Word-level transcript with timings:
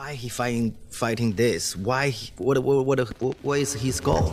why 0.00 0.14
he 0.14 0.30
fighting 0.30 0.74
fighting 0.88 1.34
this? 1.34 1.76
Why? 1.76 2.08
he- 2.08 2.32
What? 2.38 2.56
What? 2.64 2.86
What? 2.86 3.00
What, 3.20 3.36
what 3.42 3.58
is 3.60 3.74
his 3.74 4.00
goal? 4.00 4.32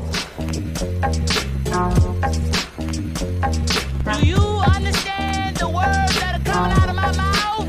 Do 4.07 4.15
you 4.31 4.43
understand 4.75 5.57
the 5.57 5.67
words 5.67 6.13
that 6.19 6.39
are 6.39 6.45
coming 6.51 6.71
out 6.79 6.87
of 6.87 6.95
my 6.95 7.11
mouth? 7.17 7.67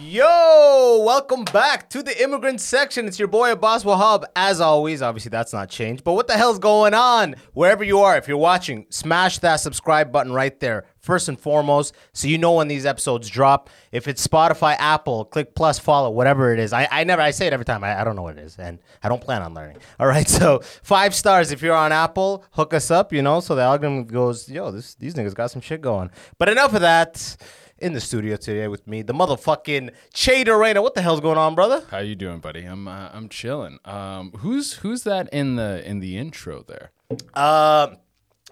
Yo, 0.00 1.02
welcome 1.04 1.44
back 1.44 1.88
to 1.90 2.02
the 2.02 2.20
immigrant 2.22 2.60
section. 2.60 3.06
It's 3.06 3.18
your 3.18 3.28
boy 3.28 3.52
Abbas 3.52 3.84
Wahab. 3.84 4.24
As 4.34 4.60
always, 4.60 5.02
obviously 5.02 5.28
that's 5.28 5.52
not 5.52 5.68
changed. 5.68 6.02
But 6.02 6.14
what 6.14 6.26
the 6.26 6.32
hell's 6.36 6.58
going 6.58 6.94
on? 6.94 7.36
Wherever 7.52 7.84
you 7.84 8.00
are, 8.00 8.16
if 8.16 8.26
you're 8.26 8.36
watching, 8.36 8.86
smash 8.90 9.38
that 9.38 9.56
subscribe 9.56 10.10
button 10.10 10.32
right 10.32 10.58
there. 10.58 10.86
First 11.00 11.28
and 11.28 11.40
foremost, 11.40 11.94
so 12.12 12.28
you 12.28 12.36
know 12.38 12.52
when 12.52 12.68
these 12.68 12.84
episodes 12.84 13.28
drop. 13.28 13.70
If 13.90 14.06
it's 14.06 14.26
Spotify, 14.26 14.76
Apple, 14.78 15.24
click 15.24 15.54
plus, 15.54 15.78
follow, 15.78 16.10
whatever 16.10 16.52
it 16.52 16.58
is. 16.58 16.72
I, 16.72 16.86
I 16.90 17.04
never 17.04 17.22
I 17.22 17.30
say 17.30 17.46
it 17.46 17.52
every 17.52 17.64
time. 17.64 17.82
I, 17.82 18.00
I 18.00 18.04
don't 18.04 18.16
know 18.16 18.22
what 18.22 18.36
it 18.36 18.42
is, 18.42 18.58
and 18.58 18.78
I 19.02 19.08
don't 19.08 19.20
plan 19.20 19.42
on 19.42 19.54
learning. 19.54 19.78
All 19.98 20.06
right, 20.06 20.28
so 20.28 20.60
five 20.82 21.14
stars 21.14 21.52
if 21.52 21.62
you're 21.62 21.74
on 21.74 21.90
Apple, 21.90 22.44
hook 22.52 22.74
us 22.74 22.90
up, 22.90 23.12
you 23.12 23.22
know, 23.22 23.40
so 23.40 23.54
the 23.54 23.62
algorithm 23.62 24.04
goes, 24.04 24.48
yo, 24.48 24.70
this 24.70 24.94
these 24.94 25.14
niggas 25.14 25.34
got 25.34 25.50
some 25.50 25.62
shit 25.62 25.80
going. 25.80 26.10
But 26.38 26.48
enough 26.48 26.74
of 26.74 26.82
that 26.82 27.36
in 27.80 27.94
the 27.94 28.00
studio 28.00 28.36
today 28.36 28.68
with 28.68 28.86
me, 28.86 29.02
the 29.02 29.14
motherfucking 29.14 29.90
Che 30.12 30.44
Durena. 30.44 30.82
What 30.82 30.94
the 30.94 31.02
hell's 31.02 31.20
going 31.20 31.38
on, 31.38 31.54
brother? 31.54 31.82
How 31.90 31.98
you 31.98 32.14
doing, 32.14 32.38
buddy? 32.40 32.64
I'm 32.64 32.86
uh, 32.86 33.08
I'm 33.12 33.28
chilling. 33.28 33.78
Um, 33.84 34.32
who's 34.38 34.74
who's 34.74 35.02
that 35.04 35.28
in 35.32 35.56
the 35.56 35.82
in 35.88 36.00
the 36.00 36.18
intro 36.18 36.62
there? 36.62 36.90
Uh, 37.34 37.94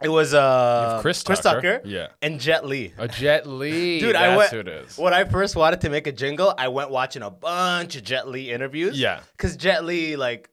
it 0.03 0.09
was 0.09 0.35
uh 0.35 0.99
Chris 1.03 1.23
Chris 1.23 1.41
Tucker. 1.41 1.79
Tucker, 1.79 1.81
Yeah. 1.89 2.09
and 2.23 2.41
Jet 2.41 2.65
Li. 2.67 2.93
A 2.99 3.09
Jet 3.09 3.47
Li. 3.47 4.01
Dude, 4.01 4.15
that's 4.15 4.25
I 4.25 4.37
went 4.37 4.51
who 4.51 4.59
it 4.61 4.69
is. 4.69 4.99
when 4.99 5.13
I 5.15 5.25
first 5.25 5.57
wanted 5.57 5.81
to 5.83 5.91
make 5.91 6.07
a 6.07 6.13
jingle. 6.13 6.55
I 6.57 6.69
went 6.69 6.91
watching 6.91 7.23
a 7.23 7.31
bunch 7.31 7.97
of 7.97 8.03
Jet 8.05 8.29
Li 8.29 8.51
interviews. 8.51 8.99
Yeah. 9.01 9.21
because 9.37 9.57
Jet 9.57 9.85
Li 9.85 10.17
like. 10.17 10.51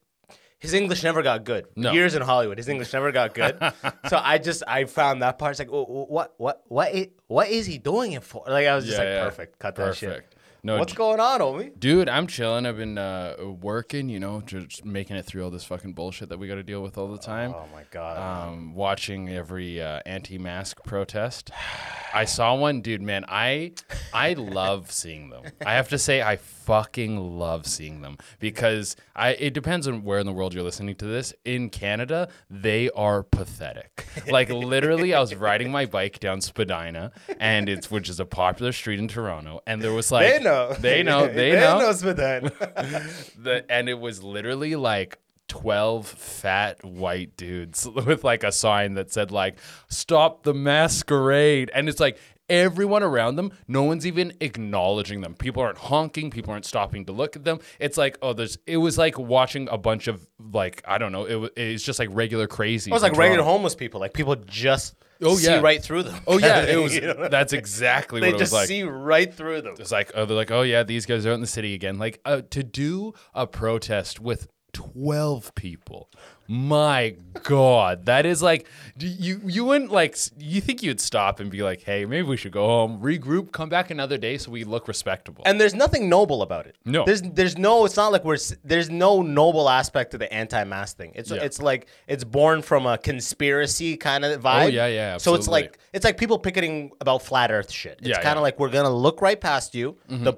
His 0.58 0.74
English 0.74 1.04
never 1.04 1.22
got 1.22 1.44
good. 1.44 1.68
No. 1.76 1.92
Years 1.92 2.16
in 2.16 2.24
Hollywood, 2.24 2.58
his 2.58 2.68
English 2.68 2.92
never 2.92 3.12
got 3.12 3.36
good. 3.36 3.56
so 4.10 4.18
I 4.20 4.40
just 4.40 4.64
I 4.68 4.86
found 4.86 5.22
that 5.22 5.38
part. 5.38 5.52
It's 5.52 5.60
like, 5.60 5.70
"Oh, 5.72 5.86
oh, 5.88 6.06
what 6.10 6.34
what 6.38 6.64
what 6.70 6.92
is, 6.92 7.08
what 7.28 7.50
is 7.50 7.68
he 7.68 7.78
doing 7.78 8.14
it 8.14 8.24
for? 8.24 8.44
Like 8.48 8.66
I 8.66 8.74
was 8.74 8.86
just 8.86 8.98
Yeah, 8.98 9.04
like, 9.04 9.14
yeah. 9.14 9.24
perfect. 9.26 9.60
Cut 9.60 9.76
that 9.76 9.96
shit. 9.96 10.26
No, 10.66 10.80
What's 10.80 10.94
going 10.94 11.20
on, 11.20 11.42
homie? 11.42 11.80
Dude, 11.80 12.10
I'm 12.10 12.26
chilling. 12.26 12.66
I've 12.66 12.78
been 12.78 12.98
uh, 12.98 13.36
working, 13.62 14.10
you 14.10 14.20
know, 14.20 14.42
just 14.42 14.84
making 14.84 15.16
it 15.16 15.24
through 15.24 15.44
all 15.44 15.52
this 15.52 15.64
fucking 15.64 15.94
bullshit 15.94 16.30
that 16.30 16.40
we 16.40 16.48
got 16.48 16.56
to 16.56 16.64
deal 16.64 16.82
with 16.82 16.98
all 16.98 17.08
the 17.08 17.20
time. 17.20 17.54
Oh 17.56 17.68
my 17.72 17.84
god. 17.92 18.48
um, 18.48 18.74
watching 18.74 19.30
every 19.30 19.80
uh, 19.80 20.00
anti-mask 20.08 20.84
protest. 20.84 21.52
I 22.16 22.26
saw 22.26 22.56
one, 22.56 22.82
dude. 22.82 23.04
Man, 23.04 23.26
I 23.28 23.74
I 24.12 24.34
love 24.34 24.92
seeing 24.92 25.30
them. 25.30 25.44
I 25.64 25.74
have 25.74 25.90
to 25.90 26.00
say, 26.00 26.24
I 26.24 26.38
fucking 26.66 27.38
love 27.38 27.66
seeing 27.68 28.02
them 28.02 28.18
because 28.40 28.96
I. 29.16 29.30
It 29.32 29.54
depends 29.54 29.88
on 29.88 30.04
where 30.04 30.20
in 30.20 30.26
the 30.26 30.34
world 30.34 30.54
you're 30.54 30.64
listening 30.64 30.96
to 30.96 31.06
this. 31.06 31.34
In 31.46 31.70
Canada, 31.70 32.30
they 32.50 32.90
are 32.92 33.24
pathetic. 33.24 34.06
Like 34.28 34.50
literally, 34.50 35.14
I 35.14 35.20
was 35.20 35.36
riding 35.36 35.72
my 35.72 35.86
bike 35.86 36.20
down 36.20 36.42
Spadina, 36.42 37.12
and 37.40 37.70
it's 37.70 37.92
which 37.92 38.10
is 38.10 38.20
a 38.20 38.26
popular 38.26 38.72
street 38.72 38.98
in 38.98 39.08
Toronto, 39.08 39.62
and 39.68 39.82
there 39.82 39.94
was 39.94 40.12
like 40.12 40.28
they 40.28 40.44
know. 40.44 40.74
they 40.80 41.04
know, 41.04 41.28
they, 41.28 41.52
they 41.52 41.60
know, 41.60 41.80
know 41.80 41.92
Spadina. 41.92 42.50
the 43.38 43.66
and 43.70 43.88
it 43.88 44.00
was 44.00 44.24
literally 44.24 44.76
like 44.76 45.20
12 45.48 46.08
fat 46.08 46.84
white 46.84 47.38
dudes 47.38 47.88
with 47.88 48.24
like 48.24 48.44
a 48.44 48.52
sign 48.52 48.96
that 48.96 49.12
said 49.12 49.30
like 49.32 49.58
stop 49.90 50.44
the 50.44 50.54
masquerade 50.54 51.70
and 51.74 51.88
it's 51.88 52.00
like 52.00 52.18
everyone 52.50 53.02
around 53.04 53.36
them 53.36 53.52
no 53.68 53.84
one's 53.84 54.06
even 54.06 54.32
acknowledging 54.40 55.22
them 55.22 55.34
people 55.34 55.62
aren't 55.64 55.78
honking 55.78 56.30
people 56.30 56.52
aren't 56.54 56.66
stopping 56.66 57.06
to 57.06 57.12
look 57.12 57.36
at 57.36 57.44
them 57.44 57.60
it's 57.80 57.98
like 57.98 58.18
oh 58.22 58.34
there's 58.34 58.58
it 58.68 58.78
was 58.78 58.98
like 58.98 59.18
watching 59.18 59.68
a 59.72 59.78
bunch 59.78 60.08
of 60.08 60.28
like 60.52 60.82
i 60.88 60.98
don't 60.98 61.12
know 61.12 61.26
it 61.26 61.36
was 61.36 61.50
it's 61.56 61.84
just 61.84 61.98
like 62.00 62.10
regular 62.12 62.48
crazy 62.48 62.92
It 62.92 62.94
was 62.94 63.02
like 63.04 63.18
regular 63.18 63.44
homeless 63.44 63.76
people. 63.76 64.00
Like 64.00 64.14
people 64.14 64.36
just 64.36 64.96
Oh, 65.22 65.36
see 65.36 65.46
yeah. 65.50 65.62
right 65.62 65.82
through 65.82 66.04
them. 66.04 66.20
oh 66.28 66.38
yeah 66.40 66.64
it 66.64 66.76
was 66.84 66.94
You 66.94 67.02
know? 67.14 67.30
that's 67.30 67.54
exactly 67.54 68.20
what 68.20 68.30
it 68.30 68.34
was 68.38 68.52
like. 68.52 68.68
They 68.68 68.80
just 68.82 68.84
see 68.84 68.84
right 68.84 69.34
through 69.34 69.62
them. 69.62 69.76
It's 69.80 69.92
like 69.92 70.12
oh, 70.14 70.26
they're 70.26 70.36
like, 70.36 70.52
oh 70.52 70.64
yeah, 70.64 70.84
these 70.84 71.06
guys 71.06 71.26
are 71.26 71.32
out 71.32 71.36
in 71.36 71.42
the 71.42 71.48
city 71.48 71.74
again. 71.74 71.98
Like 71.98 72.20
uh, 72.26 72.42
to 72.50 72.64
do 72.64 73.14
a 73.34 73.48
protest 73.48 74.20
with 74.20 74.48
twelve 74.74 75.56
people. 75.56 76.10
My 76.48 77.16
God, 77.44 78.06
that 78.06 78.26
is 78.26 78.42
like 78.44 78.68
you 79.00 79.42
you 79.46 79.66
wouldn't 79.66 79.92
like 79.92 80.18
you 80.38 80.62
think 80.62 80.84
you'd 80.84 81.02
stop 81.02 81.40
and 81.40 81.50
be 81.50 81.64
like, 81.64 81.82
hey, 81.82 82.06
maybe 82.06 82.28
we 82.28 82.38
should 82.38 82.52
go 82.52 82.66
home, 82.66 83.02
regroup, 83.02 83.52
come 83.52 83.68
back 83.70 83.90
another 83.90 84.18
day 84.18 84.38
so 84.38 84.52
we 84.52 84.64
look 84.64 84.88
respectable. 84.88 85.44
And 85.46 85.60
there's 85.60 85.74
nothing 85.74 86.08
noble 86.08 86.42
about 86.42 86.68
it. 86.68 86.78
No. 86.86 87.04
there's 87.06 87.22
there's 87.22 87.58
no. 87.58 87.86
It's 87.86 87.98
not 87.98 88.12
like 88.12 88.24
we're. 88.24 88.38
There's 88.64 88.90
no 88.90 89.22
noble 89.22 89.70
aspect 89.70 90.12
to 90.12 90.18
the 90.18 90.32
anti-mask 90.32 90.98
thing. 90.98 91.12
It's 91.16 91.32
Yeah. 91.32 91.44
it's 91.44 91.62
like 91.62 91.88
it's 92.08 92.24
born 92.24 92.62
from 92.62 92.86
a 92.86 92.98
conspiracy 92.98 93.98
kind 93.98 94.24
of 94.24 94.42
vibe. 94.42 94.64
Oh, 94.66 94.68
yeah, 94.68 94.88
yeah, 94.88 95.14
absolutely. 95.16 95.20
So 95.20 95.36
it's 95.42 95.48
like 95.48 95.80
it's 95.94 96.06
like 96.06 96.18
people 96.18 96.38
picketing 96.40 96.92
about 97.02 97.22
flat 97.24 97.52
Earth 97.52 97.72
shit. 97.72 98.00
It's 98.00 98.08
Yeah, 98.10 98.16
kind 98.16 98.26
of 98.26 98.26
yeah. 98.28 98.34
Mm-hmm. 98.36 98.42
like 98.44 98.60
we're 98.60 98.70
gonna 98.70 98.90
look 98.96 99.22
right 99.22 99.40
past 99.40 99.74
you. 99.76 99.98
The 100.08 100.34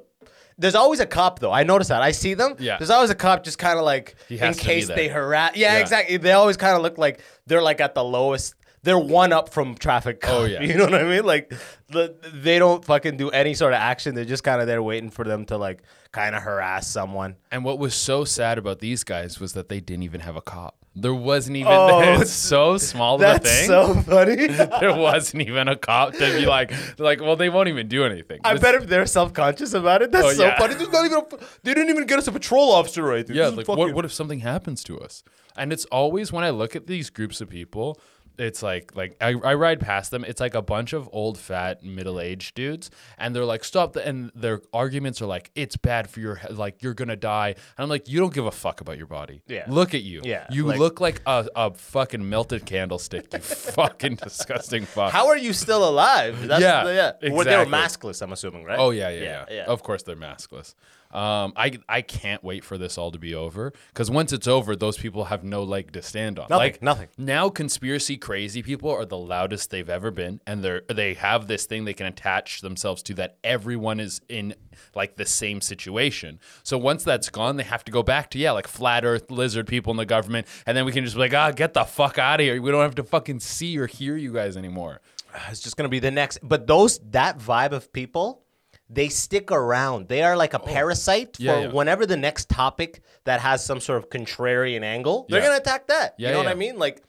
there's 0.57 0.75
always 0.75 0.99
a 0.99 1.05
cop 1.05 1.39
though. 1.39 1.51
I 1.51 1.63
notice 1.63 1.87
that. 1.89 2.01
I 2.01 2.11
see 2.11 2.33
them. 2.33 2.55
Yeah. 2.59 2.77
There's 2.77 2.89
always 2.89 3.09
a 3.09 3.15
cop 3.15 3.43
just 3.43 3.57
kind 3.59 3.77
of 3.77 3.85
like 3.85 4.15
in 4.29 4.37
has 4.39 4.57
to 4.57 4.63
be 4.63 4.65
case 4.67 4.87
they 4.87 5.07
harass. 5.07 5.55
Yeah, 5.55 5.73
Yeah. 5.75 5.79
exactly. 5.81 6.17
They 6.17 6.31
always 6.31 6.57
kind 6.57 6.75
of 6.75 6.81
look 6.81 6.97
like 6.97 7.21
they're 7.45 7.61
like 7.61 7.79
at 7.81 7.93
the 7.95 8.03
lowest. 8.03 8.55
They're 8.83 8.97
one 8.97 9.33
up 9.33 9.49
from 9.49 9.75
traffic. 9.75 10.21
Cop, 10.21 10.33
Oh, 10.41 10.45
yeah. 10.45 10.61
You 10.63 10.75
know 10.75 10.85
what 10.85 10.95
I 10.95 11.03
mean? 11.03 11.25
Like 11.25 11.51
the, 11.89 12.15
they 12.33 12.57
don't 12.59 12.83
fucking 12.85 13.17
do 13.17 13.29
any 13.31 13.53
sort 13.53 13.73
of 13.73 13.79
action. 13.79 14.15
They're 14.15 14.23
just 14.25 14.43
kind 14.43 14.61
of 14.61 14.67
there 14.67 14.81
waiting 14.81 15.09
for 15.09 15.25
them 15.25 15.45
to 15.45 15.57
like 15.57 15.83
kind 16.11 16.35
of 16.35 16.41
harass 16.43 16.87
someone. 16.87 17.35
and 17.51 17.63
what 17.65 17.79
was 17.79 17.93
so 17.93 18.23
sad 18.23 18.57
about 18.57 18.79
these 18.79 19.03
guys 19.03 19.39
was 19.39 19.53
that 19.53 19.67
they 19.69 19.79
didn't 19.79 20.03
even 20.03 20.21
have 20.21 20.35
a 20.35 20.41
cop. 20.41 20.75
There 20.99 21.13
wasn't 21.13 21.57
even 21.57 21.71
Oh, 21.75 21.99
it's 22.19 22.31
so 22.31 22.77
small 22.77 23.15
of 23.15 23.21
a 23.21 23.23
That's 23.25 23.49
thing. 23.49 23.67
so 23.67 23.93
funny. 24.01 24.47
there 24.79 24.95
wasn't 24.95 25.43
even 25.47 25.67
a 25.67 25.75
cop 25.75 26.13
to 26.13 26.19
be 26.19 26.45
like, 26.45 26.73
like, 26.99 27.21
well, 27.21 27.35
they 27.35 27.49
won't 27.49 27.69
even 27.69 27.87
do 27.87 28.03
anything. 28.03 28.39
I 28.43 28.53
This- 28.53 28.61
bet 28.63 28.75
if 28.75 28.87
they're 28.87 29.05
self 29.05 29.31
conscious 29.33 29.73
about 29.73 30.01
it, 30.01 30.11
that's 30.11 30.25
Oh, 30.25 30.33
so 30.33 30.45
yeah. 30.45 30.57
funny. 30.57 30.73
There's 30.73 30.89
not 30.91 31.05
even. 31.05 31.17
A, 31.19 31.23
they 31.63 31.73
didn't 31.75 31.89
even 31.91 32.07
get 32.07 32.17
us 32.19 32.27
a 32.27 32.31
patrol 32.31 32.71
officer 32.71 33.03
right. 33.03 33.25
Dude. 33.25 33.35
Yeah, 33.35 33.43
This 33.43 33.51
is 33.51 33.57
like 33.57 33.65
fucking- 33.67 33.79
what, 33.79 33.93
what 33.93 34.05
if 34.05 34.11
something 34.13 34.39
happens 34.39 34.83
to 34.85 34.99
us? 34.99 35.23
And 35.55 35.71
it's 35.71 35.85
always 35.85 36.31
when 36.31 36.43
I 36.43 36.49
look 36.49 36.75
at 36.75 36.87
these 36.87 37.09
groups 37.09 37.41
of 37.41 37.49
people, 37.49 37.99
it's 38.37 38.61
like 38.61 38.95
like 38.95 39.17
I, 39.21 39.29
I 39.43 39.53
ride 39.55 39.79
past 39.79 40.11
them. 40.11 40.23
It's 40.23 40.39
like 40.39 40.53
a 40.55 40.61
bunch 40.61 40.93
of 40.93 41.09
old, 41.11 41.37
fat, 41.37 41.83
middle 41.83 42.19
aged 42.19 42.55
dudes, 42.55 42.91
and 43.17 43.35
they're 43.35 43.45
like, 43.45 43.63
"Stop!" 43.63 43.93
The, 43.93 44.07
and 44.07 44.31
their 44.35 44.61
arguments 44.73 45.21
are 45.21 45.25
like, 45.25 45.49
"It's 45.55 45.75
bad 45.77 46.09
for 46.09 46.19
your 46.19 46.35
he- 46.35 46.53
like 46.53 46.83
you're 46.83 46.93
gonna 46.93 47.15
die." 47.15 47.49
And 47.49 47.83
I'm 47.83 47.89
like, 47.89 48.07
"You 48.07 48.19
don't 48.19 48.33
give 48.33 48.45
a 48.45 48.51
fuck 48.51 48.81
about 48.81 48.97
your 48.97 49.07
body. 49.07 49.41
Yeah. 49.47 49.65
look 49.67 49.93
at 49.93 50.03
you. 50.03 50.21
Yeah, 50.23 50.45
you 50.51 50.65
like- 50.65 50.79
look 50.79 51.01
like 51.01 51.21
a, 51.25 51.47
a 51.55 51.73
fucking 51.73 52.27
melted 52.29 52.65
candlestick. 52.65 53.33
You 53.33 53.39
fucking 53.77 54.15
disgusting 54.15 54.85
fuck. 54.85 55.11
How 55.11 55.27
are 55.27 55.37
you 55.37 55.53
still 55.53 55.87
alive? 55.87 56.47
That's 56.47 56.61
Yeah, 56.61 56.85
yeah. 57.21 57.31
Well, 57.31 57.43
they 57.45 57.55
were 57.57 57.63
exactly. 57.63 58.09
maskless. 58.11 58.21
I'm 58.21 58.31
assuming, 58.31 58.63
right? 58.63 58.77
Oh 58.79 58.91
yeah, 58.91 59.09
Yeah, 59.09 59.21
yeah. 59.21 59.45
yeah. 59.49 59.63
Of 59.65 59.83
course 59.83 60.03
they're 60.03 60.15
maskless. 60.15 60.75
Um, 61.17 61.53
I 61.55 61.79
I 61.89 62.03
can't 62.03 62.43
wait 62.43 62.63
for 62.63 62.77
this 62.77 62.95
all 62.95 63.09
to 63.09 63.17
be 63.17 63.33
over 63.33 63.73
because 63.87 64.11
once 64.11 64.31
it's 64.31 64.47
over, 64.47 64.75
those 64.75 64.99
people 64.99 65.25
have 65.25 65.43
no 65.43 65.63
leg 65.63 65.91
to 65.93 66.03
stand 66.03 66.37
on. 66.37 66.45
Nothing, 66.47 66.57
like 66.59 66.81
nothing. 66.83 67.07
Now, 67.17 67.49
conspiracy 67.49 68.17
crazy 68.17 68.61
people 68.61 68.91
are 68.91 69.03
the 69.03 69.17
loudest 69.17 69.71
they've 69.71 69.89
ever 69.89 70.11
been, 70.11 70.41
and 70.45 70.63
they're 70.63 70.83
they 70.87 71.15
have 71.15 71.47
this 71.47 71.65
thing 71.65 71.85
they 71.85 71.95
can 71.95 72.05
attach 72.05 72.61
themselves 72.61 73.01
to 73.01 73.15
that 73.15 73.39
everyone 73.43 73.99
is 73.99 74.21
in 74.29 74.53
like 74.93 75.15
the 75.15 75.25
same 75.25 75.59
situation. 75.59 76.39
So 76.61 76.77
once 76.77 77.03
that's 77.03 77.29
gone, 77.29 77.57
they 77.57 77.63
have 77.63 77.83
to 77.85 77.91
go 77.91 78.03
back 78.03 78.29
to 78.31 78.37
yeah, 78.37 78.51
like 78.51 78.67
flat 78.67 79.03
Earth 79.03 79.31
lizard 79.31 79.65
people 79.65 79.89
in 79.89 79.97
the 79.97 80.05
government, 80.05 80.45
and 80.67 80.77
then 80.77 80.85
we 80.85 80.91
can 80.91 81.03
just 81.03 81.15
be 81.15 81.21
like, 81.21 81.33
ah, 81.33 81.49
get 81.49 81.73
the 81.73 81.83
fuck 81.83 82.19
out 82.19 82.39
of 82.39 82.45
here. 82.45 82.61
We 82.61 82.69
don't 82.69 82.83
have 82.83 82.93
to 82.93 83.03
fucking 83.03 83.39
see 83.39 83.75
or 83.79 83.87
hear 83.87 84.17
you 84.17 84.33
guys 84.33 84.55
anymore. 84.55 85.01
It's 85.49 85.61
just 85.61 85.77
gonna 85.77 85.89
be 85.89 85.99
the 85.99 86.11
next. 86.11 86.37
But 86.43 86.67
those 86.67 86.99
that 87.09 87.39
vibe 87.39 87.71
of 87.71 87.91
people, 87.91 88.43
they 88.89 89.09
stick 89.09 89.51
around. 89.51 90.07
They 90.07 90.23
are 90.23 90.37
like 90.37 90.53
a 90.53 90.61
oh. 90.61 90.65
parasite 90.65 91.37
Oh. 91.39 91.43
Yeah, 91.43 91.53
for 91.55 91.61
yeah. 91.61 91.71
whenever 91.73 92.05
the 92.05 92.17
next 92.17 92.49
topic 92.49 93.01
that 93.25 93.41
has 93.41 93.63
some 93.65 93.79
sort 93.79 93.97
of 94.03 94.09
contrarian 94.09 94.83
angle, 94.83 95.25
they're 95.29 95.39
Yeah. 95.41 95.47
gonna 95.47 95.59
attack 95.59 95.87
that. 95.87 96.15
Yeah, 96.17 96.29
you 96.29 96.33
know 96.33 96.39
what. 96.39 96.47
I 96.47 96.53
mean? 96.55 96.77
Like. 96.79 97.03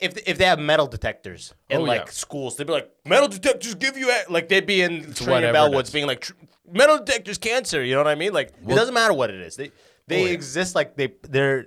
If, 0.00 0.18
if 0.26 0.36
they 0.36 0.46
have 0.46 0.58
metal 0.58 0.88
detectors 0.88 1.54
in 1.70 1.82
Oh, 1.82 1.84
like 1.84 2.00
yeah. 2.06 2.10
schools, 2.10 2.56
they'd 2.56 2.66
be 2.66 2.72
like, 2.72 2.90
metal 3.04 3.28
detectors 3.28 3.76
give 3.76 3.96
you 3.96 4.10
a-" 4.10 4.24
like 4.32 4.48
they'd 4.48 4.66
be 4.66 4.82
in 4.82 5.02
Trinity 5.14 5.26
whatever 5.30 5.56
it 5.56 5.60
Bellwoods 5.60 5.82
is. 5.84 5.90
being 5.90 6.06
like, 6.08 6.22
"Tr- 6.22 6.32
metal 6.72 6.98
detectors 6.98 7.38
cancer. 7.38 7.84
You 7.84 7.92
know 7.94 8.00
what 8.00 8.08
I 8.08 8.16
mean? 8.16 8.32
Like 8.32 8.48
it 8.48 8.74
doesn't 8.74 8.94
matter 8.94 9.12
what 9.12 9.30
it 9.30 9.40
is. 9.40 9.54
They 9.54 9.70
they 10.08 10.22
Oh, 10.24 10.26
yeah. 10.26 10.32
exist 10.32 10.74
like 10.74 10.96
they 10.96 11.12
they're 11.28 11.66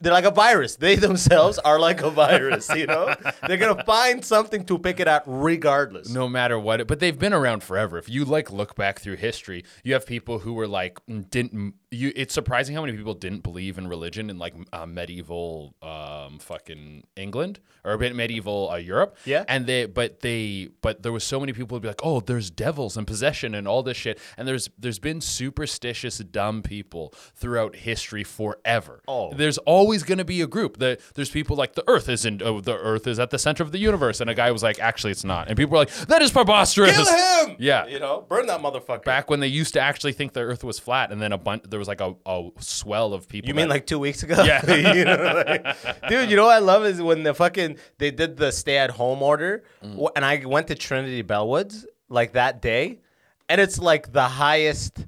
they're 0.00 0.12
like 0.12 0.24
a 0.24 0.30
virus. 0.30 0.76
They 0.76 0.96
themselves 0.96 1.58
are 1.58 1.78
like 1.78 2.02
a 2.02 2.10
virus. 2.10 2.68
You 2.74 2.86
know, 2.86 3.14
they're 3.46 3.56
gonna 3.56 3.84
find 3.84 4.24
something 4.24 4.64
to 4.66 4.78
pick 4.78 5.00
it 5.00 5.08
at 5.08 5.22
regardless. 5.26 6.08
no 6.10 6.28
matter 6.28 6.58
what. 6.58 6.86
But 6.86 7.00
they've 7.00 7.18
been 7.18 7.32
around 7.32 7.62
forever. 7.62 7.98
If 7.98 8.08
you 8.08 8.24
like 8.24 8.50
look 8.52 8.74
back 8.74 9.00
through 9.00 9.16
history, 9.16 9.64
you 9.84 9.92
have 9.94 10.06
people 10.06 10.40
who 10.40 10.52
were 10.54 10.68
like 10.68 10.98
mm, 11.06 11.28
didn't 11.30 11.74
you 11.90 12.12
it's 12.14 12.32
surprising 12.32 12.74
how 12.74 12.82
many 12.82 12.96
people 12.96 13.14
didn't 13.14 13.42
believe 13.42 13.76
in 13.76 13.88
religion 13.88 14.30
in 14.30 14.38
like 14.38 14.54
uh, 14.72 14.86
medieval 14.86 15.74
um 15.82 16.38
fucking 16.38 17.02
England 17.16 17.58
or 17.84 17.92
a 17.92 17.98
bit 17.98 18.14
medieval 18.14 18.70
uh, 18.70 18.76
Europe. 18.76 19.16
Yeah. 19.24 19.44
And 19.48 19.66
they 19.66 19.86
but 19.86 20.20
they 20.20 20.68
but 20.82 21.02
there 21.02 21.10
was 21.10 21.24
so 21.24 21.40
many 21.40 21.52
people 21.52 21.76
who'd 21.76 21.82
be 21.82 21.88
like, 21.88 22.04
"Oh, 22.04 22.20
there's 22.20 22.50
devils 22.50 22.96
and 22.96 23.06
possession 23.06 23.54
and 23.54 23.66
all 23.66 23.82
this 23.82 23.96
shit." 23.96 24.20
And 24.36 24.46
there's 24.46 24.68
there's 24.78 25.00
been 25.00 25.20
superstitious 25.20 26.18
dumb 26.18 26.62
people 26.62 27.12
throughout 27.34 27.76
history 27.76 28.22
forever. 28.22 29.02
Oh. 29.08 29.32
There's 29.34 29.58
always 29.58 30.04
going 30.04 30.18
to 30.18 30.24
be 30.24 30.40
a 30.42 30.46
group 30.46 30.78
that 30.78 31.00
there's 31.14 31.30
people 31.30 31.56
like 31.56 31.74
the 31.74 31.84
earth 31.88 32.08
is 32.08 32.24
in 32.24 32.40
oh, 32.44 32.60
the 32.60 32.76
earth 32.76 33.06
is 33.08 33.18
at 33.18 33.30
the 33.30 33.38
center 33.38 33.64
of 33.64 33.72
the 33.72 33.78
universe 33.78 34.20
and 34.20 34.30
a 34.30 34.34
guy 34.34 34.52
was 34.52 34.62
like, 34.62 34.78
"Actually, 34.78 35.10
it's 35.10 35.24
not." 35.24 35.48
And 35.48 35.56
people 35.56 35.72
were 35.72 35.78
like, 35.78 35.92
"That 36.06 36.22
is 36.22 36.30
preposterous." 36.30 36.96
Kill 36.96 37.46
him. 37.48 37.56
Yeah. 37.58 37.86
You 37.86 37.98
know, 37.98 38.24
burn 38.28 38.46
that 38.46 38.60
motherfucker. 38.60 39.04
Back 39.04 39.28
when 39.28 39.40
they 39.40 39.48
used 39.48 39.74
to 39.74 39.80
actually 39.80 40.12
think 40.12 40.34
the 40.34 40.40
Earth 40.40 40.62
was 40.62 40.78
flat, 40.78 41.10
and 41.10 41.20
then 41.20 41.32
a 41.32 41.38
bunch 41.38 41.64
there 41.64 41.79
was 41.80 41.88
like 41.88 42.00
a, 42.00 42.14
a 42.26 42.50
swell 42.60 43.12
of 43.12 43.26
people. 43.28 43.48
You 43.48 43.54
mean 43.54 43.66
that- 43.68 43.74
like 43.74 43.86
two 43.86 43.98
weeks 43.98 44.22
ago? 44.22 44.40
Yeah. 44.44 44.60
You 44.94 45.04
know, 45.04 45.42
like- 45.46 46.08
dude, 46.08 46.30
you 46.30 46.36
know 46.36 46.44
what 46.44 46.54
I 46.54 46.58
love 46.60 46.84
is 46.86 47.02
when 47.02 47.24
the 47.24 47.34
fucking 47.34 47.76
they 47.98 48.12
did 48.12 48.36
the 48.36 48.52
stay 48.52 48.76
at 48.78 48.90
home 48.92 49.22
order, 49.22 49.64
Mm. 49.84 50.10
and 50.14 50.24
I 50.24 50.44
went 50.46 50.68
to 50.68 50.74
Trinity 50.76 51.24
Bellwoods 51.24 51.84
like 52.08 52.32
that 52.34 52.62
day, 52.62 53.00
and 53.48 53.60
it's 53.60 53.78
like 53.80 54.12
the 54.12 54.28
highest 54.44 55.06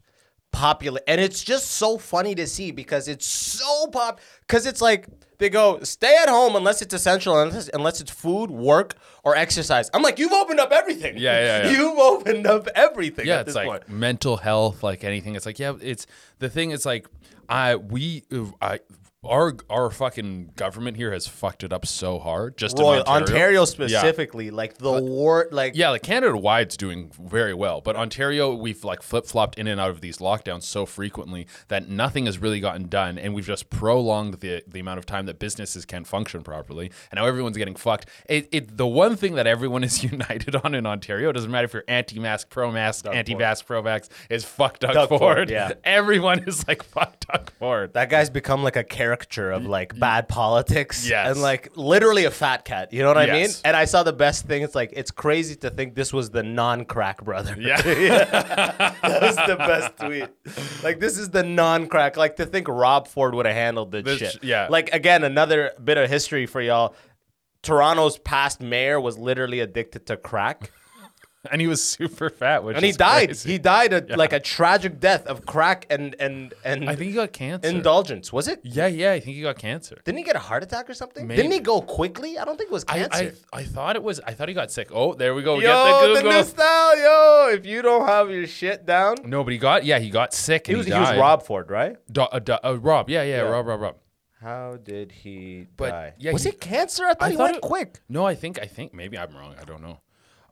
popular, 0.53 1.01
and 1.07 1.21
it's 1.21 1.43
just 1.45 1.71
so 1.73 1.97
funny 1.99 2.35
to 2.35 2.47
see 2.47 2.71
because 2.73 3.09
it's 3.09 3.27
so 3.27 3.87
pop, 3.89 4.21
because 4.47 4.67
it's 4.67 4.83
like 4.83 5.07
they 5.43 5.51
go 5.51 5.81
stay 5.83 6.17
at 6.23 6.29
home 6.29 6.57
unless 6.57 6.81
it's 6.81 6.95
essential, 6.95 7.39
unless 7.39 7.69
unless 7.75 8.01
it's 8.01 8.11
food, 8.11 8.51
work, 8.51 8.95
or 9.25 9.37
exercise. 9.37 9.91
I'm 9.93 10.03
like, 10.03 10.19
you've 10.19 10.33
opened 10.33 10.61
up 10.61 10.73
everything. 10.73 11.19
Yeah, 11.19 11.39
yeah, 11.41 11.65
yeah. 11.65 11.71
You've 11.79 11.99
opened 11.99 12.47
up 12.47 12.69
everything. 12.75 13.27
yeah, 13.27 13.35
at 13.35 13.41
it's 13.41 13.47
this 13.49 13.57
like 13.57 13.67
point. 13.69 13.89
mental 13.89 14.37
health, 14.39 14.83
like 14.83 15.05
anything. 15.05 15.35
It's 15.35 15.45
like 15.45 15.59
yeah, 15.59 15.75
it's 15.81 16.07
the 16.39 16.49
thing. 16.49 16.71
It's 16.71 16.87
like 16.87 17.09
I 17.49 17.77
we 17.77 18.23
I 18.63 18.79
our 19.25 19.55
our 19.71 19.89
fucking 19.91 20.51
government 20.57 20.97
here 20.97 21.13
has 21.13 21.29
fucked 21.29 21.63
it 21.63 21.73
up 21.73 21.87
so 21.87 22.19
hard. 22.19 22.57
Just 22.59 22.79
in 22.79 22.85
Royal, 22.85 23.03
Ontario, 23.05 23.61
Ontario 23.61 23.61
Yeah. 23.61 23.65
specifically, 23.67 24.51
like 24.51 24.79
the 24.79 25.01
war, 25.01 25.47
like 25.53 25.77
Yeah, 25.77 25.91
like 25.91 26.03
Canada 26.03 26.37
wide's 26.37 26.77
doing 26.77 27.13
very 27.23 27.55
well, 27.55 27.81
but 27.81 27.95
Ontario 27.95 28.53
we've 28.55 28.83
like 28.83 29.01
flip 29.01 29.27
flopped 29.27 29.59
in 29.59 29.69
and 29.69 29.81
out 29.81 29.91
of 29.91 30.01
these 30.01 30.19
lockdowns 30.19 30.65
so 30.65 30.87
frequently 30.87 31.47
that 31.69 31.89
nothing 31.89 32.27
has 32.27 32.39
really 32.39 32.59
gotten 32.59 32.89
done, 32.89 33.17
and 33.17 33.33
we've 33.33 33.47
just 33.47 33.71
prolonged 33.71 34.35
the 34.41 34.65
the 34.67 34.81
amount 34.81 34.99
of 34.99 35.07
time 35.07 35.27
that 35.27 35.39
businesses 35.39 35.85
can't 35.85 36.07
function 36.07 36.43
properly, 36.43 36.91
and 37.13 37.19
now 37.19 37.27
everyone's 37.27 37.57
getting 37.57 37.77
fucked. 37.77 38.09
It, 38.29 38.49
it 38.51 38.77
the 38.77 38.87
one 38.89 39.15
thing 39.15 39.37
that 39.37 39.47
everyone 39.47 39.85
is 39.93 40.03
united 40.03 40.57
on 40.57 40.75
in 40.75 40.85
Ontario 40.85 41.31
it 41.31 41.35
doesn't 41.35 41.51
matter 41.51 41.67
if 41.67 41.73
you're 41.75 41.85
anti-mask, 41.87 42.51
pro-mask, 42.51 43.07
anti-vax, 43.07 43.65
pro-vax 43.65 44.09
is 44.29 44.45
fuck 44.45 44.81
Doug, 44.81 44.95
Doug 44.95 45.09
Ford. 45.11 45.21
Ford, 45.21 45.51
yeah. 45.51 45.73
everyone 45.85 46.41
is 46.41 46.67
like 46.67 46.83
fuck 46.95 47.21
Doug 47.21 47.51
Ford. 47.59 47.93
That 47.95 48.11
guy's 48.11 48.29
become 48.31 48.65
like 48.65 48.75
a 48.77 48.83
caricature 49.13 49.51
of 49.51 49.67
like 49.67 49.99
bad 49.99 50.29
politics. 50.29 51.09
Yes. 51.09 51.31
And 51.33 51.43
like 51.43 51.77
literally 51.77 52.25
a 52.25 52.31
fat 52.31 52.65
cat. 52.65 52.93
You 52.93 53.03
know 53.03 53.09
what 53.09 53.19
I 53.19 53.31
mean? 53.33 53.51
And 53.65 53.77
I 53.77 53.85
saw 53.85 54.03
the 54.03 54.13
best 54.13 54.47
thing. 54.47 54.63
It's 54.63 54.75
like, 54.75 54.93
it's 54.95 55.11
crazy 55.11 55.55
to 55.57 55.71
think 55.71 55.95
this 55.95 56.13
was 56.13 56.31
the 56.31 56.43
non 56.43 56.85
crack 56.85 57.23
brother. 57.23 57.57
yeah. 57.59 57.81
that 57.83 59.23
was 59.23 59.37
the 59.37 59.57
best 59.57 59.97
tweet. 59.99 60.29
Like, 60.83 61.01
this 61.01 61.19
is 61.19 61.31
the 61.31 61.43
non 61.43 61.87
crack. 61.89 62.17
Like, 62.17 62.37
to 62.37 62.47
think 62.47 62.69
Rob 62.69 63.07
Ford 63.09 63.35
would 63.35 63.47
have 63.47 63.55
handled 63.55 63.93
this, 63.93 64.05
This- 64.05 64.19
shit. 64.33 64.45
yeah. 64.45 64.69
Like, 64.71 64.93
again, 64.95 65.25
another 65.25 65.73
bit 65.83 65.99
of 65.99 66.09
history 66.09 66.47
for 66.47 66.61
y'all. 66.61 66.95
Toronto's 67.63 68.19
past 68.19 68.61
mayor 68.61 69.01
was 69.01 69.17
literally 69.19 69.61
addicted 69.61 70.07
to 70.07 70.17
crack. 70.17 70.73
And 71.51 71.61
he 71.61 71.67
was 71.67 71.83
super 71.83 72.31
fat, 72.31 72.63
which 72.63 72.77
And 72.77 72.85
he 72.85 72.91
is 72.91 72.97
died. 72.97 73.29
crazy. 73.29 73.53
He 73.53 73.59
died 73.59 73.93
a, 73.93 74.17
like 74.17 74.33
a 74.33 74.41
tragic 74.41 75.01
death 75.01 75.27
of 75.27 75.45
crack 75.45 75.87
and 75.91 76.15
and 76.21 76.55
and 76.65 76.89
I 76.89 76.95
think 76.95 77.11
he 77.11 77.15
got 77.17 77.33
cancer. 77.33 77.69
indulgence. 77.69 78.33
Was 78.33 78.47
it? 78.49 78.61
yeah, 78.63 78.87
yeah, 78.87 79.13
I 79.13 79.21
think 79.21 79.37
he 79.37 79.43
got 79.43 79.59
cancer. 79.59 80.01
Didn't 80.05 80.19
he 80.19 80.25
get 80.25 80.37
a 80.37 80.41
heart 80.41 80.63
attack 80.63 80.89
or 80.89 80.95
something? 80.95 81.27
Maybe. 81.27 81.37
Didn't 81.43 81.53
he 81.53 81.61
go 81.61 81.81
quickly? 81.81 82.39
I 82.39 82.45
don't 82.45 82.57
think 82.57 82.71
it 82.71 82.73
was 82.73 82.85
I, 82.89 82.99
cancer. 82.99 83.35
I 83.53 83.59
I 83.61 83.65
thought 83.65 83.97
it 83.97 84.03
was. 84.03 84.21
I 84.21 84.33
thought 84.35 84.49
he 84.49 84.55
got 84.55 84.71
sick. 84.71 84.89
Oh, 84.93 85.15
there 85.15 85.35
we 85.35 85.43
go. 85.43 85.57
We 85.57 85.65
yo, 85.65 85.69
got 85.73 86.07
the 86.15 86.23
the, 86.23 86.31
new 86.31 86.43
style, 86.45 86.97
yo. 86.99 87.49
If 87.57 87.67
you 87.67 87.83
don't 87.83 88.07
have 88.07 88.31
your 88.31 88.47
shit 88.47 88.87
down, 88.87 89.17
no, 89.25 89.43
but 89.45 89.53
he 89.53 89.59
got. 89.59 89.85
Yeah, 89.85 89.99
he 89.99 90.11
got 90.11 90.33
sick. 90.33 90.67
he 90.69 90.75
was 90.77 90.87
he, 90.87 90.93
he 90.93 90.99
was. 90.99 91.17
Rob 91.19 91.43
Ford, 91.45 91.71
right? 91.71 91.97
Do, 92.11 92.23
uh, 92.23 92.39
do, 92.39 92.53
uh, 92.63 92.79
Rob. 92.81 93.11
Yeah, 93.11 93.23
yeah, 93.23 93.37
Yeah. 93.37 93.41
Rob. 93.43 93.67
Rob. 93.67 93.81
Rob. 93.81 93.97
How 94.41 94.77
did 94.83 95.13
he 95.13 95.67
But, 95.77 95.91
die? 95.91 96.15
yeah, 96.19 96.33
was 96.33 96.43
he- 96.43 96.49
it 96.49 96.61
cancer? 96.61 97.05
I 97.05 97.15
thought 97.15 97.23
I 97.23 97.31
he 97.31 97.37
thought 97.37 97.45
went 97.45 97.57
it- 97.59 97.63
quick. 97.63 98.01
No, 98.09 98.27
I 98.27 98.35
think. 98.35 98.59
I 98.61 98.67
think 98.67 98.93
maybe 98.93 99.17
I'm 99.17 99.33
wrong. 99.37 99.55
I 99.61 99.65
don't 99.65 99.81
know. 99.81 100.01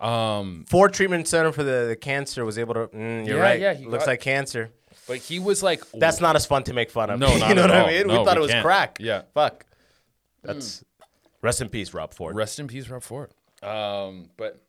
Um, 0.01 0.65
Ford 0.69 0.93
Treatment 0.95 1.29
Center 1.29 1.53
for 1.53 1.63
the, 1.63 1.87
the 1.89 1.97
cancer 1.97 2.45
was 2.45 2.59
able 2.59 2.75
to. 2.75 2.87
Mm, 2.89 3.27
you're 3.27 3.37
Yeah, 3.37 3.43
right. 3.43 3.61
yeah, 3.61 3.75
he 3.75 3.85
Looks 3.85 4.05
got- 4.05 4.11
like 4.13 4.21
cancer. 4.21 4.71
but 5.07 5.19
he 5.19 5.39
was 5.39 5.63
like. 5.63 5.85
That's 5.93 6.21
not 6.21 6.37
as 6.37 6.47
fun 6.47 6.63
to 6.65 6.73
make 6.73 6.91
fun 6.91 7.11
of. 7.11 7.19
No, 7.21 7.33
you 7.33 7.39
not 7.41 7.55
know 7.57 7.63
at 7.65 7.69
what 7.71 7.77
I 7.77 7.81
all. 7.83 7.87
mean? 7.89 8.07
No, 8.07 8.19
we 8.21 8.25
thought 8.25 8.37
we 8.37 8.41
it 8.41 8.43
was 8.43 8.51
can't. 8.53 8.65
crack. 8.65 8.97
Yeah. 9.01 9.23
Fuck. 9.35 9.67
That's 10.43 10.83
rest 11.43 11.61
in 11.61 11.69
peace, 11.69 11.93
Rob 11.93 12.15
Ford. 12.15 12.35
Rest 12.35 12.59
in 12.59 12.67
peace, 12.67 12.89
Rob 12.89 13.03
Ford. 13.03 13.31
Um, 13.63 14.31
but 14.39 14.63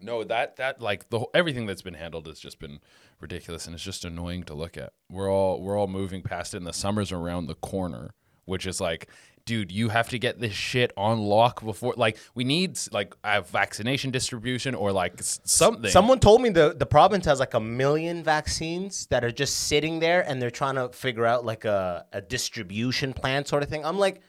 no, 0.00 0.22
that 0.24 0.56
that 0.56 0.80
like 0.82 1.08
the 1.08 1.20
whole, 1.20 1.30
everything 1.32 1.64
that's 1.66 1.82
been 1.82 1.94
handled 1.94 2.26
has 2.26 2.38
just 2.38 2.58
been 2.58 2.78
ridiculous, 3.20 3.66
and 3.66 3.74
it's 3.74 3.82
just 3.82 4.04
annoying 4.04 4.42
to 4.44 4.54
look 4.54 4.76
at. 4.76 4.92
We're 5.10 5.32
all 5.32 5.62
we're 5.62 5.78
all 5.78 5.86
moving 5.86 6.22
past 6.22 6.52
it, 6.52 6.58
and 6.58 6.66
the 6.66 6.72
summer's 6.74 7.10
around 7.10 7.46
the 7.46 7.54
corner, 7.54 8.10
which 8.44 8.66
is 8.66 8.80
like. 8.80 9.08
Dude, 9.48 9.72
you 9.72 9.88
have 9.88 10.10
to 10.10 10.18
get 10.18 10.38
this 10.38 10.52
shit 10.52 10.92
on 10.94 11.20
lock 11.20 11.64
before. 11.64 11.94
Like, 11.96 12.18
we 12.34 12.44
need 12.44 12.78
like 12.92 13.14
a 13.24 13.40
vaccination 13.40 14.10
distribution 14.10 14.74
or 14.74 14.92
like 14.92 15.14
something. 15.18 15.90
Someone 15.90 16.20
told 16.20 16.42
me 16.42 16.50
the, 16.50 16.74
the 16.78 16.84
province 16.84 17.24
has 17.24 17.40
like 17.40 17.54
a 17.54 17.60
million 17.60 18.22
vaccines 18.22 19.06
that 19.06 19.24
are 19.24 19.30
just 19.30 19.68
sitting 19.68 20.00
there 20.00 20.20
and 20.28 20.42
they're 20.42 20.50
trying 20.50 20.74
to 20.74 20.90
figure 20.90 21.24
out 21.24 21.46
like 21.46 21.64
a, 21.64 22.04
a 22.12 22.20
distribution 22.20 23.14
plan 23.14 23.46
sort 23.46 23.62
of 23.62 23.70
thing. 23.70 23.86
I'm 23.86 23.98
like, 23.98 24.20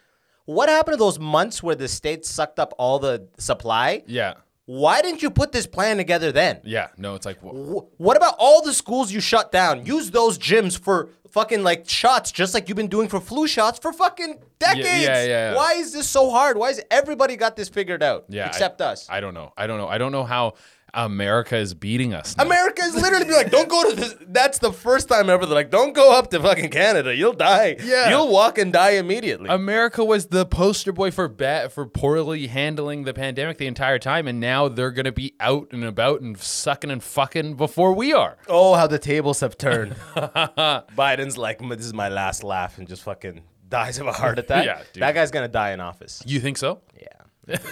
what 0.46 0.70
happened 0.70 0.94
to 0.94 0.98
those 0.98 1.20
months 1.20 1.62
where 1.62 1.76
the 1.76 1.90
state 1.90 2.26
sucked 2.26 2.58
up 2.58 2.74
all 2.78 2.98
the 2.98 3.28
supply? 3.38 4.04
yeah, 4.08 4.36
Why 4.72 5.02
didn't 5.02 5.24
you 5.24 5.32
put 5.32 5.52
this 5.52 5.66
plan 5.66 5.98
together 5.98 6.32
then? 6.32 6.62
yeah. 6.64 6.90
No, 6.96 7.16
it's 7.16 7.26
like 7.26 7.40
wh- 7.40 7.56
Wh- 7.72 8.00
What 8.00 8.16
about 8.18 8.36
all 8.38 8.62
the 8.62 8.72
schools 8.74 9.12
you 9.12 9.20
shut 9.20 9.52
down? 9.52 9.84
Use 9.88 10.12
those 10.12 10.38
gyms 10.38 10.80
for 10.80 11.10
fucking 11.32 11.64
like 11.64 11.90
shots, 11.90 12.32
just 12.32 12.54
like 12.54 12.70
you've 12.70 12.76
been 12.76 12.88
doing 12.88 13.08
for 13.10 13.20
flu 13.20 13.48
shots 13.48 13.80
for 13.80 13.92
fucking 13.92 14.40
decades. 14.60 14.86
yeah, 15.08 15.24
yeah. 15.26 15.56
Why 15.56 15.74
is 15.74 15.92
this 15.92 16.08
so 16.08 16.30
hard? 16.30 16.56
Why 16.56 16.70
is 16.70 16.82
everybody 16.92 17.36
got 17.36 17.56
this 17.56 17.68
figured 17.68 18.04
out? 18.04 18.26
yeah. 18.30 18.44
I- 18.46 18.48
except 18.50 18.80
us. 18.82 19.08
I 19.10 19.20
don't 19.22 19.34
know. 19.34 19.54
I 19.58 19.66
don't 19.66 19.80
know. 19.80 19.88
I 19.88 19.98
don't 19.98 20.12
know 20.12 20.24
how 20.24 20.54
America 20.94 21.56
is 21.58 21.74
beating 21.74 22.14
us. 22.14 22.36
Now. 22.38 22.46
America 22.46 22.82
is 22.84 22.96
literally 22.96 23.26
be 23.26 23.34
like, 23.34 23.52
don't 23.52 23.70
go 23.70 23.90
to 23.90 23.96
this. 23.96 24.16
That's 24.28 24.60
the 24.60 24.72
first 24.74 25.08
time 25.08 25.30
ever. 25.30 25.46
They're 25.46 25.56
like, 25.56 25.70
don't 25.70 25.94
go 25.94 26.18
up 26.18 26.30
to 26.32 26.40
fucking 26.40 26.70
Canada. 26.70 27.16
You'll 27.16 27.34
die. 27.34 27.78
Yeah. 27.84 28.10
You'll 28.10 28.30
walk 28.32 28.58
and 28.58 28.74
die 28.74 28.92
immediately. 28.92 29.50
America 29.50 30.04
was 30.04 30.28
the 30.28 30.46
poster 30.46 30.92
boy 30.92 31.12
for 31.12 31.28
bad 31.28 31.72
for 31.72 31.86
poorly 31.86 32.48
handling 32.48 33.04
the 33.04 33.14
pandemic 33.14 33.58
the 33.58 33.68
entire 33.68 34.00
time, 34.00 34.28
and 34.28 34.40
now 34.40 34.68
they're 34.68 34.92
gonna 34.92 35.12
be 35.12 35.36
out 35.40 35.70
and 35.72 35.84
about 35.84 36.22
and 36.22 36.38
sucking 36.38 36.92
and 36.92 37.04
fucking 37.04 37.56
before 37.56 37.94
we 37.94 38.14
are. 38.14 38.38
oh, 38.48 38.76
how 38.76 38.88
the 38.88 39.00
tables 39.00 39.40
have 39.42 39.58
turned. 39.58 39.96
Biden's 40.16 41.38
like, 41.38 41.60
this 41.60 41.86
is 41.86 41.94
my 41.94 42.10
last 42.10 42.44
laugh 42.44 42.78
and 42.78 42.88
just 42.88 43.04
fucking 43.04 43.42
dies 43.68 44.00
of 44.00 44.08
a 44.08 44.12
heart 44.12 44.40
attack. 44.40 44.66
Yeah, 44.66 44.82
dude. 44.94 45.04
That 45.04 45.14
guy's 45.14 45.32
going 45.32 45.46
to 45.46 45.52
die 45.52 45.72
in 45.72 45.80
office. 45.80 46.24
You 46.26 46.40
think 46.40 46.58
so? 46.58 46.82
Yeah. 47.00 47.58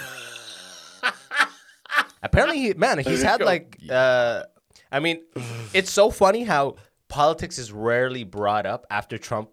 Apparently, 2.24 2.59
he, 2.59 2.74
man, 2.74 3.00
he's 3.00 3.21
had 3.21 3.41
like, 3.41 3.77
uh, 3.89 4.43
I 4.91 5.00
mean, 5.00 5.21
it's 5.74 5.91
so 5.91 6.09
funny 6.09 6.43
how 6.43 6.75
politics 7.07 7.57
is 7.57 7.71
rarely 7.71 8.24
brought 8.24 8.65
up 8.65 8.86
after 8.89 9.17
Trump. 9.17 9.50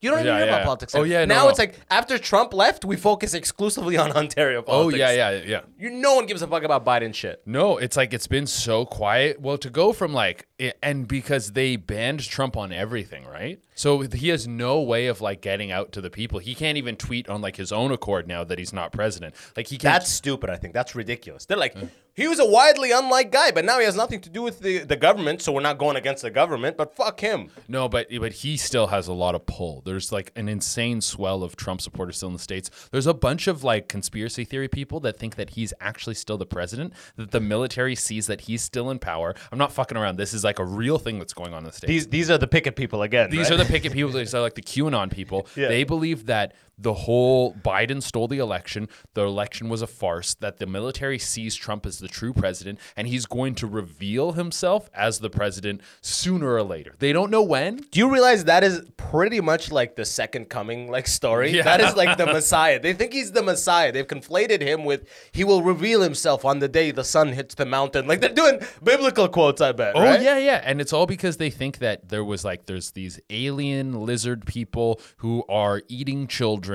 You 0.00 0.10
don't 0.10 0.20
even 0.20 0.34
hear 0.34 0.46
yeah. 0.46 0.54
about 0.54 0.64
politics. 0.64 0.94
Oh, 0.94 1.02
yeah, 1.02 1.26
Now 1.26 1.44
no. 1.44 1.48
it's 1.50 1.58
like 1.58 1.74
after 1.90 2.16
Trump 2.16 2.54
left, 2.54 2.86
we 2.86 2.96
focus 2.96 3.34
exclusively 3.34 3.98
on 3.98 4.12
Ontario 4.16 4.62
politics. 4.62 4.94
Oh 4.94 5.10
yeah, 5.10 5.30
yeah, 5.30 5.42
yeah. 5.44 5.60
You, 5.78 5.90
no 5.90 6.14
one 6.14 6.24
gives 6.24 6.40
a 6.40 6.46
fuck 6.46 6.62
about 6.62 6.86
Biden 6.86 7.14
shit. 7.14 7.42
No, 7.44 7.76
it's 7.76 7.98
like 7.98 8.14
it's 8.14 8.26
been 8.26 8.46
so 8.46 8.86
quiet. 8.86 9.42
Well, 9.42 9.58
to 9.58 9.68
go 9.68 9.92
from 9.92 10.14
like, 10.14 10.48
and 10.82 11.06
because 11.06 11.52
they 11.52 11.76
banned 11.76 12.20
Trump 12.20 12.56
on 12.56 12.72
everything, 12.72 13.26
right? 13.26 13.60
So 13.74 14.00
he 14.00 14.28
has 14.28 14.48
no 14.48 14.80
way 14.80 15.06
of 15.06 15.20
like 15.20 15.42
getting 15.42 15.70
out 15.70 15.92
to 15.92 16.00
the 16.00 16.10
people. 16.10 16.38
He 16.38 16.54
can't 16.54 16.78
even 16.78 16.96
tweet 16.96 17.28
on 17.28 17.42
like 17.42 17.56
his 17.56 17.70
own 17.70 17.92
accord 17.92 18.26
now 18.26 18.42
that 18.44 18.58
he's 18.58 18.72
not 18.72 18.92
president. 18.92 19.34
Like 19.54 19.66
he 19.66 19.76
can't. 19.76 19.94
That's 19.94 20.10
stupid. 20.10 20.48
I 20.48 20.56
think 20.56 20.72
that's 20.72 20.94
ridiculous. 20.94 21.44
They're 21.44 21.56
like, 21.58 21.74
mm. 21.74 21.90
He 22.20 22.28
was 22.28 22.38
a 22.38 22.44
widely 22.44 22.92
unliked 22.92 23.32
guy, 23.32 23.50
but 23.50 23.64
now 23.64 23.78
he 23.78 23.84
has 23.84 23.96
nothing 23.96 24.20
to 24.20 24.30
do 24.30 24.42
with 24.42 24.60
the, 24.60 24.78
the 24.78 24.96
government, 24.96 25.42
so 25.42 25.52
we're 25.52 25.60
not 25.60 25.78
going 25.78 25.96
against 25.96 26.22
the 26.22 26.30
government. 26.30 26.76
But 26.76 26.94
fuck 26.94 27.20
him. 27.20 27.50
No, 27.68 27.88
but 27.88 28.08
but 28.20 28.32
he 28.32 28.56
still 28.56 28.88
has 28.88 29.08
a 29.08 29.12
lot 29.12 29.34
of 29.34 29.46
pull. 29.46 29.82
There's 29.84 30.12
like 30.12 30.32
an 30.36 30.48
insane 30.48 31.00
swell 31.00 31.42
of 31.42 31.56
Trump 31.56 31.80
supporters 31.80 32.16
still 32.16 32.28
in 32.28 32.34
the 32.34 32.38
states. 32.38 32.70
There's 32.90 33.06
a 33.06 33.14
bunch 33.14 33.46
of 33.46 33.64
like 33.64 33.88
conspiracy 33.88 34.44
theory 34.44 34.68
people 34.68 35.00
that 35.00 35.18
think 35.18 35.36
that 35.36 35.50
he's 35.50 35.72
actually 35.80 36.14
still 36.14 36.36
the 36.36 36.46
president. 36.46 36.92
That 37.16 37.30
the 37.30 37.40
military 37.40 37.94
sees 37.94 38.26
that 38.26 38.42
he's 38.42 38.62
still 38.62 38.90
in 38.90 38.98
power. 38.98 39.34
I'm 39.50 39.58
not 39.58 39.72
fucking 39.72 39.96
around. 39.96 40.16
This 40.16 40.34
is 40.34 40.44
like 40.44 40.58
a 40.58 40.64
real 40.64 40.98
thing 40.98 41.18
that's 41.18 41.32
going 41.32 41.54
on 41.54 41.60
in 41.60 41.66
the 41.66 41.72
states. 41.72 41.88
These 41.88 42.06
these 42.08 42.30
are 42.30 42.38
the 42.38 42.48
picket 42.48 42.76
people 42.76 43.02
again. 43.02 43.30
These 43.30 43.50
right? 43.50 43.52
are 43.52 43.56
the 43.56 43.64
picket 43.64 43.92
people. 43.92 44.12
These 44.12 44.34
are 44.34 44.42
like 44.42 44.54
the 44.54 44.62
QAnon 44.62 45.10
people. 45.10 45.46
Yeah. 45.60 45.68
They 45.68 45.84
believe 45.84 46.26
that 46.26 46.54
the 46.80 46.94
whole 46.94 47.54
Biden 47.54 48.02
stole 48.02 48.28
the 48.28 48.38
election. 48.38 48.88
The 49.14 49.22
election 49.22 49.68
was 49.68 49.82
a 49.82 49.86
farce. 49.86 50.34
That 50.34 50.58
the 50.58 50.66
military 50.66 51.18
sees 51.18 51.54
Trump 51.54 51.84
as 51.84 51.98
the 51.98 52.08
true 52.08 52.32
president, 52.32 52.78
and 52.96 53.06
he's 53.06 53.26
going 53.26 53.54
to 53.56 53.66
reveal 53.66 54.32
himself 54.32 54.88
as 54.94 55.18
the 55.18 55.30
president 55.30 55.82
sooner 56.00 56.54
or 56.54 56.62
later. 56.62 56.94
They 56.98 57.12
don't 57.12 57.30
know 57.30 57.42
when. 57.42 57.76
Do 57.90 57.98
you 57.98 58.10
realize 58.10 58.44
that 58.44 58.64
is 58.64 58.82
pretty 58.96 59.40
much 59.40 59.70
like 59.70 59.96
the 59.96 60.04
second 60.04 60.48
coming 60.48 60.90
like 60.90 61.06
story? 61.06 61.50
Yeah. 61.50 61.62
That 61.62 61.80
is 61.80 61.96
like 61.96 62.16
the 62.16 62.26
Messiah. 62.26 62.80
They 62.80 62.94
think 62.94 63.12
he's 63.12 63.32
the 63.32 63.42
Messiah. 63.42 63.92
They've 63.92 64.06
conflated 64.06 64.60
him 64.62 64.84
with 64.84 65.08
he 65.32 65.44
will 65.44 65.62
reveal 65.62 66.00
himself 66.00 66.44
on 66.44 66.60
the 66.60 66.68
day 66.68 66.90
the 66.90 67.04
sun 67.04 67.28
hits 67.28 67.54
the 67.54 67.66
mountain. 67.66 68.06
Like 68.06 68.20
they're 68.20 68.30
doing 68.30 68.60
biblical 68.82 69.28
quotes, 69.28 69.60
I 69.60 69.72
bet. 69.72 69.94
Oh 69.94 70.02
right? 70.02 70.22
yeah, 70.22 70.38
yeah, 70.38 70.62
and 70.64 70.80
it's 70.80 70.92
all 70.92 71.06
because 71.06 71.36
they 71.36 71.50
think 71.50 71.78
that 71.78 72.08
there 72.08 72.24
was 72.24 72.44
like 72.44 72.66
there's 72.66 72.92
these 72.92 73.20
alien 73.28 74.00
lizard 74.06 74.46
people 74.46 75.00
who 75.18 75.44
are 75.48 75.82
eating 75.88 76.26
children 76.26 76.69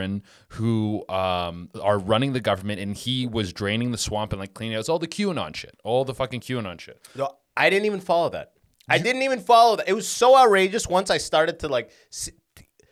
who 0.49 1.07
um, 1.09 1.69
are 1.81 1.97
running 1.97 2.33
the 2.33 2.39
government, 2.41 2.79
and 2.79 2.95
he 2.95 3.27
was 3.27 3.53
draining 3.53 3.91
the 3.91 3.97
swamp 3.97 4.33
and 4.33 4.39
like 4.39 4.53
cleaning 4.53 4.75
out 4.75 4.79
it's 4.79 4.89
all 4.89 4.99
the 4.99 5.07
QAnon 5.07 5.55
shit, 5.55 5.79
all 5.83 6.05
the 6.05 6.13
fucking 6.13 6.41
QAnon 6.41 6.79
shit. 6.79 7.07
No, 7.15 7.35
I 7.55 7.69
didn't 7.69 7.85
even 7.85 8.01
follow 8.01 8.29
that. 8.29 8.53
I 8.87 8.99
didn't 8.99 9.23
even 9.23 9.39
follow 9.39 9.77
that. 9.77 9.89
It 9.89 9.93
was 9.93 10.07
so 10.07 10.37
outrageous 10.37 10.87
once 10.87 11.09
I 11.09 11.17
started 11.17 11.59
to 11.59 11.67
like 11.67 11.89
s- 12.11 12.29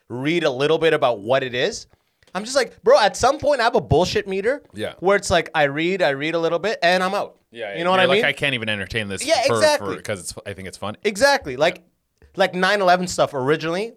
read 0.09 0.43
a 0.43 0.49
little 0.49 0.77
bit 0.79 0.93
about 0.93 1.19
what 1.19 1.43
it 1.43 1.53
is. 1.53 1.87
I'm 2.35 2.43
just 2.43 2.55
like, 2.55 2.81
bro, 2.81 2.99
at 2.99 3.15
some 3.15 3.37
point 3.37 3.61
I 3.61 3.65
have 3.65 3.75
a 3.75 3.81
bullshit 3.81 4.27
meter. 4.27 4.63
Yeah. 4.73 4.93
Where 4.99 5.15
it's 5.15 5.29
like 5.29 5.51
I 5.53 5.63
read, 5.63 6.01
I 6.01 6.09
read 6.09 6.33
a 6.33 6.39
little 6.39 6.57
bit, 6.57 6.79
and 6.81 7.03
I'm 7.03 7.13
out. 7.13 7.39
Yeah, 7.51 7.77
You 7.77 7.83
know 7.83 7.91
what 7.91 7.99
I 7.99 8.07
mean? 8.07 8.15
Like 8.17 8.25
I 8.25 8.33
can't 8.33 8.55
even 8.55 8.69
entertain 8.69 9.07
this. 9.07 9.23
Yeah, 9.23 9.43
for, 9.45 9.53
exactly. 9.53 9.95
Because 9.95 10.19
it's 10.19 10.33
I 10.45 10.53
think 10.53 10.67
it's 10.67 10.77
fun. 10.77 10.97
Exactly. 11.03 11.55
Like 11.55 11.83
like 12.35 12.53
9/11 12.53 13.07
stuff 13.07 13.35
originally, 13.35 13.93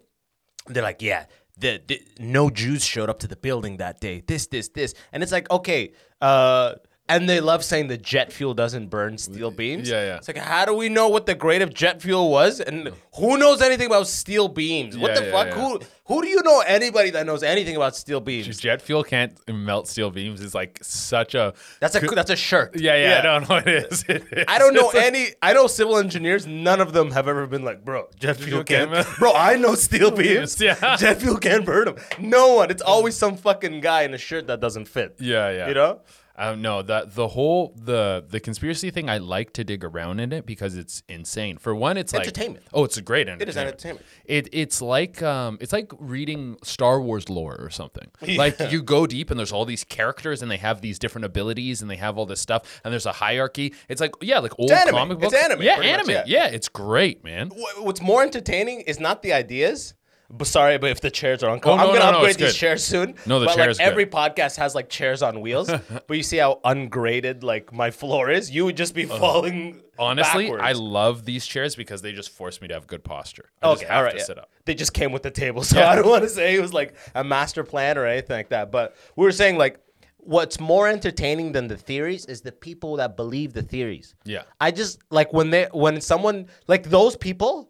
they're 0.67 0.83
like, 0.83 1.01
yeah, 1.01 1.25
the, 1.57 1.81
the 1.87 2.01
no 2.19 2.49
Jews 2.49 2.83
showed 2.83 3.09
up 3.09 3.19
to 3.19 3.27
the 3.27 3.35
building 3.35 3.77
that 3.77 3.99
day. 3.99 4.23
This 4.25 4.47
this 4.47 4.69
this. 4.69 4.93
And 5.11 5.23
it's 5.23 5.31
like, 5.31 5.49
okay, 5.51 5.93
uh 6.21 6.75
and 7.09 7.29
they 7.29 7.39
love 7.39 7.63
saying 7.63 7.87
the 7.87 7.97
jet 7.97 8.31
fuel 8.33 8.53
doesn't 8.53 8.87
burn 8.87 9.17
steel 9.17 9.51
beams. 9.51 9.89
Yeah, 9.89 10.03
yeah. 10.03 10.17
It's 10.17 10.27
like, 10.27 10.37
how 10.37 10.65
do 10.65 10.73
we 10.73 10.89
know 10.89 11.07
what 11.09 11.25
the 11.25 11.35
grade 11.35 11.61
of 11.61 11.73
jet 11.73 12.01
fuel 12.01 12.29
was? 12.29 12.59
And 12.59 12.91
who 13.15 13.37
knows 13.37 13.61
anything 13.61 13.87
about 13.87 14.07
steel 14.07 14.47
beams? 14.47 14.97
What 14.97 15.11
Yeah, 15.13 15.19
the 15.19 15.25
yeah, 15.27 15.31
fuck? 15.31 15.47
yeah. 15.47 15.53
Who 15.55 15.79
who 16.05 16.21
do 16.21 16.29
you 16.29 16.41
know 16.43 16.61
anybody 16.65 17.09
that 17.09 17.25
knows 17.25 17.43
anything 17.43 17.75
about 17.75 17.93
steel 17.95 18.21
beams? 18.21 18.57
Jet 18.59 18.81
fuel 18.81 19.03
can't 19.03 19.37
melt 19.53 19.87
steel 19.89 20.09
beams 20.09 20.39
is 20.41 20.55
like 20.55 20.79
such 20.81 21.35
a 21.35 21.53
That's 21.81 21.95
a 21.95 21.99
that's 21.99 22.29
a 22.31 22.35
shirt. 22.37 22.79
yeah 22.79 22.95
yeah, 22.95 23.19
I 23.19 23.21
don't 23.21 23.41
know 23.49 23.55
what 23.55 23.67
it 23.67 23.91
is. 23.91 24.05
It 24.09 24.23
is. 24.31 24.45
I 24.47 24.57
don't 24.59 24.73
know 24.73 24.89
any. 24.91 25.27
I 25.41 25.51
know 25.53 25.67
civil 25.67 25.97
engineers. 25.97 26.47
None 26.47 26.79
of 26.79 26.93
them 26.93 27.11
have 27.11 27.27
ever 27.27 27.45
been 27.47 27.63
like, 27.65 27.83
bro, 27.83 28.07
jet 28.19 28.37
fuel 28.37 28.63
can't 28.63 28.91
can't. 28.91 29.07
Bro, 29.19 29.33
I 29.33 29.55
know 29.55 29.75
steel 29.75 30.11
beams. 30.11 30.59
Yeah. 30.61 30.95
jet 30.97 31.19
fuel 31.21 31.37
can't 31.37 31.65
burn 31.65 31.85
them. 31.85 31.95
No 32.19 32.53
one. 32.55 32.69
It's 32.71 32.81
always 32.81 33.15
some 33.15 33.35
fucking 33.35 33.81
guy 33.81 34.03
in 34.03 34.13
a 34.13 34.17
shirt 34.17 34.47
that 34.47 34.59
doesn't 34.59 34.87
fit. 34.87 35.15
Yeah, 35.19 35.49
yeah. 35.51 35.67
You 35.67 35.73
know? 35.73 35.99
Um, 36.39 36.61
no, 36.61 36.81
that 36.83 37.15
the 37.15 37.29
whole 37.29 37.73
the 37.75 38.23
the 38.29 38.39
conspiracy 38.39 38.91
thing. 38.91 39.09
I 39.09 39.17
like 39.17 39.53
to 39.53 39.63
dig 39.63 39.83
around 39.83 40.19
in 40.19 40.31
it 40.31 40.45
because 40.45 40.75
it's 40.77 41.01
insane. 41.09 41.57
For 41.57 41.73
one, 41.73 41.97
it's 41.97 42.13
like 42.13 42.21
Entertainment. 42.27 42.65
Oh, 42.73 42.83
it's 42.83 42.95
a 42.97 43.01
great 43.01 43.27
entertainment. 43.27 43.41
It 43.41 43.49
is 43.49 43.57
entertainment. 43.57 44.05
It 44.25 44.49
it's 44.51 44.81
like 44.81 45.21
um 45.23 45.57
it's 45.61 45.73
like 45.73 45.91
reading 45.97 46.57
Star 46.63 47.01
Wars 47.01 47.27
lore 47.29 47.55
or 47.59 47.69
something. 47.69 48.09
Like 48.37 48.59
you 48.71 48.83
go 48.83 49.07
deep 49.07 49.31
and 49.31 49.39
there's 49.39 49.51
all 49.51 49.65
these 49.65 49.83
characters 49.83 50.41
and 50.43 50.51
they 50.51 50.57
have 50.57 50.81
these 50.81 50.99
different 50.99 51.25
abilities 51.25 51.81
and 51.81 51.89
they 51.89 51.95
have 51.95 52.17
all 52.19 52.27
this 52.27 52.39
stuff 52.41 52.81
and 52.83 52.91
there's 52.91 53.07
a 53.07 53.13
hierarchy. 53.13 53.73
It's 53.89 53.99
like 53.99 54.13
yeah, 54.21 54.37
like 54.39 54.53
old 54.59 54.69
anime. 54.71 54.93
comic 54.95 55.17
It's 55.23 55.33
book. 55.33 55.43
anime, 55.43 55.61
Yeah, 55.63 55.75
pretty 55.77 55.91
much, 55.91 55.99
anime. 56.01 56.11
yeah. 56.11 56.23
yeah, 56.27 56.47
it's 56.47 56.69
great, 56.69 57.23
man. 57.23 57.49
What's 57.79 58.01
more 58.01 58.21
entertaining 58.21 58.81
is 58.81 58.99
not 58.99 59.23
the 59.23 59.33
ideas. 59.33 59.95
But 60.29 60.47
sorry, 60.47 60.77
but 60.77 60.89
if 60.91 60.99
the 60.99 61.09
chairs 61.09 61.41
are 61.41 61.53
uncomfortable, 61.53 61.91
Oh, 61.91 61.93
no, 61.93 61.99
I'm 61.99 61.99
gonna 61.99 62.05
no, 62.05 62.11
no, 62.11 62.17
upgrade 62.17 62.31
it's 62.31 62.37
these 62.41 62.51
good. 62.53 62.57
chairs 62.59 62.83
soon. 62.83 63.15
No, 63.25 63.39
the 63.39 63.45
but 63.45 63.55
chair's 63.55 63.79
like 63.79 63.87
every 63.87 64.05
podcast 64.05 64.57
has 64.57 64.75
like 64.75 64.89
chairs 64.89 65.21
on 65.21 65.39
wheels. 65.39 65.69
but 66.07 66.17
you 66.17 66.23
see 66.23 66.37
how 66.37 66.59
ungraded 66.65 67.43
like 67.43 67.71
my 67.71 67.91
floor 67.91 68.29
is. 68.29 68.51
You 68.51 68.65
would 68.65 68.75
just 68.75 68.93
be 68.93 69.05
falling. 69.05 69.81
Honestly, 69.97 70.51
I 70.51 70.73
love 70.73 71.23
these 71.25 71.45
chairs 71.47 71.75
because 71.75 72.01
they 72.01 72.11
just 72.11 72.29
force 72.29 72.61
me 72.61 72.67
to 72.67 72.73
have 72.73 72.87
good 72.87 73.03
posture. 73.03 73.49
I 73.63 73.67
just 73.71 73.83
Okay, 73.83 73.87
have 73.91 73.97
all 73.97 74.03
right. 74.03 74.11
to 74.11 74.17
yeah. 74.17 74.23
sit 74.25 74.37
up. 74.37 74.49
They 74.65 74.75
just 74.75 74.93
came 74.93 75.11
with 75.13 75.23
the 75.23 75.31
table, 75.31 75.63
so 75.63 75.81
I 75.81 75.95
don't 75.95 76.07
want 76.07 76.23
to 76.23 76.29
say 76.29 76.55
it 76.55 76.61
was 76.61 76.73
like 76.73 76.95
a 77.15 77.23
master 77.23 77.63
plan 77.63 77.97
or 77.97 78.05
anything 78.05 78.35
like 78.35 78.49
that. 78.49 78.69
But 78.71 78.95
we 79.15 79.23
were 79.23 79.31
saying 79.31 79.57
like, 79.57 79.79
what's 80.17 80.59
more 80.59 80.89
entertaining 80.89 81.53
than 81.53 81.67
the 81.69 81.77
theories 81.77 82.25
is 82.25 82.41
the 82.41 82.51
people 82.51 82.97
that 82.97 83.15
believe 83.15 83.53
the 83.53 83.63
theories. 83.63 84.13
Yeah. 84.25 84.43
I 84.59 84.71
just 84.71 84.99
like 85.09 85.31
when 85.31 85.51
they 85.51 85.67
when 85.71 86.01
someone 86.01 86.47
like 86.67 86.83
those 86.89 87.15
people. 87.15 87.69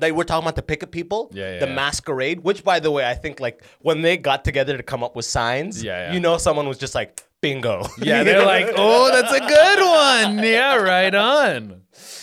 Like 0.00 0.12
we're 0.14 0.24
talking 0.24 0.44
about 0.44 0.56
the 0.56 0.62
picket 0.62 0.90
people, 0.90 1.30
Yeah, 1.32 1.52
yeah, 1.54 1.58
the 1.60 1.66
yeah. 1.68 1.74
masquerade. 1.74 2.40
Which, 2.40 2.64
by 2.64 2.80
the 2.80 2.90
way, 2.90 3.08
I 3.08 3.14
think 3.14 3.38
like 3.38 3.62
when 3.80 4.02
they 4.02 4.16
got 4.16 4.44
together 4.44 4.76
to 4.76 4.82
come 4.82 5.04
up 5.04 5.14
with 5.14 5.24
signs, 5.24 5.82
Yeah, 5.82 6.08
yeah. 6.08 6.12
you 6.14 6.20
know, 6.20 6.36
someone 6.36 6.66
was 6.66 6.78
just 6.78 6.94
like, 6.96 7.22
"Bingo!" 7.40 7.86
Yeah, 7.98 8.22
they're 8.26 8.44
like, 8.44 8.70
oh, 8.76 9.10
that's 9.12 9.32
a 9.32 9.38
good 9.40 9.78
one. 9.80 10.44
Yeah, 10.44 10.76
right 10.76 11.14
on. 11.14 11.82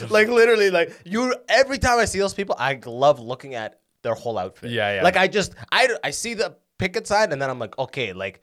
like 0.09 0.27
literally 0.27 0.69
like 0.69 0.91
you 1.05 1.33
every 1.47 1.77
time 1.77 1.97
i 1.99 2.05
see 2.05 2.17
those 2.19 2.33
people 2.33 2.55
i 2.57 2.77
love 2.85 3.19
looking 3.19 3.53
at 3.55 3.79
their 4.01 4.15
whole 4.15 4.37
outfit 4.37 4.71
Yeah, 4.71 4.95
yeah. 4.95 5.03
like 5.03 5.15
i 5.15 5.27
just 5.27 5.53
i 5.71 5.87
i 6.03 6.09
see 6.11 6.33
the 6.33 6.55
picket 6.79 7.05
sign 7.07 7.31
and 7.31 7.39
then 7.41 7.49
i'm 7.49 7.59
like 7.59 7.77
okay 7.79 8.11
like 8.13 8.41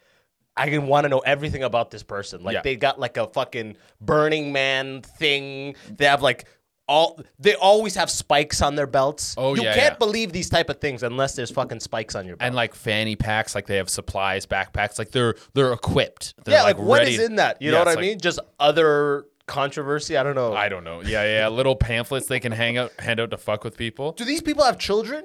I 0.57 0.71
can 0.71 0.89
want 0.89 1.05
to 1.05 1.09
know 1.09 1.21
everything 1.21 1.63
about 1.63 1.93
this 1.93 2.03
person. 2.03 2.43
Like 2.43 2.55
Yeah. 2.55 2.63
they 2.63 2.75
got 2.75 2.99
like 2.99 3.17
a 3.17 3.29
fucking 3.29 3.77
Burning 4.01 4.51
Man 4.53 5.03
thing. 5.03 5.77
They 5.97 6.05
have 6.07 6.21
like 6.21 6.47
all. 6.89 7.21
They 7.39 7.55
always 7.55 7.95
have 7.95 8.11
spikes 8.11 8.63
on 8.63 8.75
their 8.75 8.87
belts. 8.87 9.35
Oh, 9.39 9.55
you 9.55 9.63
yeah, 9.63 9.75
can't 9.75 9.93
yeah. 9.95 9.99
believe 9.99 10.33
these 10.33 10.49
type 10.49 10.69
of 10.71 10.81
things 10.81 11.03
unless 11.03 11.37
there's 11.37 11.51
fucking 11.51 11.81
spikes 11.81 12.15
on 12.15 12.27
your 12.27 12.37
belt. 12.37 12.47
And 12.47 12.57
like 12.57 12.75
fanny 12.75 13.15
packs, 13.15 13.55
like 13.55 13.67
they 13.67 13.77
have 13.77 13.89
supplies, 13.91 14.47
backpacks, 14.47 14.99
like 14.99 15.11
they're 15.11 15.35
they're 15.55 15.73
equipped. 15.73 16.35
They're 16.45 16.55
yeah, 16.57 16.63
like, 16.65 16.79
what 16.79 17.01
ready- 17.01 17.15
is 17.15 17.21
in 17.21 17.37
that? 17.37 17.61
You 17.63 17.71
know 17.71 17.79
what 17.79 17.89
I 17.89 17.93
like- 17.93 18.01
mean? 18.01 18.19
Just 18.21 18.41
other 18.59 19.27
controversy. 19.47 20.17
I 20.17 20.23
don't 20.23 20.35
know. 20.35 20.55
I 20.55 20.69
don't 20.69 20.85
know. 20.85 21.01
Yeah, 21.03 21.25
yeah, 21.25 21.49
little 21.49 21.77
pamphlets 21.77 22.27
they 22.27 22.41
can 22.41 22.53
hang 22.53 22.77
out, 22.77 22.93
hand 22.99 23.21
out 23.21 23.31
to 23.31 23.39
fuck 23.39 23.65
with 23.65 23.77
people. 23.77 24.13
Do 24.13 24.25
these 24.25 24.43
people 24.43 24.65
have 24.65 24.79
children? 24.79 25.25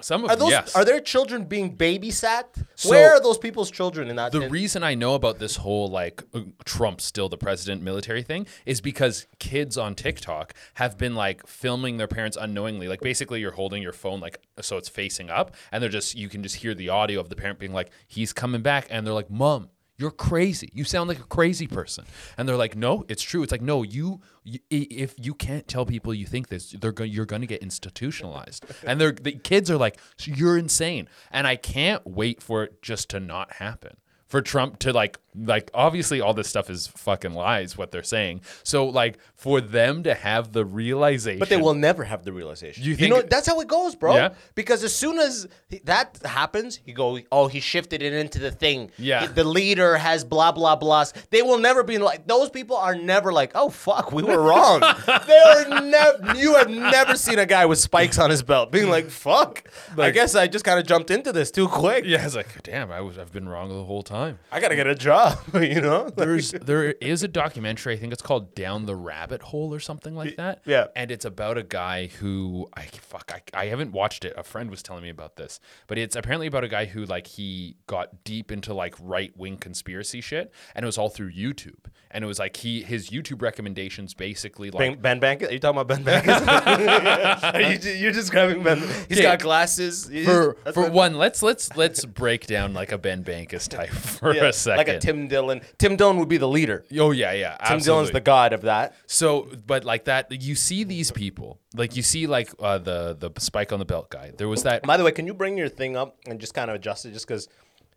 Some 0.00 0.24
of 0.24 0.30
Are 0.30 0.36
those 0.36 0.50
yes. 0.50 0.74
are 0.74 0.84
their 0.84 1.00
children 1.00 1.44
being 1.44 1.76
babysat? 1.76 2.66
So- 2.74 2.90
Where 2.90 3.12
are 3.14 3.20
those 3.20 3.38
people's 3.38 3.70
children 3.70 4.08
in 4.10 4.16
that? 4.16 4.32
The 4.32 4.42
in- 4.42 4.50
reason 4.50 4.82
I 4.82 4.94
know 4.94 5.14
about 5.14 5.38
this 5.38 5.56
whole 5.56 5.88
like 5.88 6.22
uh, 6.34 6.40
Trump 6.64 7.00
still 7.00 7.28
the 7.28 7.38
president 7.38 7.80
military 7.80 8.22
thing 8.22 8.46
is 8.66 8.80
because 8.80 9.26
kids 9.38 9.78
on 9.78 9.94
TikTok 9.94 10.52
have 10.74 10.98
been 10.98 11.14
like 11.14 11.46
filming 11.46 11.96
their 11.96 12.08
parents 12.08 12.36
unknowingly. 12.40 12.88
Like 12.88 13.00
basically 13.00 13.40
you're 13.40 13.52
holding 13.52 13.82
your 13.82 13.92
phone 13.92 14.18
like 14.20 14.40
so 14.60 14.76
it's 14.78 14.88
facing 14.88 15.30
up 15.30 15.54
and 15.70 15.80
they're 15.80 15.88
just 15.90 16.16
you 16.16 16.28
can 16.28 16.42
just 16.42 16.56
hear 16.56 16.74
the 16.74 16.88
audio 16.88 17.20
of 17.20 17.28
the 17.28 17.36
parent 17.36 17.58
being 17.60 17.72
like 17.72 17.90
he's 18.08 18.32
coming 18.32 18.62
back 18.62 18.88
and 18.90 19.06
they're 19.06 19.14
like 19.14 19.30
mom 19.30 19.70
you're 19.96 20.10
crazy. 20.10 20.70
You 20.72 20.84
sound 20.84 21.08
like 21.08 21.20
a 21.20 21.24
crazy 21.24 21.66
person. 21.66 22.04
And 22.36 22.48
they're 22.48 22.56
like, 22.56 22.76
no, 22.76 23.04
it's 23.08 23.22
true. 23.22 23.42
It's 23.42 23.52
like, 23.52 23.62
no, 23.62 23.82
you, 23.82 24.20
you 24.42 24.58
if 24.70 25.14
you 25.18 25.34
can't 25.34 25.68
tell 25.68 25.86
people 25.86 26.12
you 26.12 26.26
think 26.26 26.48
this, 26.48 26.72
they're 26.72 26.92
going, 26.92 27.12
you're 27.12 27.26
going 27.26 27.42
to 27.42 27.46
get 27.46 27.62
institutionalized. 27.62 28.64
and 28.86 29.00
they're, 29.00 29.12
the 29.12 29.32
kids 29.32 29.70
are 29.70 29.76
like, 29.76 29.98
you're 30.24 30.58
insane. 30.58 31.08
And 31.30 31.46
I 31.46 31.56
can't 31.56 32.04
wait 32.06 32.42
for 32.42 32.64
it 32.64 32.82
just 32.82 33.08
to 33.10 33.20
not 33.20 33.54
happen. 33.54 33.96
For 34.26 34.42
Trump 34.42 34.80
to 34.80 34.92
like, 34.92 35.20
like 35.36 35.70
obviously 35.74 36.20
all 36.20 36.34
this 36.34 36.48
stuff 36.48 36.70
is 36.70 36.86
fucking 36.86 37.32
lies. 37.34 37.76
What 37.76 37.90
they're 37.90 38.02
saying. 38.02 38.42
So 38.62 38.86
like 38.86 39.18
for 39.34 39.60
them 39.60 40.02
to 40.04 40.14
have 40.14 40.52
the 40.52 40.64
realization, 40.64 41.38
but 41.40 41.48
they 41.48 41.56
will 41.56 41.74
never 41.74 42.04
have 42.04 42.24
the 42.24 42.32
realization. 42.32 42.84
You 42.84 42.94
You, 42.94 43.08
know 43.08 43.22
that's 43.22 43.46
how 43.46 43.60
it 43.60 43.68
goes, 43.68 43.94
bro. 43.94 44.14
Yeah. 44.14 44.34
Because 44.54 44.84
as 44.84 44.94
soon 44.94 45.18
as 45.18 45.48
he- 45.68 45.80
that 45.84 46.18
happens, 46.24 46.80
you 46.84 46.94
go, 46.94 47.18
"Oh, 47.32 47.48
he 47.48 47.60
shifted 47.60 48.02
it 48.02 48.12
into 48.12 48.38
the 48.38 48.50
thing." 48.50 48.90
Yeah. 48.96 49.26
The 49.26 49.44
leader 49.44 49.96
has 49.96 50.24
blah 50.24 50.52
blah 50.52 50.78
blahs. 50.78 51.12
They 51.30 51.42
will 51.42 51.58
never 51.58 51.82
be 51.82 51.98
like 51.98 52.26
those 52.26 52.50
people 52.50 52.76
are 52.76 52.94
never 52.94 53.32
like, 53.32 53.52
"Oh 53.54 53.70
fuck, 53.70 54.12
we 54.12 54.22
were 54.22 54.40
wrong." 54.40 54.80
they 55.26 55.38
are 55.38 55.80
never. 55.82 56.34
You 56.36 56.54
have 56.54 56.70
never 56.70 57.16
seen 57.16 57.38
a 57.38 57.46
guy 57.46 57.66
with 57.66 57.78
spikes 57.78 58.18
on 58.18 58.30
his 58.30 58.42
belt 58.42 58.70
being 58.70 58.88
like, 58.88 59.10
"Fuck." 59.10 59.64
I 59.98 60.10
guess 60.10 60.34
I 60.34 60.46
just 60.46 60.64
kind 60.64 60.78
of 60.78 60.86
jumped 60.86 61.10
into 61.10 61.32
this 61.32 61.50
too 61.50 61.68
quick. 61.68 62.04
Yeah, 62.06 62.24
it's 62.24 62.36
like, 62.36 62.62
damn, 62.62 62.90
I 62.92 63.00
was, 63.00 63.18
I've 63.18 63.32
been 63.32 63.48
wrong 63.48 63.68
the 63.68 63.84
whole 63.84 64.02
time. 64.02 64.38
I 64.52 64.60
gotta 64.60 64.76
get 64.76 64.86
a 64.86 64.94
job. 64.94 65.23
you 65.54 65.80
know. 65.80 66.08
There's 66.10 66.52
there 66.52 66.92
is 66.92 67.22
a 67.22 67.28
documentary. 67.28 67.94
I 67.94 67.96
think 67.96 68.12
it's 68.12 68.22
called 68.22 68.54
Down 68.54 68.86
the 68.86 68.96
Rabbit 68.96 69.42
Hole 69.42 69.74
or 69.74 69.80
something 69.80 70.14
like 70.14 70.36
that. 70.36 70.62
yeah. 70.64 70.86
and 70.96 71.10
it's 71.10 71.24
about 71.24 71.58
a 71.58 71.62
guy 71.62 72.06
who 72.06 72.68
I 72.76 72.82
fuck 72.86 73.32
I, 73.54 73.62
I 73.62 73.66
haven't 73.66 73.92
watched 73.92 74.24
it. 74.24 74.34
A 74.36 74.42
friend 74.42 74.70
was 74.70 74.82
telling 74.82 75.02
me 75.02 75.10
about 75.10 75.36
this, 75.36 75.60
but 75.86 75.98
it's 75.98 76.16
apparently 76.16 76.46
about 76.46 76.64
a 76.64 76.68
guy 76.68 76.84
who 76.86 77.04
like 77.04 77.26
he 77.26 77.76
got 77.86 78.24
deep 78.24 78.50
into 78.52 78.74
like 78.74 78.94
right 79.00 79.36
wing 79.36 79.56
conspiracy 79.56 80.20
shit, 80.20 80.52
and 80.74 80.84
it 80.84 80.86
was 80.86 80.98
all 80.98 81.08
through 81.08 81.32
YouTube. 81.32 81.86
And 82.10 82.22
it 82.22 82.28
was 82.28 82.38
like 82.38 82.56
he 82.56 82.82
his 82.82 83.10
YouTube 83.10 83.42
recommendations 83.42 84.14
basically 84.14 84.70
like 84.70 85.00
Ben, 85.02 85.18
ben 85.18 85.38
Bankas? 85.38 85.48
Are 85.48 85.52
you 85.52 85.58
talking 85.58 85.80
about 85.80 85.88
Ben 85.88 86.04
Bankas? 86.04 86.44
Are 87.54 87.60
you, 87.90 87.90
you're 87.96 88.12
describing 88.12 88.62
Ben. 88.62 88.78
He's 89.08 89.18
Okay. 89.18 89.22
got 89.22 89.40
glasses. 89.40 90.06
He's- 90.08 90.24
for 90.26 90.54
for 90.72 90.84
Ben- 90.84 90.92
one, 90.92 91.14
let's 91.14 91.42
let's 91.42 91.74
let's 91.76 92.04
break 92.04 92.46
down 92.46 92.72
like 92.72 92.92
a 92.92 92.98
Ben 92.98 93.24
Bankas 93.24 93.68
type 93.68 93.90
for 93.90 94.32
yeah, 94.34 94.44
a 94.44 94.52
second. 94.52 94.78
like 94.78 94.88
a 94.88 94.98
Tim 95.00 95.13
Dillon. 95.28 95.60
Tim 95.78 95.96
Dillon 95.96 96.18
would 96.18 96.28
be 96.28 96.36
the 96.36 96.48
leader. 96.48 96.84
Oh 96.98 97.10
yeah, 97.10 97.32
yeah. 97.32 97.56
Tim 97.66 97.78
Dillon's 97.80 98.10
the 98.10 98.20
god 98.20 98.52
of 98.52 98.62
that. 98.62 98.94
So, 99.06 99.48
but 99.66 99.84
like 99.84 100.04
that, 100.04 100.30
you 100.42 100.54
see 100.54 100.84
these 100.84 101.10
people, 101.10 101.60
like 101.74 101.96
you 101.96 102.02
see 102.02 102.26
like 102.26 102.50
uh, 102.58 102.78
the 102.78 103.16
the 103.18 103.30
spike 103.40 103.72
on 103.72 103.78
the 103.78 103.84
belt 103.84 104.10
guy. 104.10 104.32
There 104.36 104.48
was 104.48 104.62
that. 104.64 104.82
By 104.82 104.96
the 104.96 105.04
way, 105.04 105.12
can 105.12 105.26
you 105.26 105.34
bring 105.34 105.56
your 105.58 105.68
thing 105.68 105.96
up 105.96 106.16
and 106.26 106.40
just 106.40 106.54
kind 106.54 106.70
of 106.70 106.76
adjust 106.76 107.06
it, 107.06 107.12
just 107.12 107.26
because 107.26 107.48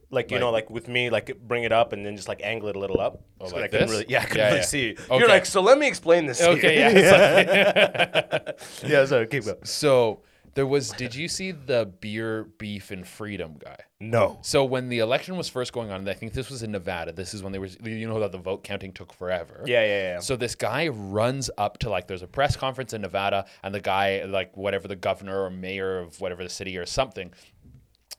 Like 0.09 0.31
you 0.31 0.39
know, 0.39 0.51
like 0.51 0.69
with 0.69 0.87
me, 0.87 1.09
like 1.09 1.27
bring 1.51 1.63
it 1.65 1.73
up 1.73 1.91
and 1.93 2.05
then 2.05 2.15
just 2.15 2.29
like 2.29 2.39
angle 2.41 2.69
it 2.69 2.75
a 2.77 2.79
little 2.79 3.01
up. 3.01 3.13
Oh, 3.41 3.47
like 3.47 3.63
I 3.65 3.67
couldn't 3.67 3.89
really, 3.89 4.05
yeah, 4.07 4.21
I 4.21 4.25
couldn't 4.25 4.37
Yeah, 4.37 4.45
really 4.47 4.57
yeah. 4.59 4.73
see. 4.75 4.85
you. 4.87 4.95
Okay. 4.97 5.17
You're 5.19 5.27
like, 5.27 5.45
so 5.45 5.59
let 5.61 5.77
me 5.77 5.85
explain 5.87 6.25
this. 6.27 6.37
to 6.39 6.45
you." 6.45 6.57
Okay, 6.57 6.75
yeah. 6.79 8.51
yeah. 8.87 9.05
So 9.05 9.25
keep 9.25 9.43
going. 9.43 9.57
so 9.63 10.21
there 10.57 10.65
was. 10.65 10.89
Did 10.89 11.13
you 11.13 11.27
see 11.27 11.51
the 11.51 11.85
beer, 12.01 12.45
beef, 12.57 12.89
and 12.89 13.07
freedom 13.07 13.57
guy? 13.59 13.77
No. 13.99 14.39
So 14.41 14.65
when 14.65 14.89
the 14.89 14.99
election 14.99 15.37
was 15.37 15.47
first 15.47 15.71
going 15.71 15.91
on, 15.91 15.99
and 15.99 16.09
I 16.09 16.13
think 16.13 16.33
this 16.33 16.49
was 16.49 16.63
in 16.63 16.71
Nevada. 16.71 17.11
This 17.11 17.35
is 17.35 17.43
when 17.43 17.51
they 17.51 17.59
were, 17.59 17.67
you 17.67 18.07
know, 18.07 18.19
that 18.19 18.31
the 18.31 18.39
vote 18.39 18.63
counting 18.63 18.91
took 18.91 19.13
forever. 19.13 19.63
Yeah, 19.67 19.83
yeah, 19.83 19.87
yeah. 20.13 20.19
So 20.19 20.35
this 20.35 20.55
guy 20.55 20.87
runs 20.87 21.51
up 21.59 21.77
to 21.79 21.89
like, 21.89 22.07
there's 22.07 22.23
a 22.23 22.27
press 22.27 22.55
conference 22.55 22.93
in 22.93 23.01
Nevada, 23.01 23.45
and 23.61 23.73
the 23.73 23.79
guy, 23.79 24.23
like 24.23 24.57
whatever 24.57 24.87
the 24.87 24.95
governor 24.95 25.43
or 25.43 25.51
mayor 25.51 25.99
of 25.99 26.19
whatever 26.19 26.43
the 26.43 26.49
city 26.49 26.75
or 26.77 26.87
something, 26.87 27.31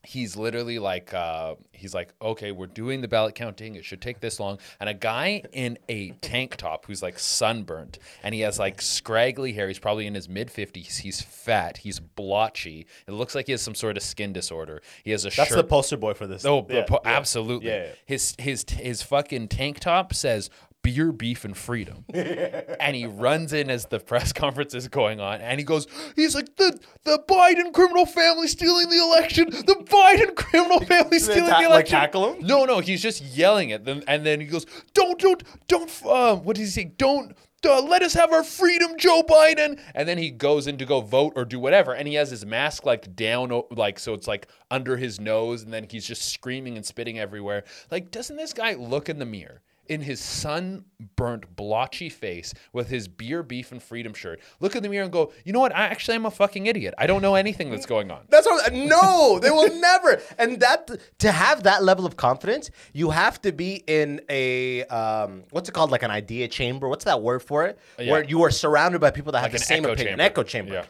he's 0.05 0.37
literally 0.37 0.79
like, 0.79 1.13
uh, 1.13 1.55
he's 1.73 1.93
like, 1.95 2.15
okay, 2.23 2.53
we're 2.53 2.67
doing 2.67 3.01
the 3.01 3.09
ballot 3.09 3.35
counting. 3.35 3.75
It 3.75 3.85
should 3.85 4.01
take 4.01 4.21
this 4.21 4.41
long. 4.41 4.59
And 4.81 4.89
a 4.89 4.95
guy 4.95 5.43
in 5.53 5.79
a 5.89 6.11
tank 6.23 6.57
top 6.57 6.87
who's 6.87 7.03
like 7.03 7.19
sunburnt, 7.19 7.99
and 8.23 8.35
he 8.35 8.41
has 8.43 8.59
like 8.59 8.81
scraggly 8.81 9.53
hair. 9.53 9.69
He's 9.69 9.79
probably 9.79 10.07
in 10.07 10.15
his 10.15 10.29
mid 10.29 10.51
fifties. 10.51 10.99
He's 10.99 11.21
fat. 11.21 11.79
He's 11.79 12.01
blotchy. 12.01 12.87
It 13.07 13.13
looks 13.13 13.35
like 13.35 13.47
he 13.47 13.53
has 13.53 13.63
some 13.63 13.75
sort 13.75 13.97
of 13.97 14.03
skin 14.03 14.33
disorder. 14.33 14.81
He 15.05 15.11
has 15.11 15.25
a 15.25 15.31
shirt. 15.31 15.37
That's 15.37 15.49
shirt. 15.51 15.57
the 15.59 15.65
poster 15.65 15.97
boy 15.97 16.15
for 16.15 16.27
this. 16.27 16.45
Oh, 16.45 16.67
Yeah, 16.71 16.85
po- 16.85 17.01
yeah. 17.05 17.11
absolutely. 17.11 17.69
Yeah. 17.71 17.87
His 18.07 18.35
his 18.39 18.65
his 18.69 19.03
fucking 19.03 19.49
tank 19.49 19.81
top 19.81 20.15
says 20.15 20.51
beer, 20.83 21.13
beef, 21.13 21.45
and 21.45 21.57
freedom. 21.57 22.05
and 22.15 22.97
he 22.97 23.07
runs 23.07 23.53
in 23.53 23.71
as 23.71 23.87
the 23.87 24.01
press 24.01 24.33
conference 24.35 24.75
is 24.75 24.89
going 24.89 25.21
on, 25.21 25.41
and 25.41 25.59
he 25.59 25.65
goes, 25.65 25.87
he's 26.17 26.35
like 26.35 26.57
the 26.57 26.79
the 27.05 27.23
Biden 27.29 27.73
criminal 27.73 28.07
family 28.07 28.49
stealing 28.49 28.89
the 28.89 28.99
election. 28.99 29.51
The 29.51 29.85
Biden 29.89 30.35
criminal 30.35 30.81
family 30.81 31.19
stealing 31.19 31.51
ta- 31.51 31.61
the 31.61 31.65
like 31.65 31.67
election. 31.67 31.99
tackle 31.99 32.35
him? 32.35 32.47
No, 32.47 32.65
no, 32.65 32.81
he's 32.81 33.03
just 33.03 33.23
yelling 33.23 33.73
at 33.73 33.85
them, 33.85 34.03
and 34.07 34.25
then 34.25 34.41
he 34.41 34.47
goes, 34.47 34.67
"Don't, 34.95 35.19
don't, 35.19 35.43
don't." 35.67 35.91
Uh, 36.05 36.37
what 36.37 36.57
does 36.57 36.75
he 36.75 36.83
say? 36.83 36.93
Don't. 36.97 37.37
Uh, 37.67 37.83
let 37.83 38.03
us 38.03 38.15
have 38.15 38.33
our 38.33 38.45
freedom, 38.45 38.93
Joe 38.99 39.23
Biden. 39.29 39.81
And 39.93 40.09
then 40.09 40.17
he 40.17 40.31
goes 40.31 40.69
in 40.69 40.79
to 40.79 40.85
go 40.85 41.01
vote 41.01 41.33
or 41.35 41.45
do 41.45 41.59
whatever, 41.59 41.93
and 41.93 42.07
he 42.07 42.15
has 42.15 42.31
his 42.31 42.47
mask 42.47 42.87
like 42.87 43.17
down, 43.17 43.63
like 43.73 43.99
so 43.99 44.15
it's 44.15 44.29
like 44.29 44.47
under 44.71 44.97
his 44.97 45.19
nose, 45.19 45.65
and 45.65 45.73
then 45.73 45.87
he's 45.91 46.07
just 46.07 46.33
screaming 46.33 46.77
and 46.77 46.87
spitting 46.87 47.19
everywhere. 47.19 47.65
Like, 47.91 48.13
doesn't 48.13 48.37
this 48.37 48.53
guy 48.53 48.75
look 48.75 49.09
in 49.09 49.19
the 49.19 49.27
mirror? 49.27 49.63
In 49.89 50.03
his 50.03 50.21
sunburnt, 50.21 51.57
blotchy 51.57 52.09
face 52.09 52.55
with 52.73 52.89
his 52.89 53.09
beer, 53.09 53.43
beef, 53.43 53.73
and 53.73 53.83
freedom 53.83 54.13
shirt, 54.15 54.41
look 54.61 54.77
in 54.77 54.83
the 54.83 54.89
mirror 54.89 55.05
and 55.05 55.13
go, 55.13 55.33
you 55.45 55.53
know 55.53 55.61
what? 55.61 55.75
I 55.75 55.85
actually 55.87 56.17
am 56.17 56.27
a 56.27 56.31
fucking 56.31 56.67
idiot. 56.67 56.95
I 56.99 57.07
don't 57.07 57.23
know 57.23 57.35
anything 57.35 57.71
that's 57.71 57.87
going 57.87 58.11
on. 58.11 58.21
That's 58.29 58.47
what. 58.47 58.73
No, 58.73 59.39
they 59.39 59.51
will 59.51 59.75
never. 59.81 60.21
And 60.39 60.61
that 60.61 60.91
to 61.21 61.33
have 61.33 61.63
that 61.65 61.83
level 61.85 62.07
of 62.07 62.17
confidence, 62.17 62.71
you 62.93 63.11
have 63.11 63.41
to 63.43 63.53
be 63.53 63.83
in 63.87 64.21
a 64.29 64.85
um, 64.85 65.45
what's 65.51 65.69
it 65.69 65.73
called, 65.73 65.91
like 65.91 66.03
an 66.03 66.11
idea 66.11 66.49
chamber. 66.49 66.89
What's 66.89 67.05
that 67.05 67.23
word 67.23 67.43
for 67.43 67.65
it? 67.67 67.79
Yeah. 67.99 68.13
Where 68.13 68.25
you 68.25 68.43
are 68.43 68.51
surrounded 68.51 69.01
by 69.01 69.11
people 69.11 69.33
that 69.33 69.39
have 69.41 69.53
Like 69.53 69.61
the 69.61 69.67
same 69.67 69.85
opinion, 69.85 69.99
chamber. 70.09 70.13
an 70.15 70.21
echo 70.21 70.43
chamber. 70.43 70.73
Yeah. 70.75 70.85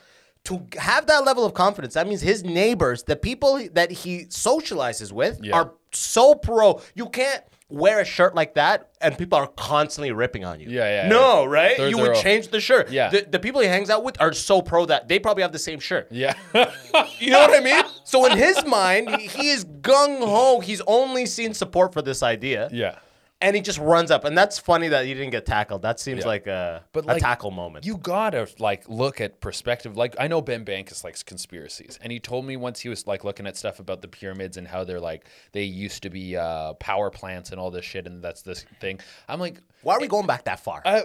To 0.44 0.66
have 0.78 1.06
that 1.06 1.24
level 1.24 1.44
of 1.44 1.52
confidence, 1.54 1.94
that 1.94 2.06
means 2.08 2.20
his 2.22 2.42
neighbors, 2.44 3.02
the 3.02 3.16
people 3.16 3.60
that 3.72 3.90
he 3.90 4.24
socializes 4.26 5.12
with, 5.12 5.40
Yeah. 5.42 5.54
are 5.56 5.72
so 5.92 6.34
pro. 6.34 6.80
You 6.94 7.06
can't 7.06 7.42
wear 7.70 8.00
a 8.00 8.04
shirt 8.04 8.34
like 8.34 8.54
that 8.54 8.88
and 9.00 9.16
people 9.18 9.38
are 9.38 9.46
constantly 9.48 10.10
ripping 10.10 10.42
on 10.44 10.58
you. 10.58 10.68
Yeah, 10.70 11.02
yeah, 11.02 11.08
No, 11.08 11.42
yeah. 11.42 11.48
right? 11.50 11.76
They're- 11.76 11.88
you 11.88 11.96
they're 11.98 12.12
would 12.12 12.22
change 12.22 12.48
the 12.48 12.60
shirt. 12.60 12.90
Yeah. 12.90 13.10
The, 13.10 13.26
the 13.30 13.38
people 13.38 13.60
he 13.60 13.66
hangs 13.68 13.90
out 13.90 14.02
with 14.04 14.18
are 14.20 14.32
so 14.32 14.62
pro 14.62 14.86
that 14.86 15.06
they 15.08 15.18
probably 15.18 15.42
have 15.42 15.52
the 15.52 15.58
same 15.58 15.78
shirt. 15.80 16.08
Yeah. 16.10 16.34
You 17.20 17.30
know 17.30 17.40
what 17.40 17.54
I 17.58 17.62
mean? 17.62 17.82
So 18.04 18.24
in 18.24 18.38
his 18.38 18.64
mind, 18.64 19.10
he, 19.16 19.26
he 19.26 19.50
is 19.50 19.66
gung 19.66 20.20
ho. 20.20 20.60
He's 20.60 20.80
only 20.86 21.26
seen 21.26 21.52
support 21.52 21.92
for 21.92 22.00
this 22.00 22.22
idea. 22.22 22.70
yeah. 22.72 22.98
And 23.40 23.54
he 23.54 23.62
just 23.62 23.78
runs 23.78 24.10
up. 24.10 24.24
And 24.24 24.36
that's 24.36 24.58
funny 24.58 24.88
that 24.88 25.06
he 25.06 25.14
didn't 25.14 25.30
get 25.30 25.46
tackled. 25.46 25.82
That 25.82 26.00
seems 26.00 26.20
Yeah. 26.22 26.26
like 26.26 26.46
a, 26.48 26.82
But, 26.92 27.04
a 27.04 27.06
like, 27.08 27.22
tackle 27.22 27.52
moment. 27.52 27.86
You 27.86 27.96
gotta 27.96 28.48
like 28.58 28.88
look 28.88 29.20
at 29.20 29.40
perspective. 29.40 29.96
Like 29.96 30.16
I 30.18 30.26
know 30.26 30.42
Ben 30.42 30.64
Bankas 30.64 31.04
likes 31.04 31.22
conspiracies, 31.22 32.00
and 32.02 32.10
he 32.10 32.18
told 32.18 32.44
me 32.46 32.56
once 32.56 32.80
he 32.80 32.88
was 32.88 33.06
like 33.06 33.22
looking 33.22 33.46
at 33.46 33.56
stuff 33.56 33.78
about 33.78 34.02
the 34.02 34.08
pyramids 34.08 34.56
and 34.56 34.66
how 34.66 34.82
they're 34.82 34.98
like 34.98 35.24
they 35.52 35.62
used 35.62 36.02
to 36.02 36.10
be 36.10 36.36
uh, 36.36 36.72
power 36.74 37.10
plants 37.10 37.50
and 37.52 37.60
all 37.60 37.70
this 37.70 37.84
shit, 37.84 38.06
and 38.08 38.22
that's 38.24 38.42
this 38.42 38.64
thing. 38.80 38.98
I'm 39.28 39.38
like, 39.38 39.60
Why 39.88 39.94
are 39.94 40.00
we 40.00 40.06
going 40.06 40.26
back 40.26 40.44
that 40.44 40.60
far? 40.60 40.82
uh, 40.84 41.00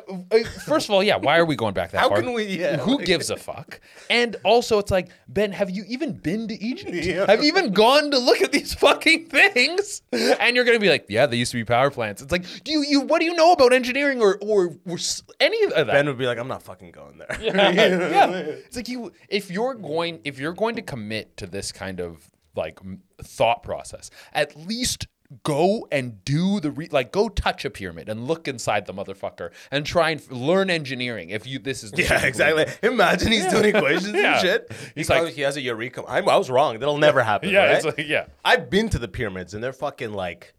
first 0.65 0.89
of 0.89 0.93
all, 0.93 1.01
yeah, 1.01 1.15
why 1.15 1.37
are 1.39 1.45
we 1.45 1.55
going 1.55 1.73
back 1.73 1.91
that 1.91 2.01
How 2.01 2.09
far? 2.09 2.17
How 2.17 2.23
can 2.23 2.33
we- 2.33 2.43
yeah, 2.59 2.75
Who 2.75 2.97
like- 2.97 3.05
gives 3.05 3.29
a 3.29 3.37
fuck? 3.37 3.79
And 4.09 4.35
also, 4.43 4.77
it's 4.77 4.91
like 4.91 5.07
Ben, 5.29 5.53
have 5.53 5.69
you 5.69 5.85
even 5.87 6.11
been 6.11 6.49
to 6.49 6.61
Egypt? 6.61 6.93
Have 7.29 7.41
you 7.41 7.47
even 7.47 7.71
gone 7.71 8.11
to 8.11 8.19
look 8.19 8.41
at 8.41 8.51
these 8.51 8.73
fucking 8.85 9.27
things? 9.27 10.01
And 10.11 10.57
you're 10.57 10.65
gonna 10.65 10.79
be 10.79 10.89
like, 10.89 11.05
yeah, 11.07 11.25
they 11.27 11.37
used 11.37 11.51
to 11.53 11.57
be 11.57 11.63
power 11.63 11.91
plants. 11.91 12.21
It's 12.21 12.33
like, 12.33 12.43
do 12.65 12.73
you, 12.73 12.83
you 12.83 12.99
what 12.99 13.19
do 13.19 13.25
you 13.25 13.35
know 13.35 13.53
about 13.53 13.71
engineering 13.71 14.19
or 14.21 14.37
or, 14.41 14.75
or 14.85 14.97
any 15.39 15.63
of 15.63 15.69
that? 15.71 15.87
ben 15.87 16.05
would 16.07 16.17
be 16.17 16.25
like, 16.25 16.37
I'm 16.37 16.49
not 16.49 16.61
fucking 16.63 16.91
going 16.91 17.19
there. 17.19 17.37
yeah. 17.41 18.27
It's 18.65 18.75
like 18.75 18.89
you 18.89 19.13
if 19.29 19.49
you're 19.49 19.75
going 19.75 20.19
if 20.25 20.39
you're 20.39 20.51
going 20.51 20.75
to 20.75 20.81
commit 20.81 21.37
to 21.37 21.47
this 21.47 21.71
kind 21.71 22.01
of 22.01 22.29
like 22.53 22.79
thought 23.23 23.63
process, 23.63 24.11
at 24.33 24.55
least 24.57 25.07
go 25.43 25.87
and 25.91 26.23
do 26.25 26.59
the 26.59 26.69
re- 26.69 26.89
like 26.91 27.11
go 27.11 27.29
touch 27.29 27.65
a 27.65 27.69
pyramid 27.69 28.09
and 28.09 28.27
look 28.27 28.47
inside 28.47 28.85
the 28.85 28.93
motherfucker 28.93 29.51
and 29.71 29.85
try 29.85 30.11
and 30.11 30.21
f- 30.21 30.29
learn 30.31 30.69
engineering 30.69 31.29
if 31.31 31.47
you 31.47 31.57
this 31.59 31.83
is 31.83 31.91
Yeah, 31.97 32.23
exactly. 32.25 32.65
Imagine 32.83 33.31
he's 33.31 33.47
doing 33.47 33.65
equations 33.75 34.07
Yeah. 34.13 34.33
and 34.33 34.41
shit. 34.41 34.67
He's 34.71 34.79
He's 34.95 35.09
like- 35.09 35.33
he 35.33 35.41
has 35.41 35.57
a 35.57 35.61
eureka. 35.61 36.03
I, 36.03 36.19
I 36.19 36.37
was 36.37 36.49
wrong. 36.49 36.79
That'll 36.79 36.97
never 36.97 37.23
happen. 37.23 37.49
Yeah, 37.49 37.65
right? 37.65 37.75
it's 37.77 37.85
like 37.85 37.97
yeah. 37.99 38.25
I've 38.45 38.69
been 38.69 38.89
to 38.89 38.99
the 38.99 39.07
pyramids 39.07 39.53
and 39.53 39.63
they're 39.63 39.73
fucking 39.73 40.13
like 40.13 40.53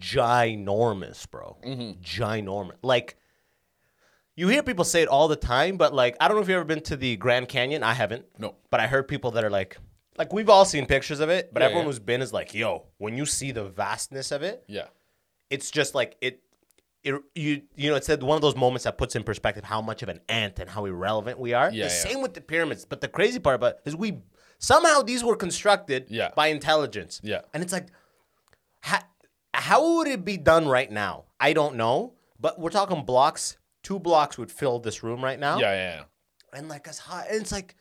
ginormous, 0.00 1.30
bro. 1.30 1.56
Mm-hmm. 1.64 2.00
Ginormous. 2.02 2.76
Like, 2.82 3.16
you 4.36 4.48
hear 4.48 4.62
people 4.62 4.84
say 4.84 5.02
it 5.02 5.08
all 5.08 5.28
the 5.28 5.36
time, 5.36 5.76
but 5.76 5.94
like, 5.94 6.16
I 6.20 6.28
don't 6.28 6.36
know 6.36 6.42
if 6.42 6.48
you've 6.48 6.56
ever 6.56 6.64
been 6.64 6.80
to 6.82 6.96
the 6.96 7.16
Grand 7.16 7.48
Canyon. 7.48 7.82
I 7.82 7.94
haven't. 7.94 8.24
No. 8.38 8.54
But 8.70 8.80
I 8.80 8.86
heard 8.86 9.08
people 9.08 9.32
that 9.32 9.44
are 9.44 9.50
like, 9.50 9.76
like 10.20 10.32
we've 10.34 10.50
all 10.50 10.66
seen 10.66 10.84
pictures 10.86 11.20
of 11.20 11.30
it, 11.30 11.52
but 11.52 11.60
Yeah, 11.60 11.66
everyone 11.66 11.84
yeah. 11.84 11.92
who's 11.92 11.98
been 11.98 12.20
is 12.20 12.32
like, 12.32 12.52
yo, 12.54 12.86
when 12.98 13.16
you 13.16 13.24
see 13.24 13.50
the 13.52 13.64
vastness 13.64 14.30
of 14.32 14.42
it, 14.42 14.62
Yeah. 14.68 14.88
it's 15.48 15.70
just 15.70 15.94
like 15.94 16.16
it. 16.20 16.42
It, 17.02 17.14
you 17.34 17.62
you 17.76 17.88
know 17.88 17.96
it's 17.96 18.08
one 18.08 18.36
of 18.36 18.42
those 18.42 18.56
moments 18.56 18.84
that 18.84 18.98
puts 18.98 19.16
in 19.16 19.22
perspective 19.22 19.64
how 19.64 19.80
much 19.80 20.02
of 20.02 20.10
an 20.10 20.20
ant 20.28 20.58
and 20.58 20.68
how 20.68 20.84
irrelevant 20.84 21.38
we 21.38 21.54
are. 21.54 21.70
Yeah, 21.72 21.84
the 21.84 21.90
same 21.90 22.20
with 22.20 22.34
the 22.34 22.42
pyramids, 22.42 22.84
but 22.84 23.00
the 23.00 23.08
crazy 23.08 23.38
part 23.38 23.54
about 23.56 23.76
it 23.76 23.80
is 23.86 23.96
we 23.96 24.18
somehow 24.58 25.00
these 25.00 25.24
were 25.24 25.36
constructed 25.36 26.08
Yeah. 26.10 26.28
by 26.36 26.48
intelligence. 26.48 27.18
Yeah. 27.24 27.40
and 27.54 27.62
it's 27.62 27.72
like, 27.72 27.86
how, 28.82 28.98
how 29.54 29.96
would 29.96 30.08
it 30.08 30.22
be 30.26 30.36
done 30.36 30.68
right 30.68 30.90
now? 30.90 31.24
I 31.40 31.54
don't 31.54 31.76
know, 31.76 32.12
but 32.38 32.60
we're 32.60 32.68
talking 32.80 33.02
blocks. 33.06 33.56
Two 33.82 33.98
blocks 33.98 34.36
would 34.36 34.52
fill 34.52 34.78
this 34.78 35.02
room 35.02 35.24
right 35.24 35.40
now. 35.40 35.58
Yeah, 35.58 35.72
yeah, 35.72 35.94
yeah. 35.96 36.58
and 36.58 36.68
like 36.68 36.86
as 36.86 36.98
high, 36.98 37.24
and 37.30 37.40
it's 37.40 37.52
like, 37.52 37.76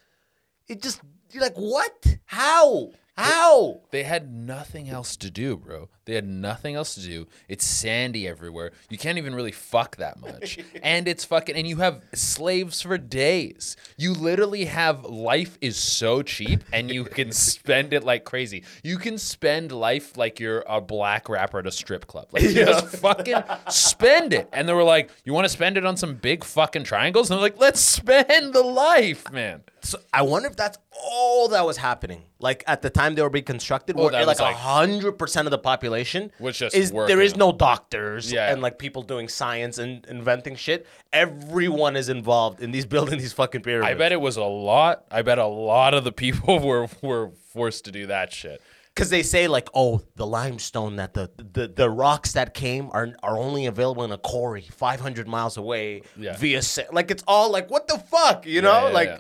it 0.69 0.81
just 0.81 1.01
you're 1.33 1.43
like 1.43 1.57
what? 1.57 2.18
How? 2.29 2.91
How? 3.17 3.81
They 3.89 4.03
had 4.03 4.31
nothing 4.31 4.87
else 4.87 5.17
to 5.17 5.31
do, 5.31 5.57
bro. 5.57 5.89
They 6.09 6.15
had 6.15 6.27
nothing 6.27 6.75
else 6.75 6.95
to 6.95 7.01
do. 7.01 7.27
It's 7.47 7.63
sandy 7.65 8.27
everywhere. 8.27 8.71
You 8.89 8.97
can't 8.97 9.17
even 9.17 9.33
really 9.35 9.51
fuck 9.51 9.97
that 9.97 10.19
much. 10.19 10.57
and 10.83 11.07
it's 11.07 11.23
fucking 11.23 11.55
and 11.55 11.67
you 11.67 11.77
have 11.77 12.01
slaves 12.13 12.81
for 12.81 12.97
days. 12.97 13.77
You 13.97 14.13
literally 14.13 14.65
have 14.65 15.05
life 15.05 15.57
is 15.61 15.77
so 15.77 16.21
cheap 16.21 16.63
and 16.73 16.89
you 16.89 17.03
can 17.05 17.31
spend 17.49 17.93
it 17.93 18.03
like 18.03 18.23
crazy. 18.25 18.63
You 18.83 18.97
can 18.97 19.17
spend 19.17 19.71
life 19.71 20.17
like 20.17 20.39
you're 20.39 20.63
a 20.67 20.81
black 20.81 21.29
rapper 21.29 21.59
at 21.59 21.67
a 21.67 21.71
strip 21.71 22.07
club. 22.07 22.27
Like 22.31 22.43
you 22.43 22.53
just 22.53 22.87
fucking 22.97 23.43
spend 23.69 24.33
it. 24.33 24.49
And 24.51 24.67
they 24.67 24.73
were 24.73 24.83
like, 24.83 25.11
"You 25.23 25.33
want 25.33 25.45
to 25.45 25.49
spend 25.49 25.77
it 25.77 25.85
on 25.85 25.95
some 25.97 26.15
big 26.15 26.43
fucking 26.43 26.83
triangles?" 26.85 27.29
And 27.29 27.37
they're 27.37 27.43
like, 27.43 27.59
"Let's 27.59 27.79
spend 27.79 28.53
the 28.53 28.63
life, 28.63 29.31
man." 29.31 29.61
So 29.81 29.99
I 30.13 30.23
wonder 30.23 30.49
if 30.49 30.55
that's 30.57 30.77
all 31.05 31.47
that 31.49 31.65
was 31.65 31.77
happening. 31.77 32.23
Like 32.39 32.63
at 32.67 32.81
the 32.81 32.89
time 32.89 33.15
they 33.15 33.21
were 33.21 33.29
being 33.29 33.45
constructed, 33.45 33.95
Oh, 33.97 34.03
where 34.03 34.11
like 34.25 34.39
like- 34.39 34.53
a 34.53 34.57
hundred 34.57 35.13
percent 35.13 35.47
of 35.47 35.51
the 35.51 35.57
population 35.57 35.98
Was 36.39 36.57
just 36.57 36.75
is 36.75 36.91
working. 36.91 37.15
there 37.15 37.23
is 37.23 37.35
no 37.35 37.51
doctors 37.51 38.31
Yeah. 38.31 38.51
and 38.51 38.61
like 38.61 38.77
people 38.79 39.01
doing 39.03 39.27
science 39.27 39.77
and 39.77 40.05
inventing 40.07 40.55
shit. 40.55 40.85
Everyone 41.13 41.95
is 41.95 42.09
involved 42.09 42.61
in 42.61 42.71
these 42.71 42.85
building 42.95 43.19
these 43.19 43.33
fucking 43.33 43.61
pyramids. 43.61 43.91
I 43.91 43.93
bet 43.95 44.11
it 44.11 44.21
was 44.21 44.37
a 44.37 44.43
lot. 44.43 45.05
I 45.11 45.21
bet 45.21 45.37
a 45.39 45.45
lot 45.45 45.93
of 45.93 46.03
the 46.03 46.11
people 46.11 46.59
were 46.69 46.87
were 47.01 47.31
forced 47.53 47.85
to 47.85 47.91
do 47.91 48.07
that 48.07 48.31
shit. 48.33 48.61
because 48.95 49.09
they 49.09 49.23
say 49.23 49.47
like, 49.47 49.69
oh, 49.73 50.01
the 50.15 50.25
limestone 50.27 50.95
that 50.97 51.13
the, 51.13 51.29
the 51.37 51.67
the 51.67 51.89
rocks 51.89 52.33
that 52.33 52.53
came 52.53 52.89
are 52.91 53.09
are 53.23 53.37
only 53.37 53.65
available 53.65 54.03
in 54.03 54.11
a 54.11 54.17
quarry 54.17 54.61
500 54.71 55.27
miles 55.27 55.57
away 55.57 56.01
Yeah. 56.17 56.35
via 56.37 56.61
like 56.91 57.11
it's 57.11 57.23
all 57.27 57.51
like 57.51 57.69
what 57.69 57.87
the 57.87 57.97
fuck, 57.97 58.45
you 58.45 58.61
know? 58.61 58.87
yeah, 58.87 58.93
like 58.93 59.09
yeah. 59.09 59.19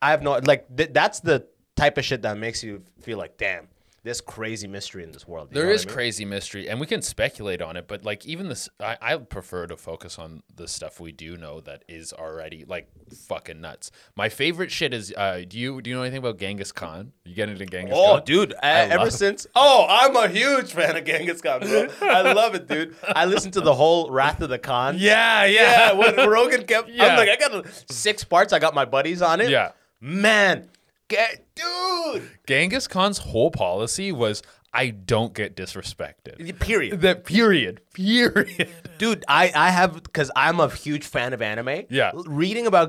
I 0.00 0.10
have 0.10 0.22
no 0.22 0.38
like 0.44 0.74
th- 0.76 0.90
that's 0.92 1.20
the 1.20 1.46
type 1.76 1.96
of 1.98 2.04
shit 2.04 2.22
that 2.22 2.36
makes 2.36 2.62
you 2.62 2.82
feel 3.00 3.18
like, 3.18 3.36
damn, 3.38 3.68
there's 4.04 4.20
crazy 4.20 4.66
mystery 4.66 5.04
in 5.04 5.12
this 5.12 5.28
world. 5.28 5.50
There 5.52 5.70
is 5.70 5.84
I 5.84 5.86
mean? 5.86 5.94
crazy 5.94 6.24
mystery, 6.24 6.68
and 6.68 6.80
we 6.80 6.86
can 6.86 7.02
speculate 7.02 7.62
on 7.62 7.76
it. 7.76 7.86
But 7.86 8.04
like 8.04 8.26
even 8.26 8.48
this, 8.48 8.68
I, 8.80 8.96
I 9.00 9.16
prefer 9.16 9.66
to 9.68 9.76
focus 9.76 10.18
on 10.18 10.42
the 10.54 10.66
stuff 10.66 10.98
we 10.98 11.12
do 11.12 11.36
know 11.36 11.60
that 11.60 11.84
is 11.88 12.12
already 12.12 12.64
like 12.66 12.88
fucking 13.28 13.60
nuts. 13.60 13.90
My 14.16 14.28
favorite 14.28 14.70
shit 14.72 14.92
is. 14.92 15.12
Uh, 15.16 15.42
do 15.48 15.58
you 15.58 15.80
do 15.80 15.90
you 15.90 15.96
know 15.96 16.02
anything 16.02 16.18
about 16.18 16.38
Genghis 16.38 16.72
Khan? 16.72 17.12
You 17.24 17.34
get 17.36 17.48
into 17.48 17.64
Genghis 17.66 17.94
Oh, 17.96 18.04
Khan? 18.14 18.20
Oh, 18.20 18.24
dude! 18.24 18.54
I, 18.62 18.68
ever 18.82 19.10
since, 19.10 19.46
oh, 19.54 19.86
I'm 19.88 20.16
a 20.16 20.28
huge 20.28 20.72
fan 20.72 20.96
of 20.96 21.04
Genghis 21.04 21.40
Khan, 21.40 21.60
bro. 21.60 21.88
I 22.02 22.32
love 22.32 22.54
it, 22.56 22.66
dude. 22.66 22.96
I 23.06 23.26
listened 23.26 23.54
to 23.54 23.60
the 23.60 23.74
whole 23.74 24.10
Wrath 24.10 24.40
of 24.40 24.48
the 24.48 24.58
Khan. 24.58 24.96
Yeah, 24.98 25.44
yeah. 25.44 25.92
yeah. 25.92 25.92
When 25.92 26.28
Rogan 26.28 26.64
kept, 26.66 26.88
Yeah. 26.88 27.06
I'm 27.06 27.16
like, 27.16 27.28
I 27.28 27.36
got 27.36 27.66
six 27.90 28.24
parts. 28.24 28.52
I 28.52 28.58
got 28.58 28.74
my 28.74 28.84
buddies 28.84 29.22
on 29.22 29.40
it. 29.40 29.48
Yeah. 29.50 29.72
man, 30.00 30.68
get, 31.16 31.30
dude. 31.60 32.22
Genghis 32.46 32.86
Khan's 32.88 33.18
whole 33.18 33.50
policy 33.50 34.08
was, 34.12 34.42
I 34.74 34.84
don't 35.12 35.32
get 35.40 35.54
disrespected. 35.54 36.58
Period. 36.60 37.00
That 37.02 37.24
period. 37.24 37.74
Period. 37.94 38.68
dude 39.02 39.22
i 39.28 39.44
i 39.66 39.68
have 39.78 39.90
because 40.08 40.30
i'm 40.44 40.58
a 40.60 40.68
huge 40.84 41.04
fan 41.14 41.30
of 41.36 41.40
anime 41.42 41.76
Yeah. 42.00 42.10
Reading 42.42 42.66
about 42.72 42.88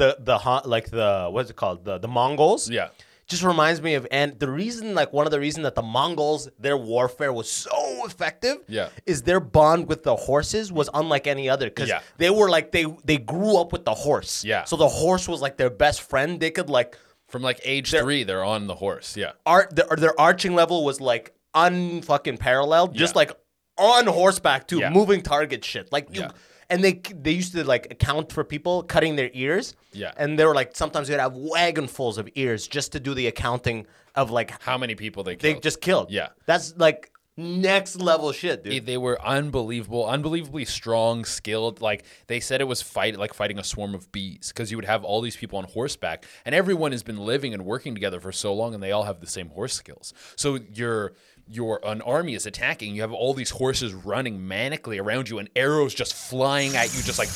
the 0.00 0.10
the 0.28 0.36
like 0.74 0.86
the 0.90 1.10
what's 1.34 1.50
it 1.52 1.56
called 1.62 1.84
the 1.88 1.98
the 1.98 2.08
mongols 2.18 2.62
Yeah. 2.78 2.88
just 3.32 3.42
reminds 3.52 3.80
me 3.86 3.92
of 3.98 4.06
and 4.20 4.28
the 4.44 4.50
reason 4.62 4.94
like 5.00 5.10
one 5.18 5.26
of 5.28 5.32
the 5.36 5.40
reasons 5.46 5.62
that 5.68 5.76
the 5.80 5.86
mongols 5.98 6.40
their 6.64 6.76
warfare 6.92 7.32
was 7.40 7.48
so 7.50 7.78
effective 8.10 8.56
Yeah. 8.68 8.88
is 9.12 9.18
their 9.28 9.40
bond 9.58 9.88
with 9.90 10.00
the 10.08 10.16
horses 10.28 10.64
was 10.80 10.88
unlike 11.00 11.26
any 11.36 11.46
other 11.54 11.66
because 11.72 11.88
Yeah. 11.88 12.00
they 12.22 12.30
were 12.38 12.50
like 12.56 12.66
they 12.76 12.84
they 13.10 13.18
grew 13.34 13.54
up 13.62 13.72
with 13.74 13.84
the 13.90 13.94
horse 14.06 14.32
Yeah. 14.52 14.62
so 14.70 14.74
the 14.76 14.92
horse 15.02 15.24
was 15.32 15.40
like 15.46 15.56
their 15.62 15.70
best 15.84 15.98
friend 16.10 16.28
they 16.44 16.50
could 16.58 16.70
like 16.78 16.90
From 17.30 17.42
like 17.42 17.60
age 17.64 17.90
three, 17.90 18.24
they're 18.24 18.44
on 18.44 18.66
the 18.66 18.74
horse. 18.74 19.16
Yeah. 19.16 19.32
art 19.46 19.74
their, 19.76 19.86
their 19.96 20.20
arching 20.20 20.54
level 20.54 20.84
was 20.84 21.00
like 21.00 21.32
unfucking 21.54 22.38
paralleled, 22.38 22.94
just 22.94 23.14
Yeah. 23.14 23.18
like 23.18 23.32
on 23.78 24.06
horseback 24.06 24.66
too, 24.68 24.78
Yeah. 24.80 24.90
moving 24.90 25.22
target 25.22 25.64
shit. 25.64 25.90
Like 25.92 26.08
you, 26.14 26.22
Yeah. 26.22 26.30
and 26.68 26.82
they 26.84 27.00
they 27.14 27.30
used 27.32 27.52
to 27.54 27.64
like 27.64 27.86
account 27.90 28.32
for 28.32 28.44
people 28.44 28.82
cutting 28.82 29.16
their 29.16 29.30
ears. 29.32 29.74
Yeah. 29.92 30.12
and 30.16 30.38
they 30.38 30.44
were 30.44 30.54
like 30.54 30.76
sometimes 30.76 31.08
they'd 31.08 31.18
have 31.18 31.32
wagonfuls 31.32 32.16
of 32.18 32.28
ears 32.34 32.68
just 32.68 32.92
to 32.92 33.00
do 33.00 33.12
the 33.14 33.26
accounting 33.26 33.86
of 34.14 34.30
like 34.30 34.60
How 34.62 34.76
many 34.78 34.94
people 34.94 35.22
they 35.24 35.34
they 35.36 35.52
killed? 35.52 35.62
just 35.62 35.80
killed. 35.80 36.10
Yeah. 36.10 36.28
that's 36.46 36.74
like 36.76 37.09
next 37.36 37.96
level 38.00 38.32
shit, 38.32 38.64
dude. 38.64 38.86
They- 38.86 38.96
were 39.00 39.20
unbelievable, 39.22 40.06
unbelievably 40.06 40.66
strong, 40.66 41.24
skilled. 41.24 41.80
Like 41.80 42.04
they 42.26 42.38
said, 42.40 42.60
it 42.60 42.64
was 42.64 42.82
fight 42.82 43.16
like 43.18 43.32
fighting 43.32 43.58
a 43.58 43.64
swarm 43.64 43.94
of 43.94 44.12
bees 44.12 44.48
because 44.48 44.70
you 44.70 44.76
would 44.76 44.84
have 44.84 45.04
all 45.04 45.20
these 45.22 45.36
people 45.36 45.58
on 45.58 45.64
horseback, 45.64 46.26
and 46.44 46.54
everyone 46.54 46.92
has 46.92 47.02
been 47.02 47.18
living 47.18 47.54
and 47.54 47.64
working 47.64 47.94
together 47.94 48.20
for 48.20 48.32
so 48.32 48.52
long, 48.52 48.74
and 48.74 48.82
they 48.82 48.92
all 48.92 49.04
have 49.04 49.20
the 49.20 49.26
same 49.26 49.48
horse 49.50 49.72
skills. 49.74 50.12
So 50.36 50.58
you're 50.74 51.14
your 51.50 51.80
an 51.84 52.00
army 52.02 52.34
is 52.34 52.46
attacking. 52.46 52.94
You 52.94 53.00
have 53.02 53.12
all 53.12 53.34
these 53.34 53.50
horses 53.50 53.92
running 53.92 54.38
manically 54.40 55.02
around 55.02 55.28
you, 55.28 55.38
and 55.38 55.50
arrows 55.56 55.92
just 55.92 56.14
flying 56.14 56.76
at 56.76 56.94
you, 56.94 57.02
just 57.02 57.18
like. 57.18 57.28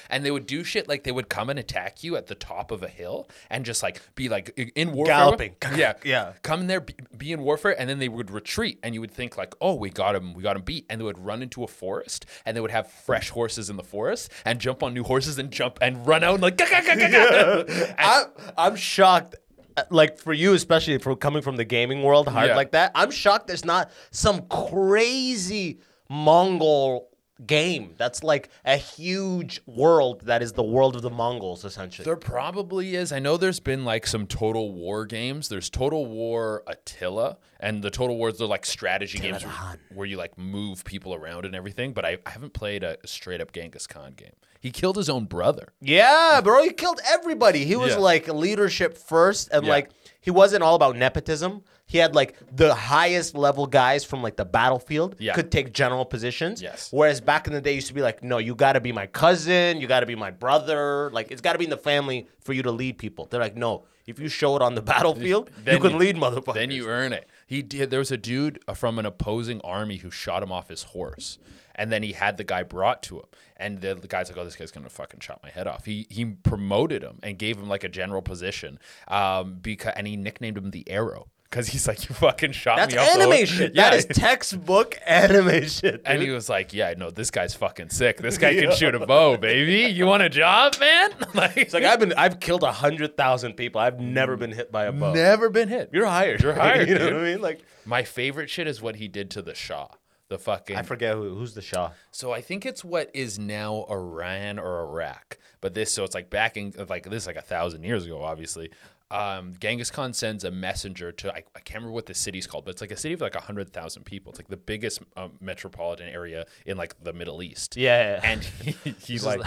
and 0.10 0.24
they 0.24 0.30
would 0.30 0.46
do 0.46 0.64
shit 0.64 0.88
like 0.88 1.04
they 1.04 1.12
would 1.12 1.28
come 1.28 1.50
and 1.50 1.58
attack 1.58 2.02
you 2.02 2.16
at 2.16 2.26
the 2.26 2.34
top 2.34 2.70
of 2.70 2.82
a 2.82 2.88
hill 2.88 3.28
and 3.48 3.64
just 3.64 3.82
like 3.82 4.00
be 4.14 4.28
like 4.28 4.50
in 4.74 4.92
warfare. 4.92 5.14
Galloping. 5.14 5.56
Yeah, 5.76 5.94
Yeah. 6.04 6.32
come 6.42 6.60
in 6.60 6.66
there, 6.66 6.80
be, 6.80 6.94
be 7.16 7.32
in 7.32 7.42
warfare, 7.42 7.78
and 7.78 7.88
then 7.88 7.98
they 7.98 8.08
would 8.08 8.30
retreat, 8.30 8.78
and 8.82 8.94
you 8.94 9.00
would 9.00 9.10
think 9.12 9.36
like, 9.36 9.54
"Oh, 9.60 9.74
we 9.74 9.90
got 9.90 10.14
him, 10.14 10.34
we 10.34 10.42
got 10.42 10.56
him 10.56 10.62
beat," 10.62 10.86
and 10.90 11.00
they 11.00 11.04
would 11.04 11.18
run 11.18 11.42
into 11.42 11.62
a 11.62 11.68
forest, 11.68 12.26
and 12.44 12.56
they 12.56 12.60
would 12.60 12.70
have 12.72 12.90
fresh 12.90 13.30
horses 13.30 13.70
in 13.70 13.76
the 13.76 13.84
forest, 13.84 14.32
and 14.44 14.58
jump 14.60 14.82
on 14.82 14.94
new 14.94 15.04
horses, 15.04 15.38
and 15.38 15.50
jump 15.50 15.78
and 15.80 16.06
run 16.06 16.24
out 16.24 16.34
and 16.34 16.42
like, 16.42 16.56
"Gah, 16.56 16.66
gah, 16.68 16.82
gah, 16.84 16.94
gah, 16.96 17.08
gah." 17.08 17.64
And- 17.68 17.94
I'm, 17.98 18.24
I'm 18.58 18.76
shocked. 18.76 19.36
Uh, 19.76 19.82
Like 19.90 20.18
for 20.18 20.32
you, 20.32 20.54
especially 20.54 20.98
for 20.98 21.14
coming 21.16 21.42
from 21.42 21.56
the 21.56 21.64
gaming 21.64 22.02
world, 22.02 22.28
hard 22.28 22.48
Yeah. 22.48 22.56
like 22.56 22.72
that. 22.72 22.92
I'm 22.94 23.10
shocked 23.10 23.46
there's 23.46 23.64
not 23.64 23.90
some 24.10 24.42
crazy 24.48 25.80
Mongol 26.08 27.08
game 27.46 27.94
that's 27.96 28.22
like 28.22 28.50
a 28.66 28.76
huge 28.76 29.62
world 29.64 30.20
that 30.26 30.42
is 30.42 30.52
the 30.52 30.62
world 30.62 30.94
of 30.94 31.00
the 31.02 31.08
Mongols, 31.10 31.64
essentially. 31.64 32.04
There 32.04 32.16
probably 32.16 32.94
is. 32.94 33.12
I 33.12 33.18
know 33.18 33.36
there's 33.38 33.60
been 33.60 33.84
like 33.84 34.06
some 34.06 34.26
Total 34.26 34.70
War 34.72 35.06
games. 35.06 35.48
There's 35.48 35.70
Total 35.70 36.04
War 36.04 36.62
Attila, 36.66 37.38
and 37.58 37.82
the 37.82 37.90
Total 37.90 38.14
Wars 38.16 38.40
are 38.42 38.46
like 38.46 38.66
strategy 38.66 39.18
games 39.18 39.42
where, 39.44 39.54
where 39.94 40.06
you 40.06 40.18
like 40.18 40.36
move 40.36 40.84
people 40.84 41.14
around 41.14 41.46
and 41.46 41.54
everything. 41.54 41.92
But 41.94 42.04
I, 42.04 42.18
I 42.26 42.30
haven't 42.30 42.52
played 42.52 42.82
a 42.82 42.98
straight 43.06 43.40
up 43.40 43.52
Genghis 43.52 43.86
Khan 43.86 44.12
game. 44.12 44.34
He 44.60 44.70
killed 44.70 44.96
his 44.96 45.08
own 45.08 45.24
brother. 45.24 45.72
yeah, 45.80 46.40
bro, 46.42 46.62
he 46.62 46.70
killed 46.72 47.00
everybody. 47.08 47.64
He 47.64 47.76
was 47.76 47.92
Yeah. 47.94 47.98
like 47.98 48.28
leadership 48.28 48.96
first, 48.98 49.48
and 49.52 49.64
Yeah. 49.64 49.70
like 49.72 49.90
he 50.20 50.30
wasn't 50.30 50.62
all 50.62 50.74
about 50.74 50.96
nepotism. 50.96 51.62
He 51.86 51.98
had 51.98 52.14
like 52.14 52.36
the 52.54 52.72
highest 52.74 53.34
level 53.34 53.66
guys 53.66 54.04
from 54.04 54.22
like 54.22 54.36
the 54.36 54.44
battlefield 54.44 55.16
Yeah. 55.18 55.32
could 55.34 55.50
take 55.50 55.72
general 55.72 56.04
positions. 56.04 56.62
Yes. 56.62 56.88
Whereas 56.92 57.20
back 57.20 57.46
in 57.48 57.52
the 57.52 57.60
day, 57.60 57.72
it 57.72 57.76
used 57.76 57.88
to 57.88 57.94
be 57.94 58.02
like, 58.02 58.22
no, 58.22 58.38
you 58.38 58.54
got 58.54 58.74
to 58.74 58.80
be 58.80 58.92
my 58.92 59.06
cousin, 59.06 59.80
you 59.80 59.88
got 59.88 60.00
to 60.00 60.06
be 60.06 60.14
my 60.14 60.30
brother. 60.30 61.10
Like 61.12 61.32
it's 61.32 61.40
got 61.40 61.52
to 61.54 61.58
be 61.58 61.64
in 61.64 61.70
the 61.70 61.76
family 61.76 62.28
for 62.40 62.52
you 62.52 62.62
to 62.62 62.70
lead 62.70 62.98
people. 62.98 63.26
They're 63.28 63.40
like, 63.40 63.56
no, 63.56 63.86
if 64.06 64.20
you 64.20 64.28
show 64.28 64.54
it 64.56 64.62
on 64.62 64.74
the 64.76 64.82
battlefield, 64.94 65.50
you 65.58 65.64
Then 65.64 65.80
can 65.80 65.92
you- 65.92 65.96
lead 65.98 66.16
motherfuckers. 66.16 66.54
Then 66.54 66.70
you 66.70 66.86
earn 66.86 67.12
it. 67.12 67.28
He 67.46 67.62
did. 67.62 67.90
There 67.90 67.98
was 67.98 68.12
a 68.12 68.16
dude 68.16 68.60
uh, 68.68 68.74
from 68.74 68.98
an 69.00 69.06
opposing 69.06 69.60
army 69.62 69.96
who 69.96 70.10
shot 70.12 70.42
him 70.44 70.52
off 70.52 70.68
his 70.68 70.84
horse, 70.84 71.38
and 71.74 71.90
then 71.90 72.04
he 72.04 72.12
had 72.12 72.36
the 72.36 72.44
guy 72.44 72.62
brought 72.62 73.02
to 73.04 73.16
him. 73.16 73.24
And 73.60 73.80
the, 73.80 73.94
guy's 74.08 74.28
like, 74.30 74.38
"Oh, 74.38 74.44
this 74.44 74.56
guy's 74.56 74.70
gonna 74.70 74.88
fucking 74.88 75.20
chop 75.20 75.40
my 75.42 75.50
head 75.50 75.66
off." 75.66 75.84
He 75.84 76.06
he 76.10 76.24
promoted 76.24 77.02
him 77.02 77.18
and 77.22 77.38
gave 77.38 77.58
him 77.58 77.68
like 77.68 77.84
a 77.84 77.88
general 77.88 78.22
position, 78.22 78.78
um, 79.08 79.58
because 79.60 79.92
and 79.96 80.06
he 80.06 80.16
nicknamed 80.16 80.56
him 80.56 80.70
the 80.70 80.88
Arrow 80.90 81.28
because 81.50 81.66
he's 81.66 81.86
like, 81.88 82.08
"You 82.08 82.14
fucking 82.14 82.52
shot 82.52 82.76
That's 82.76 82.94
me 82.94 82.98
off." 83.00 83.14
the 83.14 83.22
anime 83.22 83.46
shit. 83.46 83.74
Yeah. 83.74 83.90
That 83.90 83.96
is 83.98 84.06
textbook 84.06 84.96
animation. 85.06 85.68
shit. 85.68 86.02
and 86.06 86.22
he 86.22 86.30
was 86.30 86.48
like, 86.48 86.72
"Yeah, 86.72 86.94
no, 86.96 87.10
this 87.10 87.30
guy's 87.30 87.54
fucking 87.54 87.90
sick. 87.90 88.18
This 88.18 88.38
guy 88.38 88.54
can 88.54 88.72
shoot 88.74 88.94
a 88.94 89.04
bow, 89.04 89.36
baby. 89.36 89.92
You 89.92 90.06
want 90.06 90.22
a 90.22 90.28
job, 90.28 90.76
man?" 90.78 91.10
like, 91.34 91.56
It's 91.56 91.74
like 91.74 91.84
I've 91.84 91.98
been, 92.00 92.12
I've 92.14 92.40
killed 92.40 92.62
a 92.62 92.72
hundred 92.72 93.16
thousand 93.16 93.54
people. 93.54 93.80
I've 93.80 94.00
never 94.00 94.36
been 94.36 94.52
hit 94.52 94.70
by 94.70 94.84
a 94.84 94.92
bow. 94.92 95.12
never 95.12 95.50
been 95.50 95.68
hit. 95.68 95.90
You're 95.92 96.06
hired. 96.06 96.42
You're 96.42 96.54
hired, 96.54 96.88
you 96.88 96.94
know 96.94 97.06
dude. 97.06 97.12
what 97.14 97.22
I 97.22 97.32
mean? 97.32 97.40
Like 97.42 97.60
My 97.84 98.04
favorite 98.04 98.48
shit 98.48 98.66
is 98.66 98.80
what 98.80 98.96
he 98.96 99.08
did 99.08 99.30
to 99.32 99.42
the 99.42 99.54
Shah. 99.54 99.88
The 100.30 100.38
fucking 100.38 100.76
I 100.76 100.82
forget 100.82 101.16
who, 101.16 101.34
who's 101.34 101.54
the 101.54 101.60
Shah. 101.60 101.90
So 102.12 102.30
I 102.30 102.40
think 102.40 102.64
it's 102.64 102.84
what 102.84 103.10
is 103.12 103.36
now 103.38 103.84
Iran 103.90 104.60
or 104.60 104.80
Iraq. 104.82 105.38
But 105.60 105.74
this, 105.74 105.92
so 105.92 106.04
it's 106.04 106.14
like 106.14 106.30
back 106.30 106.56
in 106.56 106.72
like 106.88 107.10
this, 107.10 107.24
is 107.24 107.26
like 107.26 107.36
a 107.36 107.42
thousand 107.42 107.82
years 107.82 108.06
ago, 108.06 108.22
obviously. 108.22 108.70
Um, 109.10 109.54
Genghis 109.58 109.90
Khan 109.90 110.12
sends 110.12 110.44
a 110.44 110.52
messenger 110.52 111.10
to 111.10 111.34
I, 111.34 111.42
I 111.56 111.58
can't 111.58 111.78
remember 111.80 111.94
what 111.94 112.06
the 112.06 112.14
city's 112.14 112.46
called, 112.46 112.64
but 112.64 112.70
it's 112.70 112.80
like 112.80 112.92
a 112.92 112.96
city 112.96 113.12
of 113.14 113.20
like 113.20 113.34
hundred 113.34 113.72
thousand 113.72 114.04
people. 114.04 114.30
It's 114.30 114.38
like 114.38 114.46
the 114.46 114.56
biggest 114.56 115.02
um, 115.16 115.32
metropolitan 115.40 116.08
area 116.08 116.46
in 116.64 116.76
like 116.76 116.94
the 117.02 117.12
Middle 117.12 117.42
East. 117.42 117.76
Yeah. 117.76 118.20
and 118.22 118.44
he, 118.44 118.76
he's 119.04 119.24
like 119.24 119.40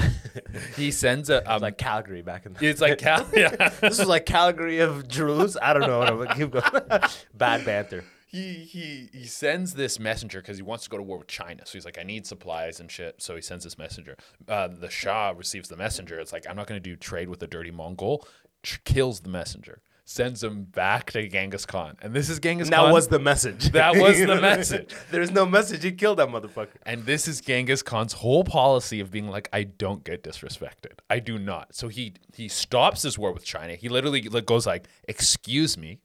he 0.75 0.91
sends 0.91 1.29
a 1.29 1.49
um, 1.49 1.61
like 1.61 1.77
Calgary 1.77 2.21
back 2.21 2.45
in 2.45 2.53
the 2.53 2.67
it's 2.67 2.81
like 2.81 2.97
Cal- 2.97 3.25
yeah. 3.33 3.69
This 3.79 3.99
is 3.99 4.07
like 4.07 4.25
Calgary 4.25 4.79
of 4.79 5.07
Jerusalem. 5.07 5.63
I 5.65 5.71
don't 5.71 5.83
know. 5.87 5.99
What 5.99 6.29
I'm, 6.31 6.37
keep 6.37 6.51
going. 6.51 7.01
Bad 7.33 7.63
banter. 7.63 8.03
He 8.33 8.53
he 8.53 9.09
he 9.13 9.25
sends 9.25 9.75
this 9.75 9.99
messenger 9.99 10.41
because 10.41 10.57
he 10.57 10.63
wants 10.63 10.83
to 10.85 10.89
go 10.89 10.97
to 10.97 11.03
war 11.03 11.19
with 11.19 11.27
China. 11.27 11.65
So 11.65 11.73
he's 11.73 11.85
like, 11.85 11.99
I 11.99 12.03
need 12.03 12.25
supplies 12.25 12.79
and 12.79 12.91
shit. 12.91 13.21
So 13.21 13.35
he 13.35 13.41
sends 13.41 13.63
this 13.63 13.77
messenger. 13.77 14.17
Uh, 14.47 14.67
the 14.67 14.89
Shah 14.89 15.33
receives 15.37 15.69
the 15.69 15.77
messenger. 15.77 16.19
It's 16.19 16.33
like, 16.33 16.45
I'm 16.49 16.55
not 16.55 16.65
going 16.65 16.81
to 16.81 16.89
do 16.89 16.95
trade 16.95 17.29
with 17.29 17.43
a 17.43 17.47
dirty 17.47 17.69
Mongol. 17.69 18.27
Ch- 18.63 18.83
kills 18.83 19.19
the 19.19 19.29
messenger. 19.29 19.81
Sends 20.05 20.43
him 20.43 20.63
back 20.63 21.11
to 21.11 21.25
Genghis 21.29 21.65
Khan. 21.65 21.95
And 22.01 22.13
this 22.13 22.27
is 22.27 22.39
Genghis 22.39 22.69
That 22.69 22.77
Khan. 22.77 22.87
That 22.87 22.93
was 22.93 23.07
the 23.07 23.19
message. 23.19 23.71
That 23.71 23.95
was 23.97 24.17
the 24.17 24.41
message. 24.41 24.93
There's 25.11 25.31
no 25.31 25.45
message. 25.45 25.83
He 25.83 25.91
killed 25.91 26.17
that 26.17 26.27
motherfucker. 26.27 26.75
And 26.85 27.05
this 27.05 27.27
is 27.27 27.39
Genghis 27.39 27.83
Khan's 27.83 28.13
whole 28.13 28.43
policy 28.43 28.99
of 28.99 29.11
being 29.11 29.29
like, 29.29 29.47
I 29.53 29.63
don't 29.63 30.03
get 30.03 30.23
disrespected. 30.23 30.99
I 31.09 31.19
do 31.19 31.37
not. 31.37 31.75
So 31.75 31.87
he 31.87 32.15
he 32.33 32.47
stops 32.49 33.03
his 33.03 33.17
war 33.17 33.31
with 33.31 33.45
China. 33.45 33.75
He 33.75 33.87
literally 33.89 34.21
goes 34.21 34.65
like, 34.65 34.87
"Excuse 35.07 35.77
me," 35.77 35.99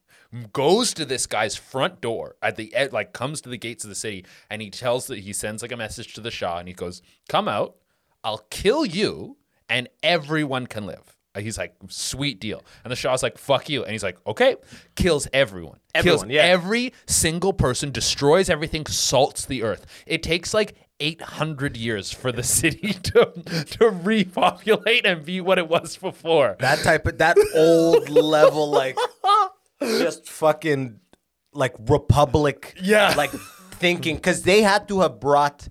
goes 0.53 0.93
to 0.93 1.05
this 1.05 1.25
guy's 1.25 1.55
front 1.55 2.01
door 2.01 2.35
at 2.41 2.55
the 2.55 2.73
ed- 2.73 2.93
like 2.93 3.13
comes 3.13 3.41
to 3.41 3.49
the 3.49 3.57
gates 3.57 3.83
of 3.83 3.89
the 3.89 3.95
city, 3.95 4.25
and 4.49 4.61
he 4.61 4.69
tells 4.69 5.07
that 5.07 5.19
he 5.19 5.33
sends 5.33 5.61
like 5.61 5.71
a 5.71 5.77
message 5.77 6.13
to 6.13 6.21
the 6.21 6.31
Shah, 6.31 6.57
and 6.59 6.67
he 6.67 6.73
goes, 6.73 7.01
"Come 7.27 7.47
out, 7.47 7.75
I'll 8.23 8.45
kill 8.49 8.85
you, 8.85 9.37
and 9.67 9.89
everyone 10.03 10.67
can 10.67 10.85
live." 10.85 11.15
He's 11.37 11.57
like, 11.57 11.75
sweet 11.87 12.39
deal. 12.39 12.63
And 12.83 12.91
the 12.91 12.95
Shah's 12.95 13.21
like, 13.23 13.37
fuck 13.37 13.69
you. 13.69 13.83
And 13.83 13.91
he's 13.91 14.03
like, 14.03 14.17
okay. 14.25 14.55
Kills 14.95 15.27
everyone. 15.31 15.79
Everyone, 15.93 16.19
Kills 16.21 16.31
yeah. 16.31 16.41
every 16.41 16.93
single 17.05 17.53
person, 17.53 17.91
destroys 17.91 18.49
everything, 18.49 18.85
salts 18.87 19.45
the 19.45 19.63
earth. 19.63 19.85
It 20.05 20.23
takes 20.23 20.53
like 20.53 20.75
800 20.99 21.77
years 21.77 22.11
for 22.11 22.31
the 22.31 22.43
city 22.59 22.93
to, 22.93 23.31
to 23.71 23.89
repopulate 23.89 25.05
and 25.05 25.23
be 25.23 25.39
what 25.39 25.57
it 25.59 25.67
was 25.67 25.97
before. 25.97 26.57
That 26.59 26.79
type 26.79 27.05
of 27.05 27.19
that 27.19 27.37
old 27.55 28.09
level 28.09 28.69
like 28.69 28.97
just 29.81 30.29
fucking 30.29 30.99
like 31.53 31.73
republic 31.87 32.75
Yeah. 32.81 33.13
like 33.17 33.31
thinking 33.31 34.15
because 34.15 34.43
they 34.43 34.61
had 34.61 34.87
to 34.89 35.01
have 35.01 35.19
brought 35.19 35.67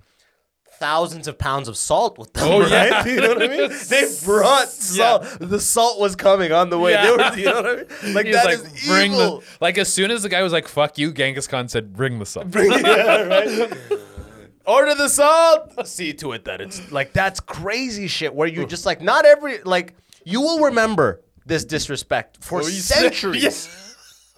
thousands 0.81 1.27
of 1.27 1.37
pounds 1.39 1.67
of 1.69 1.77
salt 1.77 2.19
with 2.19 2.33
them. 2.35 2.49
Oh, 2.49 2.61
right? 2.61 2.71
yeah. 2.71 3.05
you 3.13 3.21
know 3.21 3.29
what 3.35 3.43
I 3.43 3.49
mean? 3.49 3.71
They 3.89 4.07
brought 4.25 4.69
salt. 4.69 5.27
The 5.41 5.59
salt 5.61 5.99
was 6.01 6.15
coming 6.17 6.53
on 6.53 6.71
the 6.71 6.79
way. 6.79 6.93
They 6.95 7.03
Yeah. 7.03 7.31
were, 7.31 7.37
you 7.37 7.45
know 7.47 7.63
what 7.63 7.67
I 7.67 7.77
mean? 7.77 7.87
Like 8.15 8.27
He's 8.27 8.35
that 8.37 8.45
like, 8.47 8.59
is 8.59 8.87
bring 8.89 9.13
evil. 9.13 9.41
the 9.41 9.47
like 9.61 9.77
as 9.79 9.93
soon 9.93 10.11
as 10.11 10.23
the 10.23 10.29
guy 10.29 10.43
was 10.43 10.53
like, 10.53 10.69
"Fuck 10.69 10.97
you," 10.99 11.13
Genghis 11.13 11.47
Khan 11.49 11.69
said, 11.69 11.93
"Bring 11.95 12.19
the 12.21 12.27
salt." 12.27 12.51
Bring, 12.51 12.71
yeah, 12.71 13.23
right. 13.23 13.73
Order 14.67 14.95
the 14.95 15.09
salt. 15.09 15.87
See 15.87 16.13
to 16.15 16.33
it 16.33 16.45
that 16.45 16.61
it's 16.61 16.93
like 16.93 17.13
that's 17.13 17.41
crazy 17.41 18.07
shit. 18.07 18.35
Where 18.35 18.47
you 18.49 18.67
just 18.67 18.85
like 18.87 19.01
not 19.01 19.25
every 19.27 19.63
like 19.63 19.95
you 20.25 20.41
will 20.43 20.65
remember 20.67 21.23
this 21.47 21.65
disrespect 21.65 22.39
for 22.45 22.61
Oh, 22.61 22.63
centuries. 22.65 23.69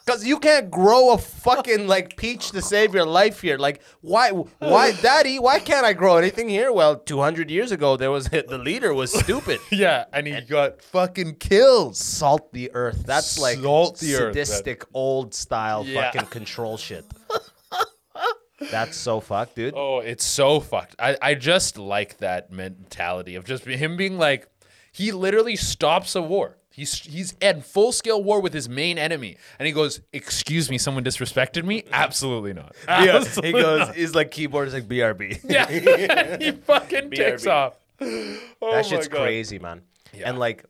Cause 0.06 0.24
you 0.24 0.38
can't 0.38 0.70
grow 0.70 1.12
a 1.12 1.18
fucking 1.18 1.86
like 1.86 2.16
peach 2.16 2.50
to 2.50 2.62
save 2.62 2.94
your 2.94 3.04
life 3.06 3.40
here. 3.40 3.58
Like 3.58 3.80
why? 4.00 4.30
Why, 4.30 4.92
Daddy? 4.92 5.38
Why 5.38 5.60
can't 5.60 5.86
I 5.86 5.92
grow 5.92 6.16
anything 6.16 6.48
here? 6.48 6.72
Well, 6.72 6.96
two 6.96 7.20
hundred 7.20 7.50
years 7.50 7.70
ago, 7.70 7.96
there 7.96 8.10
was 8.10 8.28
the 8.28 8.58
leader 8.58 8.92
was 8.92 9.12
stupid. 9.12 9.60
yeah, 9.70 10.06
and 10.12 10.26
he 10.26 10.40
got 10.40 10.82
fucking 10.82 11.36
killed. 11.36 11.96
Salt 11.96 12.52
the 12.52 12.70
earth. 12.74 13.04
That's 13.06 13.38
like 13.38 13.58
Salt 13.58 13.98
the 14.00 14.14
earth, 14.16 14.34
sadistic 14.34 14.84
old 14.94 15.32
style 15.34 15.84
Yeah. 15.86 16.10
fucking 16.10 16.28
control 16.28 16.76
shit. 16.76 17.04
That's 18.70 18.96
so 18.96 19.20
fucked, 19.20 19.56
dude. 19.56 19.74
Oh, 19.74 20.00
it's 20.00 20.24
so 20.24 20.60
fucked. 20.60 20.94
I, 20.98 21.16
I 21.22 21.34
just 21.34 21.78
like 21.78 22.18
that 22.18 22.52
mentality 22.52 23.34
of 23.36 23.44
just 23.44 23.64
him 23.64 23.96
being 23.96 24.18
like, 24.18 24.48
he 24.92 25.12
literally 25.12 25.56
stops 25.56 26.14
a 26.14 26.20
war. 26.20 26.58
He's 26.72 26.94
he's 26.94 27.35
at 27.42 27.64
full 27.64 27.90
scale 27.92 28.22
war 28.22 28.40
with 28.40 28.52
his 28.52 28.68
main 28.68 28.96
enemy, 28.96 29.37
and 29.59 29.66
he 29.66 29.72
goes, 29.72 30.00
"Excuse 30.12 30.70
me, 30.70 30.78
someone 30.78 31.02
disrespected 31.02 31.64
me." 31.64 31.85
Absolutely 31.90 32.52
not. 32.52 32.76
Yeah, 32.87 33.24
he 33.42 33.52
goes, 33.52 33.78
not. 33.80 33.94
he's 33.96 34.14
like 34.14 34.30
keyboard 34.30 34.68
is 34.68 34.74
like 34.74 34.87
BRB. 34.87 35.40
yeah, 35.48 36.37
he 36.38 36.50
fucking 36.66 37.11
takes 37.11 37.46
off. 37.46 37.74
Oh 38.00 38.72
that 38.72 38.87
shit's 38.87 39.09
God. 39.09 39.22
crazy, 39.22 39.59
man. 39.59 39.83
Yeah. 40.12 40.28
And 40.30 40.38
like, 40.38 40.64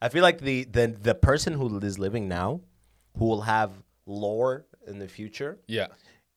I 0.00 0.08
feel 0.10 0.22
like 0.22 0.38
the 0.40 0.64
the 0.64 0.86
the 0.86 1.14
person 1.14 1.54
who 1.54 1.78
is 1.80 1.98
living 1.98 2.28
now, 2.28 2.60
who 3.18 3.24
will 3.26 3.42
have 3.42 3.72
lore 4.06 4.64
in 4.86 4.98
the 5.00 5.08
future, 5.08 5.58
Yeah. 5.66 5.88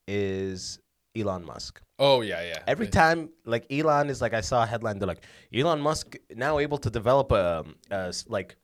is 0.08 0.80
Elon 1.20 1.44
Musk. 1.46 1.82
Oh 2.00 2.22
yeah, 2.22 2.42
yeah. 2.44 2.60
Every 2.68 2.88
time, 2.88 3.30
like 3.46 3.66
Elon 3.72 4.10
is 4.10 4.22
like, 4.22 4.34
I 4.34 4.42
saw 4.42 4.64
a 4.64 4.66
headline. 4.66 5.00
They're 5.00 5.08
like, 5.08 5.24
Elon 5.54 5.80
Musk 5.82 6.16
now 6.36 6.60
able 6.60 6.78
to 6.80 6.90
develop 6.90 7.32
a, 7.32 7.66
a 7.92 7.96
s- 8.10 8.26
like 8.28 8.56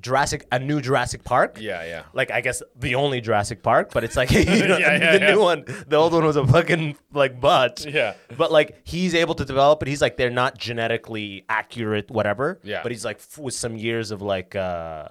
Jurassic, 0.00 0.46
a 0.50 0.58
new 0.58 0.80
Jurassic 0.80 1.22
Park. 1.24 1.58
Yeah, 1.60 1.84
yeah. 1.84 2.02
Like 2.14 2.30
I 2.30 2.40
guess 2.40 2.62
the 2.74 2.94
only 2.94 3.20
Jurassic 3.20 3.62
Park, 3.62 3.90
but 3.92 4.02
it's 4.02 4.16
like 4.16 4.30
you 4.36 4.44
know, 4.68 4.78
Yeah, 4.78 4.96
yeah, 4.96 5.12
the 5.18 5.24
yeah. 5.24 5.30
new 5.34 5.40
one. 5.40 5.64
The 5.86 5.96
old 5.96 6.12
one 6.12 6.24
was 6.24 6.36
a 6.36 6.46
fucking 6.46 6.96
like 7.12 7.40
butt. 7.40 7.84
Yeah. 7.88 8.14
But 8.36 8.50
like 8.50 8.80
he's 8.84 9.14
able 9.14 9.34
to 9.34 9.44
develop 9.44 9.82
it. 9.82 9.88
He's 9.88 10.00
like 10.02 10.16
they're 10.16 10.30
not 10.30 10.56
genetically 10.58 11.44
accurate, 11.48 12.10
whatever. 12.10 12.60
Yeah. 12.64 12.82
But 12.82 12.92
he's 12.92 13.04
like 13.04 13.18
f- 13.18 13.38
with 13.38 13.54
some 13.54 13.76
years 13.76 14.10
of 14.10 14.22
like 14.22 14.56
uh 14.56 15.06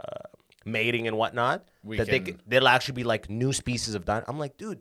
mating 0.66 1.08
and 1.08 1.18
whatnot. 1.18 1.68
We 1.84 1.98
that 1.98 2.08
they 2.08 2.24
c- 2.24 2.36
they'll 2.48 2.68
actually 2.68 2.96
be 2.96 3.04
like 3.04 3.30
new 3.30 3.54
species 3.54 3.96
of 3.96 4.06
dinosaurs. 4.06 4.30
I'm 4.30 4.40
like, 4.40 4.58
dude, 4.58 4.80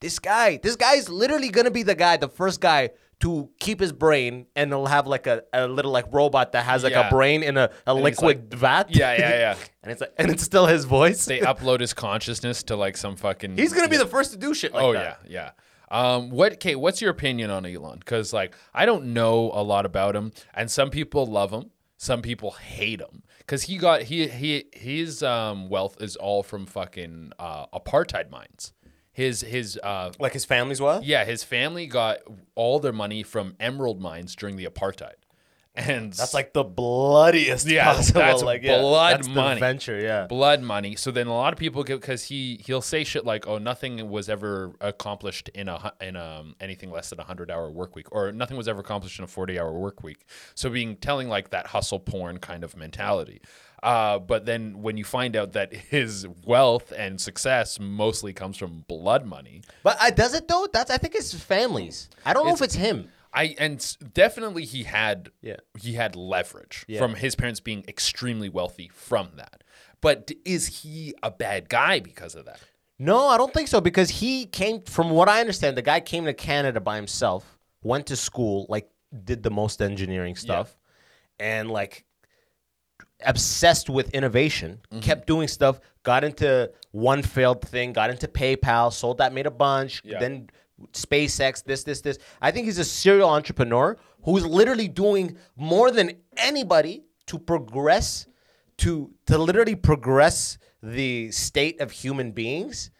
this 0.00 0.18
guy, 0.18 0.58
this 0.62 0.76
guy 0.76 0.94
is 0.94 1.08
literally 1.08 1.48
gonna 1.48 1.70
be 1.70 1.82
the 1.82 1.94
guy, 1.94 2.16
the 2.16 2.28
first 2.28 2.60
guy 2.60 2.90
to 3.20 3.48
keep 3.58 3.80
his 3.80 3.90
brain, 3.92 4.46
and 4.54 4.70
they'll 4.70 4.86
have 4.86 5.06
like 5.08 5.26
a, 5.26 5.42
a 5.52 5.66
little 5.66 5.90
like 5.90 6.04
robot 6.12 6.52
that 6.52 6.64
has 6.64 6.84
like 6.84 6.92
Yeah. 6.92 7.08
a 7.08 7.10
brain 7.10 7.42
in 7.42 7.56
a, 7.56 7.68
a 7.86 7.92
liquid 7.92 8.54
vat. 8.54 8.94
Yeah, 8.94 9.12
yeah, 9.18 9.30
yeah. 9.30 9.56
and 9.82 9.90
it's 9.92 10.00
like, 10.00 10.12
and 10.18 10.30
it's 10.30 10.42
still 10.44 10.66
his 10.66 10.84
voice. 10.84 11.24
They 11.24 11.40
upload 11.40 11.80
his 11.80 11.92
consciousness 11.94 12.62
to 12.64 12.76
like 12.76 12.96
some 12.96 13.16
fucking. 13.16 13.56
He's 13.56 13.72
gonna 13.72 13.88
be 13.88 13.96
the 13.96 14.06
first 14.06 14.30
to 14.32 14.38
do 14.38 14.54
shit 14.54 14.72
like 14.72 14.84
oh 14.84 14.92
that. 14.92 15.20
yeah, 15.26 15.50
yeah. 15.50 15.50
Um, 15.90 16.30
what? 16.30 16.60
Che, 16.60 16.76
what's 16.76 17.00
your 17.00 17.10
opinion 17.10 17.50
on 17.50 17.66
Elon? 17.66 17.98
Because 17.98 18.32
like 18.32 18.54
I 18.74 18.86
don't 18.86 19.06
know 19.14 19.50
a 19.52 19.62
lot 19.62 19.84
about 19.86 20.14
him, 20.14 20.30
and 20.54 20.70
some 20.70 20.90
people 20.90 21.26
love 21.26 21.50
him, 21.50 21.70
some 21.96 22.22
people 22.22 22.52
hate 22.52 23.00
him. 23.00 23.22
Because 23.38 23.62
he 23.62 23.78
got 23.78 24.02
he 24.02 24.28
he 24.28 24.66
his 24.74 25.22
um, 25.22 25.70
wealth 25.70 25.96
is 26.02 26.14
all 26.16 26.42
from 26.42 26.66
fucking 26.66 27.32
uh, 27.38 27.66
apartheid 27.68 28.30
mines. 28.30 28.74
His 29.18 29.40
his 29.40 29.76
uh, 29.82 30.12
Like 30.20 30.32
his 30.32 30.44
family's 30.44 30.80
what? 30.80 31.02
yeah, 31.02 31.24
his 31.24 31.42
family 31.42 31.86
got 31.88 32.18
all 32.54 32.78
their 32.78 32.92
money 32.92 33.24
from 33.24 33.56
emerald 33.58 34.00
mines 34.00 34.36
during 34.36 34.54
the 34.56 34.64
apartheid, 34.66 35.18
and 35.74 36.12
That's 36.12 36.34
like 36.34 36.52
the 36.52 36.62
bloodiest 36.62 37.66
Yeah, 37.66 37.92
possible. 37.92 38.20
that's 38.20 38.42
like, 38.44 38.62
yeah, 38.62 38.78
blood 38.78 39.14
that's 39.16 39.26
the 39.26 39.34
money. 39.34 39.58
venture, 39.60 39.98
yeah. 39.98 40.26
blood 40.28 40.62
money. 40.62 40.94
So 40.94 41.10
then 41.10 41.26
a 41.26 41.34
lot 41.34 41.52
of 41.52 41.58
people 41.58 41.82
get 41.82 42.00
because 42.00 42.22
he 42.24 42.60
he'll 42.64 42.80
say 42.80 43.02
shit 43.02 43.24
like, 43.24 43.48
"Oh, 43.48 43.58
nothing 43.58 44.08
was 44.08 44.28
ever 44.28 44.72
accomplished 44.80 45.48
in 45.52 45.68
a 45.68 45.92
in 46.00 46.14
um 46.14 46.54
anything 46.60 46.90
less 46.92 47.10
than 47.10 47.18
a 47.18 47.24
hundred 47.24 47.50
hour 47.50 47.70
work 47.72 47.96
week, 47.96 48.06
or 48.12 48.30
nothing 48.30 48.56
was 48.56 48.68
ever 48.68 48.80
accomplished 48.80 49.18
in 49.18 49.24
a 49.24 49.28
forty 49.28 49.58
hour 49.58 49.72
work 49.72 50.02
week." 50.04 50.20
So 50.54 50.70
being 50.70 50.94
telling 50.96 51.28
like 51.28 51.50
that 51.50 51.66
hustle 51.68 51.98
porn 52.00 52.38
kind 52.38 52.62
of 52.62 52.76
mentality. 52.76 53.40
Uh, 53.82 54.18
but 54.18 54.44
then 54.46 54.82
when 54.82 54.96
you 54.96 55.04
find 55.04 55.36
out 55.36 55.52
that 55.52 55.72
his 55.90 56.26
wealth 56.44 56.92
and 56.96 57.20
success 57.20 57.78
mostly 57.80 58.32
comes 58.32 58.56
from 58.56 58.84
blood 58.88 59.24
money, 59.24 59.62
But 59.82 59.96
uh, 60.00 60.10
does 60.10 60.34
it 60.34 60.48
though? 60.48 60.66
That's 60.72 60.90
I 60.90 60.98
think 60.98 61.14
it's 61.14 61.32
families. 61.34 62.08
I 62.24 62.32
don't 62.32 62.46
know 62.46 62.54
if 62.54 62.62
it's 62.62 62.74
him. 62.74 63.10
I 63.32 63.54
and 63.58 63.96
definitely 64.14 64.64
he 64.64 64.84
had 64.84 65.30
Yeah. 65.42 65.56
he 65.78 65.92
had 65.94 66.16
leverage 66.16 66.84
Yeah. 66.88 66.98
from 66.98 67.14
his 67.14 67.34
parents 67.36 67.60
being 67.60 67.84
extremely 67.86 68.48
wealthy 68.48 68.88
from 68.88 69.30
that. 69.36 69.62
But 70.00 70.30
is 70.44 70.82
he 70.82 71.14
a 71.22 71.30
bad 71.30 71.68
guy 71.68 72.00
because 72.00 72.34
of 72.34 72.46
that? 72.46 72.60
No, 72.98 73.28
I 73.28 73.36
don't 73.36 73.52
think 73.54 73.68
so 73.68 73.80
because 73.80 74.10
he 74.10 74.46
came 74.46 74.82
from 74.82 75.10
what 75.10 75.28
I 75.28 75.40
understand, 75.40 75.76
the 75.76 75.82
guy 75.82 76.00
came 76.00 76.24
to 76.24 76.34
Canada 76.34 76.80
by 76.80 76.96
himself, 76.96 77.58
went 77.82 78.06
to 78.06 78.16
school, 78.16 78.66
like 78.68 78.88
did 79.24 79.42
the 79.42 79.50
most 79.50 79.80
engineering 79.82 80.34
stuff 80.34 80.76
and 81.38 81.70
like 81.70 82.04
obsessed 83.26 83.88
with 83.90 84.10
innovation, 84.10 84.80
Mm-hmm. 84.90 85.00
kept 85.00 85.26
doing 85.26 85.48
stuff, 85.48 85.80
got 86.02 86.24
into 86.24 86.70
one 86.92 87.22
failed 87.22 87.62
thing, 87.62 87.92
got 87.92 88.10
into 88.10 88.28
PayPal, 88.28 88.92
sold 88.92 89.18
that, 89.18 89.32
made 89.32 89.46
a 89.46 89.50
bunch, 89.50 90.02
Yeah. 90.04 90.18
then 90.20 90.48
SpaceX, 90.92 91.64
this, 91.64 91.82
this, 91.84 92.00
this. 92.02 92.18
I 92.40 92.50
think 92.52 92.66
he's 92.66 92.78
a 92.78 92.84
serial 92.84 93.28
entrepreneur 93.28 93.96
who's 94.24 94.46
literally 94.46 94.86
doing 94.88 95.36
more 95.56 95.90
than 95.90 96.12
anybody 96.36 97.04
to 97.26 97.38
progress, 97.38 98.26
to 98.78 99.10
to 99.26 99.36
literally 99.38 99.74
progress 99.74 100.56
the 100.82 101.30
state 101.32 101.80
of 101.80 101.90
human 101.90 102.30
beings, 102.30 102.90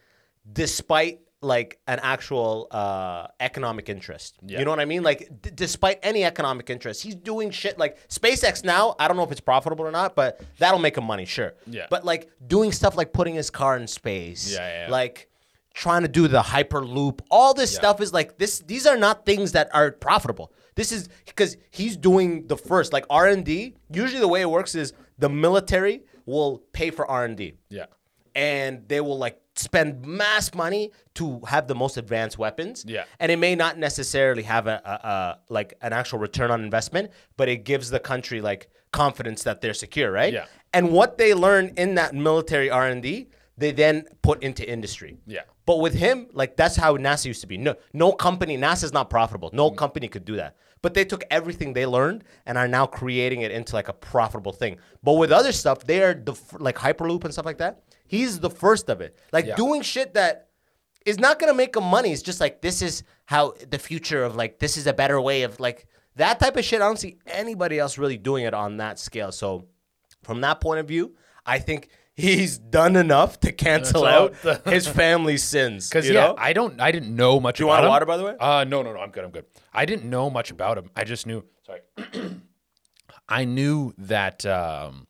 despite 0.51 1.21
like 1.41 1.79
an 1.87 1.99
actual 2.03 2.67
uh, 2.71 3.27
economic 3.39 3.87
interest. 3.87 4.35
Yeah. 4.45 4.59
You 4.59 4.65
know 4.65 4.71
what 4.71 4.79
I 4.81 4.85
mean? 4.85 5.03
Like, 5.03 5.29
d- 5.41 5.51
despite 5.55 5.99
any 6.03 6.25
economic 6.25 6.69
interest, 6.69 7.01
he's 7.01 7.15
doing 7.15 7.49
shit 7.51 7.79
like 7.79 7.97
SpaceX 8.09 8.63
now. 8.65 8.95
I 8.99 9.07
don't 9.07 9.15
know 9.15 9.23
if 9.23 9.31
it's 9.31 9.39
profitable 9.39 9.85
or 9.85 9.91
not, 9.91 10.15
but 10.15 10.41
that'll 10.57 10.79
make 10.79 10.97
him 10.97 11.05
money, 11.05 11.25
sure. 11.25 11.53
Yeah. 11.65 11.87
But 11.89 12.03
like 12.03 12.29
doing 12.45 12.71
stuff 12.73 12.97
like 12.97 13.13
putting 13.13 13.35
his 13.35 13.49
car 13.49 13.77
in 13.77 13.87
space. 13.87 14.51
Yeah, 14.53 14.59
yeah, 14.67 14.85
yeah. 14.87 14.91
Like 14.91 15.29
trying 15.73 16.01
to 16.01 16.09
do 16.09 16.27
the 16.27 16.41
hyperloop. 16.41 17.21
All 17.31 17.53
this 17.53 17.73
stuff 17.73 18.01
is 18.01 18.11
like 18.11 18.37
this. 18.37 18.59
These 18.59 18.85
are 18.85 18.97
not 18.97 19.25
things 19.25 19.53
that 19.53 19.69
are 19.73 19.91
profitable. 19.91 20.51
This 20.75 20.91
is 20.91 21.07
because 21.25 21.55
he's 21.71 21.95
doing 21.95 22.47
the 22.47 22.57
first 22.57 22.91
like 22.91 23.05
R 23.09 23.27
and 23.27 23.45
D. 23.45 23.75
Usually, 23.91 24.19
the 24.19 24.27
way 24.27 24.41
it 24.41 24.49
works 24.49 24.75
is 24.75 24.91
the 25.17 25.29
military 25.29 26.03
will 26.25 26.63
pay 26.73 26.89
for 26.91 27.09
R 27.09 27.23
and 27.25 27.37
D 27.37 27.53
Yeah. 27.69 27.85
and 28.35 28.87
they 28.87 29.01
will 29.01 29.17
like 29.17 29.39
spend 29.59 30.05
mass 30.05 30.53
money 30.53 30.91
to 31.15 31.41
have 31.47 31.67
the 31.67 31.75
most 31.75 31.97
advanced 31.97 32.37
weapons. 32.37 32.85
Yeah. 32.87 33.03
And 33.19 33.31
it 33.31 33.37
may 33.37 33.55
not 33.55 33.77
necessarily 33.77 34.43
have 34.43 34.67
a, 34.67 34.81
a, 34.85 35.07
a 35.07 35.39
like 35.49 35.73
an 35.81 35.93
actual 35.93 36.19
return 36.19 36.49
on 36.49 36.63
investment, 36.63 37.11
but 37.35 37.49
it 37.49 37.65
gives 37.65 37.89
the 37.89 37.99
country 37.99 38.41
like 38.41 38.69
confidence 38.91 39.43
that 39.43 39.61
they're 39.61 39.73
secure, 39.73 40.11
right? 40.11 40.33
Yeah. 40.33 40.45
And 40.73 40.91
what 40.91 41.17
they 41.17 41.33
learn 41.33 41.73
in 41.77 41.95
that 41.95 42.15
military 42.15 42.69
R 42.69 42.87
and 42.87 43.03
D, 43.03 43.29
they 43.57 43.71
then 43.71 44.05
put 44.21 44.41
into 44.41 44.67
industry. 44.67 45.17
Yeah. 45.25 45.41
But 45.65 45.79
with 45.81 45.93
him, 45.93 46.27
like 46.31 46.55
that's 46.55 46.77
how 46.77 46.97
NASA 46.97 47.25
used 47.25 47.41
to 47.41 47.47
be. 47.47 47.57
No, 47.57 47.75
no 47.93 48.13
company. 48.13 48.57
NASA's 48.57 48.93
not 48.93 49.09
profitable. 49.09 49.49
Mm. 49.51 49.55
No 49.55 49.71
company 49.71 50.07
could 50.07 50.25
do 50.25 50.37
that. 50.37 50.55
But 50.81 50.93
they 50.93 51.03
took 51.03 51.25
everything 51.29 51.73
they 51.73 51.85
learned 51.85 52.23
and 52.45 52.57
are 52.57 52.67
now 52.67 52.85
creating 52.85 53.41
it 53.41 53.51
into 53.51 53.75
like 53.75 53.89
a 53.89 53.93
profitable 53.93 54.53
thing. 54.53 54.77
But 55.03 55.13
with 55.13 55.31
other 55.31 55.51
stuff, 55.51 55.83
they 55.83 56.01
are 56.01 56.13
the 56.13 56.33
like 56.57 56.77
Hyperloop 56.77 57.25
and 57.25 57.33
stuff 57.33 57.45
like 57.45 57.57
that. 57.57 57.83
He's 58.09 58.39
the 58.39 58.49
first 58.49 58.89
of 58.89 59.01
it. 59.01 59.15
Like 59.31 59.45
Yeah. 59.45 59.55
doing 59.55 59.81
shit 59.83 60.15
that 60.15 60.49
is 61.05 61.19
not 61.19 61.37
gonna 61.39 61.53
make 61.53 61.75
him 61.77 61.83
money. 61.85 62.11
It's 62.11 62.21
just 62.23 62.41
like 62.41 62.61
this 62.61 62.81
is 62.81 63.03
how 63.25 63.53
the 63.69 63.77
future 63.79 64.23
of 64.23 64.35
like 64.35 64.57
this 64.59 64.75
is 64.77 64.87
a 64.87 64.93
better 64.93 65.21
way 65.21 65.43
of 65.43 65.59
like 65.59 65.85
that 66.15 66.39
type 66.39 66.57
of 66.57 66.65
shit. 66.65 66.81
I 66.81 66.85
don't 66.85 66.99
see 66.99 67.17
anybody 67.27 67.77
else 67.79 67.97
really 67.99 68.17
doing 68.17 68.43
it 68.45 68.53
on 68.53 68.77
that 68.77 68.97
scale. 68.99 69.31
So 69.31 69.67
from 70.23 70.41
that 70.41 70.59
point 70.59 70.79
of 70.79 70.87
view, 70.87 71.15
I 71.45 71.59
think 71.59 71.89
he's 72.15 72.57
done 72.57 72.95
enough 72.95 73.39
to 73.41 73.51
cancel 73.51 74.05
out 74.05 74.33
his 74.65 74.87
family's 75.01 75.43
sins. 75.43 75.87
Because 75.87 76.07
yeah, 76.09 76.13
know? 76.15 76.35
I 76.37 76.51
don't, 76.53 76.81
I 76.81 76.91
didn't 76.91 77.15
know 77.15 77.39
much. 77.39 77.57
Do 77.57 77.63
you 77.63 77.69
about 77.69 77.75
want 77.75 77.85
him. 77.85 77.89
water, 77.91 78.05
by 78.07 78.17
the 78.17 78.23
way? 78.25 78.35
Uh, 78.39 78.65
no, 78.67 78.81
no, 78.81 78.91
no. 78.93 78.99
I'm 78.99 79.11
good. 79.11 79.23
I'm 79.23 79.31
good. 79.31 79.45
I 79.71 79.85
didn't 79.85 80.09
know 80.09 80.29
much 80.31 80.51
about 80.51 80.77
him. 80.79 80.89
I 80.95 81.03
just 81.05 81.25
knew. 81.27 81.43
Sorry. 81.65 81.81
I 83.29 83.45
knew 83.45 83.93
that. 83.99 84.45
Um, 84.45 85.07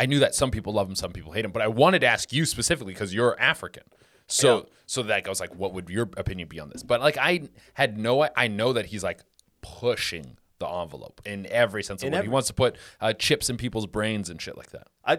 I 0.00 0.06
knew 0.06 0.18
that 0.20 0.34
some 0.34 0.50
people 0.50 0.72
love 0.72 0.88
him, 0.88 0.94
some 0.94 1.12
people 1.12 1.32
hate 1.32 1.44
him. 1.44 1.52
But 1.52 1.62
I 1.62 1.68
wanted 1.68 2.00
to 2.00 2.06
ask 2.06 2.32
you 2.32 2.44
specifically 2.46 2.92
because 2.94 3.12
you're 3.14 3.38
African. 3.40 3.84
So, 4.26 4.56
Yeah. 4.56 4.62
so 4.86 5.02
that 5.04 5.24
goes 5.24 5.40
like, 5.40 5.54
what 5.54 5.74
would 5.74 5.88
your 5.90 6.08
opinion 6.16 6.48
be 6.48 6.58
on 6.60 6.70
this? 6.70 6.82
But 6.82 7.00
like, 7.00 7.18
I 7.18 7.48
had 7.74 7.98
no. 7.98 8.28
I 8.36 8.48
know 8.48 8.72
that 8.72 8.86
he's 8.86 9.02
like 9.04 9.20
pushing 9.62 10.36
the 10.58 10.68
envelope 10.68 11.20
in 11.24 11.46
every 11.46 11.82
sense 11.82 12.02
of 12.02 12.06
In 12.06 12.12
the 12.12 12.18
word. 12.18 12.22
He 12.24 12.28
wants 12.28 12.48
to 12.48 12.54
put 12.54 12.76
uh, 13.00 13.12
chips 13.12 13.48
in 13.50 13.56
people's 13.56 13.86
brains 13.86 14.30
and 14.30 14.40
shit 14.40 14.56
like 14.56 14.70
that. 14.70 14.88
I, 15.04 15.18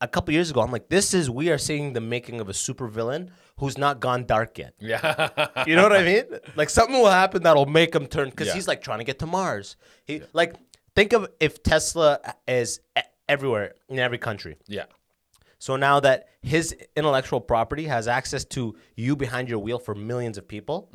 a 0.00 0.08
couple 0.08 0.34
years 0.34 0.50
ago, 0.50 0.60
I'm 0.60 0.70
like, 0.72 0.88
this 0.88 1.14
is 1.14 1.30
we 1.30 1.50
are 1.50 1.58
seeing 1.58 1.92
the 1.94 2.00
making 2.00 2.40
of 2.40 2.48
a 2.48 2.52
supervillain 2.52 3.30
who's 3.58 3.78
not 3.78 4.00
gone 4.00 4.24
dark 4.26 4.58
yet. 4.58 4.74
Yeah. 4.80 5.30
You 5.66 5.76
know 5.76 5.82
what 5.84 5.92
I 5.94 6.02
mean? 6.04 6.24
Like 6.56 6.68
something 6.70 6.96
will 6.96 7.06
happen 7.10 7.42
that'll 7.44 7.66
make 7.66 7.94
him 7.94 8.06
turn 8.06 8.28
because 8.30 8.48
Yeah. 8.48 8.54
he's 8.54 8.68
like 8.68 8.82
trying 8.82 8.98
to 8.98 9.04
get 9.04 9.18
to 9.20 9.26
Mars. 9.26 9.76
He 10.04 10.22
like 10.32 10.54
think 10.94 11.12
of 11.14 11.28
if 11.40 11.62
Tesla 11.62 12.20
is 12.46 12.80
everywhere 13.28 13.74
in 13.88 13.98
every 13.98 14.18
country. 14.18 14.56
yeah. 14.66 14.84
So 15.58 15.76
now 15.76 16.00
that 16.00 16.28
his 16.42 16.76
intellectual 16.96 17.40
property 17.40 17.84
has 17.84 18.06
access 18.08 18.44
to 18.46 18.76
you 18.94 19.16
behind 19.16 19.48
your 19.48 19.58
wheel 19.58 19.78
for 19.78 19.94
millions 19.94 20.36
of 20.36 20.46
people, 20.46 20.90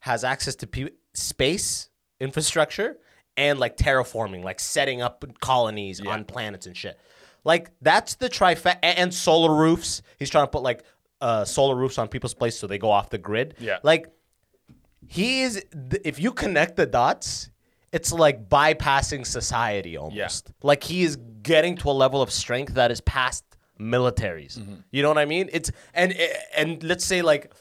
has 0.00 0.22
access 0.22 0.54
to 0.56 0.66
pe- 0.66 0.90
space 1.14 1.88
infrastructure 2.20 2.98
and 3.38 3.58
like 3.58 3.76
terraforming, 3.78 4.44
like 4.44 4.60
setting 4.60 5.00
up 5.00 5.24
colonies 5.40 6.00
on 6.06 6.24
planets 6.26 6.66
and 6.66 6.76
shit. 6.76 7.00
Like 7.42 7.70
that's 7.80 8.16
the 8.16 8.28
trifecta 8.28 8.76
and 8.82 9.12
solar 9.14 9.54
roofs. 9.54 10.02
He's 10.18 10.28
trying 10.28 10.44
to 10.44 10.50
put 10.50 10.62
like 10.62 10.84
uh, 11.22 11.44
solar 11.46 11.74
roofs 11.74 11.96
on 11.98 12.06
people's 12.08 12.34
places 12.34 12.60
so 12.60 12.66
they 12.66 12.78
go 12.78 12.90
off 12.90 13.08
the 13.08 13.18
grid. 13.18 13.54
Yeah. 13.58 13.78
Like 13.82 14.12
he 15.08 15.42
is 15.42 15.64
th- 15.72 16.02
if 16.04 16.20
you 16.20 16.32
connect 16.32 16.76
the 16.76 16.86
dots 16.86 17.48
it's 17.92 18.10
like 18.12 18.48
bypassing 18.48 19.26
society 19.26 19.96
almost 19.96 20.52
like 20.62 20.82
he 20.84 21.02
is 21.02 21.16
getting 21.42 21.76
to 21.76 21.90
a 21.90 21.92
level 21.92 22.22
of 22.22 22.30
strength 22.30 22.74
that 22.74 22.90
is 22.90 23.00
past 23.02 23.44
militaries 23.80 24.58
Mm-hmm. 24.58 24.74
you 24.90 25.02
know 25.02 25.08
what 25.08 25.18
i 25.18 25.24
mean 25.24 25.48
it's 25.52 25.70
and 25.94 26.14
and 26.56 26.82
let's 26.82 27.04
say 27.04 27.20
like 27.22 27.52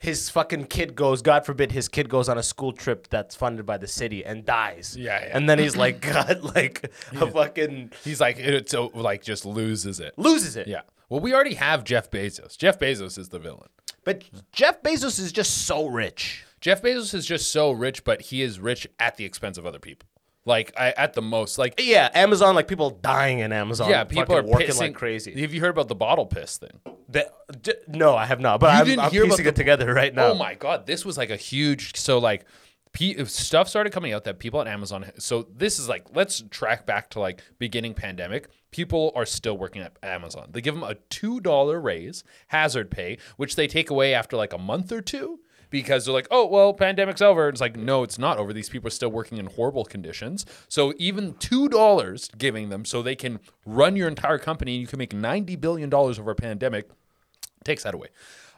his 0.00 0.30
fucking 0.30 0.64
kid 0.66 0.94
goes 0.94 1.22
god 1.22 1.44
forbid 1.44 1.72
his 1.72 1.88
kid 1.88 2.08
goes 2.08 2.28
on 2.28 2.38
a 2.38 2.42
school 2.42 2.72
trip 2.72 3.08
that's 3.08 3.34
funded 3.34 3.66
by 3.66 3.76
the 3.76 3.86
city 3.88 4.24
and 4.24 4.44
dies 4.46 4.96
Yeah, 4.96 5.20
yeah. 5.24 5.36
and 5.36 5.48
then 5.48 5.58
he's 5.58 5.76
like 5.76 6.00
god 6.12 6.40
like 6.54 6.90
a 7.12 7.26
fucking 7.30 7.92
He's 8.04 8.20
like, 8.20 8.38
it, 8.38 8.70
so 8.70 8.90
like 8.94 9.22
just 9.22 9.44
loses 9.44 10.00
it. 10.00 10.14
loses 10.16 10.56
it 10.56 10.68
Yeah. 10.68 10.82
Well, 11.10 11.20
we 11.20 11.32
already 11.34 11.54
have 11.54 11.84
Jeff 11.84 12.10
Bezos. 12.10 12.56
Jeff 12.58 12.78
Bezos 12.78 13.16
is 13.18 13.30
the 13.30 13.38
villain. 13.38 13.68
but 14.04 14.24
jeff 14.52 14.82
bezos 14.82 15.18
is 15.18 15.32
just 15.32 15.66
so 15.66 15.86
rich 15.86 16.44
Jeff 16.60 16.82
Bezos 16.82 17.14
is 17.14 17.26
just 17.26 17.52
so 17.52 17.70
rich, 17.70 18.04
but 18.04 18.20
he 18.22 18.42
is 18.42 18.58
rich 18.60 18.86
at 18.98 19.16
the 19.16 19.24
expense 19.24 19.58
of 19.58 19.66
other 19.66 19.78
people. 19.78 20.08
Like 20.44 20.72
I, 20.78 20.92
at 20.92 21.12
the 21.12 21.20
most, 21.20 21.58
like 21.58 21.74
yeah 21.78 22.08
amazon 22.14 22.54
like 22.54 22.68
people 22.68 22.88
dying 22.88 23.40
in 23.40 23.52
amazon 23.52 23.90
yeah, 23.90 24.04
people 24.04 24.34
are 24.34 24.42
working 24.42 24.68
pissing 24.68 24.78
like 24.80 24.94
crazy 24.94 25.38
Have 25.42 25.52
you 25.52 25.60
heard 25.60 25.68
about 25.70 25.88
the 25.88 25.94
bottle 25.94 26.24
piss 26.24 26.56
thing? 26.56 26.80
The- 27.06 27.30
d- 27.60 27.74
no, 27.86 28.16
I 28.16 28.24
have 28.24 28.40
not. 28.40 28.58
But 28.60 28.72
You 28.72 28.78
I'm, 28.80 28.86
didn't 28.86 29.00
I'm 29.04 29.10
hear 29.10 29.24
about 29.24 29.32
piecing 29.32 29.44
the- 29.44 29.50
it 29.50 29.56
together 29.56 29.92
right 29.92 30.14
now. 30.14 30.28
Oh 30.28 30.34
my 30.34 30.54
god, 30.54 30.86
this 30.86 31.04
was 31.04 31.18
like 31.18 31.28
a 31.28 31.36
huge. 31.36 31.96
So 31.96 32.18
like, 32.18 32.46
pe- 32.92 33.22
stuff 33.24 33.68
started 33.68 33.92
coming 33.92 34.14
out 34.14 34.24
that 34.24 34.38
people 34.38 34.58
at 34.62 34.68
Amazon. 34.68 35.10
So 35.18 35.46
this 35.54 35.78
is 35.78 35.86
like, 35.86 36.06
let's 36.14 36.42
track 36.50 36.86
back 36.86 37.10
to 37.10 37.20
like 37.20 37.42
beginning 37.58 37.92
pandemic. 37.92 38.48
People 38.70 39.12
are 39.14 39.26
still 39.26 39.58
working 39.58 39.82
at 39.82 39.98
Amazon. 40.02 40.48
They 40.52 40.62
give 40.62 40.74
them 40.74 40.84
a 40.84 40.94
two 41.10 41.40
dollar 41.40 41.78
raise, 41.78 42.24
hazard 42.46 42.90
pay, 42.90 43.18
which 43.36 43.54
they 43.56 43.66
take 43.66 43.90
away 43.90 44.14
after 44.14 44.36
like 44.38 44.54
a 44.54 44.58
month 44.58 44.92
or 44.92 45.02
two. 45.02 45.40
Because 45.70 46.04
they're 46.04 46.14
like, 46.14 46.28
oh 46.30 46.46
well, 46.46 46.72
pandemic's 46.72 47.22
over. 47.22 47.48
It's 47.48 47.60
like, 47.60 47.76
no, 47.76 48.02
it's 48.02 48.18
not 48.18 48.38
over. 48.38 48.52
These 48.52 48.68
people 48.68 48.88
are 48.88 48.90
still 48.90 49.10
working 49.10 49.38
in 49.38 49.46
horrible 49.46 49.84
conditions. 49.84 50.46
So 50.68 50.94
even 50.98 51.34
two 51.34 51.68
dollars 51.68 52.30
giving 52.36 52.68
them 52.68 52.84
so 52.84 53.02
they 53.02 53.16
can 53.16 53.40
run 53.66 53.96
your 53.96 54.08
entire 54.08 54.38
company 54.38 54.74
and 54.74 54.80
you 54.80 54.86
can 54.86 54.98
make 54.98 55.12
ninety 55.12 55.56
billion 55.56 55.90
dollars 55.90 56.18
over 56.18 56.30
a 56.30 56.34
pandemic 56.34 56.90
takes 57.64 57.82
that 57.82 57.94
away. 57.94 58.08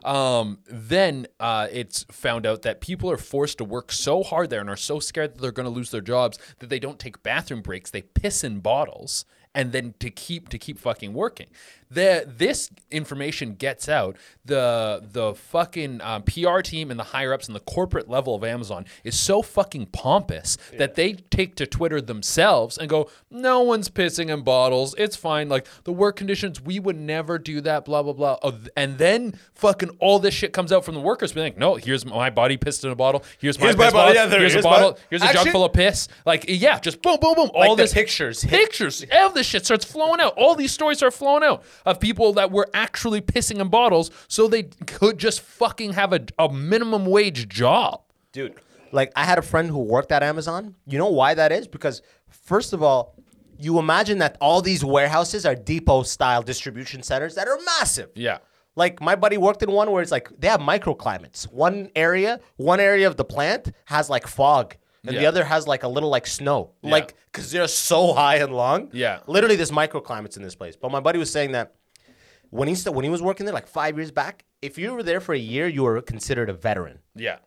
Um, 0.03 0.59
then 0.65 1.27
uh, 1.39 1.67
it's 1.71 2.03
found 2.11 2.45
out 2.45 2.63
that 2.63 2.81
people 2.81 3.11
are 3.11 3.17
forced 3.17 3.59
to 3.59 3.63
work 3.63 3.91
so 3.91 4.23
hard 4.23 4.49
there 4.49 4.59
and 4.59 4.69
are 4.69 4.75
so 4.75 4.99
scared 4.99 5.35
that 5.35 5.41
they're 5.41 5.51
going 5.51 5.67
to 5.67 5.71
lose 5.71 5.91
their 5.91 6.01
jobs 6.01 6.39
that 6.59 6.69
they 6.69 6.79
don't 6.79 6.97
take 6.97 7.21
bathroom 7.21 7.61
breaks. 7.61 7.91
They 7.91 8.01
piss 8.01 8.43
in 8.43 8.61
bottles 8.61 9.25
and 9.53 9.71
then 9.71 9.93
to 9.99 10.09
keep 10.09 10.49
to 10.49 10.57
keep 10.57 10.79
fucking 10.79 11.13
working. 11.13 11.47
The 11.91 12.23
this 12.25 12.69
information 12.89 13.55
gets 13.55 13.89
out. 13.89 14.15
The 14.45 15.05
the 15.11 15.35
fucking 15.35 16.01
um, 16.01 16.23
PR 16.23 16.61
team 16.61 16.89
and 16.89 16.99
the 16.99 17.03
higher 17.03 17.33
ups 17.33 17.47
and 17.47 17.55
the 17.55 17.59
corporate 17.59 18.09
level 18.09 18.33
of 18.33 18.43
Amazon 18.45 18.85
is 19.03 19.19
so 19.19 19.41
fucking 19.41 19.87
pompous 19.87 20.57
that 20.77 20.95
they 20.95 21.13
take 21.13 21.55
to 21.55 21.67
Twitter 21.67 21.99
themselves 21.99 22.77
and 22.77 22.89
go, 22.89 23.09
"No 23.29 23.59
one's 23.61 23.89
pissing 23.89 24.33
in 24.33 24.41
bottles. 24.41 24.95
It's 24.97 25.15
fine. 25.17 25.49
Like 25.49 25.67
the 25.83 25.91
work 25.91 26.15
conditions, 26.15 26.61
we 26.61 26.79
would 26.79 26.97
never 26.97 27.37
do 27.37 27.59
that. 27.61 27.83
Blah 27.85 28.03
blah 28.03 28.13
blah." 28.13 28.37
And 28.77 28.97
then 28.97 29.37
fucking 29.53 29.89
all 29.99 30.19
this 30.19 30.33
shit 30.33 30.53
comes 30.53 30.71
out 30.71 30.85
from 30.85 30.95
the 30.95 31.01
workers, 31.01 31.33
being 31.33 31.45
like, 31.47 31.57
"No, 31.57 31.75
here's 31.75 32.05
my 32.05 32.29
body 32.29 32.55
pissed 32.55 32.85
in 32.85 32.91
a 32.91 32.95
bottle. 32.95 33.23
Here's 33.39 33.59
my, 33.59 33.65
Here's 33.65 33.77
my 33.77 33.85
piss 33.85 33.93
bottle. 33.93 34.15
Yeah, 34.15 34.29
here's, 34.29 34.53
here's 34.53 34.65
a 34.65 34.67
my- 34.69 34.75
bottle. 34.75 34.99
Here's 35.09 35.21
a 35.23 35.33
jug 35.33 35.49
full 35.49 35.65
of 35.65 35.73
piss. 35.73 36.07
Like 36.25 36.45
yeah, 36.47 36.79
just 36.79 37.01
boom 37.01 37.17
boom 37.21 37.35
boom. 37.35 37.51
All 37.53 37.75
the 37.75 37.83
this 37.83 37.93
pictures 37.93 38.43
pictures. 38.45 39.05
All 39.13 39.29
this 39.31 39.45
shit 39.45 39.65
starts 39.65 39.83
flowing 39.85 40.21
out. 40.21 40.33
All 40.37 40.55
these 40.55 40.71
stories 40.71 40.97
start 40.99 41.13
flowing 41.13 41.43
out 41.43 41.63
of 41.85 41.99
people 41.99 42.33
that 42.33 42.51
were 42.51 42.67
actually 42.73 43.21
pissing 43.21 43.59
in 43.59 43.69
bottles 43.69 44.11
so 44.27 44.47
they 44.47 44.63
could 44.85 45.17
just 45.17 45.41
fucking 45.41 45.93
have 45.93 46.13
a, 46.13 46.21
a 46.39 46.51
minimum 46.51 47.05
wage 47.05 47.47
job. 47.47 48.01
dude. 48.31 48.55
Like 48.93 49.11
I 49.15 49.23
had 49.23 49.37
a 49.37 49.41
friend 49.41 49.69
who 49.69 49.79
worked 49.79 50.11
at 50.11 50.21
Amazon. 50.21 50.75
You 50.85 50.97
know 50.97 51.07
why 51.09 51.33
that 51.33 51.51
is? 51.53 51.65
Because 51.67 52.01
first 52.29 52.73
of 52.73 52.83
all, 52.83 53.15
you 53.57 53.79
imagine 53.79 54.17
that 54.17 54.37
all 54.41 54.61
these 54.61 54.83
warehouses 54.83 55.45
are 55.45 55.55
depot 55.55 56.03
style 56.03 56.41
distribution 56.41 57.01
centers 57.03 57.35
that 57.35 57.47
are 57.47 57.57
massive. 57.79 58.09
Yeah. 58.15 58.39
Like 58.75 58.99
my 59.01 59.15
buddy 59.15 59.37
worked 59.37 59.63
in 59.63 59.71
one 59.71 59.91
where 59.91 60.01
it's 60.01 60.11
like 60.11 60.29
they 60.37 60.47
have 60.49 60.59
microclimates. 60.59 61.43
One 61.51 61.89
area, 61.95 62.39
one 62.57 62.79
area 62.81 63.07
of 63.07 63.15
the 63.15 63.23
plant 63.23 63.71
has 63.85 64.09
like 64.09 64.27
fog, 64.27 64.75
and 65.05 65.17
the 65.17 65.25
other 65.25 65.43
has 65.43 65.67
like 65.67 65.83
a 65.83 65.87
little 65.87 66.09
like 66.09 66.27
snow. 66.27 66.71
Like 66.83 67.15
because 67.31 67.51
they're 67.51 67.67
so 67.67 68.13
high 68.13 68.37
and 68.37 68.53
long. 68.53 68.89
Yeah. 68.93 69.19
Literally, 69.27 69.55
there's 69.55 69.71
microclimates 69.71 70.37
in 70.37 70.43
this 70.43 70.55
place. 70.55 70.75
But 70.75 70.91
my 70.91 70.99
buddy 70.99 71.17
was 71.19 71.31
saying 71.31 71.53
that 71.53 71.75
when 72.49 72.67
he 72.67 72.75
st- 72.75 72.95
when 72.95 73.03
he 73.03 73.09
was 73.09 73.21
working 73.21 73.45
there, 73.45 73.53
like 73.53 73.67
five 73.67 73.97
years 73.97 74.11
back, 74.11 74.45
if 74.61 74.77
you 74.77 74.93
were 74.93 75.03
there 75.03 75.19
for 75.21 75.33
a 75.33 75.39
year, 75.39 75.67
you 75.67 75.83
were 75.83 76.01
considered 76.01 76.49
a 76.49 76.53
veteran 76.53 76.99
Yeah. 77.15 77.37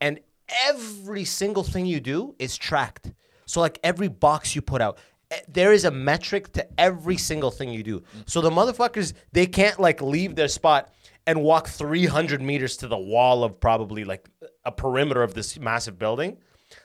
and 0.00 0.20
every 0.68 1.24
single 1.24 1.62
thing 1.62 1.86
you 1.86 2.00
do 2.00 2.34
is 2.38 2.56
tracked. 2.56 3.12
So 3.46 3.60
like 3.60 3.78
every 3.84 4.08
box 4.08 4.54
you 4.56 4.62
put 4.62 4.80
out, 4.82 4.98
eh, 5.30 5.40
there 5.48 5.72
is 5.72 5.84
a 5.84 5.90
metric 5.90 6.52
to 6.54 6.66
every 6.80 7.16
single 7.16 7.50
thing 7.52 7.70
you 7.70 7.82
do. 7.84 8.02
So 8.26 8.40
the 8.40 8.50
motherfuckers 8.50 9.12
they 9.32 9.46
can't 9.46 9.78
like 9.78 10.02
leave 10.02 10.34
their 10.34 10.48
spot 10.48 10.92
and 11.26 11.42
walk 11.42 11.68
300 11.68 12.42
meters 12.42 12.76
to 12.78 12.88
the 12.88 12.98
wall 12.98 13.44
of 13.44 13.60
probably 13.60 14.04
like 14.04 14.28
a 14.64 14.72
perimeter 14.72 15.22
of 15.22 15.34
this 15.34 15.58
massive 15.58 15.98
building. 15.98 16.38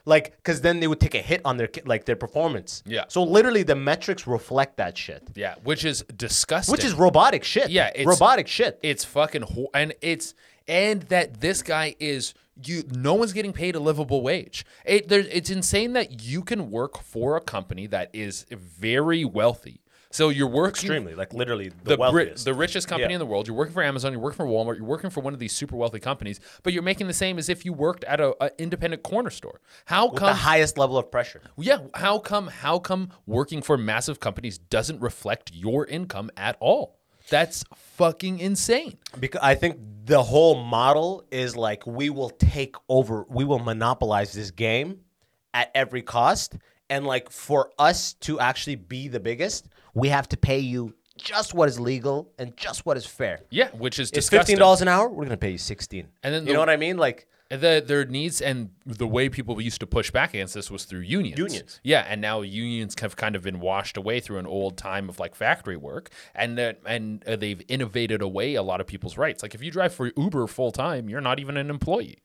Like, 0.06 0.42
cause 0.44 0.62
then 0.62 0.80
they 0.80 0.88
would 0.88 1.00
take 1.00 1.16
a 1.16 1.22
hit 1.22 1.42
on 1.46 1.58
their 1.58 1.70
like 1.86 2.06
their 2.06 2.16
performance. 2.16 2.84
Yeah. 2.86 3.06
So 3.08 3.24
literally, 3.24 3.64
the 3.64 3.76
metrics 3.76 4.26
reflect 4.28 4.78
that 4.78 4.98
shit, 4.98 5.24
Yeah. 5.36 5.56
Which 5.64 5.86
is 5.86 6.04
disgusting. 6.16 6.72
which 6.72 6.84
is 6.84 6.94
robotic 6.94 7.44
shit. 7.44 7.70
Yeah, 7.70 7.88
it's- 7.90 8.06
robotic 8.06 8.48
shit. 8.48 8.80
It's 8.84 9.04
fucking 9.06 9.44
ho- 9.44 9.70
and 9.74 9.94
it's 10.02 10.34
and 10.68 11.04
that 11.04 11.42
this 11.42 11.62
guy 11.62 11.96
is 12.00 12.34
you. 12.66 12.84
No 12.92 13.14
one's 13.14 13.34
getting 13.34 13.54
paid 13.54 13.76
a 13.76 13.80
livable 13.80 14.22
wage. 14.22 14.66
It, 14.86 15.10
there, 15.10 15.20
it's 15.20 15.50
insane 15.50 15.94
that 15.94 16.24
you 16.24 16.42
can 16.42 16.72
work 16.72 16.98
for 17.04 17.36
a 17.36 17.42
company 17.42 17.86
that 17.88 18.10
is 18.14 18.46
very 18.50 19.26
wealthy. 19.26 19.82
So 20.12 20.30
you're 20.30 20.48
working 20.48 20.70
Extremely, 20.86 21.16
like 21.16 21.34
literally 21.34 21.70
the, 21.84 21.98
the 21.98 22.42
the 22.46 22.54
richest 22.54 22.88
company 22.88 23.12
Yeah. 23.12 23.16
in 23.16 23.20
the 23.20 23.26
world. 23.26 23.48
You're 23.48 23.56
working 23.56 23.74
for 23.74 23.84
Amazon. 23.84 24.12
You're 24.14 24.22
working 24.22 24.38
for 24.38 24.46
Walmart. 24.46 24.78
You're 24.78 24.86
working 24.86 25.10
for 25.10 25.22
one 25.22 25.34
of 25.34 25.40
these 25.40 25.54
super 25.54 25.76
wealthy 25.76 26.00
companies, 26.00 26.40
but 26.64 26.74
you're 26.74 26.84
making 26.84 27.08
the 27.08 27.14
same 27.14 27.38
as 27.38 27.50
if 27.50 27.66
you 27.66 27.74
worked 27.74 28.04
at 28.06 28.20
a, 28.22 28.36
a 28.44 28.50
independent 28.58 29.04
corner 29.04 29.30
store. 29.30 29.60
How 29.86 30.08
With 30.10 30.20
come? 30.20 30.28
the 30.28 30.34
highest 30.36 30.78
level 30.78 30.98
of 30.98 31.12
pressure. 31.12 31.42
yeah. 31.58 31.80
How 31.96 32.20
come? 32.20 32.48
How 32.48 32.80
come 32.80 33.10
working 33.26 33.62
for 33.62 33.78
massive 33.78 34.20
companies 34.20 34.58
doesn't 34.58 35.02
reflect 35.02 35.52
your 35.54 35.86
income 35.86 36.30
at 36.38 36.56
all? 36.60 37.00
That's 37.30 37.64
fucking 37.74 38.40
insane. 38.40 38.98
Because 39.20 39.42
I 39.44 39.56
think 39.56 39.80
the 40.06 40.22
whole 40.22 40.64
model 40.64 41.26
is 41.32 41.56
like 41.56 41.88
we 41.88 42.12
will 42.12 42.30
take 42.30 42.76
over, 42.88 43.26
we 43.28 43.44
will 43.44 43.58
monopolize 43.60 44.32
this 44.34 44.52
game 44.52 45.00
at 45.54 45.72
every 45.74 46.04
cost. 46.04 46.56
And 46.88 47.08
like 47.08 47.32
for 47.32 47.72
us 47.80 48.14
to 48.22 48.40
actually 48.40 48.76
be 48.76 49.08
the 49.08 49.20
biggest, 49.20 49.68
we 49.96 50.10
have 50.10 50.30
to 50.30 50.38
pay 50.38 50.60
you 50.60 50.94
just 51.18 51.54
what 51.54 51.68
is 51.70 51.80
legal 51.80 52.30
and 52.38 52.56
just 52.58 52.86
what 52.86 52.98
is 52.98 53.06
fair. 53.06 53.40
Yeah, 53.50 53.70
which 53.70 53.98
is 54.00 54.10
It's 54.10 54.16
disgusting. 54.16 54.40
fifteen 54.42 54.60
dollars 54.60 54.82
an 54.82 54.88
hour. 54.90 55.10
We're 55.10 55.24
gonna 55.24 55.38
pay 55.38 55.52
you 55.52 55.58
sixteen. 55.58 56.10
And 56.22 56.34
then 56.34 56.46
you 56.46 56.54
know 56.54 56.60
what 56.60 56.70
I 56.70 56.76
mean? 56.78 56.98
Like 56.98 57.28
The 57.50 57.82
their 57.86 58.06
needs 58.06 58.42
and 58.42 58.72
the 58.86 59.08
way 59.08 59.30
people 59.30 59.62
used 59.62 59.80
to 59.80 59.88
push 59.88 60.12
back 60.12 60.34
against 60.34 60.54
this 60.56 60.70
was 60.70 60.84
through 60.84 61.02
unions. 61.02 61.38
Unions. 61.38 61.80
yeah, 61.84 62.06
and 62.10 62.20
now 62.20 62.42
unions 62.42 62.96
have 63.00 63.16
kind 63.16 63.36
of 63.38 63.44
been 63.44 63.60
washed 63.62 63.96
away 63.98 64.20
through 64.20 64.40
an 64.40 64.46
old 64.48 64.78
time 64.78 65.08
of 65.08 65.20
like 65.20 65.36
factory 65.36 65.78
work, 65.78 66.10
and 66.34 66.58
that 66.58 66.80
and 66.86 67.24
uh, 67.28 67.36
they've 67.38 67.62
innovated 67.70 68.22
away 68.22 68.56
a 68.56 68.64
lot 68.64 68.82
of 68.82 68.88
people's 68.88 69.18
rights. 69.18 69.42
Like 69.42 69.56
if 69.56 69.64
you 69.64 69.72
drive 69.72 69.94
for 69.94 70.12
Uber 70.18 70.48
full 70.48 70.72
time, 70.74 71.08
you're 71.08 71.22
not 71.22 71.40
even 71.40 71.56
an 71.56 71.70
employee. 71.70 72.18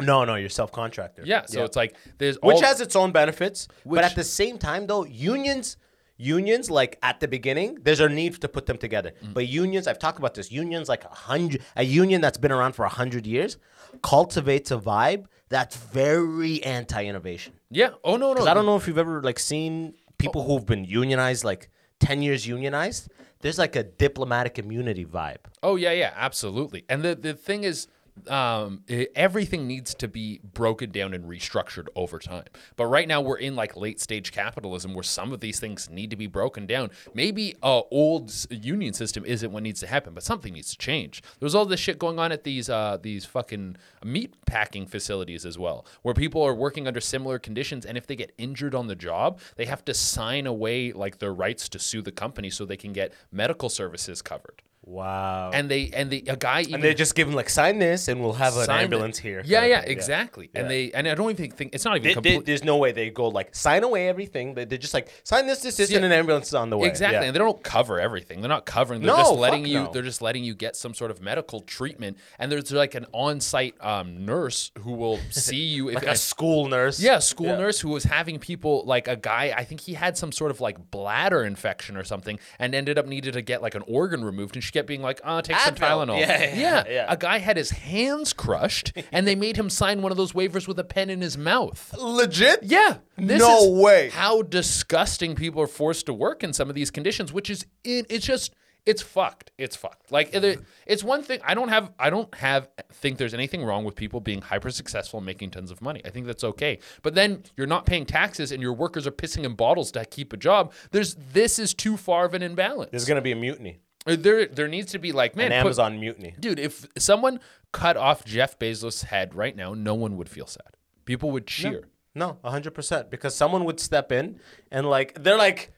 no, 0.00 0.24
no, 0.26 0.34
you're 0.34 0.48
self 0.50 0.70
contractor. 0.70 1.22
Yeah, 1.24 1.46
so 1.46 1.64
it's 1.64 1.76
like 1.76 1.96
there's 2.18 2.36
which 2.42 2.56
all, 2.56 2.62
has 2.62 2.80
its 2.82 2.94
own 2.94 3.10
benefits. 3.12 3.68
Which- 3.84 3.96
but 3.96 4.04
at 4.04 4.14
the 4.16 4.24
same 4.24 4.58
time, 4.58 4.86
though, 4.86 5.04
unions, 5.06 5.76
unions, 6.18 6.70
like 6.70 6.98
at 7.02 7.20
the 7.20 7.28
beginning, 7.28 7.78
there's 7.82 8.00
a 8.00 8.08
need 8.08 8.34
to 8.42 8.48
put 8.48 8.66
them 8.66 8.76
together. 8.76 9.12
Mm. 9.24 9.34
But 9.34 9.48
unions, 9.48 9.86
I've 9.86 9.98
talked 9.98 10.18
about 10.18 10.34
this. 10.34 10.52
Unions, 10.52 10.88
like 10.88 11.04
a 11.04 11.08
hundred, 11.08 11.62
a 11.76 11.84
union 11.84 12.20
that's 12.20 12.36
been 12.36 12.52
around 12.52 12.72
for 12.72 12.84
a 12.84 12.90
hundred 12.90 13.26
years, 13.26 13.56
cultivates 14.02 14.70
a 14.70 14.78
vibe 14.78 15.26
that's 15.48 15.76
very 15.76 16.62
anti-innovation. 16.62 17.54
Yeah. 17.70 17.90
Oh 18.04 18.16
no, 18.16 18.34
no. 18.34 18.46
I 18.46 18.52
don't 18.52 18.66
know 18.66 18.76
if 18.76 18.86
you've 18.86 18.98
ever 18.98 19.22
like 19.22 19.38
seen 19.38 19.94
people 20.18 20.44
who've 20.44 20.66
been 20.66 20.84
unionized, 20.84 21.44
like 21.44 21.70
ten 22.00 22.20
years 22.20 22.46
unionized. 22.46 23.10
There's 23.40 23.58
like 23.58 23.76
a 23.76 23.84
diplomatic 23.84 24.58
immunity 24.58 25.04
vibe. 25.04 25.38
Oh 25.62 25.76
yeah, 25.76 25.92
yeah, 25.92 26.12
absolutely. 26.16 26.84
And 26.88 27.02
the 27.02 27.14
the 27.14 27.34
thing 27.34 27.64
is, 27.64 27.86
um, 28.28 28.82
everything 29.14 29.66
needs 29.66 29.94
to 29.96 30.08
be 30.08 30.40
broken 30.54 30.90
down 30.90 31.14
and 31.14 31.24
restructured 31.24 31.86
over 31.94 32.18
time. 32.18 32.44
But 32.76 32.86
right 32.86 33.06
now 33.06 33.20
we're 33.20 33.38
in 33.38 33.56
like 33.56 33.76
late 33.76 34.00
stage 34.00 34.32
capitalism 34.32 34.94
where 34.94 35.02
some 35.02 35.32
of 35.32 35.40
these 35.40 35.60
things 35.60 35.88
need 35.90 36.10
to 36.10 36.16
be 36.16 36.26
broken 36.26 36.66
down. 36.66 36.90
Maybe 37.14 37.54
a 37.62 37.82
old 37.90 38.32
union 38.50 38.92
system 38.92 39.24
isn't 39.24 39.52
what 39.52 39.62
needs 39.62 39.80
to 39.80 39.86
happen, 39.86 40.14
but 40.14 40.22
something 40.22 40.52
needs 40.52 40.70
to 40.70 40.78
change. 40.78 41.22
There's 41.40 41.54
all 41.54 41.66
this 41.66 41.80
shit 41.80 41.98
going 41.98 42.18
on 42.18 42.32
at 42.32 42.44
these 42.44 42.68
uh, 42.68 42.98
these 43.00 43.24
fucking 43.24 43.76
meat 44.04 44.34
packing 44.46 44.86
facilities 44.86 45.44
as 45.44 45.58
well, 45.58 45.86
where 46.02 46.14
people 46.14 46.42
are 46.42 46.54
working 46.54 46.86
under 46.86 47.00
similar 47.00 47.38
conditions, 47.38 47.84
and 47.86 47.96
if 47.96 48.06
they 48.06 48.16
get 48.16 48.32
injured 48.38 48.74
on 48.74 48.86
the 48.86 48.96
job, 48.96 49.40
they 49.56 49.66
have 49.66 49.84
to 49.84 49.94
sign 49.94 50.46
away 50.46 50.92
like 50.92 51.18
their 51.18 51.34
rights 51.34 51.68
to 51.70 51.78
sue 51.78 52.02
the 52.02 52.12
company 52.12 52.50
so 52.50 52.64
they 52.64 52.76
can 52.76 52.92
get 52.92 53.12
medical 53.30 53.68
services 53.68 54.22
covered 54.22 54.62
Wow. 54.88 55.50
and 55.52 55.70
they 55.70 55.90
and 55.92 56.10
the 56.10 56.24
a 56.28 56.36
guy 56.36 56.62
even 56.62 56.74
And 56.76 56.82
they 56.82 56.94
just 56.94 57.14
give 57.14 57.28
him 57.28 57.34
like 57.34 57.50
sign 57.50 57.78
this, 57.78 58.08
and 58.08 58.20
we'll 58.22 58.32
have 58.32 58.56
an 58.56 58.64
signed 58.64 58.80
it. 58.80 58.84
ambulance 58.84 59.18
here. 59.18 59.42
Yeah, 59.44 59.60
kind 59.60 59.72
of 59.74 59.84
yeah, 59.84 59.90
exactly. 59.92 60.50
And 60.54 60.70
they 60.70 60.90
and 60.92 61.06
I 61.06 61.14
don't 61.14 61.30
even 61.30 61.50
think 61.50 61.74
it's 61.74 61.84
not 61.84 61.96
even 61.96 62.02
They- 62.04 62.08
they- 62.08 62.14
complete. 62.14 62.46
there's 62.46 62.64
no 62.64 62.76
way 62.78 62.92
they 62.92 63.10
go 63.10 63.28
like 63.28 63.54
sign 63.54 63.84
away 63.84 64.08
everything. 64.08 64.54
They, 64.54 64.64
they're 64.64 64.78
just 64.78 64.94
like 64.94 65.08
sign 65.24 65.46
this, 65.46 65.60
this, 65.60 65.76
this, 65.76 65.90
Yeah. 65.90 65.96
and 65.98 66.06
an 66.06 66.12
ambulance 66.12 66.48
is 66.48 66.54
on 66.54 66.70
the 66.70 66.78
way. 66.78 66.88
Exactly, 66.88 67.18
Yeah. 67.20 67.24
and 67.26 67.34
they 67.34 67.38
don't 67.38 67.62
cover 67.62 68.00
everything. 68.00 68.40
They're 68.40 68.48
not 68.48 68.64
covering. 68.66 69.02
They're 69.02 69.08
No, 69.14 69.18
just 69.18 69.32
letting 69.34 69.66
you. 69.66 69.84
no. 69.84 69.90
They're 69.92 70.02
just 70.02 70.22
letting 70.22 70.42
you 70.44 70.54
get 70.54 70.74
some 70.74 70.94
sort 70.94 71.10
of 71.10 71.20
medical 71.20 71.60
treatment. 71.60 72.16
And 72.38 72.50
there's 72.50 72.72
like 72.72 72.94
an 72.94 73.06
on-site 73.12 73.74
um, 73.80 74.24
nurse 74.24 74.70
who 74.80 74.92
will 74.92 75.18
see 75.30 75.56
you. 75.56 75.88
If, 75.90 75.96
like 75.96 76.06
a 76.06 76.16
school 76.16 76.66
nurse. 76.68 76.98
Yeah, 77.00 77.18
school 77.18 77.56
nurse 77.56 77.80
who 77.80 77.90
was 77.90 78.04
having 78.04 78.38
people 78.38 78.84
like 78.86 79.06
a 79.08 79.16
guy. 79.16 79.52
I 79.56 79.64
think 79.64 79.80
he 79.82 79.94
had 79.94 80.16
some 80.16 80.32
sort 80.32 80.50
of 80.50 80.60
like 80.60 80.90
bladder 80.90 81.44
infection 81.44 81.96
or 81.96 82.04
something, 82.04 82.38
and 82.58 82.74
ended 82.74 82.98
up 82.98 83.06
needed 83.06 83.34
to 83.34 83.42
get 83.42 83.60
like 83.62 83.74
an 83.74 83.82
organ 83.86 84.24
removed. 84.24 84.56
And 84.56 84.64
she 84.64 84.72
kept 84.78 84.88
being 84.88 85.02
like, 85.02 85.20
"Uh, 85.24 85.42
take 85.42 85.56
some 85.58 85.74
Advil. 85.74 86.06
Tylenol." 86.06 86.20
Yeah, 86.20 86.54
yeah, 86.54 86.84
yeah. 86.88 87.06
A 87.08 87.16
guy 87.16 87.38
had 87.38 87.56
his 87.56 87.70
hands 87.70 88.32
crushed, 88.32 88.92
and 89.12 89.26
they 89.26 89.34
made 89.34 89.56
him 89.56 89.68
sign 89.70 90.02
one 90.02 90.12
of 90.12 90.16
those 90.18 90.32
waivers 90.32 90.66
with 90.68 90.78
a 90.78 90.84
pen 90.84 91.10
in 91.10 91.20
his 91.20 91.36
mouth. 91.36 91.94
Legit. 91.98 92.62
Yeah. 92.62 92.98
This 93.16 93.40
No 93.40 93.68
way. 93.70 94.10
How 94.10 94.42
disgusting 94.42 95.34
people 95.34 95.60
are 95.62 95.66
forced 95.66 96.06
to 96.06 96.14
work 96.14 96.44
in 96.44 96.52
some 96.52 96.68
of 96.68 96.74
these 96.74 96.90
conditions, 96.90 97.32
which 97.32 97.50
is 97.50 97.66
it, 97.84 98.06
it's 98.08 98.24
just 98.26 98.54
it's 98.86 99.02
fucked. 99.02 99.50
It's 99.58 99.76
fucked. 99.76 100.10
Like 100.10 100.34
it- 100.34 100.60
it's 100.86 101.04
one 101.04 101.22
thing 101.22 101.40
I 101.44 101.52
don't 101.54 101.68
have 101.68 101.90
I 101.98 102.08
don't 102.10 102.32
have 102.36 102.68
think 102.92 103.18
there's 103.18 103.34
anything 103.34 103.62
wrong 103.64 103.84
with 103.84 103.94
people 103.96 104.20
being 104.20 104.40
hyper 104.40 104.70
successful 104.70 105.18
and 105.18 105.26
making 105.26 105.50
tons 105.50 105.70
of 105.70 105.82
money. 105.82 106.00
I 106.06 106.10
think 106.10 106.26
that's 106.26 106.44
okay. 106.44 106.78
But 107.02 107.14
then 107.14 107.42
you're 107.56 107.66
not 107.66 107.84
paying 107.84 108.06
taxes 108.06 108.50
and 108.52 108.62
your 108.62 108.72
workers 108.72 109.06
are 109.06 109.10
pissing 109.10 109.44
in 109.44 109.54
bottles 109.54 109.90
to 109.92 110.04
keep 110.06 110.32
a 110.32 110.36
job. 110.38 110.72
There's 110.90 111.14
this 111.16 111.58
is 111.58 111.74
too 111.74 111.96
far 111.98 112.24
of 112.24 112.32
an 112.34 112.42
imbalance. 112.42 112.90
There's 112.90 113.04
gonna 113.04 113.20
be 113.20 113.32
a 113.32 113.36
mutiny. 113.36 113.80
Uh, 114.08 114.16
there 114.18 114.46
there 114.46 114.68
needs 114.68 114.92
to 114.92 114.98
be 114.98 115.12
like 115.12 115.36
man 115.36 115.52
An 115.52 115.62
put- 115.62 115.66
Amazon 115.68 116.00
mutiny. 116.00 116.34
Dude, 116.40 116.58
if 116.58 116.86
someone 116.96 117.40
cut 117.72 117.96
off 117.96 118.24
Jeff 118.24 118.58
Bezos' 118.58 119.04
head 119.04 119.34
right 119.34 119.54
now, 119.54 119.74
no 119.74 119.94
one 119.94 120.16
would 120.16 120.28
feel 120.28 120.46
sad. 120.46 120.76
People 121.04 121.30
would 121.32 121.46
cheer. 121.46 121.88
No, 122.14 122.38
hundred 122.44 122.72
percent. 122.72 123.10
Because 123.10 123.34
someone 123.34 123.64
would 123.64 123.78
step 123.80 124.10
in 124.12 124.40
and 124.70 124.88
like 124.88 125.22
they're 125.22 125.36
like, 125.38 125.72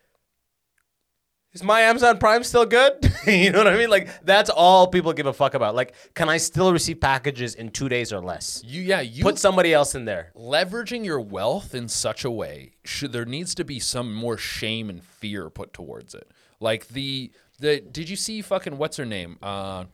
"Is 1.52 1.62
my 1.64 1.80
Amazon 1.82 2.18
Prime 2.18 2.44
still 2.44 2.64
good?" 2.66 2.92
you 3.26 3.50
know 3.50 3.58
what 3.58 3.66
I 3.66 3.76
mean? 3.76 3.90
Like 3.90 4.24
that's 4.24 4.48
all 4.50 4.86
people 4.86 5.12
give 5.12 5.26
a 5.26 5.32
fuck 5.32 5.54
about. 5.54 5.74
Like, 5.74 5.94
can 6.14 6.28
I 6.28 6.36
still 6.36 6.72
receive 6.72 7.00
packages 7.00 7.54
in 7.56 7.70
two 7.70 7.88
days 7.88 8.12
or 8.12 8.20
less? 8.20 8.62
You 8.64 8.80
yeah, 8.82 9.00
you 9.00 9.22
Put 9.24 9.38
somebody 9.38 9.74
else 9.74 9.94
in 9.94 10.04
there. 10.04 10.32
leveraging 10.36 11.04
your 11.04 11.20
wealth 11.20 11.74
in 11.74 11.88
such 11.88 12.24
a 12.24 12.30
way 12.30 12.72
should 12.84 13.12
there 13.12 13.24
needs 13.26 13.54
to 13.56 13.64
be 13.64 13.78
some 13.80 14.14
more 14.14 14.36
shame 14.38 14.88
and 14.88 15.02
fear 15.04 15.50
put 15.50 15.72
towards 15.72 16.14
it 16.14 16.30
like 16.60 16.88
the 16.88 17.30
the 17.60 17.80
did 17.80 18.08
you 18.08 18.16
see 18.16 18.42
fucking 18.42 18.76
what's 18.78 18.96
her 18.96 19.06
name 19.06 19.38
uh 19.42 19.84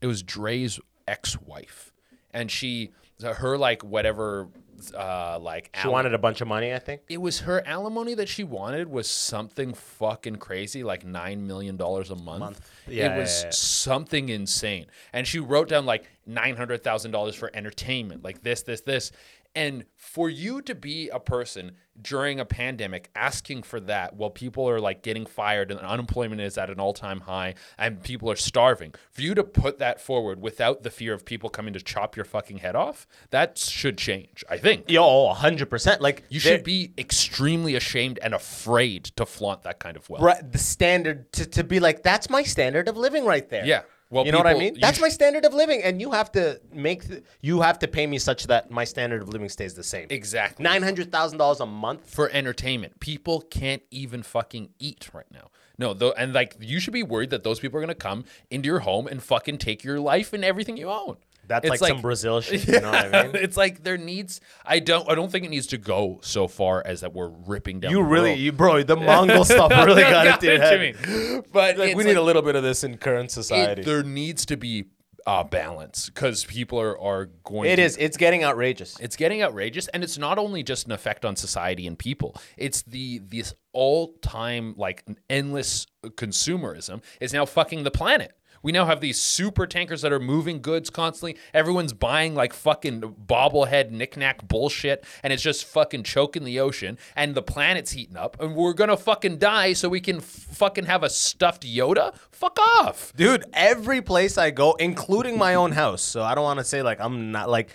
it 0.00 0.06
was 0.06 0.22
dre's 0.22 0.78
ex-wife 1.08 1.92
and 2.32 2.50
she 2.50 2.90
her 3.22 3.58
like 3.58 3.82
whatever 3.82 4.48
uh 4.96 5.38
like 5.38 5.70
She 5.80 5.86
wanted 5.86 6.12
a 6.12 6.18
bunch 6.18 6.40
of 6.40 6.48
money, 6.48 6.74
I 6.74 6.80
think. 6.80 7.02
it 7.08 7.18
was 7.20 7.40
her 7.40 7.62
alimony 7.64 8.14
that 8.14 8.28
she 8.28 8.42
wanted 8.42 8.88
was 8.88 9.08
something 9.08 9.74
fucking 9.74 10.36
crazy, 10.36 10.82
like 10.82 11.04
nine 11.06 11.46
million 11.46 11.76
dollars 11.76 12.10
a 12.10 12.16
month. 12.16 12.60
Yeah, 12.88 13.14
it 13.14 13.18
was 13.20 13.42
yeah, 13.42 13.46
yeah. 13.46 13.50
something 13.52 14.28
insane. 14.28 14.86
And 15.12 15.24
she 15.24 15.38
wrote 15.38 15.68
down 15.68 15.86
like 15.86 16.08
nine 16.26 16.56
hundred 16.56 16.82
thousand 16.82 17.12
dollars 17.12 17.36
for 17.36 17.48
entertainment, 17.54 18.24
like 18.24 18.42
this, 18.42 18.62
this, 18.62 18.80
this. 18.80 19.12
And 19.54 19.84
for 19.96 20.30
you 20.30 20.62
to 20.62 20.74
be 20.74 21.08
a 21.10 21.20
person 21.20 21.72
during 22.00 22.40
a 22.40 22.44
pandemic 22.44 23.10
asking 23.14 23.62
for 23.62 23.78
that 23.78 24.16
while 24.16 24.30
people 24.30 24.68
are 24.68 24.80
like 24.80 25.02
getting 25.02 25.26
fired 25.26 25.70
and 25.70 25.78
unemployment 25.80 26.40
is 26.40 26.56
at 26.56 26.70
an 26.70 26.80
all-time 26.80 27.20
high 27.20 27.54
and 27.76 28.02
people 28.02 28.30
are 28.30 28.36
starving, 28.36 28.94
for 29.10 29.20
you 29.20 29.34
to 29.34 29.44
put 29.44 29.78
that 29.78 30.00
forward 30.00 30.40
without 30.40 30.82
the 30.82 30.90
fear 30.90 31.12
of 31.12 31.24
people 31.26 31.50
coming 31.50 31.74
to 31.74 31.80
chop 31.80 32.16
your 32.16 32.24
fucking 32.24 32.58
head 32.58 32.74
off, 32.74 33.06
that 33.30 33.58
should 33.58 33.98
change. 33.98 34.42
I 34.48 34.56
think. 34.56 34.90
Yo, 34.90 35.04
oh, 35.04 35.32
hundred 35.34 35.68
percent. 35.68 36.00
Like 36.00 36.24
You 36.30 36.40
should 36.40 36.64
be 36.64 36.92
extremely 36.96 37.74
ashamed 37.74 38.18
and 38.22 38.34
afraid 38.34 39.04
to 39.16 39.26
flaunt 39.26 39.62
that 39.64 39.78
kind 39.78 39.96
of 39.96 40.08
wealth. 40.08 40.22
Right, 40.22 40.52
the 40.52 40.58
standard 40.58 41.30
to, 41.32 41.46
to 41.46 41.64
be 41.64 41.78
like 41.78 42.02
that's 42.02 42.30
my 42.30 42.42
standard 42.42 42.88
of 42.88 42.96
living 42.96 43.26
right 43.26 43.48
there. 43.48 43.66
Yeah. 43.66 43.82
Well, 44.12 44.26
you 44.26 44.32
know 44.32 44.38
what 44.38 44.46
I 44.46 44.54
mean? 44.54 44.76
That's 44.78 44.98
sh- 44.98 45.00
my 45.00 45.08
standard 45.08 45.46
of 45.46 45.54
living, 45.54 45.82
and 45.82 45.98
you 45.98 46.10
have 46.10 46.30
to 46.32 46.60
make 46.70 47.08
th- 47.08 47.24
you 47.40 47.62
have 47.62 47.78
to 47.78 47.88
pay 47.88 48.06
me 48.06 48.18
such 48.18 48.46
that 48.48 48.70
my 48.70 48.84
standard 48.84 49.22
of 49.22 49.28
living 49.30 49.48
stays 49.48 49.72
the 49.72 49.82
same. 49.82 50.06
Exactly. 50.10 50.62
Nine 50.62 50.82
hundred 50.82 51.10
thousand 51.10 51.38
dollars 51.38 51.60
a 51.60 51.66
month. 51.66 52.08
For 52.14 52.28
entertainment, 52.30 53.00
people 53.00 53.40
can't 53.40 53.82
even 53.90 54.22
fucking 54.22 54.68
eat 54.78 55.08
right 55.14 55.30
now. 55.32 55.50
No, 55.78 55.94
though, 55.94 56.12
and 56.12 56.34
like 56.34 56.56
you 56.60 56.78
should 56.78 56.92
be 56.92 57.02
worried 57.02 57.30
that 57.30 57.42
those 57.42 57.58
people 57.58 57.78
are 57.78 57.80
gonna 57.80 57.94
come 57.94 58.26
into 58.50 58.66
your 58.66 58.80
home 58.80 59.06
and 59.06 59.22
fucking 59.22 59.56
take 59.56 59.82
your 59.82 59.98
life 59.98 60.34
and 60.34 60.44
everything 60.44 60.76
you 60.76 60.90
own. 60.90 61.16
That's 61.60 61.72
It's 61.74 61.80
like, 61.80 61.88
some 61.92 62.00
Brazil 62.02 62.40
shit. 62.42 62.66
You 62.66 62.80
know 62.80 62.90
what 62.90 63.14
I 63.14 63.22
mean? 63.28 63.36
it's 63.36 63.56
like 63.56 63.82
there 63.84 63.96
needs. 63.98 64.40
I 64.64 64.78
don't. 64.78 65.08
I 65.08 65.14
don't 65.14 65.30
think 65.30 65.44
it 65.44 65.50
needs 65.50 65.66
to 65.68 65.78
go 65.78 66.18
so 66.22 66.48
far 66.48 66.82
as 66.84 67.00
that 67.02 67.12
we're 67.12 67.28
ripping 67.28 67.80
down. 67.80 67.90
You 67.90 67.98
the 67.98 68.02
really, 68.04 68.30
world. 68.30 68.40
you 68.40 68.52
bro, 68.52 68.82
the 68.82 68.96
Mongol 69.10 69.44
stuff 69.44 69.70
really 69.70 70.02
got, 70.02 70.26
into 70.42 70.46
your 70.46 70.58
head. 70.60 70.80
me. 70.80 71.40
But 71.52 71.78
Like 71.78 71.96
we 71.96 72.04
need 72.04 72.16
a 72.16 72.22
little 72.22 72.42
bit 72.42 72.56
of 72.56 72.62
this 72.62 72.84
in 72.84 72.96
current 72.98 73.30
it- 73.30 73.32
society. 73.32 73.82
there 73.82 74.02
needs 74.02 74.44
to 74.46 74.56
be 74.56 74.86
uh, 75.24 75.44
balance 75.44 76.06
because 76.06 76.44
people 76.44 76.80
are 76.80 76.98
are 76.98 77.26
going. 77.44 77.70
it 77.70 77.76
to, 77.76 77.82
is. 77.82 77.96
It's 77.96 78.16
getting 78.16 78.42
outrageous. 78.42 78.98
It's 78.98 79.14
getting 79.14 79.40
outrageous, 79.40 79.86
and 79.88 80.02
it's 80.02 80.18
not 80.18 80.36
only 80.38 80.64
just 80.64 80.86
an 80.86 80.92
effect 80.92 81.24
on 81.24 81.36
society 81.36 81.86
and 81.86 81.96
people. 81.98 82.34
It's 82.56 82.82
the 82.82 83.20
this 83.20 83.54
all 83.72 84.14
time 84.22 84.74
like 84.76 85.04
endless 85.30 85.86
consumerism 86.04 87.02
is 87.20 87.32
now 87.32 87.44
fucking 87.46 87.84
the 87.84 87.90
planet. 87.90 88.32
We 88.62 88.72
now 88.72 88.86
have 88.86 89.00
these 89.00 89.20
super 89.20 89.66
tankers 89.66 90.02
that 90.02 90.12
are 90.12 90.20
moving 90.20 90.62
goods 90.62 90.90
constantly. 90.90 91.36
Everyone's 91.52 91.92
buying 91.92 92.34
like 92.34 92.52
fucking 92.52 93.00
bobblehead 93.26 93.90
knickknack 93.90 94.46
bullshit, 94.46 95.04
and 95.22 95.32
it's 95.32 95.42
just 95.42 95.64
fucking 95.64 96.04
choking 96.04 96.44
the 96.44 96.60
ocean. 96.60 96.98
And 97.16 97.34
the 97.34 97.42
planet's 97.42 97.92
heating 97.92 98.16
up, 98.16 98.40
and 98.40 98.54
we're 98.54 98.72
gonna 98.72 98.96
fucking 98.96 99.38
die 99.38 99.72
so 99.72 99.88
we 99.88 100.00
can 100.00 100.16
f- 100.16 100.24
fucking 100.24 100.84
have 100.86 101.02
a 101.02 101.10
stuffed 101.10 101.64
Yoda. 101.64 102.14
Fuck 102.30 102.58
off. 102.58 103.12
Dude, 103.16 103.44
every 103.52 104.00
place 104.00 104.38
I 104.38 104.50
go, 104.50 104.74
including 104.74 105.38
my 105.38 105.54
own 105.54 105.72
house, 105.72 106.02
so 106.02 106.22
I 106.22 106.34
don't 106.34 106.44
want 106.44 106.58
to 106.58 106.64
say 106.64 106.82
like 106.82 107.00
I'm 107.00 107.32
not 107.32 107.48
like 107.48 107.70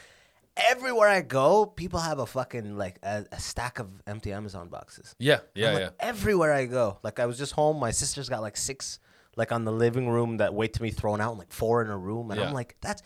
everywhere 0.58 1.10
I 1.10 1.22
go, 1.22 1.66
people 1.66 2.00
have 2.00 2.20
a 2.20 2.26
fucking 2.26 2.78
like 2.78 2.98
a, 3.04 3.26
a 3.32 3.40
stack 3.40 3.80
of 3.80 3.88
empty 4.06 4.32
Amazon 4.34 4.70
boxes. 4.70 5.16
Yeah, 5.20 5.40
yeah, 5.56 5.72
like, 5.72 5.80
yeah. 5.80 5.90
Everywhere 6.00 6.54
I 6.54 6.66
go, 6.66 7.00
like 7.04 7.20
I 7.20 7.26
was 7.26 7.38
just 7.38 7.54
home. 7.54 7.80
My 7.80 7.92
sister's 7.92 8.30
got 8.30 8.42
like 8.42 8.58
six, 8.58 9.00
like 9.38 9.52
on 9.54 9.64
the 9.64 9.72
living 9.72 10.10
room 10.10 10.38
that 10.38 10.54
wait 10.54 10.74
to 10.74 10.82
be 10.82 10.90
thrown 10.92 11.22
out, 11.22 11.38
like 11.38 11.52
four 11.54 11.82
in 11.82 11.90
a 11.90 11.98
room, 11.98 12.32
and 12.32 12.40
Yeah. 12.40 12.48
I'm 12.48 12.54
like, 12.54 12.76
that's 12.82 13.02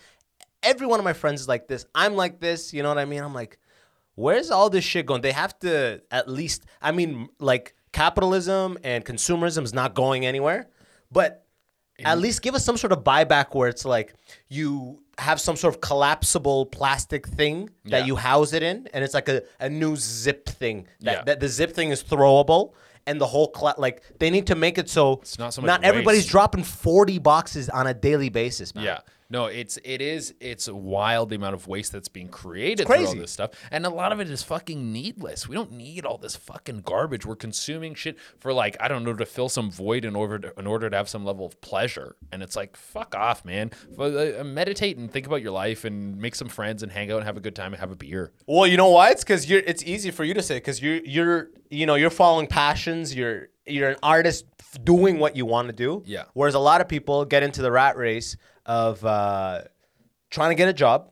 every 0.62 0.86
one 0.86 0.98
of 0.98 1.04
my 1.04 1.12
friends 1.12 1.40
is 1.42 1.48
like 1.48 1.68
this. 1.68 1.84
I'm 1.94 2.14
like 2.16 2.40
this. 2.40 2.72
You 2.72 2.82
know 2.82 2.88
what 2.88 2.98
I 2.98 3.04
mean? 3.04 3.22
I'm 3.22 3.34
like, 3.34 3.58
where's 4.14 4.50
all 4.50 4.70
this 4.70 4.84
shit 4.84 5.06
going? 5.06 5.20
They 5.22 5.32
have 5.32 5.58
to 5.60 6.02
at 6.10 6.28
least. 6.28 6.64
I 6.80 6.90
mean, 6.92 7.28
like 7.38 7.74
capitalism 7.92 8.78
and 8.82 9.04
consumerism 9.04 9.62
is 9.64 9.74
not 9.74 9.94
going 9.94 10.24
anywhere, 10.26 10.68
but 11.10 11.44
at 12.04 12.18
least 12.18 12.42
give 12.42 12.54
us 12.56 12.64
some 12.64 12.76
sort 12.76 12.92
of 12.92 13.04
buyback 13.04 13.54
where 13.54 13.68
it's 13.68 13.84
like 13.84 14.14
you 14.48 15.02
have 15.18 15.40
some 15.40 15.54
sort 15.56 15.74
of 15.74 15.80
collapsible 15.80 16.66
plastic 16.66 17.28
thing 17.28 17.68
that 17.84 18.00
Yeah. 18.00 18.06
you 18.06 18.16
house 18.16 18.52
it 18.54 18.62
in, 18.62 18.88
and 18.92 19.04
it's 19.04 19.14
like 19.14 19.28
a, 19.28 19.42
a 19.60 19.68
new 19.68 19.94
zip 19.94 20.48
thing 20.48 20.88
that, 21.00 21.12
Yeah. 21.18 21.22
that 21.24 21.38
the 21.40 21.48
zip 21.48 21.72
thing 21.72 21.90
is 21.90 22.02
throwable. 22.02 22.72
And 23.06 23.20
the 23.20 23.26
whole 23.26 23.48
cla- 23.48 23.74
like 23.78 24.02
they 24.20 24.30
need 24.30 24.46
to 24.46 24.54
make 24.54 24.78
it 24.78 24.88
so 24.88 25.14
It's 25.22 25.38
not 25.38 25.52
so 25.52 25.60
much 25.60 25.66
not 25.66 25.82
everybody's 25.84 26.20
waste. 26.20 26.28
dropping 26.30 26.62
forty 26.64 27.18
boxes 27.18 27.68
on 27.68 27.86
a 27.86 27.94
daily 27.94 28.28
basis, 28.28 28.74
man. 28.74 28.84
Yeah. 28.84 29.00
No, 29.32 29.46
it's 29.46 29.78
it 29.82 30.02
is 30.02 30.34
it's 30.40 30.68
wild 30.68 31.30
the 31.30 31.36
amount 31.36 31.54
of 31.54 31.66
waste 31.66 31.90
that's 31.90 32.08
being 32.08 32.28
created 32.28 32.86
through 32.86 33.06
all 33.06 33.14
this 33.14 33.30
stuff, 33.30 33.52
and 33.70 33.86
a 33.86 33.88
lot 33.88 34.12
of 34.12 34.20
it 34.20 34.28
is 34.28 34.42
fucking 34.42 34.92
needless. 34.92 35.48
We 35.48 35.54
don't 35.54 35.72
need 35.72 36.04
all 36.04 36.18
this 36.18 36.36
fucking 36.36 36.82
garbage. 36.82 37.24
We're 37.24 37.36
consuming 37.36 37.94
shit 37.94 38.18
for 38.38 38.52
like 38.52 38.76
I 38.78 38.88
don't 38.88 39.04
know 39.04 39.14
to 39.14 39.24
fill 39.24 39.48
some 39.48 39.70
void 39.70 40.04
in 40.04 40.14
order 40.14 40.38
to, 40.38 40.58
in 40.58 40.66
order 40.66 40.90
to 40.90 40.94
have 40.94 41.08
some 41.08 41.24
level 41.24 41.46
of 41.46 41.58
pleasure, 41.62 42.14
and 42.30 42.42
it's 42.42 42.56
like 42.56 42.76
fuck 42.76 43.14
off, 43.14 43.42
man. 43.42 43.70
Uh, 43.98 44.44
meditate 44.44 44.98
and 44.98 45.10
think 45.10 45.26
about 45.26 45.40
your 45.40 45.52
life 45.52 45.86
and 45.86 46.18
make 46.18 46.34
some 46.34 46.48
friends 46.48 46.82
and 46.82 46.92
hang 46.92 47.10
out 47.10 47.16
and 47.16 47.24
have 47.24 47.38
a 47.38 47.40
good 47.40 47.56
time 47.56 47.72
and 47.72 47.80
have 47.80 47.90
a 47.90 47.96
beer. 47.96 48.32
Well, 48.46 48.66
you 48.66 48.76
know 48.76 48.90
why? 48.90 49.12
It's 49.12 49.24
because 49.24 49.48
you're. 49.48 49.60
It's 49.60 49.82
easy 49.82 50.10
for 50.10 50.24
you 50.24 50.34
to 50.34 50.42
say 50.42 50.56
because 50.56 50.82
you're. 50.82 51.00
You're. 51.04 51.48
You 51.70 51.86
know, 51.86 51.94
you're 51.94 52.10
following 52.10 52.48
passions. 52.48 53.14
You're. 53.14 53.48
You're 53.66 53.90
an 53.90 53.96
artist 54.02 54.44
doing 54.82 55.18
what 55.18 55.36
you 55.36 55.46
want 55.46 55.68
to 55.68 55.72
do. 55.72 56.02
Yeah. 56.06 56.24
Whereas 56.34 56.54
a 56.54 56.58
lot 56.58 56.80
of 56.80 56.88
people 56.88 57.24
get 57.24 57.42
into 57.42 57.62
the 57.62 57.70
rat 57.70 57.96
race 57.96 58.36
of 58.66 59.04
uh, 59.04 59.62
trying 60.30 60.50
to 60.50 60.54
get 60.54 60.68
a 60.68 60.72
job, 60.72 61.10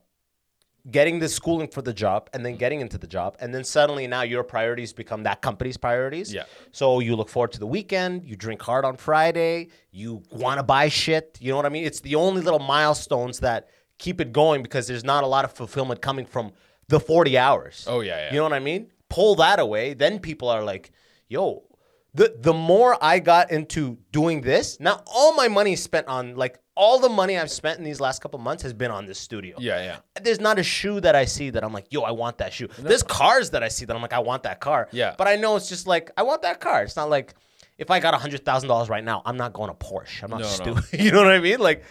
getting 0.91 1.19
the 1.19 1.29
schooling 1.29 1.69
for 1.69 1.83
the 1.83 1.93
job, 1.93 2.31
and 2.33 2.45
then 2.45 2.57
getting 2.57 2.81
into 2.81 2.99
the 2.99 3.07
job, 3.07 3.37
and 3.41 3.55
then 3.55 3.65
suddenly 3.65 4.07
now 4.07 4.23
your 4.23 4.43
priorities 4.43 4.93
become 4.93 5.25
that 5.25 5.43
company's 5.43 5.77
priorities. 5.77 6.33
Yeah. 6.33 6.45
So 6.73 7.01
you 7.01 7.17
look 7.17 7.29
forward 7.29 7.53
to 7.53 7.61
the 7.61 7.67
weekend. 7.67 8.25
You 8.25 8.35
drink 8.37 8.63
hard 8.63 8.85
on 8.85 8.97
Friday. 8.97 9.69
You 9.91 10.23
want 10.31 10.59
to 10.59 10.63
buy 10.63 10.89
shit. 10.89 11.39
You 11.41 11.51
know 11.51 11.57
what 11.57 11.67
I 11.67 11.71
mean? 11.71 11.85
It's 11.85 12.01
the 12.01 12.15
only 12.15 12.41
little 12.43 12.59
milestones 12.59 13.41
that 13.41 13.69
keep 13.99 14.21
it 14.21 14.33
going 14.33 14.63
because 14.63 14.87
there's 14.87 15.05
not 15.05 15.23
a 15.23 15.27
lot 15.27 15.45
of 15.45 15.53
fulfillment 15.53 16.01
coming 16.01 16.25
from 16.25 16.53
the 16.89 16.99
40 16.99 17.39
hours. 17.39 17.85
Oh, 17.87 18.01
yeah, 18.01 18.17
yeah. 18.17 18.31
You 18.33 18.39
know 18.39 18.45
what 18.45 18.55
I 18.55 18.59
mean? 18.59 18.91
Pull 19.09 19.37
that 19.37 19.59
away, 19.61 19.95
then 19.95 20.19
people 20.19 20.49
are 20.49 20.65
like, 20.65 20.91
"Yo." 21.29 21.65
The, 22.13 22.35
the 22.41 22.53
more 22.53 22.97
I 23.03 23.21
got 23.21 23.51
into 23.53 23.99
doing 24.11 24.41
this, 24.41 24.81
now 24.81 25.03
all 25.07 25.35
my 25.35 25.47
money 25.49 25.75
is 25.75 25.83
spent 25.83 26.09
on 26.09 26.35
like 26.35 26.59
all 26.75 26.99
the 26.99 27.09
money 27.09 27.39
I've 27.39 27.51
spent 27.51 27.79
in 27.79 27.85
these 27.85 28.01
last 28.01 28.21
couple 28.23 28.39
months 28.41 28.63
has 28.65 28.73
been 28.73 28.91
on 28.91 29.05
this 29.07 29.19
studio 29.19 29.57
Yeah, 29.61 29.83
yeah. 29.83 29.97
there's 30.23 30.41
not 30.41 30.59
a 30.59 30.63
shoe 30.63 31.01
that 31.03 31.15
I 31.15 31.25
see 31.27 31.51
that 31.51 31.63
I'm 31.63 31.73
like, 31.73 31.87
yo, 31.91 32.03
I 32.03 32.11
want 32.11 32.39
that 32.39 32.53
shoe. 32.53 32.69
There's 32.79 33.03
cars 33.03 33.51
that 33.51 33.63
I 33.63 33.69
see 33.69 33.85
that 33.85 33.95
I'm 33.95 34.03
like, 34.03 34.13
I 34.15 34.19
want 34.21 34.43
that 34.45 34.61
car. 34.61 34.89
Yeah. 34.91 35.15
But 35.17 35.29
I 35.29 35.37
know 35.37 35.57
it's 35.57 35.69
just 35.69 35.87
like, 35.87 36.11
I 36.17 36.23
want 36.23 36.43
that 36.43 36.59
car. 36.61 36.83
It's 36.83 36.97
not 36.97 37.11
like 37.11 37.35
if 37.79 37.91
I 37.91 38.01
got 38.01 38.15
hundred 38.15 38.45
thousand 38.45 38.69
dollars 38.69 38.89
right 38.89 39.05
now, 39.05 39.23
I'm 39.25 39.37
not 39.37 39.53
going 39.53 39.69
to 39.71 39.75
Porsche. 39.75 40.23
I'm 40.25 40.31
not 40.31 40.41
No, 40.41 40.47
no. 40.47 40.53
stupid. 40.81 40.85
you 41.05 41.13
know 41.13 41.19
what 41.23 41.33
I 41.33 41.39
mean? 41.39 41.61
Like, 41.61 41.85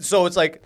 so 0.00 0.26
it's 0.26 0.36
like 0.36 0.62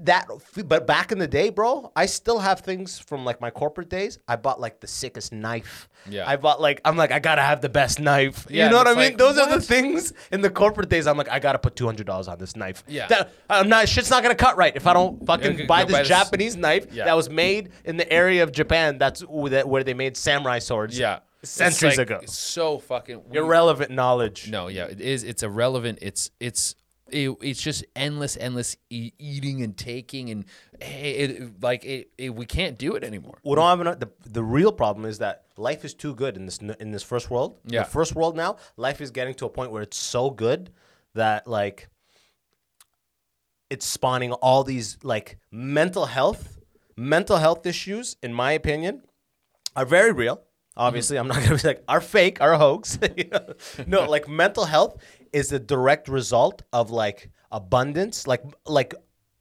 that. 0.00 0.28
But 0.64 0.86
back 0.86 1.12
in 1.12 1.18
the 1.18 1.26
day, 1.26 1.50
bro, 1.50 1.92
I 1.96 2.06
still 2.06 2.38
have 2.38 2.60
things 2.60 2.98
from 2.98 3.24
like 3.24 3.40
my 3.40 3.50
corporate 3.50 3.88
days. 3.88 4.18
I 4.28 4.36
bought 4.36 4.60
like 4.60 4.80
the 4.80 4.86
sickest 4.86 5.32
knife. 5.32 5.88
Yeah. 6.08 6.28
I 6.28 6.36
bought 6.36 6.60
like 6.60 6.80
I'm 6.84 6.96
like 6.96 7.12
I 7.12 7.18
gotta 7.18 7.42
have 7.42 7.60
the 7.60 7.68
best 7.68 7.98
knife. 8.00 8.46
Yeah, 8.48 8.64
you 8.64 8.70
know 8.70 8.78
what 8.78 8.86
I 8.86 8.90
mean? 8.90 8.98
like, 8.98 9.18
Those 9.18 9.38
are 9.38 9.48
the 9.48 9.60
things 9.60 10.12
in 10.30 10.40
the 10.40 10.50
corporate 10.50 10.88
days. 10.88 11.06
I'm 11.06 11.16
like 11.16 11.28
I 11.28 11.38
gotta 11.38 11.58
put 11.58 11.76
two 11.76 11.86
hundred 11.86 12.06
dollars 12.06 12.28
on 12.28 12.38
this 12.38 12.56
knife. 12.56 12.84
Yeah. 12.86 13.06
That, 13.08 13.32
I'm 13.50 13.68
not. 13.68 13.88
Shit's 13.88 14.10
not 14.10 14.22
gonna 14.22 14.34
cut 14.34 14.56
right 14.56 14.74
if 14.76 14.86
I 14.86 14.92
don't 14.92 15.20
mm. 15.20 15.26
fucking 15.26 15.58
Yeah, 15.60 15.66
buy 15.66 15.84
this 15.84 15.92
buy 15.92 15.98
this- 16.00 16.08
Japanese 16.08 16.56
knife 16.56 16.86
Yeah. 16.92 17.04
that 17.06 17.16
was 17.16 17.28
made 17.28 17.70
in 17.84 17.96
the 17.96 18.10
area 18.12 18.42
of 18.42 18.52
Japan. 18.52 18.98
That's 18.98 19.20
where 19.22 19.82
they- 19.82 19.94
made 19.94 20.16
samurai 20.16 20.58
swords. 20.58 20.98
Yeah. 20.98 21.20
centuries 21.42 21.98
ago. 21.98 22.02
It's 22.02 22.10
like 22.10 22.22
ago. 22.22 22.26
So 22.26 22.78
fucking 22.78 23.22
we- 23.28 23.38
Irrelevant 23.38 23.90
knowledge. 23.90 24.50
No, 24.50 24.68
yeah, 24.68 24.84
it 24.84 25.00
is. 25.00 25.24
It's 25.24 25.42
irrelevant. 25.42 25.98
It's 26.02 26.30
it's 26.40 26.74
it, 27.10 27.36
it's 27.40 27.60
just 27.60 27.84
endless, 27.94 28.36
endless 28.36 28.76
e- 28.90 29.12
eating 29.18 29.62
and 29.62 29.76
taking, 29.76 30.30
and 30.30 30.44
it, 30.80 31.30
it 31.30 31.62
like 31.62 31.84
it, 31.84 32.10
it, 32.18 32.34
we 32.34 32.46
can't 32.46 32.78
do 32.78 32.94
it 32.96 33.04
anymore. 33.04 33.38
We 33.44 33.54
don't 33.54 33.66
have 33.68 33.80
enough. 33.80 34.00
The, 34.00 34.10
the 34.24 34.42
real 34.42 34.72
problem 34.72 35.04
is 35.04 35.18
that 35.18 35.44
life 35.56 35.84
is 35.84 35.94
too 35.94 36.14
good 36.14 36.36
in 36.36 36.46
this 36.46 36.58
in 36.58 36.90
this 36.90 37.02
first 37.02 37.30
world. 37.30 37.58
Yeah. 37.64 37.84
The 37.84 37.90
first 37.90 38.14
world 38.14 38.36
now, 38.36 38.56
life 38.76 39.00
is 39.00 39.10
getting 39.10 39.34
to 39.34 39.46
a 39.46 39.48
point 39.48 39.70
where 39.70 39.82
it's 39.82 39.98
so 39.98 40.30
good 40.30 40.70
that 41.14 41.46
like 41.46 41.88
it's 43.70 43.86
spawning 43.86 44.32
all 44.32 44.64
these 44.64 44.98
like 45.02 45.38
mental 45.50 46.06
health 46.06 46.56
mental 46.96 47.36
health 47.36 47.66
issues. 47.66 48.16
In 48.22 48.32
my 48.32 48.52
opinion, 48.52 49.02
are 49.74 49.84
very 49.84 50.12
real. 50.12 50.42
Obviously, 50.78 51.16
mm-hmm. 51.16 51.30
I'm 51.30 51.36
not 51.36 51.46
gonna 51.48 51.60
be 51.60 51.68
like 51.68 51.84
are 51.88 52.00
fake, 52.00 52.40
are 52.40 52.54
hoax. 52.54 52.98
You 53.16 53.28
know? 53.30 53.54
no, 53.86 54.10
like 54.10 54.28
mental 54.28 54.64
health 54.64 54.96
is 55.32 55.52
a 55.52 55.58
direct 55.58 56.08
result 56.08 56.62
of 56.72 56.90
like 56.90 57.30
abundance, 57.50 58.26
like 58.26 58.42
like 58.66 58.94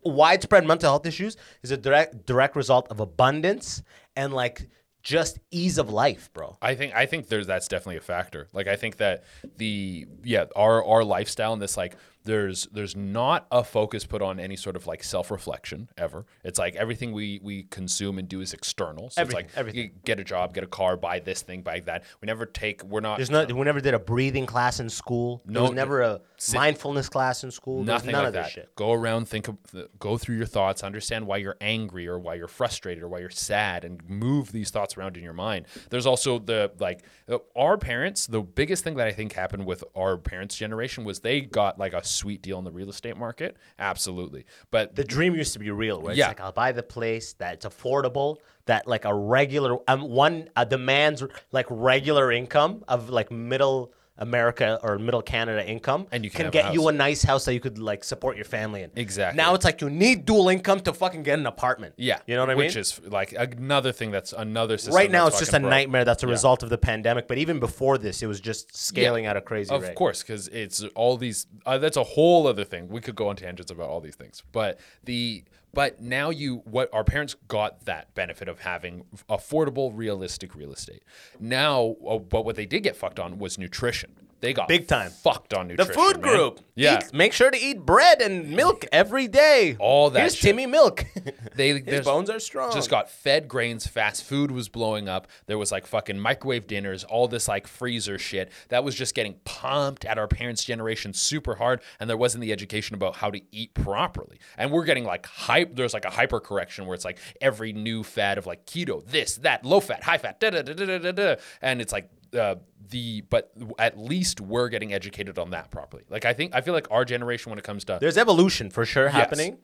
widespread 0.04 0.66
mental 0.66 0.90
health 0.90 1.06
issues 1.06 1.36
is 1.64 1.72
a 1.72 1.78
direct 1.78 2.26
direct 2.26 2.56
result 2.56 2.88
of 2.90 3.00
abundance 3.00 3.82
and 4.16 4.34
like 4.34 4.68
just 5.02 5.40
ease 5.52 5.78
of 5.78 5.90
life, 5.90 6.32
bro. 6.34 6.58
I 6.62 6.76
think 6.76 6.94
I 6.96 7.06
think 7.06 7.28
there's 7.28 7.48
that's 7.48 7.68
definitely 7.68 7.98
a 7.98 8.02
factor. 8.02 8.48
Like 8.54 8.68
I 8.68 8.76
think 8.76 8.98
that 8.98 9.24
the 9.58 10.08
yeah 10.24 10.46
our 10.56 10.84
our 10.84 11.04
lifestyle 11.04 11.54
and 11.54 11.62
this 11.62 11.78
like 11.78 11.96
there's 12.26 12.68
there's 12.72 12.96
not 12.96 13.48
a 13.52 13.64
focus 13.64 14.06
put 14.06 14.22
on 14.22 14.40
any 14.40 14.56
sort 14.56 14.76
of 14.76 14.86
like 14.88 15.04
self 15.04 15.32
reflection 15.32 15.90
ever. 15.98 16.26
It's 16.44 16.60
like 16.60 16.76
everything 16.76 17.12
we 17.14 17.40
we 17.42 17.64
consume 17.64 18.20
and 18.20 18.28
do 18.28 18.42
is 18.42 18.54
external. 18.54 19.10
So 19.12 19.22
Everything, 19.22 19.46
it's 19.46 19.54
like 19.56 19.60
everything. 19.60 19.82
you 19.84 19.90
get 20.04 20.20
a 20.20 20.24
job, 20.24 20.54
get 20.54 20.64
a 20.64 20.68
car, 20.68 20.98
buy 20.98 21.20
this 21.20 21.42
thing, 21.42 21.62
buy 21.62 21.80
that. 21.82 22.04
We 22.22 22.26
never 22.26 22.46
take. 22.46 22.84
We're 22.84 23.00
not. 23.00 23.18
There's 23.18 23.30
not 23.32 23.52
we 23.52 23.62
never 23.64 23.80
did 23.80 23.94
a 23.94 24.00
breathing 24.00 24.46
class 24.46 24.80
in 24.80 24.90
school. 24.90 25.42
There 25.46 25.54
No, 25.54 25.64
was 25.64 25.72
never 25.74 26.02
a 26.02 26.22
sit- 26.38 26.56
mindfulness 26.58 27.08
class 27.10 27.44
in 27.44 27.52
school. 27.52 27.84
There 27.84 27.94
Nothing 27.96 28.12
none 28.12 28.22
like 28.24 28.28
of 28.30 28.34
that. 28.34 28.52
shit. 28.52 28.76
Go 28.76 28.92
around, 28.92 29.28
think, 29.30 29.48
of, 29.48 29.58
go 30.00 30.18
through 30.18 30.36
your 30.38 30.46
thoughts, 30.46 30.84
understand 30.84 31.28
why 31.28 31.38
you're 31.38 31.58
angry 31.62 32.08
or 32.08 32.20
why 32.20 32.36
you're 32.36 32.48
frustrated 32.48 33.04
or 33.04 33.08
why 33.08 33.20
you're 33.20 33.30
sad, 33.30 33.86
and 33.86 34.02
move 34.10 34.52
these 34.52 34.72
thoughts 34.72 34.98
around 34.98 35.16
in 35.18 35.24
your 35.24 35.34
mind. 35.34 35.68
There's 35.90 36.06
also 36.06 36.40
the 36.40 36.72
like 36.80 37.04
uh, 37.30 37.38
our 37.56 37.78
parents. 37.78 38.28
The 38.28 38.42
biggest 38.42 38.84
thing 38.84 38.96
that 38.96 39.08
I 39.08 39.12
think 39.12 39.34
happened 39.34 39.66
with 39.66 39.84
our 39.96 40.18
parents' 40.18 40.56
generation 40.58 41.04
was 41.04 41.20
they 41.20 41.42
got 41.42 41.78
like 41.80 41.94
a 41.94 42.04
sweet 42.16 42.42
deal 42.42 42.58
in 42.60 42.64
the 42.66 42.72
real 42.72 42.90
estate 42.90 43.18
market. 43.18 43.58
Absolutely, 43.80 44.46
but 44.72 44.96
The 44.96 45.04
dream 45.04 45.36
used 45.36 45.54
to 45.54 45.60
be 45.60 45.70
real, 45.72 46.02
where 46.02 46.14
Yeah. 46.14 46.26
it's 46.26 46.40
like 46.40 46.42
I'll 46.42 46.52
buy 46.52 46.72
the 46.72 46.84
place 46.84 47.34
that's 47.34 47.66
affordable, 47.66 48.38
that 48.66 48.88
like 48.88 49.06
a 49.06 49.14
regular 49.14 49.78
um, 49.88 50.02
one 50.10 50.50
uh, 50.56 50.64
demands 50.66 51.24
like 51.52 51.68
regular 51.70 52.32
income 52.32 52.84
of 52.88 53.10
like 53.10 53.30
middle 53.32 53.94
America 54.18 54.80
or 54.82 54.98
middle 54.98 55.22
Canada 55.22 55.68
income, 55.68 56.08
And 56.12 56.24
you 56.24 56.30
can 56.30 56.38
can 56.38 56.46
have 56.46 56.54
a 56.54 56.68
get 56.70 56.74
you 56.74 56.88
a 56.88 56.92
nice 56.92 57.22
house 57.24 57.46
that 57.46 57.54
you 57.54 57.60
could 57.60 57.78
like 57.78 58.04
support 58.04 58.36
your 58.38 58.46
family 58.46 58.82
in. 58.84 58.92
Exactly. 58.96 59.36
Now 59.38 59.54
it's 59.56 59.66
like 59.66 59.82
you 59.82 59.90
need 59.90 60.26
dual 60.26 60.48
income 60.50 60.80
to 60.82 60.94
fucking 60.94 61.24
get 61.24 61.38
an 61.38 61.46
apartment. 61.46 61.96
yeah, 61.98 62.20
you 62.26 62.36
know 62.36 62.42
what 62.42 62.50
I 62.50 62.56
mean. 62.56 62.66
Which 62.68 62.78
is 62.78 63.02
like 63.06 63.34
another 63.38 63.92
thing 63.92 64.12
that's 64.12 64.32
another 64.34 64.78
system. 64.78 64.96
right 64.96 65.12
now 65.12 65.28
it's 65.28 65.40
just 65.40 65.54
a 65.54 65.60
broke. 65.60 65.70
nightmare. 65.70 66.06
That's 66.06 66.24
a 66.24 66.28
result 66.28 66.64
of 66.64 66.70
the 66.70 66.78
pandemic. 66.78 67.28
But 67.28 67.38
even 67.40 67.60
before 67.60 67.98
this, 67.98 68.24
it 68.24 68.28
was 68.28 68.40
just 68.40 68.76
scaling 68.76 69.26
at 69.26 69.36
a 69.36 69.42
crazy 69.42 69.74
Of 69.74 69.82
rate. 69.84 69.96
course, 69.96 70.22
because 70.24 70.48
it's 70.50 70.84
all 70.96 71.18
these. 71.18 71.48
Uh, 71.66 71.78
that's 71.78 71.98
a 71.98 72.04
whole 72.04 72.48
other 72.48 72.64
thing. 72.64 72.88
We 72.88 73.02
could 73.02 73.16
go 73.16 73.28
on 73.30 73.36
tangents 73.36 73.72
about 73.72 73.90
all 73.90 74.00
these 74.00 74.16
things, 74.16 74.44
but 74.54 74.80
the 75.04 75.44
but 75.76 76.02
now 76.02 76.32
you 76.32 76.64
what 76.64 76.92
our 76.92 77.04
parents 77.04 77.36
got 77.48 77.86
that 77.86 78.16
benefit 78.16 78.48
of 78.48 78.62
having 78.62 79.04
affordable, 79.30 79.92
realistic 79.94 80.56
real 80.56 80.72
estate. 80.72 81.04
Now, 81.40 81.98
uh, 82.08 82.18
but 82.18 82.46
what 82.46 82.56
they 82.56 82.66
did 82.66 82.82
get 82.82 82.96
fucked 82.96 83.20
on 83.20 83.38
was 83.38 83.60
nutrition. 83.60 84.25
They 84.46 84.54
got 84.54 84.68
Big 84.68 84.88
time. 84.88 85.10
fucked 85.10 85.54
on 85.54 85.68
nutrition. 85.68 85.88
The 85.92 86.00
food 86.00 86.22
man. 86.22 86.34
group. 86.36 86.60
Yeah. 86.76 87.00
Eat- 87.04 87.14
make 87.14 87.34
sure 87.34 87.50
to 87.50 87.58
eat 87.58 87.80
bread 87.80 88.22
and 88.22 88.52
milk 88.52 88.86
every 88.92 89.28
day. 89.28 89.76
All 89.80 90.10
that 90.12 90.20
Here's 90.20 90.36
shit. 90.36 90.42
Timmy 90.52 90.66
Milk. 90.68 91.06
They 91.56 91.80
His 91.80 92.04
bones 92.06 92.30
are 92.30 92.40
strong. 92.40 92.74
Just 92.74 92.90
got 92.90 93.10
fed 93.10 93.48
grains. 93.48 93.88
Fast 93.88 94.24
food 94.26 94.52
was 94.52 94.68
blowing 94.68 95.08
up. 95.08 95.28
There 95.46 95.58
was 95.58 95.72
like 95.72 95.88
fucking 95.88 96.20
microwave 96.20 96.68
dinners, 96.68 97.06
all 97.06 97.30
this 97.30 97.48
like 97.48 97.66
freezer 97.66 98.20
shit 98.20 98.52
that 98.70 98.84
was 98.84 98.94
just 98.94 99.16
getting 99.16 99.36
pumped 99.46 100.04
at 100.04 100.18
our 100.18 100.28
parents' 100.28 100.66
generation 100.66 101.14
super 101.14 101.56
hard, 101.56 101.82
and 102.00 102.10
there 102.10 102.18
wasn't 102.18 102.42
the 102.42 102.52
education 102.52 102.94
about 102.94 103.16
how 103.16 103.32
to 103.32 103.40
eat 103.52 103.74
properly. 103.74 104.38
And 104.58 104.70
we're 104.70 104.84
getting 104.84 105.06
like 105.06 105.26
hype. 105.26 105.76
There's 105.78 105.94
like 105.94 106.04
a 106.06 106.10
hyper 106.10 106.42
correction 106.42 106.86
where 106.88 106.94
it's 106.96 107.06
like 107.06 107.20
every 107.40 107.72
new 107.72 108.04
fad 108.04 108.38
of 108.38 108.46
like 108.46 108.66
keto, 108.66 109.06
this, 109.06 109.38
that, 109.38 109.64
low 109.66 109.80
fat, 109.80 110.04
high 110.04 110.18
fat, 110.18 110.42
da 110.42 110.50
da 110.50 110.62
da 110.62 110.74
da 110.74 110.86
da 110.86 110.98
da, 111.00 111.12
da. 111.14 111.36
and 111.62 111.80
it's 111.82 111.94
like. 111.94 112.10
Uh, 112.36 112.56
the 112.90 113.22
but 113.22 113.52
at 113.80 113.98
least 113.98 114.42
we're 114.42 114.70
getting 114.70 114.94
educated 114.94 115.40
on 115.40 115.52
that 115.52 115.72
properly. 115.72 116.04
Like 116.10 116.26
I 116.26 116.34
think 116.34 116.54
I 116.54 116.62
feel 116.62 116.74
like 116.74 116.88
our 116.92 117.06
generation 117.06 117.50
when 117.50 117.60
it 117.60 117.64
comes 117.66 117.86
to 117.86 117.98
There's 118.00 118.18
evolution 118.18 118.70
for 118.70 118.86
sure 118.86 119.10
happening, 119.10 119.58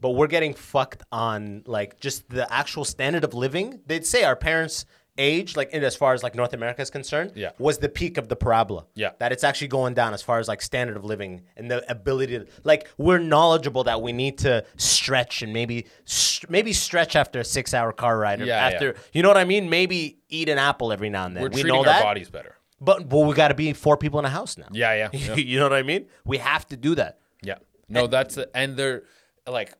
but 0.00 0.10
we're 0.10 0.28
getting 0.28 0.54
fucked 0.54 1.02
on 1.10 1.62
like 1.66 1.98
just 2.00 2.28
the 2.30 2.52
actual 2.52 2.84
standard 2.84 3.24
of 3.24 3.34
living. 3.34 3.80
They'd 3.86 4.06
say 4.06 4.24
our 4.24 4.36
parents' 4.36 4.84
age, 5.20 5.56
like 5.56 5.70
in 5.70 5.84
as 5.84 5.94
far 5.94 6.14
as 6.14 6.22
like 6.22 6.34
North 6.34 6.52
America 6.54 6.80
is 6.82 6.90
concerned, 6.90 7.32
Yeah. 7.34 7.50
was 7.58 7.78
the 7.78 7.88
peak 7.88 8.16
of 8.18 8.28
the 8.28 8.36
parabola. 8.36 8.86
Yeah. 8.94 9.10
that 9.20 9.30
it's 9.32 9.44
actually 9.44 9.68
going 9.68 9.94
down 9.94 10.14
as 10.14 10.22
far 10.22 10.38
as 10.38 10.48
like 10.48 10.62
standard 10.62 10.96
of 10.96 11.04
living 11.04 11.42
and 11.56 11.70
the 11.70 11.78
ability 11.90 12.38
to 12.38 12.46
like 12.64 12.88
we're 12.98 13.18
knowledgeable 13.18 13.84
that 13.84 14.00
we 14.02 14.12
need 14.12 14.38
to 14.38 14.64
stretch 14.76 15.42
and 15.42 15.52
maybe 15.52 15.86
maybe 16.48 16.72
stretch 16.72 17.14
after 17.16 17.40
a 17.40 17.44
six 17.44 17.74
hour 17.74 17.92
car 17.92 18.18
ride 18.18 18.40
or 18.40 18.44
Yeah, 18.46 18.56
after 18.68 18.86
yeah. 18.86 18.92
you 19.12 19.22
know 19.22 19.28
what 19.28 19.36
I 19.36 19.44
mean. 19.44 19.68
Maybe 19.70 20.18
eat 20.28 20.48
an 20.48 20.58
apple 20.58 20.92
every 20.92 21.10
now 21.10 21.26
and 21.26 21.36
then. 21.36 21.42
we're 21.42 21.48
we 21.50 21.62
treating 21.62 21.72
know 21.72 21.78
our 21.80 21.84
that, 21.86 22.02
bodies 22.02 22.30
better. 22.30 22.54
but 22.80 23.08
but 23.08 23.18
we 23.20 23.34
got 23.34 23.48
to 23.48 23.54
be 23.54 23.72
four 23.72 23.96
people 23.96 24.18
in 24.18 24.24
a 24.24 24.30
house 24.30 24.56
now. 24.58 24.68
Yeah, 24.72 24.94
yeah, 24.94 25.08
yeah. 25.12 25.34
you 25.36 25.58
know 25.58 25.64
what 25.66 25.74
I 25.74 25.82
mean. 25.82 26.06
We 26.24 26.38
have 26.38 26.66
to 26.68 26.76
do 26.76 26.94
that. 26.96 27.18
Yeah. 27.42 27.56
No, 27.88 28.06
that's 28.06 28.36
the, 28.36 28.48
and 28.56 28.76
they're 28.76 29.02
like, 29.48 29.74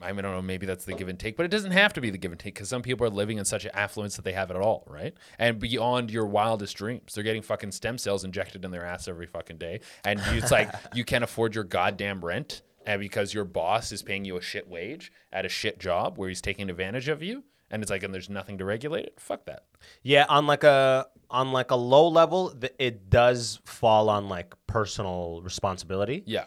I 0.00 0.12
mean, 0.12 0.20
I 0.20 0.22
don't 0.22 0.32
know, 0.32 0.42
maybe 0.42 0.66
that's 0.66 0.84
the 0.84 0.94
give 0.94 1.08
and 1.08 1.18
take, 1.18 1.36
but 1.36 1.44
it 1.44 1.50
doesn't 1.50 1.72
have 1.72 1.92
to 1.94 2.00
be 2.00 2.10
the 2.10 2.18
give 2.18 2.32
and 2.32 2.38
take 2.38 2.54
because 2.54 2.68
some 2.68 2.82
people 2.82 3.06
are 3.06 3.10
living 3.10 3.38
in 3.38 3.44
such 3.44 3.66
affluence 3.66 4.16
that 4.16 4.24
they 4.24 4.32
have 4.32 4.50
it 4.50 4.56
all, 4.56 4.84
right? 4.86 5.14
And 5.38 5.58
beyond 5.58 6.10
your 6.10 6.26
wildest 6.26 6.76
dreams, 6.76 7.14
they're 7.14 7.24
getting 7.24 7.42
fucking 7.42 7.72
stem 7.72 7.98
cells 7.98 8.24
injected 8.24 8.64
in 8.64 8.70
their 8.70 8.84
ass 8.84 9.08
every 9.08 9.26
fucking 9.26 9.58
day, 9.58 9.80
and 10.04 10.20
it's 10.32 10.50
like 10.50 10.70
you 10.94 11.04
can't 11.04 11.24
afford 11.24 11.54
your 11.54 11.64
goddamn 11.64 12.24
rent. 12.24 12.62
and 12.86 13.00
because 13.00 13.34
your 13.34 13.44
boss 13.44 13.90
is 13.90 14.02
paying 14.02 14.24
you 14.24 14.36
a 14.36 14.40
shit 14.40 14.68
wage 14.68 15.10
at 15.32 15.44
a 15.44 15.48
shit 15.48 15.78
job 15.80 16.18
where 16.18 16.28
he's 16.28 16.40
taking 16.40 16.70
advantage 16.70 17.08
of 17.08 17.22
you, 17.22 17.42
and 17.70 17.82
it's 17.82 17.90
like, 17.90 18.02
and 18.04 18.14
there's 18.14 18.30
nothing 18.30 18.58
to 18.58 18.64
regulate 18.64 19.06
it. 19.06 19.18
Fuck 19.18 19.46
that. 19.46 19.64
Yeah, 20.02 20.24
on 20.28 20.46
like 20.46 20.62
a 20.62 21.06
on 21.30 21.50
like 21.52 21.72
a 21.72 21.76
low 21.76 22.06
level, 22.08 22.54
it 22.78 23.10
does 23.10 23.60
fall 23.64 24.08
on 24.08 24.28
like 24.28 24.54
personal 24.68 25.40
responsibility. 25.42 26.22
Yeah. 26.26 26.44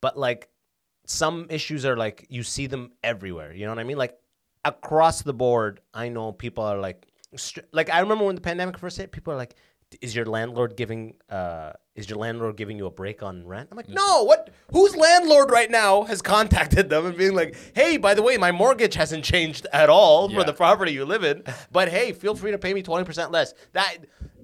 But 0.00 0.18
like 0.18 0.48
some 1.10 1.46
issues 1.50 1.84
are 1.84 1.96
like 1.96 2.26
you 2.28 2.42
see 2.42 2.66
them 2.66 2.92
everywhere. 3.02 3.52
You 3.52 3.64
know 3.66 3.72
what 3.72 3.78
I 3.78 3.84
mean? 3.84 3.98
Like 3.98 4.16
across 4.64 5.22
the 5.22 5.32
board, 5.34 5.80
I 5.92 6.08
know 6.08 6.32
people 6.32 6.64
are 6.64 6.78
like, 6.78 7.06
str- 7.36 7.60
like 7.72 7.90
I 7.90 8.00
remember 8.00 8.24
when 8.24 8.36
the 8.36 8.40
pandemic 8.40 8.78
first 8.78 8.96
hit, 8.96 9.10
people 9.10 9.32
are 9.32 9.36
like, 9.36 9.54
"Is 10.00 10.14
your 10.14 10.26
landlord 10.26 10.76
giving 10.76 11.14
uh 11.28 11.72
is 11.96 12.08
your 12.08 12.18
landlord 12.18 12.56
giving 12.56 12.78
you 12.78 12.86
a 12.86 12.90
break 12.90 13.22
on 13.22 13.46
rent?" 13.46 13.68
I'm 13.70 13.76
like, 13.76 13.88
"No, 13.88 14.22
what? 14.22 14.50
Whose 14.72 14.94
landlord 14.94 15.50
right 15.50 15.70
now 15.70 16.04
has 16.04 16.22
contacted 16.22 16.88
them 16.90 17.06
and 17.06 17.16
being 17.16 17.34
like, 17.34 17.56
"Hey, 17.74 17.96
by 17.96 18.14
the 18.14 18.22
way, 18.22 18.36
my 18.36 18.52
mortgage 18.52 18.94
hasn't 18.94 19.24
changed 19.24 19.66
at 19.72 19.90
all 19.90 20.28
for 20.30 20.44
the 20.44 20.52
property 20.52 20.92
you 20.92 21.04
live 21.04 21.24
in, 21.24 21.42
but 21.72 21.88
hey, 21.88 22.12
feel 22.12 22.36
free 22.36 22.52
to 22.52 22.58
pay 22.58 22.72
me 22.72 22.82
20% 22.82 23.32
less." 23.32 23.52
That 23.72 23.96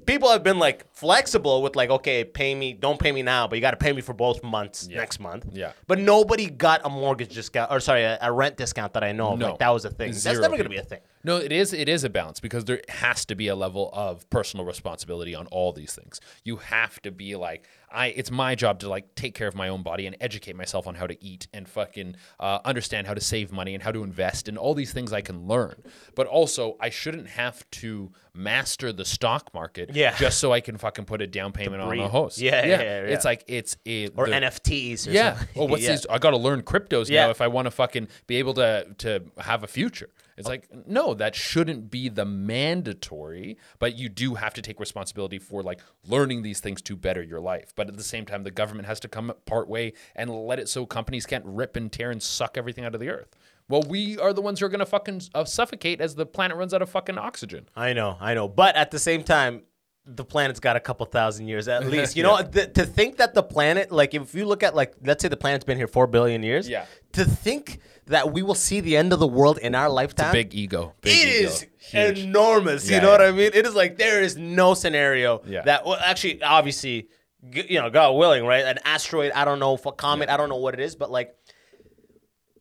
people 0.07 0.31
have 0.31 0.43
been 0.43 0.59
like 0.59 0.87
flexible 0.95 1.63
with 1.63 1.77
like, 1.77 1.91
"Okay, 1.91 2.25
pay 2.25 2.55
me, 2.55 2.73
don't 2.73 2.99
pay 2.99 3.13
me 3.13 3.23
now, 3.23 3.47
but 3.47 3.57
you 3.57 3.61
got 3.61 3.73
to 3.73 3.77
pay 3.77 3.93
me 3.93 4.01
for 4.01 4.15
both 4.15 4.43
months 4.43 4.87
next 4.89 5.21
month." 5.21 5.47
Yeah. 5.53 5.73
But 5.87 5.99
nobody 5.99 6.49
got 6.49 6.81
a 6.85 6.89
mortgage 6.89 7.35
discount 7.35 7.71
or 7.71 7.81
sorry, 7.81 8.05
a, 8.05 8.19
a 8.23 8.33
rent 8.33 8.57
discount 8.57 8.95
that 8.95 9.05
I 9.05 9.13
know 9.13 9.33
of. 9.33 9.39
No. 9.39 9.51
Like 9.51 9.59
that 9.59 9.71
was 9.71 9.85
a 9.85 9.91
thing. 9.91 10.13
That's 10.13 10.25
never 10.25 10.51
going 10.51 10.63
to 10.65 10.69
be 10.69 10.77
a 10.77 10.83
thing. 10.83 11.01
No, 11.27 11.37
it 11.39 11.51
is 11.53 11.73
it 11.73 11.89
is 11.89 12.05
a 12.05 12.09
balance 12.11 12.39
because 12.41 12.65
there 12.67 12.81
has 12.89 13.25
to 13.27 13.35
be 13.35 13.49
a 13.49 13.57
level 13.57 13.91
of 13.93 14.29
personal 14.31 14.65
responsibility 14.65 15.35
on 15.35 15.47
all 15.49 15.73
these 15.73 15.93
things. 15.95 16.21
You 16.45 16.57
have 16.57 17.03
to 17.03 17.11
be 17.11 17.35
like 17.37 17.67
I 17.91 18.07
it's 18.09 18.31
my 18.31 18.55
job 18.55 18.79
to 18.81 18.89
like 18.89 19.15
take 19.17 19.35
care 19.35 19.49
of 19.49 19.55
my 19.57 19.69
own 19.69 19.83
body 19.83 20.07
and 20.07 20.17
educate 20.21 20.55
myself 20.57 20.87
on 20.87 20.95
how 20.95 21.07
to 21.07 21.17
eat 21.25 21.49
and 21.53 21.69
fucking 21.69 22.15
uh, 22.39 22.61
understand 22.65 23.07
how 23.09 23.15
to 23.15 23.21
save 23.21 23.51
money 23.53 23.75
and 23.75 23.83
how 23.83 23.91
to 23.93 24.05
invest 24.05 24.49
and 24.49 24.57
all 24.57 24.75
these 24.75 24.93
things 24.93 25.13
I 25.13 25.21
can 25.21 25.47
learn. 25.49 25.83
But 26.15 26.27
also 26.29 26.77
I 26.81 26.91
shouldn't 26.91 27.29
have 27.29 27.69
to 27.83 28.13
master 28.35 28.93
the 28.93 29.05
stock 29.05 29.53
market 29.55 29.91
Yeah. 29.95 30.15
just 30.17 30.39
so 30.39 30.53
I 30.53 30.61
can 30.61 30.77
fucking 30.79 31.07
put 31.07 31.23
a 31.23 31.27
down 31.27 31.53
payment 31.53 31.81
on 31.83 31.89
a 31.89 31.91
breathe. 31.91 32.11
host. 32.11 32.39
Yeah, 32.39 32.65
yeah, 32.67 32.83
yeah, 32.83 33.01
It's 33.15 33.25
yeah. 33.25 33.29
like 33.31 33.45
it's 33.49 33.77
it, 33.85 34.13
Or 34.17 34.27
the- 34.29 34.33
NFTs 34.35 35.09
or 35.09 35.11
yeah. 35.13 35.37
something. 35.39 35.49
Well, 35.57 35.69
what's 35.69 35.83
Yeah. 35.89 35.91
these? 35.93 36.07
I 36.09 36.19
got 36.19 36.31
to 36.31 36.37
learn 36.37 36.63
cryptos 36.63 37.09
Yeah. 37.09 37.25
now 37.25 37.31
if 37.31 37.41
I 37.41 37.49
want 37.49 37.67
to 37.67 37.71
fucking 37.73 38.09
be 38.29 38.37
able 38.37 38.55
to 38.55 38.87
to 38.99 39.23
have 39.39 39.65
a 39.65 39.67
future. 39.69 40.11
It's 40.37 40.49
like 40.49 40.69
no, 40.87 41.15
that 41.15 41.35
shouldn't 41.35 41.91
be 41.91 42.09
the 42.09 42.25
mandatory, 42.25 43.57
but 43.79 43.97
you 43.97 44.09
do 44.09 44.35
have 44.35 44.55
to 44.55 44.63
take 44.63 44.79
responsibility 44.79 45.39
for 45.39 45.63
like 45.63 45.81
learning 46.07 46.43
these 46.43 46.61
things 46.61 46.83
to 46.83 46.97
better 46.97 47.23
your 47.23 47.41
life. 47.41 47.73
But 47.75 47.89
at 47.89 47.97
the 47.97 48.03
same 48.03 48.27
time, 48.27 48.43
the 48.43 48.51
government 48.51 48.87
has 48.87 49.01
to 49.01 49.09
come 49.09 49.33
part 49.47 49.69
way 49.69 49.95
and 50.15 50.31
let 50.31 50.59
it 50.59 50.69
so 50.69 50.87
companies 50.87 51.27
can't 51.27 51.45
rip 51.47 51.77
and 51.77 51.91
tear 51.91 52.11
and 52.11 52.23
suck 52.23 52.59
everything 52.59 52.85
out 52.85 52.95
of 52.95 53.01
the 53.01 53.09
earth. 53.09 53.37
Well, 53.69 53.83
we 53.83 54.19
are 54.19 54.33
the 54.33 54.43
ones 54.43 54.61
who 54.61 54.67
are 54.67 54.69
going 54.69 54.81
to 54.81 54.87
fucking 54.87 55.23
uh, 55.35 55.45
suffocate 55.45 56.01
as 56.01 56.15
the 56.15 56.27
planet 56.27 56.57
runs 56.57 56.73
out 56.73 56.83
of 56.83 56.91
fucking 56.91 57.19
oxygen. 57.19 57.69
I 57.75 57.95
know, 57.95 58.17
I 58.21 58.35
know. 58.35 58.47
But 58.47 58.77
at 58.77 58.93
the 58.93 58.99
same 58.99 59.25
time, 59.25 59.63
the 60.05 60.25
planet's 60.25 60.61
got 60.61 60.77
a 60.77 60.81
couple 60.81 61.05
thousand 61.07 61.49
years 61.49 61.67
at 61.67 61.87
least. 61.87 62.17
You 62.17 62.23
know, 62.23 62.41
th- 62.43 62.75
to 62.75 62.87
think 62.87 63.17
that 63.17 63.35
the 63.35 63.43
planet, 63.43 63.91
like, 63.91 64.15
if 64.15 64.35
you 64.35 64.47
look 64.47 64.63
at, 64.63 64.77
like, 64.77 64.95
let's 65.03 65.21
say 65.21 65.29
the 65.29 65.37
planet's 65.37 65.65
been 65.65 65.79
here 65.79 65.89
four 65.89 66.07
billion 66.07 66.45
years. 66.45 66.69
Yeah. 66.69 66.87
To 67.15 67.25
think 67.25 67.81
that 68.07 68.33
we 68.33 68.43
will 68.43 68.55
see 68.55 68.81
the 68.81 68.97
end 68.97 69.13
of 69.13 69.19
the 69.19 69.27
world 69.27 69.59
in 69.59 69.75
our 69.75 69.89
lifetime. 69.89 70.33
Big 70.33 70.55
ego. 70.55 70.95
Big 71.01 71.13
It 71.17 71.41
ego. 71.41 71.49
is 71.51 71.67
Huge. 71.79 72.19
enormous. 72.21 72.89
Yeah, 72.89 72.97
you 72.97 73.03
know 73.03 73.11
what. 73.11 73.21
I 73.23 73.31
mean? 73.33 73.51
It 73.53 73.67
is 73.67 73.75
like 73.75 73.97
there 73.99 74.23
is 74.23 74.37
no 74.37 74.75
scenario 74.75 75.43
Yeah. 75.47 75.63
that 75.63 75.85
well, 75.87 75.99
actually, 76.03 76.43
obviously, 76.43 77.09
you 77.53 77.81
know, 77.81 77.91
God 77.91 78.13
willing, 78.13 78.45
right? 78.47 78.65
An 78.65 78.79
asteroid, 78.85 79.33
I 79.33 79.45
don't 79.45 79.59
know, 79.59 79.77
for 79.77 79.93
comet, 79.93 80.29
I 80.29 80.37
don't 80.37 80.49
know 80.49 80.57
what 80.57 80.75
it 80.75 80.81
is, 80.81 80.95
but 80.97 81.11
like 81.11 81.35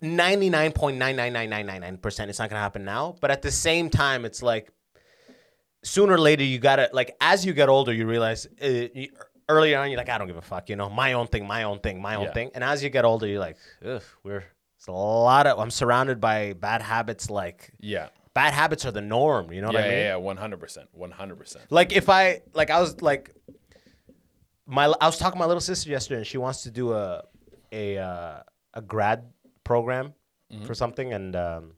ninety 0.01 0.49
nine 0.49 0.71
point 0.71 0.97
nine 0.97 1.15
nine 1.15 1.33
nine 1.33 1.49
nine 1.49 1.65
nine 1.65 1.81
nine 1.81 1.97
percent, 1.97 2.29
it's 2.29 2.39
not 2.39 2.49
gonna 2.49 2.61
happen 2.61 2.83
now. 2.85 3.15
But 3.21 3.31
at 3.31 3.41
the 3.41 3.51
same 3.51 3.89
time, 3.89 4.25
it's 4.25 4.41
like 4.43 4.69
sooner 5.83 6.13
or 6.13 6.17
later, 6.19 6.43
you 6.43 6.59
gotta 6.59 6.89
like 6.93 7.15
as 7.21 7.45
you 7.45 7.53
get 7.53 7.69
older, 7.69 7.93
you 7.93 8.05
realize. 8.07 8.47
Uh, 8.61 8.67
you, 8.93 9.09
Earlier 9.47 9.77
on, 9.77 9.91
you're 9.91 9.99
like, 9.99 10.09
I 10.09 10.17
don't 10.17 10.25
give 10.25 10.37
a 10.37 10.41
fuck, 10.41 10.69
you 10.71 10.75
know, 10.75 10.89
my 10.89 11.13
own 11.13 11.27
thing, 11.27 11.45
my 11.45 11.61
own 11.61 11.77
thing, 11.79 12.01
my 12.01 12.15
own 12.15 12.23
Yeah. 12.23 12.33
thing. 12.33 12.51
And 12.55 12.63
as 12.63 12.83
you 12.83 12.89
get 12.89 13.05
older, 13.05 13.27
you're 13.27 13.39
like, 13.39 13.57
ugh, 13.85 14.01
we're 14.23 14.43
it's 14.86 14.89
a 14.89 14.91
lot 14.91 15.47
of. 15.47 15.57
I'm 15.57 15.71
surrounded 15.71 16.21
by 16.21 16.53
bad 16.53 16.81
habits, 16.83 17.29
like 17.31 17.71
Yeah. 17.79 18.09
bad 18.36 18.53
habits 18.53 18.86
are 18.86 18.91
the 18.91 19.01
norm. 19.01 19.51
You 19.51 19.61
know 19.61 19.67
what 19.67 19.75
Yeah, 19.75 19.81
I 19.81 19.89
mean? 19.89 19.97
yeah, 19.97 20.03
yeah, 20.03 20.15
one 20.17 20.38
hundred 20.38 20.59
percent, 20.59 20.89
one 20.93 21.09
hundred 21.11 21.39
percent. 21.39 21.65
Like 21.71 21.91
if 21.91 22.07
I 22.07 22.41
like 22.53 22.69
I 22.69 22.79
was 22.79 23.01
like 23.01 23.31
my 24.67 24.86
I 25.01 25.07
was 25.07 25.17
talking 25.17 25.38
to 25.38 25.39
my 25.39 25.45
little 25.45 25.61
sister 25.61 25.89
yesterday, 25.89 26.17
and 26.17 26.27
she 26.27 26.38
wants 26.38 26.61
to 26.63 26.71
do 26.71 26.93
a 26.93 27.23
a 27.71 27.97
uh, 27.97 28.39
a 28.75 28.81
grad 28.81 29.23
program 29.63 30.13
for 30.65 30.73
something, 30.75 31.11
and 31.13 31.36
um, 31.36 31.73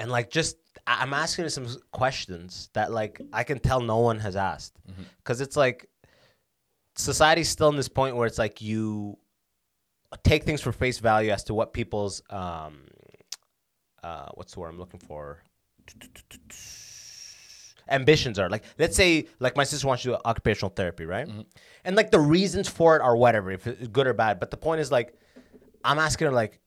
and 0.00 0.10
like 0.10 0.30
just 0.30 0.56
I'm 0.86 1.14
asking 1.14 1.44
her 1.44 1.48
some 1.50 1.68
questions 1.92 2.70
that 2.74 2.90
like 2.90 3.20
I 3.32 3.44
can 3.44 3.58
tell 3.60 3.80
no 3.80 3.98
one 3.98 4.18
has 4.18 4.34
asked, 4.36 4.74
because 5.18 5.40
it's 5.40 5.56
like 5.56 5.88
society's 6.96 7.48
still 7.48 7.68
in 7.68 7.76
this 7.76 7.88
point 7.88 8.16
where 8.16 8.26
it's 8.26 8.38
like 8.38 8.60
you 8.60 9.16
take 10.24 10.44
things 10.44 10.60
for 10.60 10.72
face 10.72 10.98
value 10.98 11.30
as 11.30 11.44
to 11.44 11.54
what 11.54 11.72
people's 11.72 12.22
um 12.30 12.86
uh 14.02 14.28
what's 14.34 14.54
the 14.54 14.60
word 14.60 14.68
I'm 14.68 14.78
looking 14.78 15.00
for 15.00 15.42
ambitions 17.90 18.38
are. 18.38 18.48
Like, 18.48 18.64
let's 18.78 18.96
say, 18.96 19.26
like 19.40 19.56
my 19.56 19.64
sister 19.64 19.86
wants 19.86 20.02
to 20.02 20.10
do 20.10 20.16
occupational 20.24 20.70
therapy, 20.70 21.04
right? 21.04 21.28
And 21.84 21.96
like 21.96 22.10
the 22.10 22.20
reasons 22.20 22.68
for 22.68 22.96
it 22.96 23.02
are 23.02 23.16
whatever, 23.16 23.50
if 23.50 23.66
it's 23.66 23.88
good 23.88 24.06
or 24.06 24.14
bad. 24.14 24.40
But 24.40 24.50
the 24.50 24.56
point 24.56 24.80
is, 24.80 24.90
like, 24.90 25.14
I'm 25.84 25.98
asking 25.98 26.26
her, 26.26 26.32
like, 26.32 26.60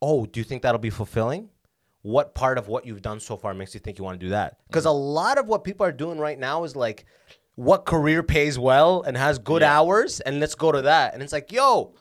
oh, 0.00 0.26
do 0.26 0.40
you 0.40 0.44
think 0.44 0.62
that'll 0.62 0.80
be 0.80 0.90
fulfilling? 0.90 1.48
What 2.02 2.34
part 2.34 2.58
of 2.58 2.66
what 2.66 2.84
you've 2.84 3.02
done 3.02 3.20
so 3.20 3.36
far 3.36 3.54
makes 3.54 3.74
you 3.74 3.80
think 3.80 3.98
you 3.98 4.04
want 4.04 4.18
to 4.18 4.26
do 4.26 4.30
that? 4.30 4.56
Because 4.66 4.86
a 4.86 4.90
lot 4.90 5.38
of 5.38 5.46
what 5.46 5.62
people 5.62 5.86
are 5.86 5.92
doing 5.92 6.18
right 6.18 6.38
now 6.38 6.64
is 6.64 6.74
like, 6.74 7.06
what 7.54 7.84
career 7.84 8.22
pays 8.22 8.58
well 8.58 9.02
and 9.02 9.16
has 9.16 9.38
good 9.38 9.62
hours, 9.62 10.20
and 10.20 10.40
let's 10.40 10.54
go 10.54 10.72
to 10.72 10.82
that. 10.82 11.14
And 11.14 11.22
it's 11.22 11.32
like, 11.32 11.52
yo, 11.52 11.94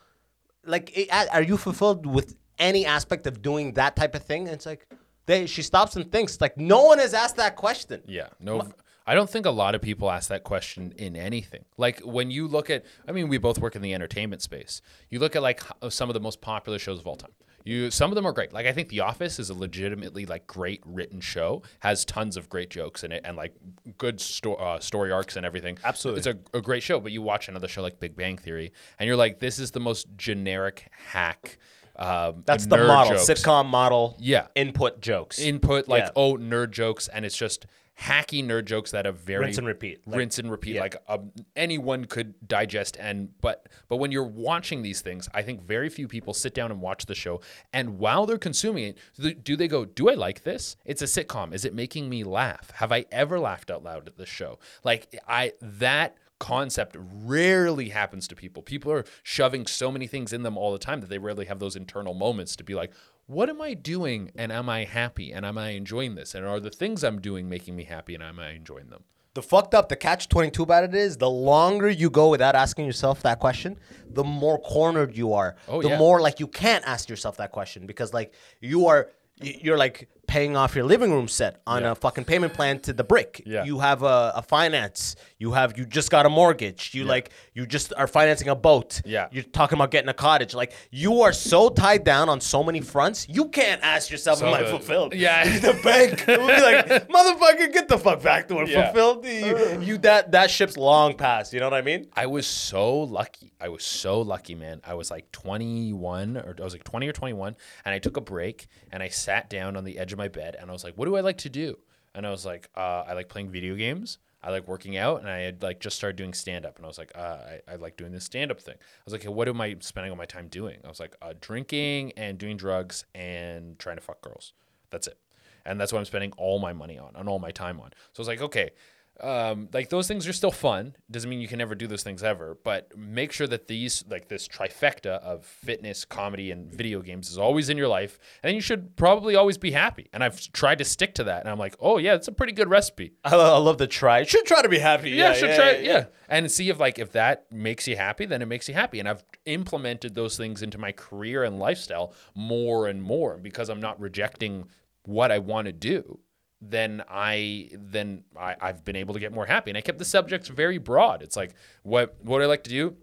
like, 0.65 1.09
are 1.31 1.41
you 1.41 1.57
fulfilled 1.57 2.05
with 2.05 2.35
any 2.59 2.85
aspect 2.85 3.27
of 3.27 3.41
doing 3.41 3.73
that 3.73 3.95
type 3.95 4.15
of 4.15 4.23
thing? 4.23 4.47
And 4.47 4.55
it's 4.55 4.65
like, 4.65 4.87
they, 5.25 5.45
she 5.45 5.61
stops 5.61 5.95
and 5.95 6.11
thinks, 6.11 6.39
like, 6.41 6.57
no 6.57 6.83
one 6.83 6.99
has 6.99 7.13
asked 7.13 7.37
that 7.37 7.55
question. 7.55 8.01
Yeah, 8.05 8.27
no. 8.39 8.71
I 9.05 9.15
don't 9.15 9.29
think 9.29 9.45
a 9.45 9.51
lot 9.51 9.73
of 9.73 9.81
people 9.81 10.11
ask 10.11 10.29
that 10.29 10.43
question 10.43 10.93
in 10.95 11.15
anything. 11.15 11.65
Like 11.75 11.99
when 12.01 12.29
you 12.29 12.47
look 12.47 12.69
at, 12.69 12.85
I 13.07 13.11
mean, 13.11 13.29
we 13.29 13.39
both 13.39 13.57
work 13.57 13.75
in 13.75 13.81
the 13.81 13.93
entertainment 13.95 14.43
space. 14.43 14.81
You 15.09 15.19
look 15.19 15.35
at 15.35 15.41
like 15.41 15.61
some 15.89 16.09
of 16.09 16.13
the 16.13 16.19
most 16.19 16.39
popular 16.39 16.77
shows 16.77 16.99
of 16.99 17.07
all 17.07 17.15
time. 17.15 17.31
You 17.63 17.91
some 17.91 18.11
of 18.11 18.15
them 18.15 18.25
are 18.25 18.31
great. 18.31 18.53
Like 18.53 18.65
I 18.65 18.71
think 18.73 18.89
The 18.89 19.01
Office 19.01 19.39
is 19.39 19.49
a 19.49 19.53
legitimately 19.53 20.25
like 20.25 20.47
great 20.47 20.81
written 20.85 21.19
show. 21.21 21.61
Has 21.79 22.05
tons 22.05 22.37
of 22.37 22.49
great 22.49 22.69
jokes 22.69 23.03
in 23.03 23.11
it 23.11 23.21
and 23.25 23.37
like 23.37 23.53
good 23.97 24.19
sto- 24.21 24.55
uh, 24.55 24.79
story 24.79 25.11
arcs 25.11 25.35
and 25.35 25.45
everything. 25.45 25.77
Absolutely. 25.83 26.19
it's 26.19 26.27
a, 26.27 26.57
a 26.57 26.61
great 26.61 26.83
show. 26.83 26.99
But 26.99 27.11
you 27.11 27.21
watch 27.21 27.47
another 27.49 27.67
show 27.67 27.81
like 27.81 27.99
Big 27.99 28.15
Bang 28.15 28.37
Theory, 28.37 28.71
and 28.99 29.07
you're 29.07 29.15
like, 29.15 29.39
this 29.39 29.59
is 29.59 29.71
the 29.71 29.79
most 29.79 30.07
generic 30.17 30.89
hack. 30.91 31.57
Um, 31.97 32.43
That's 32.45 32.65
the 32.65 32.77
model, 32.77 33.17
jokes. 33.17 33.29
sitcom 33.29 33.67
model. 33.67 34.15
Yeah. 34.19 34.47
Input 34.55 35.01
jokes. 35.01 35.37
input 35.39 35.87
like 35.87 36.03
Yeah. 36.05 36.09
oh 36.15 36.37
nerd 36.37 36.71
jokes 36.71 37.07
and 37.09 37.25
it's 37.25 37.37
just 37.37 37.65
hacky 37.99 38.43
nerd 38.43 38.65
jokes 38.65 38.91
that 38.91 39.05
are 39.05 39.11
very 39.11 39.45
Rinse 39.45 39.57
and 39.57 39.67
repeat. 39.67 40.07
Like- 40.07 40.17
rinse 40.17 40.39
and 40.39 40.49
repeat 40.49 40.75
yeah. 40.75 40.81
like 40.81 40.95
um, 41.07 41.31
anyone 41.55 42.05
could 42.05 42.33
digest 42.47 42.97
and 42.99 43.29
but 43.41 43.67
but 43.89 43.97
when 43.97 44.11
you're 44.11 44.23
watching 44.23 44.81
these 44.81 45.01
things 45.01 45.29
i 45.33 45.41
think 45.41 45.61
very 45.61 45.89
few 45.89 46.07
people 46.07 46.33
sit 46.33 46.53
down 46.53 46.71
and 46.71 46.81
watch 46.81 47.05
the 47.05 47.15
show 47.15 47.41
and 47.73 47.99
while 47.99 48.25
they're 48.25 48.37
consuming 48.37 48.85
it 48.85 48.97
do- 49.19 49.33
do 49.33 49.55
they 49.55 49.67
go 49.67 49.85
do 49.85 50.09
i 50.09 50.13
like 50.13 50.43
this 50.43 50.77
it's 50.85 51.01
a 51.01 51.05
sitcom 51.05 51.53
is 51.53 51.63
it 51.63 51.75
making 51.75 52.09
me 52.09 52.23
laugh 52.23 52.71
have 52.75 52.91
i 52.91 53.05
ever 53.11 53.39
laughed 53.39 53.69
out 53.69 53.83
loud 53.83 54.07
at 54.07 54.17
this 54.17 54.29
show 54.29 54.57
like 54.83 55.15
i 55.27 55.51
that 55.61 56.15
concept 56.39 56.97
rarely 56.99 57.89
happens 57.89 58.27
to 58.27 58.35
people 58.35 58.63
people 58.63 58.91
are 58.91 59.05
shoving 59.21 59.67
so 59.67 59.91
many 59.91 60.07
things 60.07 60.33
in 60.33 60.41
them 60.41 60.57
all 60.57 60.71
the 60.71 60.79
time 60.79 60.99
that 60.99 61.07
they 61.07 61.19
rarely 61.19 61.45
have 61.45 61.59
those 61.59 61.75
internal 61.75 62.15
moments 62.15 62.55
to 62.55 62.63
be 62.63 62.73
like 62.73 62.91
what 63.31 63.49
am 63.49 63.61
I 63.61 63.73
doing 63.73 64.31
and 64.35 64.51
am 64.51 64.67
I 64.69 64.83
happy 64.83 65.31
and 65.31 65.45
am 65.45 65.57
I 65.57 65.69
enjoying 65.69 66.15
this 66.15 66.35
and 66.35 66.45
are 66.45 66.59
the 66.59 66.69
things 66.69 67.03
I'm 67.03 67.21
doing 67.21 67.47
making 67.47 67.75
me 67.75 67.85
happy 67.85 68.13
and 68.13 68.23
am 68.23 68.39
I 68.39 68.51
enjoying 68.51 68.89
them? 68.89 69.03
the 69.33 69.41
fucked 69.41 69.73
up, 69.73 69.87
the 69.87 69.95
catch 69.95 70.27
22 70.27 70.63
about 70.63 70.83
it 70.83 70.93
is 70.93 71.17
the 71.17 71.29
longer 71.29 71.89
you 71.89 72.09
go 72.09 72.29
without 72.29 72.55
asking 72.55 72.85
yourself 72.85 73.21
that 73.21 73.39
question, 73.39 73.77
the 74.09 74.23
more 74.23 74.59
cornered 74.59 75.15
you 75.15 75.33
are. 75.33 75.55
Oh, 75.67 75.81
the 75.81 75.89
yeah. 75.89 75.97
more 75.97 76.19
like 76.19 76.39
you 76.39 76.47
can't 76.47 76.85
ask 76.85 77.09
yourself 77.09 77.37
that 77.37 77.51
question 77.51 77.85
because 77.85 78.13
like 78.13 78.33
you 78.59 78.87
are, 78.87 79.09
you're 79.41 79.77
like 79.77 80.09
paying 80.31 80.55
off 80.55 80.75
your 80.77 80.85
living 80.85 81.11
room 81.11 81.27
set 81.27 81.61
on 81.67 81.81
Yeah. 81.81 81.91
a 81.91 81.95
fucking 81.95 82.23
payment 82.23 82.53
plan 82.53 82.79
to 82.87 82.93
the 82.93 83.03
brick. 83.03 83.43
Yeah. 83.45 83.65
You 83.65 83.79
have 83.79 84.01
a, 84.01 84.31
a 84.37 84.41
finance. 84.41 85.17
You 85.37 85.51
have 85.51 85.77
you 85.77 85.85
just 85.85 86.09
got 86.09 86.25
a 86.25 86.29
mortgage. 86.29 86.91
You 86.95 87.03
like 87.03 87.31
you 87.53 87.65
just 87.65 87.91
are 87.97 88.07
financing 88.07 88.47
a 88.47 88.55
boat. 88.55 89.01
Yeah. 89.03 89.27
You're 89.33 89.43
talking 89.43 89.77
about 89.77 89.91
getting 89.91 90.07
a 90.07 90.13
cottage. 90.13 90.53
Like 90.53 90.71
you 90.89 91.21
are 91.23 91.33
so 91.33 91.67
tied 91.67 92.05
down 92.05 92.29
on 92.29 92.39
so 92.39 92.63
many 92.63 92.79
fronts. 92.79 93.27
You 93.27 93.49
can't 93.49 93.81
ask 93.83 94.09
yourself, 94.09 94.39
So 94.39 94.47
"Am 94.47 94.53
I 94.53 94.63
fulfilled?" 94.69 95.13
Yeah. 95.13 95.43
the 95.59 95.73
bank 95.83 96.23
will 96.27 96.47
be 96.47 96.61
like, 96.61 97.09
"Motherfucker, 97.09 97.73
get 97.73 97.89
the 97.89 97.97
fuck 97.97 98.23
back 98.23 98.47
to 98.47 98.59
it. 98.61 98.69
Yeah. 98.69 98.85
Fulfilled? 98.85 99.25
You, 99.25 99.81
you 99.81 99.97
that 99.97 100.31
that 100.31 100.49
ship's 100.49 100.77
long 100.77 101.15
past. 101.15 101.51
You 101.51 101.59
know 101.59 101.65
what 101.69 101.73
I 101.77 101.81
mean? 101.81 102.07
I 102.13 102.27
was 102.27 102.47
so 102.47 102.99
lucky. 103.01 103.51
I 103.59 103.67
was 103.67 103.83
so 103.83 104.21
lucky, 104.21 104.55
man. 104.55 104.79
I 104.85 104.93
was 104.93 105.11
like 105.11 105.29
21 105.33 106.37
or 106.37 106.55
I 106.57 106.63
was 106.63 106.73
like 106.73 106.85
20 106.85 107.07
or 107.09 107.11
21 107.11 107.55
and 107.83 107.93
I 107.93 107.99
took 107.99 108.15
a 108.15 108.21
break 108.21 108.67
and 108.93 109.03
I 109.03 109.09
sat 109.09 109.49
down 109.49 109.75
on 109.75 109.83
the 109.83 109.99
edge 109.99 110.13
of 110.13 110.20
my 110.21 110.27
bed 110.27 110.55
and 110.59 110.69
I 110.69 110.73
was 110.73 110.83
like, 110.83 110.95
what 110.97 111.05
do 111.05 111.15
I 111.15 111.21
like 111.21 111.39
to 111.39 111.49
do? 111.49 111.77
And 112.13 112.27
I 112.27 112.29
was 112.29 112.45
like, 112.45 112.69
uh, 112.75 113.03
I 113.07 113.13
like 113.13 113.29
playing 113.29 113.49
video 113.49 113.75
games. 113.75 114.19
I 114.43 114.49
like 114.49 114.67
working 114.67 114.97
out 114.97 115.21
and 115.21 115.29
I 115.29 115.39
had 115.39 115.61
like 115.61 115.79
just 115.79 115.95
started 115.95 116.15
doing 116.15 116.33
stand 116.33 116.65
up 116.65 116.77
and 116.77 116.85
I 116.85 116.87
was 116.87 116.97
like, 116.97 117.11
uh, 117.15 117.37
I, 117.69 117.73
I 117.73 117.75
like 117.75 117.95
doing 117.97 118.11
this 118.11 118.25
stand 118.25 118.51
up 118.51 118.59
thing. 118.59 118.75
I 118.75 119.03
was 119.05 119.13
like, 119.13 119.23
hey, 119.23 119.29
what 119.29 119.47
am 119.47 119.61
I 119.61 119.77
spending 119.79 120.11
all 120.11 120.17
my 120.17 120.25
time 120.25 120.47
doing? 120.47 120.77
I 120.83 120.87
was 120.87 120.99
like, 120.99 121.15
uh, 121.21 121.33
drinking 121.39 122.13
and 122.17 122.37
doing 122.37 122.57
drugs 122.57 123.05
and 123.13 123.77
trying 123.79 123.97
to 123.97 124.01
fuck 124.01 124.21
girls. 124.21 124.53
That's 124.89 125.07
it. 125.07 125.17
And 125.65 125.79
that's 125.79 125.93
what 125.93 125.99
I'm 125.99 126.05
spending 126.05 126.33
all 126.37 126.59
my 126.59 126.73
money 126.73 126.97
on 126.97 127.11
and 127.15 127.29
all 127.29 127.39
my 127.39 127.51
time 127.51 127.79
on. 127.79 127.91
So 128.13 128.19
I 128.19 128.21
was 128.21 128.27
like, 128.27 128.41
okay, 128.41 128.71
um, 129.19 129.69
like 129.73 129.89
those 129.89 130.07
things 130.07 130.27
are 130.27 130.33
still 130.33 130.51
fun. 130.51 130.95
Doesn't 131.09 131.29
mean 131.29 131.41
you 131.41 131.47
can 131.47 131.59
never 131.59 131.75
do 131.75 131.85
those 131.85 132.01
things 132.01 132.23
ever, 132.23 132.57
but 132.63 132.97
make 132.97 133.31
sure 133.31 133.45
that 133.47 133.67
these, 133.67 134.03
like 134.09 134.29
this 134.29 134.47
trifecta 134.47 135.19
of 135.19 135.45
fitness, 135.45 136.05
comedy, 136.05 136.49
and 136.49 136.73
video 136.73 137.01
games 137.01 137.29
is 137.29 137.37
always 137.37 137.69
in 137.69 137.77
your 137.77 137.87
life. 137.87 138.17
And 138.41 138.55
you 138.55 138.61
should 138.61 138.95
probably 138.95 139.35
always 139.35 139.57
be 139.57 139.71
happy. 139.71 140.09
And 140.13 140.23
I've 140.23 140.51
tried 140.53 140.79
to 140.79 140.85
stick 140.85 141.13
to 141.15 141.25
that. 141.25 141.41
And 141.41 141.49
I'm 141.49 141.59
like, 141.59 141.75
oh, 141.79 141.97
yeah, 141.97 142.15
it's 142.15 142.27
a 142.27 142.31
pretty 142.31 142.53
good 142.53 142.69
recipe. 142.69 143.13
I 143.23 143.35
love, 143.35 143.53
I 143.53 143.57
love 143.57 143.77
the 143.77 143.87
try. 143.87 144.23
Should 144.23 144.45
try 144.45 144.61
to 144.61 144.69
be 144.69 144.79
happy. 144.79 145.11
Yeah, 145.11 145.33
should 145.33 145.55
try 145.55 145.71
it. 145.71 145.85
Yeah. 145.85 146.05
And 146.27 146.51
see 146.51 146.69
if 146.69 146.79
like 146.79 146.97
if 146.97 147.11
that 147.11 147.51
makes 147.51 147.87
you 147.87 147.97
happy, 147.97 148.25
then 148.25 148.41
it 148.41 148.47
makes 148.47 148.67
you 148.67 148.73
happy. 148.73 148.99
And 148.99 149.07
I've 149.07 149.23
implemented 149.45 150.15
those 150.15 150.37
things 150.37 150.61
into 150.63 150.77
my 150.77 150.91
career 150.91 151.43
and 151.43 151.59
lifestyle 151.59 152.13
more 152.33 152.87
and 152.87 153.03
more 153.03 153.37
because 153.37 153.69
I'm 153.69 153.81
not 153.81 153.99
rejecting 153.99 154.69
what 155.03 155.31
I 155.31 155.39
want 155.39 155.65
to 155.65 155.73
do. 155.73 156.19
Then 156.61 157.03
I 157.09 157.69
then 157.73 158.23
I, 158.37 158.55
I've 158.61 158.85
been 158.85 158.95
able 158.95 159.13
to 159.13 159.19
get 159.19 159.33
more 159.33 159.45
happy. 159.45 159.71
And 159.71 159.77
I 159.77 159.81
kept 159.81 159.97
the 159.99 160.05
subjects 160.05 160.47
very 160.47 160.77
broad. 160.77 161.21
It's 161.21 161.35
like 161.35 161.55
what 161.83 162.15
what 162.23 162.41
I 162.41 162.45
like 162.45 162.63
to 162.65 162.69
do, 162.69 162.95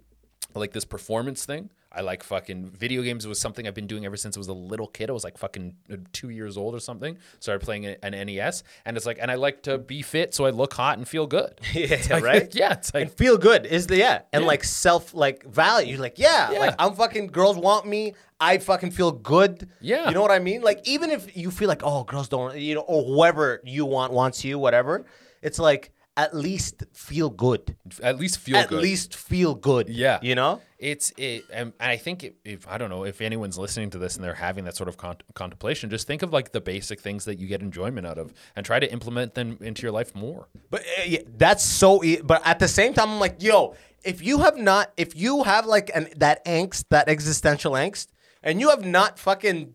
I 0.55 0.59
like 0.59 0.73
this 0.73 0.85
performance 0.85 1.45
thing. 1.45 1.71
I 1.99 2.03
like 2.03 2.23
fucking 2.23 2.71
video 2.71 3.03
games 3.03 3.27
was 3.27 3.41
something 3.41 3.67
I've 3.67 3.75
been 3.75 3.89
doing 3.89 4.07
ever 4.07 4.17
since 4.17 4.37
I 4.37 4.41
was 4.41 4.49
a 4.49 4.53
little 4.53 4.87
kid. 4.87 5.11
I 5.11 5.13
was 5.13 5.25
like 5.25 5.37
fucking 5.37 5.75
uh, 5.93 5.97
two 6.13 6.31
years 6.31 6.57
old 6.57 6.75
or 6.75 6.81
something. 6.81 7.19
Started 7.41 7.65
playing 7.65 7.87
an 7.87 8.13
NES, 8.27 8.63
and 8.85 8.97
it's 8.97 9.05
like, 9.05 9.19
and 9.21 9.31
I 9.31 9.35
like 9.35 9.63
to 9.65 9.79
be 9.79 10.03
fit 10.03 10.33
so 10.33 10.47
I 10.47 10.51
look 10.51 10.73
hot 10.75 10.97
and 10.99 11.07
feel 11.07 11.27
good. 11.27 11.61
Yeah, 11.75 12.21
right. 12.21 12.55
yeah, 12.63 12.73
it's 12.75 12.95
like 12.95 13.03
and 13.03 13.13
feel 13.13 13.37
good 13.37 13.67
is 13.67 13.87
the 13.89 13.97
yeah 13.99 14.23
and 14.33 14.45
like 14.45 14.63
self 14.65 15.13
like 15.15 15.45
value 15.45 15.99
like 15.99 16.19
yeah, 16.19 16.51
Yeah. 16.53 16.59
like 16.61 16.75
i'm 16.79 16.95
fucking 16.95 17.29
girls 17.29 17.57
want 17.57 17.87
me 17.87 18.15
i 18.41 18.59
fucking 18.59 18.91
feel 18.93 19.11
good 19.13 19.69
Yeah. 19.81 20.09
you 20.09 20.15
know 20.15 20.23
what 20.23 20.31
i 20.31 20.39
mean 20.39 20.63
like 20.63 20.87
even 20.89 21.11
if 21.11 21.37
you 21.37 21.51
feel 21.51 21.69
like 21.69 21.83
oh 21.85 22.05
girls 22.05 22.29
don't 22.29 22.57
you 22.59 22.75
know 22.77 22.83
or 22.83 23.03
whoever 23.05 23.61
you 23.65 23.85
want 23.87 24.13
wants 24.13 24.45
you 24.45 24.59
whatever 24.59 25.05
it's 25.43 25.59
like 25.59 25.93
at 26.25 26.35
least 26.35 26.83
feel 26.93 27.31
good 27.31 27.77
at 28.03 28.19
least 28.19 28.37
feel 28.39 28.57
at 28.57 28.69
good. 28.69 28.83
least 28.83 29.15
feel 29.15 29.55
good 29.55 29.89
Yeah. 29.89 30.19
you 30.21 30.35
know 30.35 30.61
it's 30.79 31.13
it, 31.17 31.45
and 31.53 31.73
and 31.81 31.91
I 31.91 31.97
think 31.97 32.23
if, 32.25 32.33
if 32.45 32.69
I 32.69 32.77
don't 32.79 32.91
know 32.91 33.05
if 33.05 33.21
anyone's 33.21 33.57
listening 33.59 33.91
to 33.91 33.99
this 33.99 34.15
and 34.17 34.23
they're 34.25 34.35
having 34.49 34.65
that 34.67 34.77
sort 34.77 34.89
of 34.89 34.97
con- 34.97 35.17
contemplation, 35.35 35.91
just 35.91 36.07
think 36.07 36.23
of 36.23 36.33
like 36.33 36.53
the 36.53 36.61
basic 36.61 37.01
things 37.01 37.25
that 37.25 37.37
you 37.41 37.49
get 37.49 37.63
enjoyment 37.63 38.07
out 38.07 38.17
of, 38.17 38.33
and 38.55 38.65
try 38.65 38.79
to 38.79 38.89
implement 38.93 39.35
them 39.35 39.59
into 39.61 39.83
your 39.83 39.91
life 39.91 40.15
more. 40.15 40.49
But 40.71 40.83
uh, 40.83 41.03
yeah, 41.05 41.23
that's 41.37 41.65
so. 41.65 42.05
E- 42.05 42.21
but 42.23 42.47
at 42.47 42.61
the 42.61 42.69
same 42.69 42.95
time, 42.95 43.11
I'm 43.11 43.19
like, 43.19 43.43
yo, 43.43 43.75
if 44.05 44.23
you 44.23 44.39
have 44.39 44.57
not, 44.57 44.93
if 44.97 45.17
you 45.17 45.43
have 45.43 45.67
like 45.67 45.91
an 45.97 46.07
that 46.17 46.45
angst, 46.45 46.85
that 46.91 47.09
existential 47.09 47.73
angst, 47.73 48.07
and 48.45 48.61
you 48.61 48.69
have 48.71 48.85
not 48.85 49.19
fucking 49.19 49.75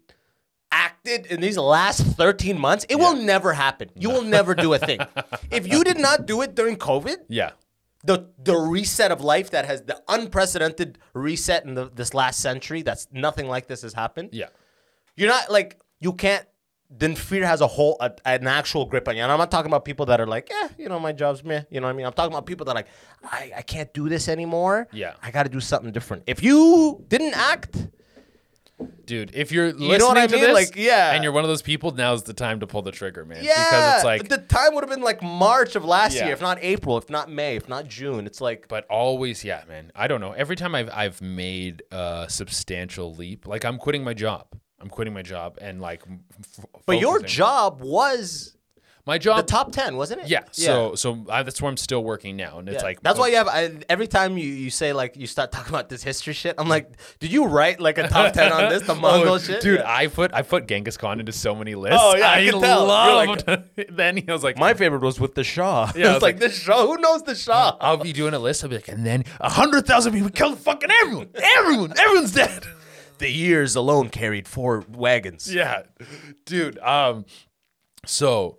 acted 0.73 1.25
in 1.27 1.39
these 1.41 1.57
last 1.57 2.01
13 2.17 2.57
months, 2.59 2.85
it 2.89 2.97
will 2.97 3.15
never 3.15 3.53
happen. 3.53 3.89
You 3.95 4.09
will 4.09 4.23
never 4.23 4.55
do 4.55 4.73
a 4.73 4.79
thing. 4.79 4.99
if 5.51 5.67
you 5.67 5.83
did 5.83 5.99
not 5.99 6.25
do 6.25 6.41
it 6.41 6.55
during 6.55 6.77
COVID, 6.77 7.17
Yeah, 7.29 7.51
the 8.03 8.27
the 8.49 8.55
reset 8.57 9.11
of 9.11 9.21
life 9.21 9.51
that 9.51 9.65
has 9.65 9.81
the 9.83 10.01
unprecedented 10.07 10.97
reset 11.13 11.63
in 11.65 11.75
the, 11.75 11.85
this 11.93 12.13
last 12.13 12.39
century, 12.39 12.81
that's 12.81 13.07
nothing 13.11 13.47
like 13.47 13.67
this 13.67 13.81
has 13.83 13.93
happened. 13.93 14.29
yeah, 14.33 14.49
You're 15.15 15.29
not 15.29 15.51
like 15.51 15.79
you 16.01 16.13
can't. 16.13 16.45
Then 16.95 17.15
fear 17.15 17.43
has 17.47 17.61
a 17.61 17.65
whole 17.65 17.95
a, 17.99 18.11
an 18.23 18.45
actual 18.45 18.85
grip 18.85 19.07
on 19.07 19.15
you, 19.15 19.23
and 19.23 19.31
I'm 19.31 19.39
not 19.39 19.49
talking 19.49 19.71
about 19.71 19.83
people 19.83 20.05
that 20.07 20.19
are 20.21 20.27
like, 20.27 20.45
yeah, 20.51 20.67
you 20.77 20.89
know, 20.89 20.99
my 20.99 21.11
job's 21.11 21.43
meh. 21.43 21.63
You 21.71 21.79
know 21.81 21.87
what 21.87 21.93
I 21.93 21.97
mean? 21.97 22.05
I'm 22.05 22.13
talking 22.13 22.31
about 22.31 22.45
people 22.45 22.65
that 22.67 22.73
are 22.73 22.79
like, 22.81 22.89
I, 23.23 23.51
I 23.57 23.61
can't 23.63 23.91
do 23.95 24.09
this 24.09 24.27
anymore. 24.29 24.87
Yeah. 24.91 25.13
I 25.23 25.31
got 25.31 25.43
to 25.43 25.49
do 25.49 25.59
something 25.59 25.91
different. 25.91 26.21
If 26.27 26.43
you 26.43 27.03
didn't 27.07 27.33
act, 27.35 27.73
dude. 29.05 29.31
If 29.33 29.51
you're 29.51 29.71
know 29.73 29.87
listening 29.87 30.07
what 30.07 30.17
I 30.17 30.27
to 30.27 30.33
mean? 30.33 30.41
this, 30.45 30.53
Like, 30.53 30.75
yeah. 30.75 31.11
and 31.13 31.23
you're 31.23 31.33
one 31.33 31.43
of 31.43 31.49
those 31.49 31.61
people, 31.61 31.91
now's 31.91 32.23
the 32.23 32.33
time 32.33 32.59
to 32.61 32.67
pull 32.67 32.81
the 32.81 32.91
trigger, 32.91 33.25
man. 33.25 33.43
yeah, 33.43 33.63
because 33.65 33.95
it's 33.95 34.03
like 34.03 34.29
the 34.29 34.37
time 34.37 34.73
would 34.75 34.83
have 34.83 34.89
been 34.89 35.01
like 35.01 35.21
March 35.21 35.75
of 35.75 35.83
last 35.85 36.15
Yeah. 36.15 36.25
year, 36.25 36.33
if 36.33 36.41
not 36.41 36.57
April, 36.61 36.97
if 36.97 37.09
not 37.09 37.29
May, 37.31 37.55
if 37.55 37.67
not 37.69 37.87
June. 37.87 38.25
It's 38.25 38.41
like, 38.41 38.67
but 38.67 38.85
always 38.89 39.43
yeah 39.43 39.63
man 39.67 39.91
i 39.95 40.07
don't 40.07 40.21
know 40.21 40.31
every 40.33 40.55
time 40.55 40.75
i've 40.75 40.89
i've 40.91 41.21
made 41.21 41.83
a 41.91 42.25
substantial 42.29 43.13
leap 43.15 43.47
like 43.47 43.65
i'm 43.65 43.77
quitting 43.77 44.03
my 44.03 44.13
job 44.13 44.45
i'm 44.79 44.89
quitting 44.89 45.13
my 45.13 45.21
job 45.21 45.57
and 45.61 45.81
like 45.81 46.03
f- 46.39 46.65
but 46.85 46.99
your 46.99 47.19
job 47.19 47.81
was 47.81 48.55
my 49.05 49.17
job 49.17 49.37
the 49.37 49.43
top 49.43 49.71
ten, 49.71 49.97
wasn't 49.97 50.21
it? 50.21 50.27
yeah, 50.29 50.43
so 50.51 50.95
so 50.95 51.25
I, 51.29 51.43
that's 51.43 51.61
where 51.61 51.69
i'm 51.69 51.75
still 51.77 52.03
working 52.03 52.37
now 52.37 52.59
and 52.59 52.69
it's 52.69 52.77
Yeah. 52.77 52.83
like 52.83 53.01
that's 53.01 53.19
why 53.19 53.27
you 53.27 53.35
have 53.35 53.47
I, 53.49 53.71
every 53.89 54.07
time 54.07 54.37
you, 54.37 54.45
you 54.47 54.69
say 54.69 54.93
like 54.93 55.17
you 55.17 55.27
start 55.27 55.51
talking 55.55 55.69
about 55.73 55.89
this 55.89 56.03
history 56.03 56.33
shit. 56.33 56.55
I'm 56.57 56.69
like, 56.69 56.89
did 57.19 57.31
you 57.31 57.45
write 57.45 57.79
like 57.81 57.97
a 57.97 58.07
top 58.07 58.33
ten 58.33 58.51
on 58.53 58.69
this, 58.69 58.83
the 58.83 58.95
Mongol 59.03 59.33
Oh, 59.33 59.37
shit, 59.39 59.61
dude 59.61 59.79
Yeah. 59.79 59.93
i 59.93 60.07
put 60.07 60.33
i 60.33 60.41
put 60.41 60.67
genghis 60.67 60.95
khan 60.97 61.19
into 61.19 61.31
so 61.33 61.53
many 61.53 61.75
lists 61.75 61.99
Oh, 62.01 62.15
yeah, 62.15 62.29
I 62.29 62.35
i 62.39 62.49
can 62.49 62.61
tell. 62.61 62.87
You're 62.87 63.15
like- 63.35 63.47
loved 63.47 63.69
then 63.97 64.17
he 64.17 64.23
was 64.31 64.43
like 64.43 64.57
My 64.57 64.73
favorite 64.73 65.01
was 65.01 65.19
with 65.19 65.35
the 65.35 65.43
Shah. 65.43 65.91
Yeah, 65.95 66.05
I 66.05 66.09
it's 66.09 66.13
was 66.15 66.23
like, 66.23 66.35
like- 66.35 66.39
the 66.39 66.49
Shah. 66.49 66.85
Who 66.87 66.97
knows 66.97 67.23
the 67.23 67.35
Shah? 67.35 67.75
I'll 67.81 67.97
be 67.97 68.13
doing 68.13 68.33
a 68.33 68.39
list. 68.39 68.63
I'll 68.63 68.69
be 68.69 68.75
like, 68.77 68.87
and 68.87 69.05
then 69.05 69.25
a 69.41 69.49
hundred 69.49 69.85
thousand 69.85 70.13
people 70.13 70.29
killed 70.29 70.59
fucking 70.59 70.89
everyone. 71.01 71.29
Everyone, 71.57 71.93
everyone's 71.99 72.31
dead. 72.31 72.63
the 73.17 73.29
years 73.29 73.75
alone 73.75 74.09
carried 74.09 74.47
four 74.47 74.83
wagons. 74.89 75.53
Yeah, 75.53 75.83
dude. 76.45 76.77
Um, 76.79 77.25
so, 78.05 78.57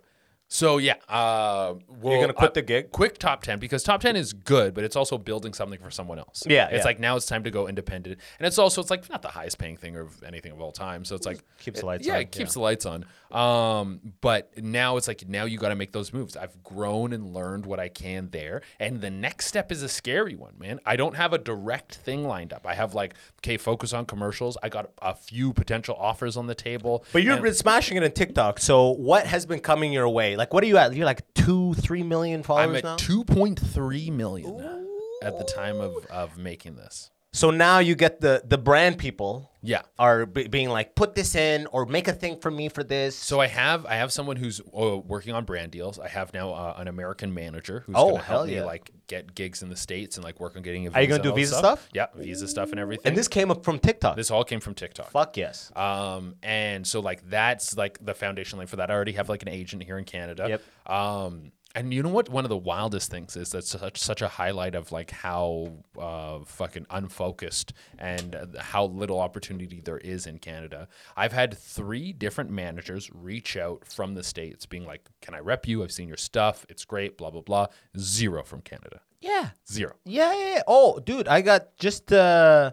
so 0.55 0.77
yeah. 0.77 0.93
Uh, 1.09 1.75
well, 2.01 2.21
gonna 2.21 2.31
quit 2.31 2.51
uh, 2.51 2.53
the 2.53 2.61
gig? 2.61 2.91
Quick 2.91 3.17
top 3.17 3.41
ten 3.41 3.59
because 3.59 3.83
top 3.83 3.99
ten 3.99 4.15
is 4.15 4.31
good, 4.31 4.73
but 4.73 4.85
it's 4.85 4.95
also 4.95 5.17
building 5.17 5.53
something 5.53 5.79
for 5.79 5.91
someone 5.91 6.17
else. 6.17 6.43
Yeah, 6.47 6.67
it's 6.67 6.77
yeah. 6.77 6.83
like 6.85 6.99
now 6.99 7.17
it's 7.17 7.25
time 7.25 7.43
to 7.43 7.51
go 7.51 7.67
independent, 7.67 8.19
and 8.39 8.47
it's 8.47 8.57
also 8.57 8.79
it's 8.79 8.89
like 8.89 9.09
not 9.09 9.21
the 9.21 9.27
highest 9.27 9.57
paying 9.57 9.75
thing 9.75 9.97
of 9.97 10.23
anything 10.23 10.53
of 10.53 10.61
all 10.61 10.71
time. 10.71 11.03
So 11.03 11.13
it's 11.15 11.25
like 11.25 11.43
Keeps 11.59 11.81
the 11.81 11.85
lights 11.85 12.07
yeah, 12.07 12.15
on, 12.15 12.21
it 12.21 12.31
keeps 12.31 12.51
yeah. 12.51 12.53
the 12.53 12.59
lights 12.61 12.85
on. 12.85 13.05
Um, 13.31 13.99
but 14.21 14.57
now 14.57 14.95
it's 14.95 15.09
like 15.09 15.27
now 15.27 15.43
you 15.43 15.57
got 15.57 15.69
to 15.69 15.75
make 15.75 15.91
those 15.91 16.13
moves. 16.13 16.37
I've 16.37 16.63
grown 16.63 17.11
and 17.11 17.33
learned 17.33 17.65
what 17.65 17.81
I 17.81 17.89
can 17.89 18.29
there, 18.31 18.61
and 18.79 19.01
the 19.01 19.09
next 19.09 19.47
step 19.47 19.73
is 19.73 19.83
a 19.83 19.89
scary 19.89 20.35
one, 20.35 20.53
man. 20.57 20.79
I 20.85 20.95
don't 20.95 21.17
have 21.17 21.33
a 21.33 21.37
direct 21.37 21.95
thing 21.95 22.23
lined 22.23 22.53
up. 22.53 22.65
I 22.65 22.75
have 22.75 22.93
like 22.93 23.15
okay, 23.45 23.57
focus 23.57 23.93
on 23.93 24.05
commercials. 24.05 24.57
I 24.63 24.69
got 24.69 24.89
a 25.01 25.13
few 25.13 25.53
potential 25.53 25.95
offers 25.99 26.35
on 26.35 26.47
the 26.47 26.55
table, 26.55 27.03
But 27.13 27.23
you've 27.23 27.33
and- 27.33 27.43
been 27.43 27.53
smashing 27.53 27.97
it 27.97 28.03
in 28.03 28.11
TikTok. 28.11 28.59
So 28.59 28.89
what 28.89 29.27
has 29.27 29.45
been 29.45 29.59
coming 29.59 29.93
your 29.93 30.09
way? 30.09 30.35
Like, 30.35 30.44
what 30.53 30.63
are 30.63 30.67
you 30.67 30.77
at? 30.77 30.93
You're 30.95 31.05
like 31.05 31.21
two, 31.33 31.73
three 31.75 32.03
million 32.03 32.43
followers 32.43 32.69
I'm 32.69 32.75
at 32.75 32.83
now. 32.83 32.95
2.3 32.97 34.11
million 34.11 34.57
now 34.57 34.81
at 35.23 35.37
the 35.37 35.43
time 35.43 35.79
of, 35.79 35.93
of 36.09 36.37
making 36.37 36.75
this. 36.75 37.11
So 37.35 37.51
now 37.51 37.79
you 37.79 37.95
get 37.95 38.21
the 38.21 38.41
the 38.45 38.57
brand 38.57 38.97
people. 38.97 39.51
Yeah. 39.61 39.81
Are 39.97 40.27
be 40.27 40.47
being 40.47 40.69
like, 40.69 40.93
put 40.93 41.15
this 41.15 41.33
in 41.33 41.65
or 41.71 41.87
make 41.87 42.07
a 42.07 42.13
thing 42.13 42.39
for 42.39 42.51
me 42.51 42.69
for 42.69 42.83
this. 42.83 43.15
So 43.15 43.39
I 43.41 43.47
have 43.47 43.83
I 43.87 43.95
have 43.95 44.11
someone 44.11 44.35
who's 44.37 44.61
uh, 44.61 44.97
working 44.97 45.33
on 45.33 45.43
brand 45.43 45.71
deals. 45.71 45.97
I 45.97 46.07
have 46.07 46.31
now 46.35 46.51
uh, 46.53 46.75
an 46.77 46.87
American 46.87 47.33
manager 47.33 47.79
who's 47.85 47.95
Oh, 47.97 48.09
going 48.09 48.15
to 48.17 48.21
help 48.21 48.47
hell 48.47 48.55
me 48.55 48.61
like 48.61 48.91
get 49.07 49.33
gigs 49.33 49.63
in 49.63 49.69
the 49.69 49.75
states 49.75 50.17
and 50.17 50.23
like 50.23 50.39
work 50.39 50.55
on 50.55 50.61
getting 50.61 50.85
a 50.85 50.91
visa. 50.91 50.99
Are 50.99 51.01
you 51.01 51.07
gonna 51.07 51.23
do 51.23 51.29
all 51.29 51.35
that 51.35 51.41
visa 51.41 51.55
stuff? 51.55 51.89
Yeah, 51.93 52.05
visa 52.15 52.47
stuff 52.47 52.69
and 52.71 52.79
everything. 52.79 53.07
and 53.09 53.17
this 53.17 53.27
came 53.27 53.49
up 53.49 53.63
from 53.63 53.79
TikTok. 53.79 54.15
this 54.15 54.29
all 54.29 54.43
came 54.43 54.59
from 54.59 54.75
TikTok. 54.75 55.09
Fuck 55.09 55.35
yes. 55.35 55.71
Um, 55.75 56.35
and 56.43 56.85
so 56.85 56.99
like 56.99 57.27
that's 57.27 57.75
like 57.75 57.97
the 58.05 58.13
foundation 58.13 58.59
line 58.59 58.67
for 58.67 58.75
that. 58.75 58.91
I 58.91 58.93
already 58.93 59.13
have 59.13 59.29
like 59.29 59.41
an 59.41 59.49
agent 59.49 59.81
here 59.83 59.97
in 59.97 60.05
Canada. 60.05 60.45
Yep. 60.47 60.61
Um, 60.95 61.51
and 61.75 61.93
you 61.93 62.01
know 62.01 62.09
what? 62.09 62.29
One 62.29 62.45
of 62.45 62.49
the 62.49 62.57
wildest 62.57 63.11
things 63.11 63.35
is 63.35 63.51
that's 63.51 63.69
such 63.69 63.99
such 63.99 64.21
a 64.21 64.27
highlight 64.29 64.75
of 64.75 64.91
like 64.93 65.11
how 65.11 65.73
uh, 65.99 66.39
fucking 66.45 66.87
unfocused 66.89 67.73
and 67.99 68.35
uh, 68.35 68.45
how 68.59 68.85
little 68.85 69.19
opportunity 69.19 69.81
there 69.81 69.97
is 69.97 70.25
in 70.25 70.39
Canada. 70.39 70.87
I've 71.17 71.33
had 71.33 71.57
three 71.57 72.13
different 72.13 72.49
managers 72.49 73.11
reach 73.13 73.57
out 73.57 73.85
from 73.85 74.15
the 74.15 74.23
states, 74.23 74.65
being 74.65 74.85
like, 74.85 75.01
"Can 75.21 75.35
I 75.35 75.39
rep 75.39 75.67
you? 75.67 75.83
I've 75.83 75.91
seen 75.91 76.07
your 76.07 76.17
stuff. 76.17 76.65
It's 76.69 76.85
great." 76.85 77.17
Blah 77.17 77.31
blah 77.31 77.41
blah. 77.41 77.67
Zero 77.97 78.43
from 78.43 78.61
Canada. 78.61 79.01
Yeah. 79.21 79.49
Zero. 79.69 79.95
Yeah, 80.05 80.33
yeah, 80.33 80.55
yeah. 80.55 80.61
Oh, 80.67 80.99
dude, 80.99 81.27
I 81.27 81.41
got 81.41 81.75
just 81.77 82.13
uh 82.13 82.71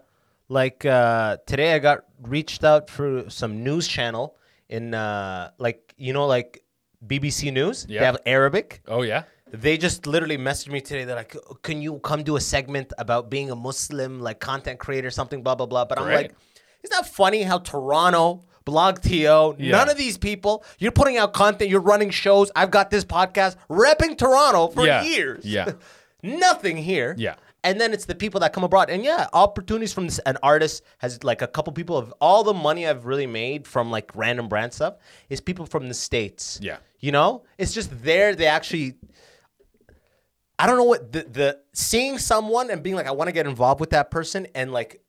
like 0.49 0.85
uh 0.85 1.39
today 1.47 1.75
I 1.75 1.81
got 1.81 2.05
reached 2.21 2.63
out 2.63 2.89
through 2.89 3.31
some 3.31 3.65
news 3.65 3.89
channel 3.89 4.37
in 4.69 4.95
uh 4.95 5.51
like 5.59 5.93
you 5.97 6.13
know, 6.13 6.27
like 6.27 6.62
BBC 7.07 7.53
News. 7.53 7.87
Yeah. 7.89 8.01
They 8.01 8.07
have 8.07 8.19
Arabic. 8.27 8.83
Oh 8.89 9.03
yeah. 9.03 9.25
They 9.53 9.77
just 9.77 10.07
literally 10.07 10.39
messaged 10.39 10.71
me 10.73 10.81
today. 10.81 11.05
They're 11.05 11.17
like, 11.17 11.37
"Can 11.63 11.83
you 11.83 11.99
come 11.99 12.23
do 12.23 12.37
a 12.37 12.41
segment 12.41 12.93
about 12.97 13.29
being 13.29 13.51
a 13.51 13.57
Muslim, 13.57 14.21
like 14.21 14.41
content 14.41 14.79
creator, 14.79 15.11
something, 15.11 15.43
blah 15.43 15.55
blah 15.55 15.67
blah." 15.67 15.85
But 15.85 15.99
I'm 15.99 16.07
like, 16.07 16.35
isn't 16.83 16.91
that 16.99 17.07
funny 17.13 17.43
how 17.43 17.59
Toronto, 17.59 18.45
Blog 18.65 19.01
TO, 19.03 19.55
Yeah. 19.59 19.73
none 19.73 19.91
of 19.91 19.99
these 19.99 20.17
people, 20.17 20.65
you're 20.79 20.93
putting 20.93 21.19
out 21.19 21.33
content, 21.35 21.69
you're 21.69 21.81
running 21.83 22.09
shows. 22.11 22.51
I've 22.57 22.71
got 22.71 22.91
this 22.91 23.05
podcast, 23.05 23.57
repping 23.69 24.17
Toronto 24.17 24.69
for 24.69 24.87
Yeah. 24.87 25.03
years. 25.03 25.45
Yeah. 25.45 25.73
Nothing 26.23 26.77
here. 26.77 27.15
Yeah. 27.19 27.35
And 27.65 27.81
then 27.81 27.93
it's 27.93 28.07
the 28.07 28.15
people 28.15 28.41
that 28.41 28.53
come 28.53 28.65
abroad. 28.65 28.91
And 28.91 29.05
yeah, 29.05 29.29
opportunities 29.33 29.93
from 29.93 30.07
this, 30.07 30.19
an 30.21 30.37
artist 30.43 30.83
has 30.99 31.23
like 31.23 31.43
a 31.43 31.47
couple 31.47 31.73
people 31.73 31.97
of 31.97 32.13
all 32.21 32.43
the 32.43 32.55
money 32.55 32.87
I've 32.87 33.07
really 33.07 33.27
made 33.27 33.67
from 33.67 33.91
like 33.91 34.11
random 34.15 34.49
brand 34.49 34.73
stuff 34.73 34.97
is 35.29 35.41
people 35.41 35.67
from 35.67 35.89
the 35.89 35.95
States. 35.95 36.59
Yeah. 36.61 36.79
You 36.99 37.13
know? 37.13 37.45
It's 37.59 37.73
just 37.73 38.03
there 38.03 38.35
they 38.35 38.47
actually 38.47 38.97
I 40.59 40.67
don't 40.67 40.77
know 40.77 40.85
what 40.85 41.11
the 41.11 41.25
the 41.25 41.59
seeing 41.73 42.19
someone 42.19 42.71
and 42.71 42.85
being 42.85 42.95
like, 42.95 43.09
I 43.09 43.11
want 43.11 43.27
to 43.27 43.33
get 43.33 43.49
involved 43.49 43.81
with 43.81 43.91
that 43.91 44.13
person 44.13 44.47
and 44.55 44.73
like 44.73 45.02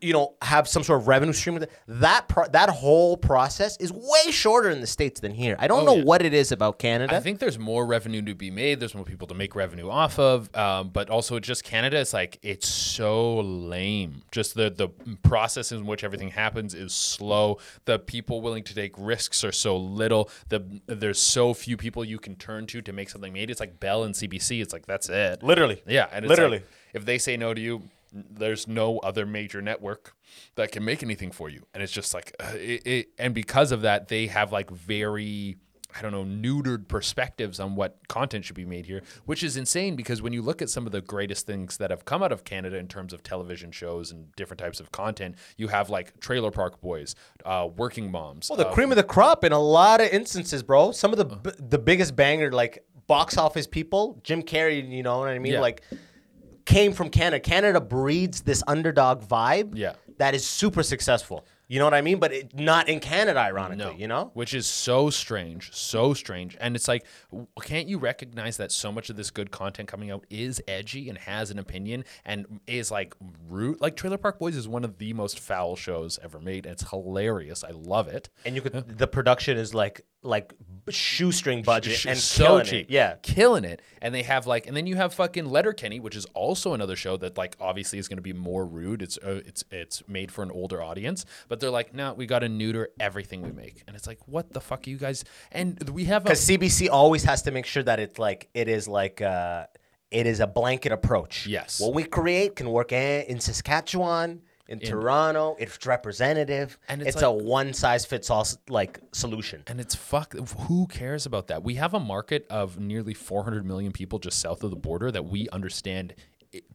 you 0.00 0.12
know, 0.12 0.34
have 0.42 0.68
some 0.68 0.82
sort 0.82 1.00
of 1.00 1.08
revenue 1.08 1.32
stream 1.32 1.54
with 1.54 1.64
it. 1.64 1.72
That 1.86 2.28
pro- 2.28 2.48
that 2.48 2.70
whole 2.70 3.16
process 3.16 3.76
is 3.78 3.92
way 3.92 4.30
shorter 4.30 4.70
in 4.70 4.80
the 4.80 4.86
states 4.86 5.20
than 5.20 5.32
here. 5.32 5.56
I 5.58 5.68
don't 5.68 5.84
know 5.84 5.96
yeah. 5.96 6.04
what 6.04 6.22
it 6.22 6.34
is 6.34 6.52
about 6.52 6.78
Canada. 6.78 7.14
I 7.14 7.20
think 7.20 7.38
there's 7.38 7.58
more 7.58 7.86
revenue 7.86 8.22
to 8.22 8.34
be 8.34 8.50
made. 8.50 8.80
There's 8.80 8.94
more 8.94 9.04
people 9.04 9.28
to 9.28 9.34
make 9.34 9.54
revenue 9.54 9.90
off 9.90 10.18
of. 10.18 10.54
Um, 10.56 10.90
but 10.90 11.10
also, 11.10 11.38
just 11.38 11.64
Canada, 11.64 11.98
it's 11.98 12.12
like 12.12 12.38
it's 12.42 12.68
so 12.68 13.40
lame. 13.40 14.22
Just 14.30 14.54
the 14.54 14.70
the 14.70 14.88
process 15.22 15.72
in 15.72 15.86
which 15.86 16.04
everything 16.04 16.30
happens 16.30 16.74
is 16.74 16.92
slow. 16.92 17.58
The 17.84 17.98
people 17.98 18.40
willing 18.40 18.64
to 18.64 18.74
take 18.74 18.94
risks 18.96 19.44
are 19.44 19.52
so 19.52 19.76
little. 19.76 20.30
The 20.48 20.64
there's 20.86 21.18
so 21.18 21.54
few 21.54 21.76
people 21.76 22.04
you 22.04 22.18
can 22.18 22.36
turn 22.36 22.66
to 22.68 22.82
to 22.82 22.92
make 22.92 23.10
something 23.10 23.32
made. 23.32 23.50
It's 23.50 23.60
like 23.60 23.80
Bell 23.80 24.04
and 24.04 24.14
CBC. 24.14 24.62
It's 24.62 24.72
like 24.72 24.86
that's 24.86 25.08
it. 25.08 25.42
Literally. 25.42 25.82
Yeah, 25.86 26.08
and 26.12 26.24
it's 26.24 26.30
Literally. 26.30 26.58
like, 26.58 26.68
if 26.92 27.04
they 27.04 27.18
say 27.18 27.36
no 27.36 27.54
to 27.54 27.60
you, 27.60 27.82
there's 28.12 28.66
no 28.66 28.98
other 28.98 29.26
major 29.26 29.60
network 29.62 30.14
that 30.54 30.72
can 30.72 30.84
make 30.84 31.02
anything 31.02 31.30
for 31.30 31.48
you, 31.48 31.66
and 31.74 31.82
it's 31.82 31.92
just 31.92 32.14
like, 32.14 32.34
uh, 32.40 32.52
it, 32.54 32.86
it, 32.86 33.08
and 33.18 33.34
because 33.34 33.72
of 33.72 33.82
that, 33.82 34.08
they 34.08 34.26
have 34.28 34.52
like 34.52 34.70
very. 34.70 35.56
I 35.96 36.02
don't 36.02 36.12
know, 36.12 36.22
neutered 36.22 36.86
perspectives 36.86 37.58
on 37.58 37.74
what 37.74 38.06
content 38.08 38.44
should 38.44 38.54
be 38.54 38.66
made 38.66 38.84
here, 38.84 39.02
which 39.24 39.42
is 39.42 39.56
insane 39.56 39.96
because 39.96 40.20
when 40.20 40.34
you 40.34 40.42
look 40.42 40.60
at 40.60 40.68
some 40.68 40.84
of 40.84 40.92
the 40.92 41.00
greatest 41.00 41.46
things 41.46 41.78
that 41.78 41.90
have 41.90 42.04
come 42.04 42.22
out 42.22 42.30
of 42.30 42.44
Canada 42.44 42.76
in 42.76 42.88
terms 42.88 43.14
of 43.14 43.22
television 43.22 43.72
shows 43.72 44.12
and 44.12 44.30
different 44.36 44.60
types 44.60 44.80
of 44.80 44.92
content, 44.92 45.36
you 45.56 45.68
have 45.68 45.88
like 45.88 46.20
Trailer 46.20 46.50
Park 46.50 46.82
Boys, 46.82 47.14
uh, 47.46 47.68
Working 47.74 48.10
Moms. 48.10 48.50
Well, 48.50 48.58
the 48.58 48.68
uh, 48.68 48.74
cream 48.74 48.92
of 48.92 48.96
the 48.96 49.02
crop 49.02 49.44
in 49.44 49.52
a 49.52 49.58
lot 49.58 50.02
of 50.02 50.08
instances, 50.08 50.62
bro. 50.62 50.92
Some 50.92 51.10
of 51.10 51.16
the 51.16 51.24
b- 51.24 51.56
the 51.58 51.78
biggest 51.78 52.14
banger, 52.14 52.52
like 52.52 52.84
box 53.06 53.38
office 53.38 53.66
people, 53.66 54.20
Jim 54.22 54.42
Carrey, 54.42 54.86
you 54.86 55.02
know 55.02 55.18
what 55.20 55.30
I 55.30 55.38
mean? 55.38 55.54
Yeah. 55.54 55.60
Like, 55.60 55.82
came 56.68 56.92
from 56.92 57.08
Canada. 57.08 57.40
Canada 57.40 57.80
breeds 57.80 58.42
this 58.42 58.62
underdog 58.68 59.22
vibe. 59.22 59.72
Yeah. 59.74 59.94
that 60.18 60.34
is 60.34 60.46
super 60.46 60.82
successful. 60.82 61.44
You 61.70 61.78
know 61.78 61.84
what 61.84 61.92
I 61.94 62.00
mean? 62.00 62.18
But 62.18 62.32
it, 62.32 62.54
not 62.58 62.88
in 62.88 62.98
Canada, 62.98 63.40
ironically. 63.40 63.92
No. 63.92 63.98
You 63.98 64.08
know? 64.08 64.30
Which 64.32 64.54
is 64.54 64.66
so 64.66 65.10
strange, 65.10 65.70
so 65.74 66.14
strange. 66.14 66.56
And 66.60 66.74
it's 66.74 66.88
like, 66.88 67.04
can't 67.62 67.88
you 67.88 67.98
recognize 67.98 68.56
that 68.56 68.72
so 68.72 68.90
much 68.90 69.10
of 69.10 69.16
this 69.16 69.30
good 69.30 69.50
content 69.50 69.86
coming 69.86 70.10
out 70.10 70.24
is 70.30 70.62
edgy 70.66 71.10
and 71.10 71.18
has 71.18 71.50
an 71.50 71.58
opinion 71.58 72.04
and 72.24 72.60
is 72.66 72.90
like 72.90 73.14
rude? 73.50 73.82
Like 73.82 73.96
Trailer 73.96 74.16
Park 74.16 74.38
Boys 74.38 74.56
is 74.56 74.66
one 74.66 74.82
of 74.82 74.96
the 74.96 75.12
most 75.12 75.38
foul 75.38 75.76
shows 75.76 76.18
ever 76.22 76.40
made. 76.40 76.64
And 76.64 76.72
it's 76.72 76.88
hilarious. 76.88 77.62
I 77.62 77.72
love 77.72 78.08
it. 78.08 78.30
And 78.46 78.56
you 78.56 78.62
could 78.62 78.74
uh, 78.74 78.82
the 78.86 79.06
production 79.06 79.58
is 79.58 79.74
like 79.74 80.06
like 80.22 80.52
shoestring 80.90 81.62
budget 81.62 81.94
Sh- 81.98 82.06
and 82.06 82.18
so 82.18 82.44
killing 82.44 82.64
cheap. 82.64 82.86
it. 82.88 82.92
Yeah. 82.92 83.16
Killing 83.22 83.64
it. 83.64 83.82
And 84.02 84.14
they 84.14 84.22
have 84.24 84.46
like, 84.46 84.66
and 84.66 84.76
then 84.76 84.86
you 84.86 84.96
have 84.96 85.14
fucking 85.14 85.44
Letterkenny, 85.46 86.00
which 86.00 86.16
is 86.16 86.24
also 86.34 86.74
another 86.74 86.96
show 86.96 87.16
that 87.18 87.36
like 87.38 87.56
obviously 87.60 87.98
is 87.98 88.08
going 88.08 88.16
to 88.18 88.22
be 88.22 88.32
more 88.32 88.64
rude. 88.66 89.02
It's 89.02 89.16
uh, 89.18 89.42
it's 89.46 89.64
it's 89.70 90.02
made 90.08 90.32
for 90.32 90.42
an 90.42 90.50
older 90.50 90.82
audience, 90.82 91.24
but 91.48 91.60
they're 91.60 91.70
like, 91.70 91.94
no, 91.94 92.14
we 92.14 92.26
got 92.26 92.40
to 92.40 92.48
neuter 92.48 92.88
everything 92.98 93.42
we 93.42 93.52
make. 93.52 93.82
And 93.86 93.94
it's 93.96 94.06
like, 94.06 94.18
what 94.26 94.52
the 94.52 94.60
fuck, 94.60 94.86
are 94.86 94.90
you 94.90 94.96
guys? 94.96 95.24
And 95.52 95.88
we 95.90 96.04
have 96.06 96.22
a, 96.22 96.24
Because 96.24 96.46
CBC 96.46 96.88
always 96.90 97.22
has 97.24 97.42
to 97.42 97.50
make 97.50 97.66
sure 97.66 97.82
that 97.82 98.00
it's 98.00 98.18
like 98.18 98.48
it 98.54 98.68
is 98.68 98.88
like 98.88 99.20
uh 99.20 99.66
it 100.10 100.26
is 100.26 100.40
a 100.40 100.46
blanket 100.46 100.90
approach. 100.90 101.46
Yes. 101.46 101.80
What 101.80 101.92
we 101.94 102.02
create 102.04 102.56
can 102.56 102.70
work 102.70 102.92
in 102.92 103.40
Saskatchewan, 103.40 104.40
in, 104.68 104.80
Toronto. 104.80 105.56
It's 105.58 105.84
representative, 105.86 106.78
And 106.88 107.00
it's 107.00 107.16
it's, 107.16 107.22
a 107.22 107.30
one 107.30 107.72
size 107.72 108.04
fits 108.04 108.30
all 108.30 108.46
like 108.68 109.00
solution. 109.12 109.62
And 109.66 109.80
it's 109.80 109.94
fuck. 109.94 110.34
Who 110.60 110.86
cares 110.86 111.26
about 111.26 111.48
that? 111.48 111.62
We 111.62 111.74
have 111.74 111.94
a 111.94 112.00
market 112.00 112.46
of 112.50 112.78
nearly 112.78 113.14
400 113.14 113.64
million 113.64 113.92
people 113.92 114.18
just 114.18 114.38
south 114.40 114.62
of 114.62 114.70
the 114.70 114.76
border 114.76 115.10
that 115.10 115.24
we 115.24 115.48
understand 115.50 116.14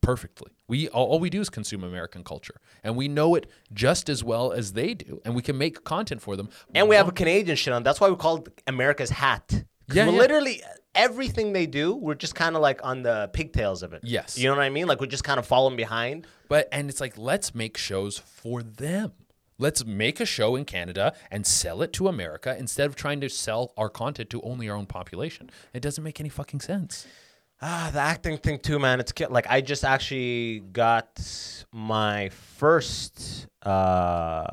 perfectly. 0.01 0.51
We 0.67 0.87
all, 0.89 1.07
all 1.07 1.19
we 1.19 1.29
do 1.29 1.41
is 1.41 1.49
consume 1.49 1.83
American 1.83 2.23
culture, 2.23 2.55
and 2.83 2.95
we 2.95 3.07
know 3.07 3.35
it 3.35 3.47
just 3.73 4.09
as 4.09 4.23
well 4.23 4.51
as 4.51 4.73
they 4.73 4.93
do, 4.93 5.21
and 5.25 5.35
we 5.35 5.41
can 5.41 5.57
make 5.57 5.83
content 5.83 6.21
for 6.21 6.35
them. 6.35 6.49
And 6.75 6.87
we 6.87 6.95
have 6.95 7.07
a 7.07 7.11
Canadian 7.11 7.55
shit 7.57 7.73
on. 7.73 7.83
That's 7.83 7.99
why 7.99 8.09
we 8.09 8.15
call 8.15 8.37
it 8.37 8.61
America's 8.67 9.09
hat. 9.09 9.65
Yeah, 9.91 10.05
yeah. 10.05 10.11
literally 10.11 10.61
everything 10.95 11.53
they 11.53 11.65
do, 11.65 11.95
we're 11.95 12.15
just 12.15 12.35
kind 12.35 12.55
of 12.55 12.61
like 12.61 12.79
on 12.83 13.03
the 13.03 13.29
pigtails 13.33 13.83
of 13.83 13.93
it. 13.93 14.01
Yes. 14.03 14.37
You 14.37 14.49
know 14.49 14.55
what 14.55 14.63
I 14.63 14.69
mean? 14.69 14.87
Like 14.87 14.99
we're 14.99 15.07
just 15.07 15.23
kind 15.23 15.39
of 15.39 15.45
following 15.45 15.75
behind. 15.75 16.27
But 16.49 16.67
and 16.71 16.89
it's 16.89 17.01
like 17.01 17.17
let's 17.17 17.53
make 17.55 17.77
shows 17.77 18.17
for 18.17 18.61
them. 18.63 19.11
Let's 19.59 19.85
make 19.85 20.19
a 20.19 20.25
show 20.25 20.55
in 20.55 20.65
Canada 20.65 21.13
and 21.31 21.45
sell 21.45 21.81
it 21.83 21.93
to 21.93 22.07
America 22.07 22.55
instead 22.57 22.87
of 22.87 22.95
trying 22.95 23.21
to 23.21 23.29
sell 23.29 23.71
our 23.77 23.87
content 23.89 24.29
to 24.31 24.41
only 24.41 24.67
our 24.69 24.75
own 24.75 24.87
population. 24.87 25.49
It 25.73 25.81
doesn't 25.81 26.03
make 26.03 26.19
any 26.19 26.29
fucking 26.29 26.59
sense. 26.61 27.05
Ah, 27.61 27.89
the 27.93 27.99
acting 27.99 28.37
thing 28.37 28.59
too, 28.59 28.77
man. 28.79 28.99
It's 28.99 29.13
like 29.29 29.47
I 29.49 29.61
just 29.61 29.85
actually 29.85 30.59
got 30.71 31.21
my 31.71 32.29
first 32.29 33.47
uh 33.63 34.47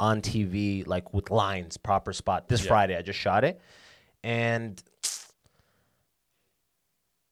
on 0.00 0.22
TV 0.22 0.86
like 0.86 1.12
with 1.12 1.30
lines, 1.30 1.76
proper 1.76 2.12
spot 2.12 2.48
this 2.48 2.62
Yeah. 2.62 2.68
Friday. 2.68 2.96
I 2.96 3.02
just 3.02 3.18
shot 3.18 3.44
it, 3.44 3.60
and 4.22 4.80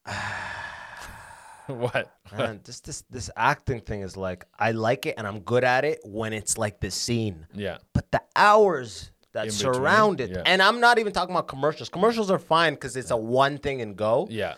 what? 1.67 2.13
man, 2.37 2.61
this 2.65 2.81
this 2.81 3.03
this 3.11 3.31
acting 3.37 3.81
thing 3.81 4.03
is 4.03 4.17
like 4.17 4.45
I 4.59 4.73
like 4.73 5.07
it 5.07 5.15
and 5.19 5.27
I'm 5.27 5.41
good 5.41 5.65
at 5.65 5.85
it 5.85 6.01
when 6.05 6.33
it's 6.33 6.59
like 6.59 6.81
this 6.81 6.95
scene. 6.95 7.47
Yeah. 7.55 7.79
But 7.93 8.11
the 8.13 8.23
hours 8.35 9.11
that 9.33 9.47
In 9.47 9.53
between, 9.53 9.75
surround 9.75 10.21
it, 10.21 10.31
yeah. 10.31 10.43
and 10.47 10.63
I'm 10.63 10.81
not 10.81 10.99
even 10.99 11.13
talking 11.13 11.35
about 11.35 11.49
commercials. 11.49 11.89
Commercials 11.89 12.31
are 12.31 12.39
fine 12.39 12.75
because 12.75 12.97
it's 12.97 13.11
a 13.11 13.17
one 13.17 13.59
thing 13.59 13.83
and 13.83 13.97
go. 13.97 14.27
Yeah. 14.31 14.55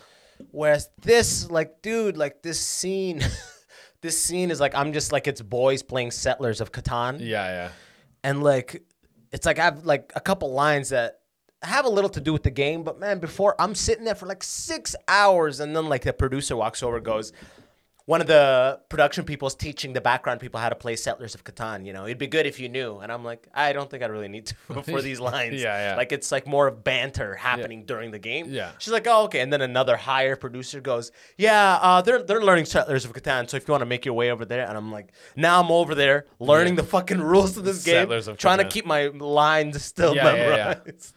Whereas 0.51 0.89
this, 1.01 1.51
like, 1.51 1.81
dude, 1.81 2.15
like 2.15 2.41
this 2.43 2.59
scene, 2.61 3.21
this 4.01 4.23
scene 4.23 4.51
is 4.51 4.59
like 4.61 4.73
I'm 4.75 4.93
just 4.93 5.11
like 5.11 5.27
it's 5.27 5.41
boys 5.41 5.83
playing 5.83 6.11
Settlers 6.11 6.61
of 6.61 6.71
Catan, 6.71 7.19
Yeah, 7.19 7.45
yeah. 7.47 7.69
and 8.23 8.41
like 8.41 8.83
it's 9.33 9.45
like 9.45 9.59
I 9.59 9.65
have 9.65 9.85
like 9.85 10.13
a 10.15 10.21
couple 10.21 10.53
lines 10.53 10.89
that 10.89 11.18
have 11.61 11.85
a 11.85 11.89
little 11.89 12.09
to 12.11 12.21
do 12.21 12.31
with 12.33 12.43
the 12.43 12.51
game, 12.51 12.83
but 12.83 12.99
man, 12.99 13.19
before 13.19 13.55
I'm 13.59 13.75
sitting 13.75 14.05
there 14.05 14.15
for 14.15 14.25
like 14.25 14.43
six 14.43 14.95
hours, 15.07 15.59
and 15.59 15.75
then 15.75 15.87
like 15.87 16.03
the 16.03 16.13
producer 16.13 16.55
walks 16.55 16.81
over, 16.81 16.99
goes. 16.99 17.33
One 18.09 18.21
of 18.21 18.25
the 18.27 18.79
production 18.89 19.23
people 19.23 19.47
is 19.49 19.53
teaching 19.53 19.93
the 19.93 20.01
background 20.01 20.39
people 20.39 20.59
how 20.59 20.69
to 20.69 20.75
play 20.75 20.95
Settlers 20.95 21.35
of 21.35 21.43
Catan. 21.43 21.85
You 21.85 21.93
know, 21.93 22.05
it'd 22.05 22.17
be 22.17 22.25
good 22.25 22.47
if 22.47 22.59
you 22.59 22.67
knew. 22.67 22.97
And 22.97 23.11
I'm 23.11 23.23
like, 23.23 23.47
I 23.53 23.71
don't 23.71 23.87
think 23.87 24.01
I 24.01 24.07
really 24.07 24.27
need 24.27 24.47
to 24.47 24.55
for 24.83 24.99
these 25.09 25.19
lines. 25.19 25.61
Yeah, 25.61 25.91
yeah. 25.91 25.95
Like 25.95 26.11
it's 26.11 26.31
like 26.31 26.47
more 26.47 26.65
of 26.65 26.83
banter 26.83 27.35
happening 27.35 27.85
during 27.85 28.09
the 28.09 28.17
game. 28.17 28.47
Yeah. 28.49 28.71
She's 28.79 28.91
like, 28.91 29.05
oh, 29.05 29.25
okay. 29.25 29.41
And 29.41 29.53
then 29.53 29.61
another 29.61 29.95
higher 29.95 30.35
producer 30.35 30.81
goes, 30.81 31.11
yeah, 31.37 31.77
uh, 31.83 32.01
they're 32.01 32.23
they're 32.23 32.41
learning 32.41 32.65
Settlers 32.65 33.05
of 33.05 33.13
Catan. 33.13 33.47
So 33.47 33.57
if 33.57 33.67
you 33.67 33.73
want 33.73 33.83
to 33.83 33.85
make 33.85 34.05
your 34.05 34.15
way 34.15 34.31
over 34.31 34.43
there, 34.43 34.67
and 34.67 34.75
I'm 34.75 34.91
like, 34.91 35.11
now 35.35 35.61
I'm 35.61 35.69
over 35.71 35.93
there 35.93 36.25
learning 36.39 36.73
Yeah. 36.73 36.81
the 36.81 36.87
fucking 36.87 37.21
rules 37.21 37.57
of 37.57 37.63
this 37.63 37.83
game, 37.83 37.93
Settlers 37.93 38.27
of 38.27 38.37
trying 38.37 38.57
to 38.57 38.65
keep 38.65 38.87
my 38.87 39.09
lines 39.09 39.85
still 39.85 40.15
Yeah, 40.15 40.33
yeah, 40.33 40.33
yeah. 40.33 40.47
memorized. 40.79 41.13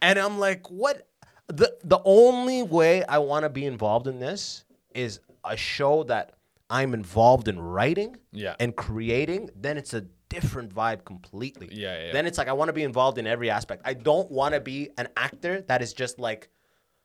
And 0.00 0.18
I'm 0.18 0.38
like, 0.38 0.70
what? 0.70 1.06
The 1.48 1.76
the 1.84 2.00
only 2.06 2.62
way 2.62 3.04
I 3.04 3.18
want 3.18 3.42
to 3.42 3.50
be 3.50 3.66
involved 3.66 4.06
in 4.06 4.18
this 4.18 4.64
is 4.94 5.20
a 5.44 5.56
show 5.56 6.02
that 6.04 6.32
I'm 6.70 6.94
involved 6.94 7.48
in 7.48 7.60
writing 7.60 8.16
Yeah. 8.32 8.54
and 8.60 8.74
creating. 8.74 9.50
Then 9.54 9.76
it's 9.76 9.92
a 9.94 10.02
different 10.28 10.74
vibe 10.74 11.04
completely. 11.04 11.68
Yeah, 11.70 11.96
yeah, 11.98 12.06
yeah. 12.06 12.12
Then 12.12 12.26
it's 12.26 12.38
like 12.38 12.48
I 12.48 12.52
want 12.54 12.68
to 12.70 12.72
be 12.72 12.82
involved 12.82 13.18
in 13.18 13.26
every 13.26 13.50
aspect. 13.50 13.82
I 13.84 13.94
don't 13.94 14.30
want 14.30 14.54
to 14.54 14.60
be 14.60 14.90
an 14.96 15.08
actor 15.16 15.62
that 15.68 15.82
is 15.82 15.92
just 15.92 16.18
like. 16.18 16.48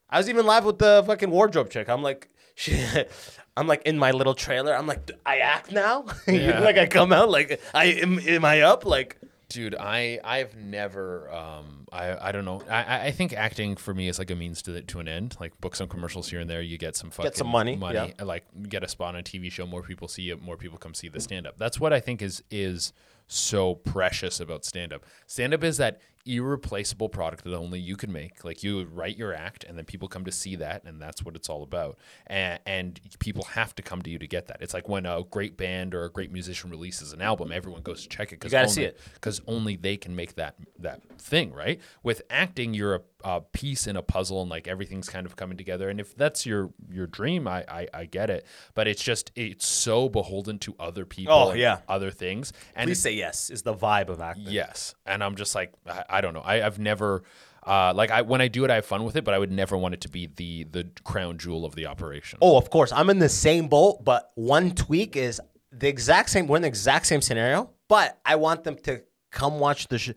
I 0.09 0.17
was 0.17 0.29
even 0.29 0.45
live 0.45 0.63
with 0.63 0.77
the 0.79 1.03
fucking 1.05 1.29
wardrobe 1.29 1.69
chick. 1.69 1.89
I'm 1.89 2.01
like. 2.01 2.29
I'm 3.57 3.67
like 3.67 3.83
in 3.83 3.97
my 3.99 4.11
little 4.11 4.33
trailer. 4.33 4.73
I'm 4.75 4.87
like, 4.87 5.11
I 5.25 5.39
act 5.39 5.71
now. 5.71 6.05
Yeah. 6.27 6.59
like 6.59 6.77
I 6.77 6.85
come 6.87 7.11
out. 7.13 7.29
Like 7.29 7.59
I 7.73 7.85
am. 7.85 8.19
Am 8.19 8.45
I 8.45 8.61
up? 8.61 8.85
Like 8.85 9.17
Dude, 9.49 9.75
I 9.79 10.19
I've 10.23 10.55
never 10.55 11.29
um 11.31 11.76
I 11.91 12.29
I 12.29 12.31
don't 12.31 12.45
know. 12.45 12.61
I 12.69 13.07
I- 13.07 13.11
think 13.11 13.33
acting 13.33 13.75
for 13.77 13.93
me 13.93 14.07
is 14.07 14.19
like 14.19 14.29
a 14.31 14.35
means 14.35 14.61
to 14.63 14.71
the, 14.71 14.81
to 14.81 14.99
an 14.99 15.07
end. 15.07 15.37
Like 15.39 15.59
book 15.61 15.75
some 15.75 15.87
commercials 15.87 16.29
here 16.29 16.39
and 16.39 16.49
there. 16.49 16.61
You 16.61 16.77
get 16.77 16.95
some 16.95 17.09
fucking 17.09 17.29
get 17.31 17.37
some 17.37 17.47
money, 17.47 17.75
money. 17.75 17.95
yeah. 17.95 18.11
Uh, 18.19 18.25
like 18.25 18.43
get 18.67 18.83
a 18.83 18.87
spot 18.87 19.15
on 19.15 19.19
a 19.19 19.23
TV 19.23 19.51
show. 19.51 19.65
More 19.65 19.81
people 19.81 20.07
see 20.07 20.29
it. 20.29 20.41
More 20.41 20.57
people 20.57 20.77
come 20.77 20.93
see 20.93 21.07
the 21.07 21.19
stand 21.19 21.47
up 21.47 21.57
that's 21.57 21.79
what 21.79 21.93
I 21.93 21.99
think 21.99 22.21
is 22.21 22.43
is 22.51 22.93
so 23.27 23.75
precious 23.75 24.39
about 24.39 24.63
stand 24.63 24.93
up 24.93 25.03
stand 25.25 25.53
up 25.53 25.63
is 25.63 25.77
that 25.77 25.99
irreplaceable 26.27 27.09
product 27.09 27.43
that 27.43 27.55
only 27.55 27.79
you 27.79 27.95
can 27.95 28.11
make. 28.11 28.43
Like 28.43 28.63
you 28.63 28.85
write 28.85 29.17
your 29.17 29.33
act, 29.33 29.63
and 29.63 29.77
then 29.77 29.85
people 29.85 30.07
come 30.07 30.25
to 30.25 30.31
see 30.31 30.55
that, 30.57 30.83
and 30.83 31.01
that's 31.01 31.23
what 31.23 31.35
it's 31.35 31.49
all 31.49 31.63
about. 31.63 31.97
And, 32.27 32.59
and 32.65 32.99
people 33.19 33.43
have 33.45 33.75
to 33.75 33.81
come 33.81 34.01
to 34.01 34.09
you 34.09 34.19
to 34.19 34.27
get 34.27 34.47
that. 34.47 34.57
It's 34.61 34.73
like 34.73 34.87
when 34.87 35.05
a 35.05 35.23
great 35.23 35.57
band 35.57 35.95
or 35.95 36.03
a 36.03 36.09
great 36.09 36.31
musician 36.31 36.69
releases 36.69 37.13
an 37.13 37.21
album, 37.21 37.51
everyone 37.51 37.81
goes 37.81 38.03
to 38.03 38.09
check 38.09 38.31
it 38.31 38.39
because 38.39 38.51
gotta 38.51 38.69
see 38.69 38.83
it. 38.83 38.99
because 39.13 39.41
only 39.47 39.75
they 39.75 39.97
can 39.97 40.15
make 40.15 40.35
that 40.35 40.55
that 40.79 41.01
thing 41.19 41.53
right. 41.53 41.79
With 42.03 42.21
acting, 42.29 42.73
you're 42.73 42.95
a, 42.95 43.01
a 43.23 43.41
piece 43.41 43.87
in 43.87 43.95
a 43.97 44.01
puzzle, 44.01 44.41
and 44.41 44.49
like 44.49 44.67
everything's 44.67 45.09
kind 45.09 45.25
of 45.25 45.35
coming 45.35 45.57
together. 45.57 45.89
And 45.89 45.99
if 45.99 46.15
that's 46.15 46.45
your 46.45 46.69
your 46.91 47.07
dream, 47.07 47.47
I 47.47 47.65
I, 47.67 47.87
I 47.93 48.05
get 48.05 48.29
it. 48.29 48.45
But 48.75 48.87
it's 48.87 49.03
just 49.03 49.31
it's 49.35 49.65
so 49.67 50.07
beholden 50.09 50.59
to 50.59 50.75
other 50.79 51.05
people, 51.05 51.33
Oh, 51.33 51.49
and 51.51 51.59
yeah. 51.59 51.79
other 51.87 52.11
things. 52.11 52.53
And 52.75 52.87
Please 52.87 53.01
say 53.01 53.13
yes 53.13 53.49
is 53.49 53.63
the 53.63 53.73
vibe 53.73 54.09
of 54.09 54.21
acting. 54.21 54.45
Yes, 54.49 54.95
and 55.05 55.23
I'm 55.23 55.35
just 55.35 55.55
like 55.55 55.73
I, 55.87 56.03
I 56.09 56.21
don't 56.21 56.33
know. 56.33 56.41
I, 56.41 56.65
I've 56.65 56.79
never 56.79 57.23
uh, 57.65 57.93
like 57.93 58.11
I 58.11 58.21
when 58.21 58.39
I 58.39 58.47
do 58.47 58.63
it, 58.65 58.71
I 58.71 58.75
have 58.75 58.85
fun 58.85 59.03
with 59.03 59.15
it, 59.15 59.23
but 59.23 59.33
I 59.33 59.39
would 59.39 59.51
never 59.51 59.75
want 59.77 59.93
it 59.93 60.01
to 60.01 60.09
be 60.09 60.27
the 60.27 60.63
the 60.65 60.87
crown 61.03 61.37
jewel 61.37 61.65
of 61.65 61.75
the 61.75 61.85
operation. 61.87 62.39
Oh, 62.41 62.57
of 62.57 62.69
course. 62.69 62.91
I'm 62.91 63.09
in 63.09 63.19
the 63.19 63.29
same 63.29 63.67
boat, 63.67 64.03
but 64.05 64.31
one 64.35 64.71
tweak 64.71 65.15
is 65.15 65.41
the 65.71 65.87
exact 65.87 66.29
same. 66.29 66.47
We're 66.47 66.57
in 66.57 66.61
the 66.61 66.67
exact 66.67 67.07
same 67.07 67.21
scenario, 67.21 67.71
but 67.89 68.19
I 68.25 68.35
want 68.35 68.63
them 68.63 68.77
to 68.83 69.01
come 69.31 69.59
watch 69.59 69.87
the 69.89 69.97
sh- 69.97 70.11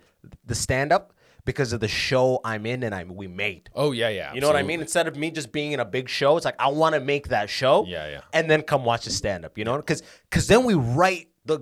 the 0.45 0.55
stand 0.55 0.93
up 0.93 1.13
because 1.45 1.73
of 1.73 1.81
the 1.81 1.89
show 1.89 2.41
I'm 2.45 2.67
in 2.67 2.83
and 2.83 2.95
I 2.95 3.05
we 3.05 3.27
made. 3.29 3.71
Oh 3.75 3.93
yeah, 3.93 4.09
yeah. 4.09 4.33
You 4.35 4.41
know 4.41 4.47
what 4.47 4.57
I 4.57 4.61
absolutely. 4.61 4.69
mean? 4.77 4.81
Instead 4.83 5.09
of 5.09 5.17
me 5.17 5.31
just 5.31 5.53
being 5.53 5.73
in 5.73 5.81
a 5.81 5.85
big 5.85 6.09
show, 6.09 6.37
it's 6.37 6.45
like 6.45 6.57
I 6.59 6.69
want 6.69 6.95
to 6.95 7.01
make 7.01 7.29
that 7.29 7.49
show. 7.51 7.85
Yeah, 7.87 8.09
yeah. 8.09 8.21
And 8.33 8.51
then 8.51 8.63
come 8.63 8.85
watch 8.85 9.05
the 9.05 9.11
stand 9.11 9.45
up. 9.45 9.57
You 9.59 9.65
know, 9.65 9.77
because 9.77 10.03
because 10.29 10.47
then 10.47 10.65
we 10.65 10.75
write 10.75 11.29
the 11.47 11.61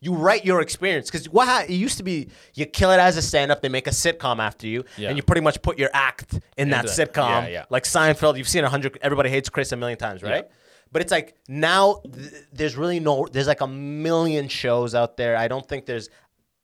you 0.00 0.14
write 0.14 0.44
your 0.44 0.60
experience. 0.62 1.10
Because 1.10 1.28
what 1.28 1.46
ha- 1.46 1.64
it 1.68 1.74
used 1.74 1.98
to 1.98 2.02
be, 2.02 2.30
you 2.54 2.64
kill 2.66 2.90
it 2.90 2.98
as 2.98 3.16
a 3.16 3.22
stand 3.22 3.52
up, 3.52 3.60
they 3.60 3.68
make 3.68 3.86
a 3.86 3.90
sitcom 3.90 4.38
after 4.38 4.66
you, 4.66 4.84
Yeah. 4.96 5.08
and 5.08 5.16
you 5.18 5.22
pretty 5.22 5.42
much 5.42 5.60
put 5.62 5.78
your 5.78 5.90
act 5.92 6.40
in 6.56 6.70
that 6.70 6.84
Into 6.86 6.96
that. 6.96 7.12
sitcom. 7.12 7.42
Yeah, 7.42 7.48
yeah. 7.48 7.64
Like 7.68 7.84
Seinfeld, 7.84 8.38
you've 8.38 8.48
seen 8.48 8.64
a 8.64 8.68
hundred. 8.70 8.98
Everybody 9.02 9.28
hates 9.30 9.48
Chris 9.50 9.70
a 9.72 9.76
million 9.76 9.98
times, 9.98 10.22
right? 10.22 10.46
But 10.90 11.02
it's 11.02 11.12
like 11.12 11.36
now 11.48 12.00
th- 12.04 12.32
there's 12.52 12.76
really 12.76 13.00
no. 13.00 13.26
There's 13.30 13.46
like 13.46 13.60
a 13.60 13.66
million 13.66 14.48
shows 14.48 14.94
out 14.94 15.16
there. 15.16 15.36
I 15.36 15.48
don't 15.48 15.66
think 15.66 15.86
there's 15.86 16.08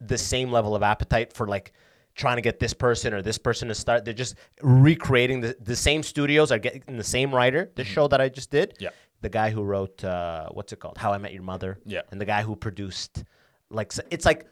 the 0.00 0.18
same 0.18 0.52
level 0.52 0.74
of 0.76 0.82
appetite 0.82 1.32
for 1.32 1.46
like 1.48 1.72
trying 2.18 2.36
to 2.36 2.42
get 2.42 2.58
this 2.58 2.74
person 2.74 3.14
or 3.14 3.22
this 3.22 3.38
person 3.38 3.68
to 3.68 3.74
start. 3.74 4.04
They're 4.04 4.12
just 4.12 4.34
recreating 4.60 5.40
the 5.40 5.56
the 5.60 5.76
same 5.76 6.02
studios 6.02 6.52
are 6.52 6.58
getting 6.58 6.96
the 6.96 7.04
same 7.04 7.34
writer. 7.34 7.70
This 7.74 7.86
show 7.86 8.08
that 8.08 8.20
I 8.20 8.28
just 8.28 8.50
did. 8.50 8.74
Mm-hmm. 8.74 8.84
Yeah. 8.84 8.90
The 9.20 9.28
guy 9.30 9.50
who 9.50 9.62
wrote 9.62 10.04
uh, 10.04 10.48
what's 10.50 10.72
it 10.72 10.80
called? 10.80 10.98
How 10.98 11.12
I 11.12 11.18
Met 11.18 11.32
Your 11.32 11.42
Mother. 11.42 11.78
Yeah. 11.86 12.02
And 12.10 12.20
the 12.20 12.26
guy 12.26 12.42
who 12.42 12.54
produced 12.56 13.24
like 13.70 13.92
it's 14.10 14.26
like 14.26 14.46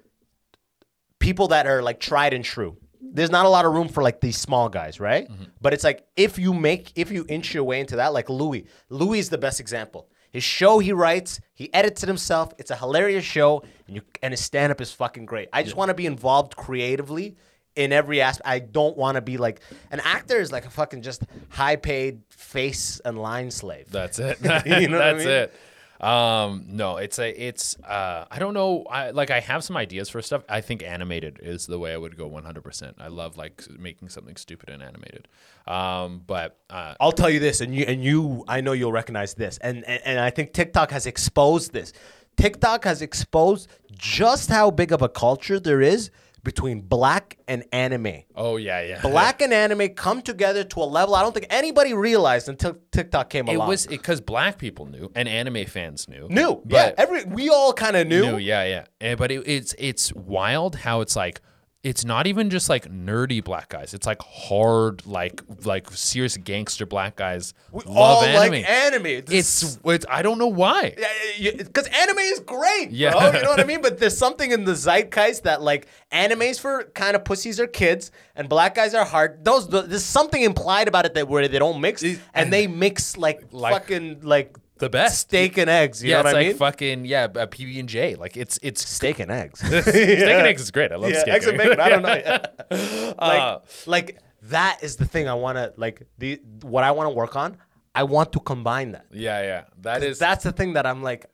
people 1.19 1.49
that 1.49 1.67
are 1.67 1.83
like 1.83 2.01
tried 2.01 2.33
and 2.33 2.45
true. 2.45 2.77
There's 3.01 3.31
not 3.31 3.47
a 3.47 3.49
lot 3.49 3.65
of 3.65 3.73
room 3.73 3.89
for 3.89 4.03
like 4.03 4.21
these 4.21 4.39
small 4.39 4.69
guys, 4.69 4.99
right? 4.99 5.29
Mm-hmm. 5.29 5.45
But 5.61 5.75
it's 5.75 5.85
like 5.85 6.07
if 6.17 6.39
you 6.39 6.55
make 6.55 6.93
if 6.95 7.11
you 7.11 7.27
inch 7.29 7.53
your 7.53 7.65
way 7.65 7.81
into 7.81 7.97
that, 7.97 8.13
like 8.13 8.31
Louis. 8.31 8.67
Louis 8.89 9.19
is 9.19 9.29
the 9.29 9.39
best 9.39 9.61
example. 9.61 10.09
His 10.31 10.45
show 10.45 10.81
he 10.81 10.93
writes, 10.93 11.41
he 11.55 11.73
edits 11.73 12.03
it 12.03 12.09
himself. 12.09 12.53
It's 12.59 12.71
a 12.71 12.77
hilarious 12.77 13.25
show, 13.25 13.63
and 13.87 13.97
you 13.97 14.03
and 14.23 14.33
his 14.33 14.41
stand 14.41 14.71
up 14.71 14.81
is 14.81 14.93
fucking 14.93 15.25
great. 15.25 15.49
I 15.53 15.63
just 15.63 15.77
want 15.77 15.89
to 15.89 15.95
be 15.95 16.05
involved 16.05 16.57
creatively 16.57 17.37
in 17.77 17.93
every 17.93 18.21
aspect. 18.21 18.49
I 18.49 18.59
don't 18.59 18.97
want 18.97 19.15
to 19.17 19.21
be 19.21 19.37
like 19.37 19.61
an 19.91 20.01
actor 20.01 20.41
is 20.41 20.51
like 20.51 20.67
a 20.67 20.71
fucking 20.71 21.03
just 21.03 21.23
high 21.51 21.77
paid 21.77 22.23
face 22.31 23.01
and 23.05 23.19
line 23.19 23.51
slave. 23.51 23.91
That's 23.91 24.19
it. 24.19 24.39
You 24.67 24.89
know 24.89 24.99
what 24.99 25.07
I 25.07 25.13
That's 25.13 25.25
mean? 25.25 25.35
it. 25.35 25.55
Um, 25.99 26.67
no, 26.69 26.99
it's 26.99 27.19
a, 27.19 27.31
it's, 27.31 27.81
uh, 27.81 28.27
I 28.31 28.39
don't 28.39 28.53
know. 28.53 28.85
I 28.91 29.11
like, 29.13 29.31
I 29.31 29.41
have 29.41 29.65
some 29.65 29.79
ideas 29.79 30.11
for 30.11 30.21
stuff. 30.21 30.43
I 30.47 30.61
think 30.61 30.83
animated 30.83 31.39
is 31.43 31.67
the 31.67 31.79
way 31.79 31.95
I 31.95 31.97
would 31.97 32.19
go 32.19 32.29
100%. 32.29 32.95
I 32.99 33.09
love 33.09 33.39
like 33.39 33.65
making 33.79 34.11
something 34.11 34.37
stupid 34.37 34.69
and 34.69 34.83
animated. 34.83 35.27
Um, 35.67 36.23
but, 36.27 36.59
uh, 36.69 36.95
I'll 37.01 37.13
tell 37.13 37.31
you 37.31 37.41
this, 37.41 37.63
and 37.63 37.75
you 37.75 37.87
and 37.89 38.05
you, 38.05 38.45
I 38.47 38.61
know 38.61 38.73
you'll 38.73 38.93
recognize 38.93 39.33
this, 39.35 39.57
and 39.59 39.85
and, 39.87 40.03
and 40.05 40.21
I 40.21 40.29
think 40.29 40.53
TikTok 40.53 40.91
has 40.91 41.07
exposed 41.07 41.73
this. 41.73 41.95
TikTok 42.37 42.85
has 42.85 43.01
exposed 43.01 43.69
just 43.95 44.51
how 44.51 44.71
big 44.71 44.93
of 44.93 45.01
a 45.01 45.09
culture 45.09 45.59
there 45.59 45.81
is 45.81 46.11
between 46.47 46.81
black 46.81 47.37
and 47.49 47.65
anime. 47.73 48.23
oh 48.37 48.57
yeah, 48.57 48.81
yeah. 48.81 49.01
Black 49.03 49.43
and 49.43 49.53
anime 49.53 49.89
come 49.95 50.23
together 50.23 50.63
to 50.63 50.81
a 50.81 50.85
level 50.85 51.15
I 51.17 51.23
don't 51.23 51.35
think 51.35 51.49
anybody 51.51 51.93
realized 51.93 52.49
until 52.49 52.79
TikTok 52.93 53.29
came 53.31 53.49
It 53.49 53.57
along. 53.57 53.69
was 53.69 53.87
because 53.87 54.21
black 54.21 54.57
people 54.57 54.87
knew 54.87 55.11
and 55.17 55.29
anime 55.29 55.67
fans 55.67 56.09
knew. 56.09 56.29
new, 56.31 56.63
yeah. 56.69 56.93
Every 56.97 57.25
we 57.25 57.51
all 57.51 57.73
kind 57.73 57.97
of 57.97 58.07
knew. 58.07 58.23
New, 58.23 58.37
yeah, 58.39 58.65
yeah. 58.65 58.85
Eh, 59.01 59.17
but 59.17 59.31
it, 59.33 59.43
it's 59.47 59.75
it's 59.79 60.13
wild 60.15 60.77
how 60.77 61.01
it's 61.01 61.17
like 61.17 61.41
it's 61.87 62.05
not 62.05 62.27
even 62.27 62.51
just 62.51 62.69
like 62.69 62.91
nerdy 62.91 63.43
black 63.45 63.69
guys. 63.69 63.95
It's 63.95 64.07
like 64.09 64.21
hard, 64.21 65.07
like 65.07 65.41
like 65.65 65.89
serious 65.93 66.37
gangster 66.37 66.85
black 66.85 67.15
guys 67.15 67.55
We 67.71 67.83
love 67.85 67.97
all 67.97 68.23
anime. 68.25 68.51
like 68.53 68.69
anime. 68.69 69.07
it's 69.07 69.79
it's 69.85 70.07
I 70.11 70.23
don't 70.23 70.39
know 70.39 70.49
why. 70.49 70.97
because 71.39 71.87
anime 71.87 72.19
is 72.19 72.41
great, 72.41 72.91
Yeah. 72.91 73.13
bro. 73.13 73.27
You 73.33 73.43
know 73.45 73.51
what 73.51 73.61
I 73.61 73.65
mean? 73.73 73.83
But 73.83 73.99
there's 73.99 74.19
something 74.19 74.51
in 74.51 74.65
the 74.65 74.75
zeitgeist 74.75 75.45
that 75.45 75.63
like 75.63 75.87
anime's 76.11 76.59
for 76.59 76.85
kind 76.95 77.15
of 77.15 77.25
pussies 77.25 77.61
or 77.61 77.69
kids, 77.69 78.11
and 78.35 78.49
black 78.49 78.75
guys 78.75 78.93
are 78.93 79.05
hard. 79.05 79.45
Those 79.45 79.69
there's 79.69 80.05
something 80.05 80.43
implied 80.43 80.89
about 80.89 81.07
it 81.07 81.15
that 81.15 81.29
where 81.29 81.47
they 81.47 81.59
don't 81.61 81.81
mix, 81.81 82.03
and 82.35 82.53
they 82.53 82.67
mix 82.67 83.17
like, 83.17 83.45
Like- 83.53 83.73
fucking 83.75 84.21
like 84.23 84.57
The 84.79 84.91
best. 84.91 85.21
steak 85.21 85.57
and 85.59 85.71
eggs. 85.71 86.03
You 86.03 86.11
yeah, 86.11 86.17
know 86.17 86.21
it's 86.21 86.25
what 86.27 86.35
I 86.35 86.39
like 86.39 86.47
mean? 86.49 86.57
fucking 86.57 87.05
yeah, 87.07 87.29
PB 87.29 87.81
and 87.81 87.89
J. 87.89 88.15
Like 88.15 88.37
it's 88.37 88.59
it's 88.63 88.87
steak 88.89 89.19
and 89.21 89.31
eggs. 89.31 89.61
steak 89.61 89.87
and 89.87 90.47
eggs 90.47 90.63
is 90.63 90.71
great. 90.71 90.93
I 90.93 90.97
love 90.97 91.11
yeah, 91.11 91.21
steak 91.21 91.35
eggs 91.35 91.47
and 91.47 91.59
bacon. 91.59 91.81
I 91.81 91.89
don't 91.89 92.03
know. 92.03 92.09
like, 93.19 93.41
Uh, 93.41 93.59
like 93.87 94.19
that 94.43 94.79
is 94.83 94.97
the 94.97 95.07
thing 95.07 95.29
I 95.29 95.35
want 95.35 95.57
to 95.57 95.73
like. 95.77 96.03
The 96.19 96.41
what 96.63 96.85
I 96.85 96.91
want 96.93 97.07
to 97.11 97.15
work 97.15 97.37
on. 97.37 97.57
I 97.95 98.03
want 98.03 98.33
to 98.33 98.41
combine 98.41 98.93
that. 98.93 99.07
Yeah, 99.11 99.41
yeah. 99.43 99.65
That 99.81 100.03
is 100.03 100.19
that's 100.19 100.45
the 100.45 100.53
thing 100.53 100.75
that 100.75 100.87
I'm 100.87 101.03
like. 101.03 101.27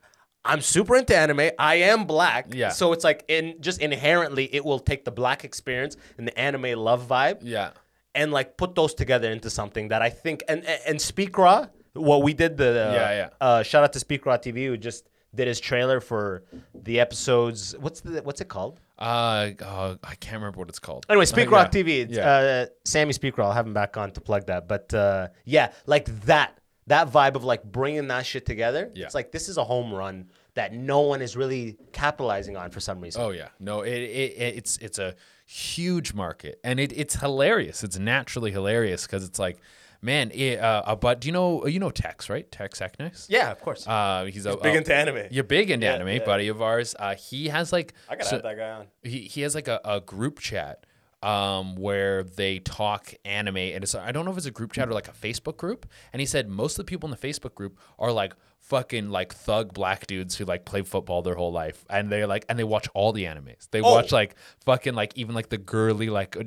I'm 0.45 0.61
super 0.61 0.97
into 0.97 1.17
anime. 1.17 1.51
I 1.57 1.77
am 1.77 2.05
black. 2.05 2.47
Yeah. 2.53 2.71
So 2.71 2.93
it's 2.93 3.05
like 3.05 3.25
in 3.29 3.55
just 3.61 3.81
inherently 3.81 4.53
it 4.53 4.65
will 4.65 4.81
take 4.81 5.05
the 5.05 5.13
black 5.13 5.45
experience 5.45 5.97
and 6.19 6.27
the 6.27 6.37
anime 6.37 6.77
love 6.77 7.07
vibe 7.07 7.39
yeah. 7.43 7.71
and 8.13 8.33
like 8.33 8.57
put 8.57 8.75
those 8.75 8.93
together 8.93 9.31
into 9.31 9.51
something 9.51 9.89
that 9.89 10.03
I 10.03 10.11
think 10.11 10.43
and 10.49 10.65
and, 10.65 10.81
and 10.85 11.01
Speak 11.01 11.39
Raw, 11.39 11.67
what 11.95 12.23
we 12.23 12.35
did 12.35 12.57
the 12.57 12.89
uh, 12.91 12.93
Yeah, 12.95 13.11
yeah. 13.13 13.29
Uh, 13.41 13.63
shout 13.63 13.85
out 13.85 13.93
to 13.95 13.99
Speak 14.01 14.25
Raw 14.27 14.37
TV 14.37 14.67
who 14.67 14.77
just 14.77 15.09
did 15.35 15.47
his 15.49 15.61
trailer 15.61 16.01
for 16.01 16.45
the 16.75 17.01
episodes. 17.01 17.75
What's 17.79 18.01
the 18.01 18.23
what's 18.23 18.41
it 18.41 18.49
called? 18.49 18.81
Uh, 18.99 19.51
uh, 19.65 19.97
I 20.05 20.15
can't 20.17 20.37
remember 20.37 20.59
what 20.59 20.69
it's 20.69 20.79
called. 20.79 21.07
Anyway, 21.09 21.25
Speak 21.25 21.49
Uh, 21.49 21.53
Rock 21.53 21.75
yeah. 21.75 21.83
TV. 21.83 22.07
Yeah. 22.11 22.31
uh, 22.31 22.67
Sammy 22.85 23.13
Speak 23.13 23.37
Rock. 23.39 23.47
I'll 23.49 23.53
have 23.55 23.67
him 23.67 23.75
back 23.75 23.97
on 23.97 24.11
to 24.13 24.21
plug 24.21 24.47
that. 24.47 24.69
But 24.69 24.93
uh, 24.95 25.29
yeah, 25.45 25.73
like 25.87 26.07
that, 26.27 26.59
that 26.87 27.11
vibe 27.11 27.35
of 27.35 27.45
like 27.45 27.65
bringing 27.65 28.09
that 28.09 28.27
shit 28.27 28.45
together. 28.47 28.91
Yeah. 28.95 29.07
It's 29.07 29.15
like 29.15 29.33
this 29.33 29.49
is 29.49 29.57
a 29.57 29.65
home 29.65 29.93
run 29.93 30.29
that 30.55 30.75
no 30.75 31.01
one 31.01 31.23
is 31.23 31.35
really 31.35 31.79
capitalizing 31.93 32.57
on 32.59 32.71
for 32.71 32.81
some 32.81 33.01
reason. 33.01 33.23
Oh 33.23 33.31
yeah, 33.31 33.49
no, 33.59 33.81
it, 33.81 33.93
it, 33.95 34.33
it 34.37 34.57
it's 34.59 34.77
it's 34.79 34.99
a 34.99 35.15
huge 35.47 36.13
market, 36.15 36.61
and 36.63 36.79
it, 36.79 36.93
it's 36.93 37.17
hilarious. 37.17 37.83
It's 37.83 37.99
naturally 37.99 38.51
hilarious 38.53 39.07
because 39.07 39.25
it's 39.25 39.39
like, 39.39 39.59
man, 40.03 40.31
it, 40.33 40.59
uh, 40.59 40.83
uh, 40.85 40.95
but 40.97 41.21
do 41.21 41.29
you 41.29 41.33
know 41.33 41.67
you 41.67 41.79
know 41.79 41.91
Tex 41.91 42.29
right? 42.29 42.51
Tex 42.53 42.81
Eknes. 42.81 43.27
Yeah, 43.31 43.51
of 43.51 43.61
course. 43.61 43.87
Uh, 43.87 44.27
he's, 44.31 44.45
a, 44.45 44.57
big 44.57 44.75
a- 44.75 44.79
into 44.79 44.95
anime. 44.95 45.27
You're 45.31 45.45
big 45.45 45.71
into 45.71 45.87
Yeah, 45.87 45.95
anime, 45.95 46.09
yeah. 46.09 46.25
buddy 46.25 46.49
of 46.49 46.61
ours. 46.61 46.95
Uh, 46.99 47.15
he 47.15 47.49
has 47.49 47.73
like 47.73 47.95
I 48.09 48.17
gotta 48.17 48.29
so- 48.29 48.37
have 48.37 48.43
that 48.43 48.57
guy 48.59 48.71
on. 48.71 48.87
he, 49.03 49.21
he 49.21 49.41
has 49.43 49.55
like 49.55 49.69
a, 49.69 49.81
a 49.85 50.01
group 50.01 50.39
chat 50.41 50.85
um, 51.23 51.77
where 51.77 52.25
they 52.25 52.59
talk 52.59 53.15
anime 53.25 53.57
and 53.57 53.85
it's 53.85 53.95
I 53.95 54.11
don't 54.11 54.25
know 54.25 54.33
if 54.33 54.37
it's 54.37 54.47
a 54.47 54.51
group 54.51 54.73
chat 54.73 54.89
or 54.89 54.93
like 54.93 55.07
a 55.09 55.13
Facebook 55.13 55.57
group 55.57 55.87
and 56.13 56.19
he 56.21 56.27
said 56.27 56.49
most 56.49 56.79
of 56.79 56.85
the 56.85 56.91
people 56.91 57.07
in 57.13 57.17
the 57.19 57.29
Facebook 57.29 57.55
group 57.55 57.79
are 57.99 58.11
like 58.11 58.35
fucking 58.59 59.09
like 59.11 59.33
thug 59.33 59.73
black 59.73 60.07
dudes 60.09 60.37
who 60.37 60.45
like 60.45 60.65
play 60.65 60.83
football 60.83 61.23
their 61.23 61.35
whole 61.37 61.53
life 61.53 61.85
and 61.91 62.11
they're 62.11 62.27
like 62.27 62.45
and 62.49 62.59
they 62.59 62.65
watch 62.65 62.89
all 62.95 63.13
the 63.13 63.25
animes 63.25 63.69
they 63.71 63.81
Oh. 63.81 63.93
watch 63.93 64.11
like 64.11 64.35
fucking 64.65 64.95
like 64.95 65.13
even 65.17 65.35
like 65.35 65.49
the 65.49 65.59
girly 65.59 66.09
like 66.11 66.37
uh, 66.37 66.43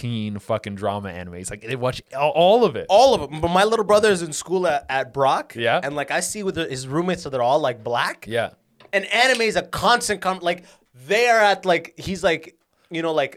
teen 0.00 0.38
fucking 0.38 0.74
drama 0.76 1.08
animes 1.10 1.50
like 1.50 1.62
they 1.62 1.76
watch 1.76 2.00
all, 2.16 2.30
all 2.30 2.64
of 2.64 2.76
it 2.76 2.86
All 2.88 3.14
of 3.14 3.20
them. 3.30 3.40
But 3.40 3.48
my 3.48 3.64
little 3.64 3.84
brother 3.84 4.10
is 4.10 4.22
in 4.22 4.32
school 4.32 4.66
at, 4.66 4.86
at 4.88 5.12
Brock. 5.12 5.54
Yeah. 5.56 5.80
And 5.82 5.94
like 5.96 6.10
I 6.10 6.20
see 6.20 6.42
with 6.42 6.54
the, 6.54 6.66
his 6.66 6.86
roommates, 6.86 7.22
so 7.22 7.30
they're 7.30 7.42
all 7.52 7.60
like 7.60 7.82
black. 7.82 8.26
yeah 8.28 8.50
and 8.92 9.04
anime 9.12 9.42
is 9.42 9.56
a 9.56 9.62
constant 9.62 10.20
com- 10.22 10.38
like 10.50 10.64
they 11.08 11.28
are 11.28 11.40
at 11.52 11.66
like 11.66 11.92
he's 11.98 12.22
like 12.24 12.56
you 12.90 13.02
know 13.02 13.12
like 13.12 13.34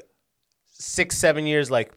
six 0.67 1.17
seven 1.17 1.45
years 1.45 1.69
like 1.69 1.91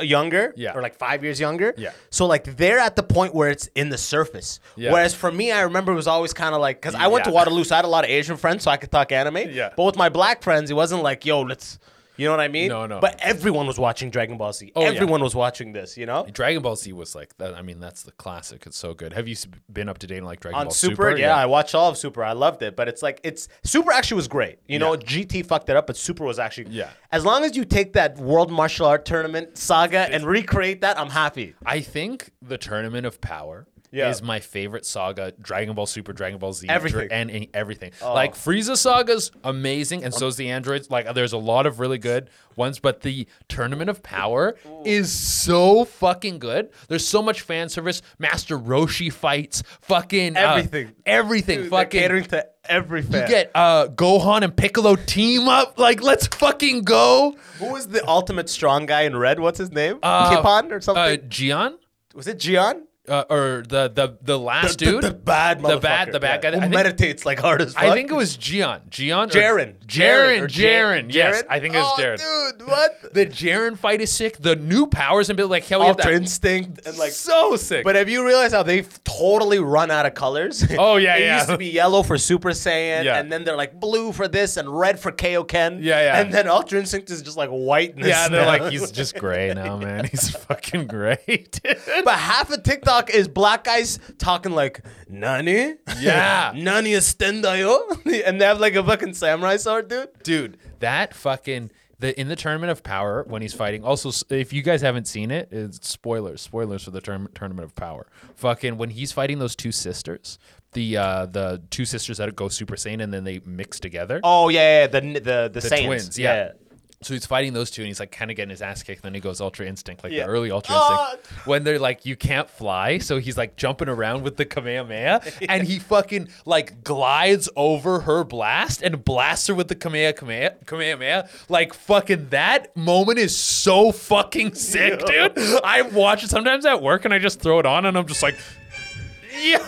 younger 0.00 0.52
Yeah. 0.56 0.74
or 0.76 0.82
like 0.82 0.94
five 0.96 1.24
years 1.24 1.40
younger 1.40 1.74
Yeah. 1.76 1.90
so 2.10 2.26
like 2.26 2.44
they're 2.56 2.78
at 2.78 2.94
the 2.96 3.02
point 3.02 3.34
where 3.34 3.48
it's 3.50 3.66
in 3.74 3.88
the 3.88 3.98
surface 3.98 4.60
Yeah. 4.76 4.92
whereas 4.92 5.12
for 5.14 5.32
me 5.32 5.50
i 5.50 5.62
remember 5.62 5.90
it 5.92 5.96
was 5.96 6.06
always 6.06 6.32
kind 6.32 6.54
of 6.54 6.60
like 6.60 6.80
because 6.80 6.94
i 6.94 7.08
went 7.08 7.24
to 7.24 7.32
waterloo 7.32 7.64
so 7.64 7.74
i 7.74 7.78
had 7.78 7.84
a 7.84 7.88
lot 7.88 8.04
of 8.04 8.10
asian 8.10 8.36
friends 8.36 8.62
so 8.62 8.70
i 8.70 8.76
could 8.76 8.92
talk 8.92 9.10
anime 9.10 9.38
Yeah. 9.50 9.70
but 9.76 9.84
with 9.84 9.96
my 9.96 10.08
black 10.08 10.42
friends 10.42 10.70
it 10.70 10.74
wasn't 10.74 11.02
like 11.02 11.24
yo 11.26 11.40
let's 11.40 11.78
You 12.18 12.26
know 12.26 12.32
what 12.32 12.40
I 12.40 12.48
mean? 12.48 12.68
No, 12.68 12.84
no. 12.86 13.00
But 13.00 13.18
everyone 13.20 13.66
was 13.66 13.78
watching 13.78 14.10
Dragon 14.10 14.36
Ball 14.36 14.52
Z. 14.52 14.72
Oh, 14.76 14.82
yeah. 14.82 14.88
everyone 14.88 15.22
was 15.22 15.34
watching 15.34 15.72
this. 15.72 15.96
You 15.96 16.04
know. 16.06 16.26
Dragon 16.30 16.60
Ball 16.62 16.76
Z 16.76 16.92
was 16.92 17.14
like 17.14 17.36
that. 17.38 17.54
I 17.54 17.62
mean, 17.62 17.80
that's 17.80 18.02
the 18.02 18.12
classic. 18.12 18.66
It's 18.66 18.76
so 18.76 18.92
good. 18.92 19.12
Have 19.12 19.28
you 19.28 19.36
been 19.72 19.88
up 19.88 19.98
to 19.98 20.06
date 20.06 20.18
on 20.18 20.24
like 20.24 20.40
Dragon 20.40 20.58
on 20.58 20.64
Ball 20.66 20.70
Super, 20.72 20.94
Super? 21.10 21.16
yeah, 21.16 21.36
I 21.36 21.46
watched 21.46 21.74
all 21.74 21.88
of 21.88 21.96
Super. 21.96 22.24
I 22.24 22.32
loved 22.32 22.62
it, 22.62 22.76
but 22.76 22.88
it's 22.88 23.02
like 23.02 23.20
it's 23.22 23.48
Super 23.62 23.92
actually 23.92 24.16
was 24.16 24.28
great. 24.28 24.58
You 24.66 24.78
know, 24.78 24.92
Yeah. 24.94 25.00
GT 25.00 25.46
fucked 25.46 25.68
it 25.70 25.76
up, 25.76 25.86
but 25.86 25.96
Super 25.96 26.24
was 26.24 26.38
actually 26.38 26.70
Yeah. 26.70 26.90
As 27.12 27.24
long 27.24 27.44
as 27.44 27.56
you 27.56 27.64
take 27.64 27.92
that 27.94 28.18
World 28.18 28.50
Martial 28.50 28.86
Art 28.86 29.04
Tournament 29.04 29.56
saga 29.56 30.00
and 30.12 30.24
recreate 30.24 30.80
that, 30.82 30.98
I'm 30.98 31.10
happy. 31.10 31.54
I 31.64 31.80
think 31.80 32.30
the 32.42 32.58
Tournament 32.58 33.06
of 33.06 33.20
Power 33.20 33.66
Yeah. 33.90 34.10
is 34.10 34.22
my 34.22 34.40
favorite 34.40 34.84
saga. 34.84 35.32
Dragon 35.40 35.74
Ball 35.74 35.86
Super, 35.86 36.12
Dragon 36.12 36.38
Ball 36.38 36.52
Z, 36.52 36.68
Everything. 36.68 37.08
Oh. 37.10 37.14
and, 37.14 37.30
and 37.30 37.46
everything. 37.54 37.92
Like 38.02 38.34
Frieza 38.34 38.76
saga's 38.76 39.30
amazing, 39.44 40.04
and 40.04 40.12
so's 40.12 40.36
the 40.36 40.50
androids. 40.50 40.90
Like 40.90 41.14
there's 41.14 41.32
a 41.32 41.38
lot 41.38 41.66
of 41.66 41.80
really 41.80 41.98
good 41.98 42.28
ones, 42.56 42.78
but 42.80 43.00
the 43.02 43.26
Tournament 43.48 43.88
of 43.88 44.02
Power 44.02 44.56
is 44.84 45.12
so 45.12 45.84
fucking 45.84 46.38
good. 46.38 46.70
There's 46.88 47.06
so 47.06 47.22
much 47.22 47.40
fan 47.42 47.68
service. 47.68 48.02
Master 48.18 48.58
Roshi 48.58 49.12
fights, 49.12 49.62
fucking 49.80 50.36
uh, 50.36 50.40
Everything. 50.40 50.92
everything. 51.06 51.60
Dude, 51.62 51.70
fucking 51.70 52.00
catering 52.00 52.24
to 52.24 52.46
every 52.64 53.00
fan. 53.02 53.22
you 53.22 53.28
get 53.28 53.50
uh, 53.54 53.86
Gohan 53.88 54.42
and 54.42 54.54
Piccolo 54.54 54.96
team 54.96 55.48
up. 55.48 55.78
Like 55.78 56.02
let's 56.02 56.26
fucking 56.26 56.82
go. 56.82 57.36
Who 57.58 57.72
was 57.72 57.88
the 57.88 58.06
ultimate 58.06 58.50
strong 58.50 58.84
guy 58.86 59.02
in 59.02 59.16
red? 59.16 59.40
What's 59.40 59.58
his 59.58 59.70
name? 59.72 59.98
Uh, 60.02 60.36
Kipan 60.42 60.72
or 60.72 60.80
something? 60.80 61.02
Uh, 61.02 61.16
Gian. 61.28 61.78
was 62.14 62.26
it 62.26 62.38
Gian? 62.38 62.87
Uh, 63.08 63.24
or 63.30 63.64
the 63.66 63.88
the 63.88 64.16
the 64.22 64.38
last 64.38 64.78
dude, 64.78 65.02
the, 65.02 65.08
the 65.08 65.14
bad 65.14 65.62
the 65.62 65.78
bad 65.78 66.12
the 66.12 66.20
bad 66.20 66.44
yeah, 66.44 66.50
guy. 66.50 66.56
who 66.56 66.58
I 66.58 66.60
think, 66.68 66.74
meditates 66.74 67.24
like 67.24 67.38
hard 67.38 67.62
as 67.62 67.74
fuck. 67.74 67.82
I 67.82 67.92
think 67.94 68.10
it 68.10 68.14
was 68.14 68.36
Gian. 68.36 68.82
Gian. 68.90 69.30
Jiren. 69.30 69.74
Jiren. 69.86 70.46
Jiren. 70.46 71.12
Yes, 71.12 71.42
I 71.48 71.60
think 71.60 71.74
it 71.74 71.78
was 71.78 71.92
oh, 71.98 72.02
Jiren. 72.02 72.58
Dude, 72.58 72.68
what? 72.68 73.14
The 73.14 73.26
Jiren 73.26 73.78
fight 73.78 74.00
is 74.00 74.12
sick. 74.12 74.36
The 74.38 74.56
new 74.56 74.86
powers 74.86 75.30
and 75.30 75.36
bit 75.36 75.46
like 75.46 75.64
hell. 75.64 75.82
Ultra. 75.82 76.12
Instinct 76.12 76.86
and 76.86 76.98
like 76.98 77.12
so 77.12 77.56
sick. 77.56 77.84
But 77.84 77.94
have 77.94 78.08
you 78.08 78.26
realized 78.26 78.54
how 78.54 78.62
they've 78.62 78.88
totally 79.04 79.58
run 79.58 79.90
out 79.90 80.06
of 80.06 80.14
colors? 80.14 80.64
Oh, 80.80 80.96
yeah, 80.96 81.16
it 81.16 81.22
yeah. 81.22 81.36
used 81.38 81.48
to 81.48 81.58
be 81.58 81.66
yellow 81.66 82.02
for 82.04 82.16
Super 82.18 82.50
Saiyan, 82.50 83.02
Yeah. 83.04 83.18
and 83.18 83.32
then 83.32 83.42
they're 83.42 83.56
like 83.56 83.80
blue 83.80 84.12
for 84.12 84.28
this 84.28 84.56
and 84.56 84.68
red 84.68 85.00
for 85.00 85.10
Kaioken. 85.10 85.82
Yeah, 85.82 86.00
yeah. 86.00 86.20
And 86.20 86.32
then 86.32 86.46
Ultra 86.46 86.78
Instinct 86.78 87.10
is 87.10 87.20
just 87.22 87.36
like 87.36 87.50
whiteness. 87.50 88.06
yeah, 88.06 88.28
they're 88.28 88.42
now. 88.42 88.46
like 88.64 88.72
he's 88.72 88.90
just 88.92 89.16
gray 89.16 89.52
now, 89.54 89.76
man. 89.76 90.04
He's 90.04 90.30
fucking 90.46 90.86
great. 90.86 91.60
but 92.04 92.14
half 92.14 92.50
of 92.50 92.62
TikTok 92.62 92.97
is 93.08 93.28
black 93.28 93.64
guys 93.64 93.98
talking 94.18 94.52
like 94.52 94.84
Nani? 95.08 95.74
Yeah. 96.00 96.52
Nani 96.56 96.92
estendayo? 96.92 97.80
and 98.26 98.40
they 98.40 98.44
have 98.44 98.60
like 98.60 98.74
a 98.74 98.82
fucking 98.84 99.14
samurai 99.14 99.56
sword, 99.56 99.88
dude. 99.88 100.08
dude 100.22 100.58
that 100.80 101.14
fucking 101.14 101.70
the 101.98 102.18
in 102.20 102.28
the 102.28 102.36
tournament 102.36 102.70
of 102.70 102.82
power 102.84 103.24
when 103.26 103.42
he's 103.42 103.52
fighting 103.54 103.82
also 103.82 104.10
if 104.30 104.52
you 104.52 104.62
guys 104.62 104.80
haven't 104.80 105.06
seen 105.08 105.30
it 105.32 105.48
it's 105.50 105.88
spoilers 105.88 106.40
spoilers 106.40 106.84
for 106.84 106.92
the 106.92 107.00
term, 107.00 107.28
tournament 107.34 107.64
of 107.64 107.74
power 107.74 108.06
fucking 108.36 108.76
when 108.78 108.90
he's 108.90 109.10
fighting 109.10 109.40
those 109.40 109.56
two 109.56 109.72
sisters 109.72 110.38
the 110.74 110.96
uh 110.96 111.26
the 111.26 111.60
two 111.70 111.84
sisters 111.84 112.18
that 112.18 112.34
go 112.36 112.48
super 112.48 112.76
saiyan 112.76 113.02
and 113.02 113.12
then 113.12 113.24
they 113.24 113.40
mix 113.44 113.80
together 113.80 114.20
Oh 114.22 114.48
yeah, 114.48 114.82
yeah, 114.82 114.86
the 114.86 115.00
the 115.00 115.20
the, 115.20 115.60
the 115.60 115.60
Saiyans. 115.68 115.86
twins 115.86 116.18
yeah. 116.18 116.52
So 117.00 117.14
he's 117.14 117.26
fighting 117.26 117.52
those 117.52 117.70
two, 117.70 117.82
and 117.82 117.86
he's 117.86 118.00
like 118.00 118.10
kind 118.10 118.28
of 118.28 118.36
getting 118.36 118.50
his 118.50 118.60
ass 118.60 118.82
kicked. 118.82 119.02
Then 119.04 119.14
he 119.14 119.20
goes 119.20 119.40
Ultra 119.40 119.66
Instinct, 119.66 120.02
like 120.02 120.12
Yeah. 120.12 120.24
the 120.24 120.30
early 120.30 120.50
Ultra 120.50 120.74
Ah! 120.76 121.12
Instinct, 121.12 121.46
when 121.46 121.62
they're 121.62 121.78
like 121.78 122.04
you 122.04 122.16
can't 122.16 122.50
fly. 122.50 122.98
So 122.98 123.18
he's 123.18 123.38
like 123.38 123.54
jumping 123.54 123.88
around 123.88 124.24
with 124.24 124.36
the 124.36 124.44
Kamehameha, 124.44 125.22
and 125.48 125.64
he 125.68 125.78
fucking 125.78 126.28
like 126.44 126.82
glides 126.82 127.48
over 127.54 128.00
her 128.00 128.24
blast 128.24 128.82
and 128.82 129.04
blasts 129.04 129.46
her 129.46 129.54
with 129.54 129.68
the 129.68 129.76
Kamehameha. 129.76 130.56
Kamehameha. 130.66 131.28
Like 131.48 131.72
fucking 131.72 132.30
that 132.30 132.76
moment 132.76 133.20
is 133.20 133.36
so 133.36 133.92
fucking 133.92 134.54
sick, 134.54 134.98
dude. 135.06 135.38
I 135.62 135.82
watch 135.82 136.24
it 136.24 136.30
sometimes 136.30 136.66
at 136.66 136.82
work, 136.82 137.04
and 137.04 137.14
I 137.14 137.20
just 137.20 137.38
throw 137.40 137.60
it 137.60 137.66
on, 137.66 137.86
and 137.86 137.96
I'm 137.96 138.06
just 138.08 138.24
like, 138.24 138.34
yo. 139.44 139.58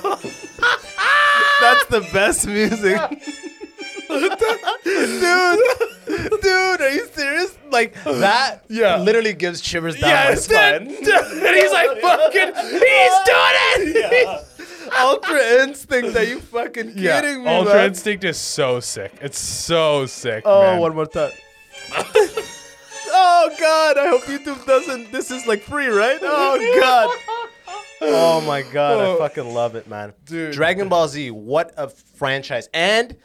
That's 1.60 1.84
the 1.86 2.08
best 2.12 2.46
music. 2.48 2.98
dude, 4.84 5.60
dude, 6.42 6.80
are 6.80 6.90
you 6.90 7.06
serious? 7.12 7.56
Like 7.70 7.94
that 8.04 8.64
Yeah. 8.68 8.98
literally 8.98 9.32
gives 9.32 9.62
shivers 9.62 9.94
down 9.98 10.10
Yes, 10.10 10.48
my 10.48 10.54
spine. 10.54 10.86
and 10.88 11.56
he's 11.56 11.72
like, 11.72 12.00
fucking, 12.00 12.54
he's 12.54 13.16
doing 13.26 13.56
it. 13.66 13.96
Yeah. 14.12 14.44
Ultra 14.98 15.38
instinct, 15.62 16.16
are 16.16 16.24
you 16.24 16.40
fucking 16.40 16.94
kidding 16.94 17.44
me, 17.44 17.48
Ultra 17.50 17.74
man? 17.74 17.86
Instinct 17.86 18.24
is 18.24 18.38
so 18.38 18.80
sick. 18.80 19.12
It's 19.20 19.38
so 19.38 20.06
sick. 20.06 20.42
Oh, 20.44 20.62
man. 20.62 20.80
one 20.80 20.94
more 20.94 21.06
time. 21.06 21.30
oh 21.92 23.50
god, 23.58 23.98
I 23.98 24.08
hope 24.08 24.22
YouTube 24.22 24.64
doesn't. 24.66 25.12
This 25.12 25.30
is 25.30 25.46
like 25.46 25.62
free, 25.62 25.86
right? 25.86 26.18
Oh 26.22 26.80
god. 26.80 27.16
Oh 28.02 28.40
my 28.40 28.62
god, 28.62 28.98
I 29.00 29.06
oh. 29.06 29.18
fucking 29.18 29.52
love 29.52 29.74
it, 29.76 29.86
man. 29.86 30.12
Dude. 30.24 30.52
Dragon 30.54 30.88
Ball 30.88 31.06
Z, 31.06 31.30
what 31.30 31.72
a 31.76 31.88
franchise. 31.88 32.68
And 32.72 33.16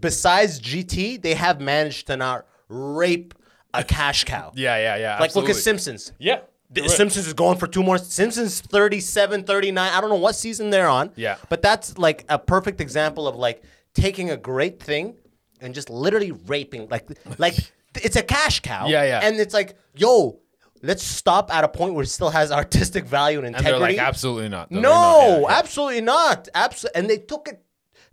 besides 0.00 0.60
GT, 0.60 1.20
they 1.20 1.34
have 1.34 1.60
managed 1.60 2.06
to 2.08 2.16
not 2.16 2.46
rape 2.68 3.34
a 3.74 3.84
cash 3.84 4.24
cow. 4.24 4.52
Yeah, 4.56 4.76
yeah, 4.78 4.96
yeah. 4.96 5.18
Like 5.20 5.34
look 5.36 5.48
at. 5.48 5.56
Simpsons. 5.56 6.12
Yeah. 6.18 6.40
The 6.72 6.82
Right. 6.82 6.90
Simpsons 6.90 7.26
is 7.26 7.32
going 7.34 7.58
for 7.58 7.66
two 7.66 7.82
more. 7.82 7.98
Simpsons 7.98 8.60
37, 8.60 9.42
39. 9.44 9.92
I 9.92 10.00
don't 10.00 10.08
know 10.10 10.16
what 10.16 10.36
season 10.36 10.70
they're 10.70 10.88
on. 10.88 11.10
Yeah. 11.16 11.36
But 11.48 11.62
that's 11.62 11.98
like 11.98 12.24
a 12.28 12.38
perfect 12.38 12.80
example 12.80 13.26
of 13.26 13.34
like 13.34 13.62
taking 13.94 14.30
a 14.30 14.36
great 14.36 14.80
thing 14.80 15.16
and 15.60 15.74
just 15.74 15.90
literally 15.90 16.30
raping. 16.30 16.88
Like, 16.88 17.08
like 17.38 17.54
it's 17.96 18.14
a 18.16 18.22
cash 18.22 18.60
cow. 18.60 18.86
Yeah, 18.86 19.02
yeah. 19.02 19.20
And 19.22 19.40
it's 19.40 19.52
like, 19.52 19.76
yo, 19.96 20.38
let's 20.82 21.02
stop 21.02 21.52
at 21.52 21.64
a 21.64 21.68
point 21.68 21.94
where 21.94 22.04
it 22.04 22.08
still 22.08 22.30
has 22.30 22.52
artistic 22.62 23.04
value 23.04 23.38
and 23.38 23.48
And 23.48 23.56
integrity. 23.56 23.80
they're 23.80 23.90
like, 24.04 24.08
absolutely 24.08 24.48
not. 24.48 24.70
They're 24.70 24.80
no, 24.80 24.90
not- 24.90 25.26
yeah, 25.28 25.40
yeah. 25.40 25.58
absolutely 25.58 26.00
not. 26.02 26.48
Absolutely. 26.54 27.00
And 27.00 27.10
they 27.10 27.18
took 27.18 27.48
it. 27.48 27.64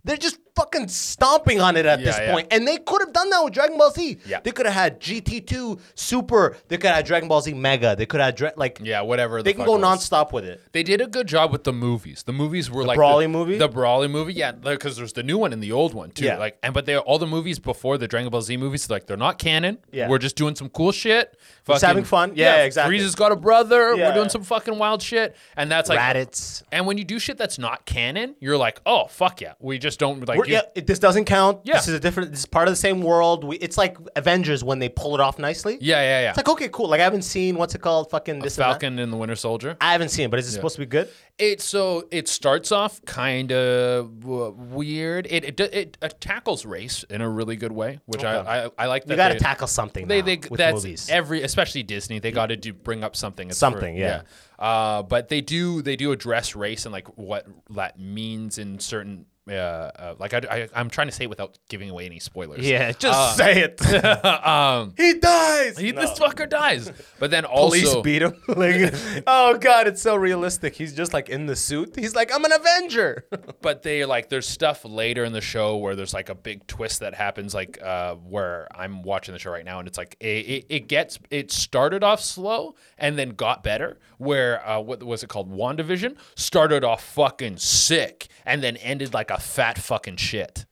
They're 0.04 0.16
just 0.16 0.38
fucking 0.54 0.88
stomping 0.88 1.60
on 1.60 1.76
it 1.76 1.84
at 1.84 1.98
Yeah, 2.00 2.04
this 2.06 2.18
yeah. 2.18 2.32
point. 2.32 2.48
And 2.50 2.66
they 2.66 2.78
could 2.78 3.00
have 3.02 3.12
done 3.12 3.28
that 3.30 3.44
with 3.44 3.52
Dragon 3.52 3.76
Ball 3.78 3.90
Z. 3.90 4.18
Yeah. 4.26 4.40
They 4.40 4.52
could 4.52 4.64
have 4.66 4.74
had 4.74 5.00
GT2 5.00 5.78
Super. 5.94 6.56
They 6.68 6.76
could 6.76 6.86
have 6.86 6.96
had 6.96 7.04
Dragon 7.06 7.28
Ball 7.28 7.40
Z 7.42 7.52
Mega. 7.54 7.94
They 7.96 8.06
could 8.06 8.20
have 8.20 8.34
dra- 8.34 8.52
like 8.56 8.80
Yeah, 8.82 9.02
whatever. 9.02 9.42
they 9.42 9.52
can 9.52 9.60
fuck 9.60 9.66
go 9.66 9.76
was. 9.78 9.82
nonstop 10.08 10.32
with 10.32 10.44
it. 10.44 10.60
They 10.72 10.82
did 10.82 11.00
a 11.00 11.06
good 11.06 11.26
job 11.26 11.52
with 11.52 11.64
the 11.64 11.72
movies. 11.72 12.22
The 12.22 12.32
movies 12.32 12.70
were 12.70 12.84
like 12.84 12.98
Broly 12.98 13.30
movie? 13.30 13.58
The 13.58 13.68
Broly 13.68 14.10
movie, 14.10 14.32
yeah, 14.34 14.52
because 14.52 14.96
there's 14.96 15.12
the 15.12 15.22
new 15.22 15.36
one 15.38 15.52
and 15.52 15.62
the 15.62 15.72
old 15.72 15.94
one 15.94 16.10
too. 16.10 16.24
Yeah. 16.24 16.38
Like, 16.38 16.58
and 16.62 16.72
but 16.72 16.86
they 16.86 16.96
all 16.96 17.18
the 17.18 17.26
movies 17.26 17.58
before 17.58 17.98
the 17.98 18.08
Dragon 18.08 18.30
Ball 18.30 18.42
Z 18.42 18.56
movies, 18.56 18.88
like 18.88 19.06
they're 19.06 19.16
not 19.16 19.38
canon. 19.38 19.78
Yeah. 19.92 20.08
we're 20.08 20.18
just 20.18 20.36
doing 20.36 20.54
some 20.54 20.68
cool 20.70 20.92
shit. 20.92 21.36
Just 21.74 21.84
having 21.84 22.04
fun. 22.04 22.32
Yeah, 22.34 22.64
exactly. 22.64 22.98
Frieza's 22.98 23.14
got 23.14 23.32
a 23.32 23.36
brother. 23.36 23.94
Yeah. 23.94 24.08
We're 24.08 24.14
doing 24.14 24.28
some 24.28 24.42
fucking 24.42 24.78
wild 24.78 25.02
shit, 25.02 25.36
and 25.56 25.70
that's 25.70 25.88
like 25.88 25.98
Raditz. 25.98 26.62
And 26.72 26.86
when 26.86 26.98
you 26.98 27.04
do 27.04 27.18
shit 27.18 27.36
that's 27.38 27.58
not 27.58 27.84
canon, 27.86 28.34
you're 28.40 28.56
like, 28.56 28.80
oh 28.86 29.06
fuck 29.06 29.40
yeah, 29.40 29.52
we 29.60 29.78
just 29.78 29.98
don't 29.98 30.26
like. 30.26 30.38
We're- 30.38 30.48
you- 30.50 30.54
yeah, 30.56 30.62
it, 30.74 30.86
this 30.86 30.98
doesn't 30.98 31.26
count. 31.26 31.60
Yeah. 31.64 31.74
This 31.74 31.88
is 31.88 31.94
a 31.94 32.00
different. 32.00 32.30
This 32.30 32.40
is 32.40 32.46
part 32.46 32.68
of 32.68 32.72
the 32.72 32.76
same 32.76 33.02
world. 33.02 33.44
We, 33.44 33.56
it's 33.58 33.78
like 33.78 33.96
Avengers 34.16 34.64
when 34.64 34.78
they 34.78 34.88
pull 34.88 35.14
it 35.14 35.20
off 35.20 35.38
nicely. 35.38 35.78
yeah, 35.80 36.00
yeah, 36.00 36.20
yeah. 36.22 36.28
It's 36.30 36.36
like 36.36 36.48
okay, 36.48 36.68
cool. 36.72 36.88
Like 36.88 37.00
I 37.00 37.04
haven't 37.04 37.22
seen 37.22 37.56
what's 37.56 37.74
it 37.74 37.80
called? 37.80 38.10
Fucking 38.10 38.40
this 38.40 38.56
and 38.56 38.62
that. 38.62 38.68
Falcon 38.72 38.98
and 38.98 39.12
the 39.12 39.16
Winter 39.16 39.36
Soldier. 39.36 39.76
I 39.80 39.92
haven't 39.92 40.08
seen 40.10 40.26
it, 40.26 40.30
but 40.30 40.38
is 40.40 40.48
it 40.48 40.52
supposed 40.52 40.76
to 40.76 40.80
be 40.80 40.86
good? 40.86 41.08
It 41.38 41.60
so 41.60 42.08
it 42.10 42.26
starts 42.26 42.72
off 42.72 43.04
kind 43.04 43.52
of 43.52 44.24
weird. 44.24 45.26
It 45.30 45.44
it, 45.44 45.60
it 45.60 45.98
it 46.02 46.20
tackles 46.20 46.66
race 46.66 47.04
in 47.04 47.20
a 47.20 47.28
really 47.28 47.54
good 47.54 47.70
way, 47.70 48.00
which 48.06 48.24
I, 48.24 48.64
I 48.64 48.70
I 48.76 48.86
like. 48.86 49.04
That 49.04 49.12
You 49.12 49.16
got 49.16 49.28
to 49.28 49.38
tackle 49.38 49.68
something. 49.68 50.08
They 50.08 50.20
they 50.20 50.36
with 50.36 50.58
that's 50.58 50.82
movies. 50.82 51.08
every 51.08 51.42
especially 51.42 51.84
Disney. 51.84 52.18
They 52.18 52.32
got 52.32 52.46
to 52.46 52.56
do 52.56 52.72
bring 52.72 53.04
up 53.04 53.14
something. 53.14 53.52
Something, 53.52 53.96
yeah. 53.96 54.22
Uh, 54.58 55.02
but 55.04 55.28
they 55.28 55.40
do 55.40 55.80
they 55.80 55.94
do 55.94 56.10
address 56.10 56.56
race 56.56 56.86
and 56.86 56.92
like 56.92 57.06
what 57.16 57.46
that 57.70 57.98
means 58.00 58.58
in 58.58 58.80
certain. 58.80 59.26
Uh, 59.50 59.52
uh, 59.54 60.14
like 60.18 60.34
I, 60.34 60.40
I, 60.50 60.68
I'm 60.74 60.90
trying 60.90 61.08
to 61.08 61.12
say 61.12 61.24
it 61.24 61.30
without 61.30 61.58
giving 61.68 61.90
away 61.90 62.06
any 62.06 62.18
spoilers. 62.18 62.66
yeah, 62.68 62.92
just 62.92 63.18
Uh, 63.18 63.32
say 63.36 63.62
it. 63.62 63.80
um, 64.46 64.94
he 64.96 65.14
dies. 65.14 65.78
he, 65.78 65.92
No. 65.92 66.00
this 66.02 66.18
fucker 66.18 66.48
dies. 66.48 66.90
But 67.18 67.30
then 67.30 67.44
also 67.44 67.68
Police 67.78 67.96
beat 68.02 68.22
him. 68.22 68.34
like, 68.48 68.94
oh 69.26 69.56
god, 69.58 69.86
it's 69.86 70.02
so 70.02 70.16
realistic. 70.16 70.74
He's 70.74 70.94
just 70.94 71.12
like 71.12 71.28
in 71.28 71.46
the 71.46 71.56
suit. 71.56 71.96
He's 71.96 72.14
like, 72.14 72.32
I'm 72.34 72.44
an 72.44 72.52
Avenger. 72.52 73.24
but 73.62 73.82
they 73.82 74.04
like 74.04 74.28
there's 74.28 74.46
stuff 74.46 74.84
later 74.84 75.24
in 75.24 75.32
the 75.32 75.40
show 75.40 75.76
where 75.76 75.94
there's 75.96 76.14
like 76.14 76.28
a 76.28 76.34
big 76.34 76.66
twist 76.66 77.00
that 77.00 77.14
happens 77.14 77.54
like 77.54 77.78
uh 77.82 78.14
where 78.14 78.66
i'm 78.74 79.02
watching 79.02 79.32
the 79.32 79.38
show 79.38 79.50
right 79.50 79.64
now 79.64 79.78
and 79.78 79.88
it's 79.88 79.98
like 79.98 80.16
it, 80.20 80.26
it, 80.26 80.66
it 80.68 80.88
gets 80.88 81.18
it 81.30 81.50
started 81.50 82.02
off 82.02 82.20
slow 82.20 82.74
and 82.98 83.18
then 83.18 83.30
got 83.30 83.62
better 83.62 83.98
where 84.18 84.66
uh 84.68 84.78
what 84.80 85.02
was 85.02 85.22
it 85.22 85.28
called 85.28 85.50
wandavision 85.50 86.16
started 86.36 86.84
off 86.84 87.02
fucking 87.02 87.56
sick 87.56 88.28
and 88.44 88.62
then 88.62 88.76
ended 88.78 89.14
like 89.14 89.30
a 89.30 89.38
fat 89.38 89.78
fucking 89.78 90.16
shit 90.16 90.66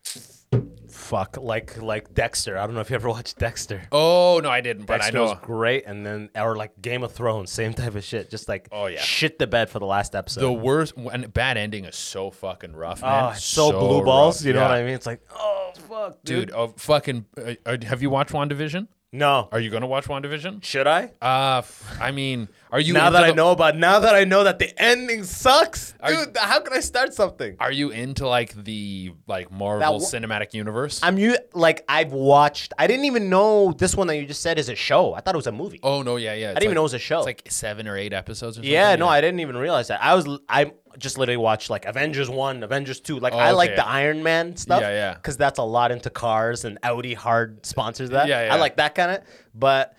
Fuck, 0.88 1.36
like 1.36 1.80
like 1.82 2.14
Dexter. 2.14 2.57
I 2.57 2.64
don't 2.66 2.74
know 2.74 2.80
if 2.80 2.88
you 2.90 2.94
ever 2.97 3.09
watched 3.16 3.38
Dexter. 3.38 3.82
oh 3.92 4.40
no 4.42 4.49
i 4.51 4.61
didn't 4.61 4.86
but 4.86 4.99
Dexter 4.99 5.18
i 5.18 5.20
was 5.20 5.30
know 5.32 5.38
great, 5.42 5.84
and 5.86 6.05
then 6.07 6.30
or 6.34 6.57
like 6.57 6.80
Game 6.80 7.03
of 7.03 7.12
Thrones, 7.12 7.51
same 7.53 7.74
type 7.80 7.94
of 7.94 8.03
shit. 8.03 8.30
Just 8.30 8.49
like 8.49 8.68
Oh, 8.72 8.86
yeah. 8.86 9.01
shit 9.01 9.38
the 9.38 9.47
bed 9.47 9.68
for 9.68 9.78
the 9.78 9.86
last 9.86 10.14
episode. 10.14 10.40
the 10.40 10.53
worst 10.53 10.94
and 10.97 11.32
bad 11.32 11.59
ending 11.59 11.84
is 11.84 11.97
so 11.97 12.30
fucking 12.30 12.72
rough 12.74 13.03
man 13.03 13.24
oh, 13.24 13.28
it's 13.30 13.44
so, 13.44 13.70
blue 13.72 14.05
balls. 14.05 14.40
rough. 14.40 14.47
You 14.47 14.53
know 14.55 14.61
Yeah. 14.61 14.68
what 14.68 14.78
I 14.78 14.84
mean? 14.84 14.94
It's 14.94 15.07
like, 15.07 15.20
oh 15.34 15.72
fuck, 15.88 16.22
dude. 16.24 16.49
dude 16.49 16.57
oh 16.57 16.68
fucking 16.76 17.26
uh, 17.38 17.55
uh, 17.66 17.76
have 17.84 18.01
you 18.03 18.11
watched 18.11 18.32
wandavision 18.32 18.88
No. 19.13 19.49
Are 19.53 19.61
you 19.61 19.71
gonna 19.71 19.87
watch 19.87 20.07
WandaVision? 20.07 20.63
Should 20.65 20.87
I? 20.87 21.13
Uh, 21.23 21.59
f- 21.59 21.97
I 22.01 22.11
mean, 22.11 22.49
are 22.71 22.81
you 22.81 22.93
now 22.93 23.11
that 23.11 23.25
I 23.25 23.31
know 23.31 23.53
about 23.53 23.77
now 23.77 24.01
that 24.01 24.15
I 24.15 24.25
know 24.25 24.45
that 24.45 24.59
the 24.59 24.71
ending 24.83 25.23
sucks, 25.25 25.95
Are 26.01 26.13
you- 26.13 26.25
dude, 26.27 26.37
how 26.37 26.61
can 26.61 26.73
I 26.75 26.81
start 26.81 27.15
something? 27.15 27.57
Are 27.61 27.71
you 27.73 27.91
into 27.91 28.27
like 28.29 28.53
the 28.65 29.12
like 29.27 29.51
Marvel 29.51 30.01
That 30.01 30.07
Cinematic 30.07 30.53
Universe? 30.55 31.01
I'm 31.03 31.19
you 31.19 31.39
like 31.55 31.85
I've 31.89 32.12
watched. 32.12 32.74
I 32.78 32.87
didn't 32.89 33.05
even 33.07 33.31
know 33.31 33.73
this 33.78 33.95
one 33.95 34.09
that 34.09 34.16
you 34.16 34.27
just 34.27 34.43
said 34.43 34.59
is 34.59 34.69
a 34.69 34.74
show. 34.74 35.15
I 35.15 35.20
thought 35.20 35.35
it 35.35 35.39
was 35.39 35.47
a 35.47 35.53
movie. 35.53 35.81
oh 35.83 36.03
no, 36.03 36.16
yeah, 36.16 36.35
yeah. 36.35 36.51
I 36.51 36.55
didn't 36.55 36.65
even 36.65 36.74
know 36.74 36.83
it 36.83 36.85
was 36.85 36.95
a 36.95 36.99
show. 36.99 37.19
It's 37.19 37.27
like 37.27 37.47
seven 37.49 37.87
or 37.89 37.97
eight 37.97 38.12
episodes. 38.12 38.57
Or 38.57 38.61
something. 38.61 38.73
yeah, 38.73 38.97
no, 38.97 39.09
I 39.09 39.20
didn't 39.20 39.41
even 39.41 39.57
realize 39.57 39.89
that. 39.89 40.03
I 40.03 40.15
was 40.15 40.27
I 40.49 40.73
just 40.98 41.18
literally 41.18 41.36
watch 41.36 41.68
like 41.70 41.85
Avengers 41.85 42.28
one, 42.31 42.62
Avengers 42.62 43.01
two. 43.01 43.18
Like 43.18 43.32
I 43.32 43.51
like 43.52 43.70
Oh, 43.73 43.77
the 43.77 43.86
Iron 43.86 44.23
Man 44.23 44.56
stuff. 44.56 44.81
Yeah, 44.81 44.90
yeah. 44.90 45.14
Because 45.14 45.36
that's 45.36 45.59
a 45.59 45.62
lot 45.64 45.90
into 45.93 46.10
cars 46.10 46.64
and 46.64 46.78
Audi 46.82 47.14
hard 47.14 47.64
sponsors 47.66 48.10
that. 48.10 48.28
Yeah, 48.28 48.47
yeah. 48.47 48.55
I 48.55 48.59
like 48.59 48.77
that 48.77 48.94
kind 48.94 49.10
of, 49.12 49.23
but 49.55 49.97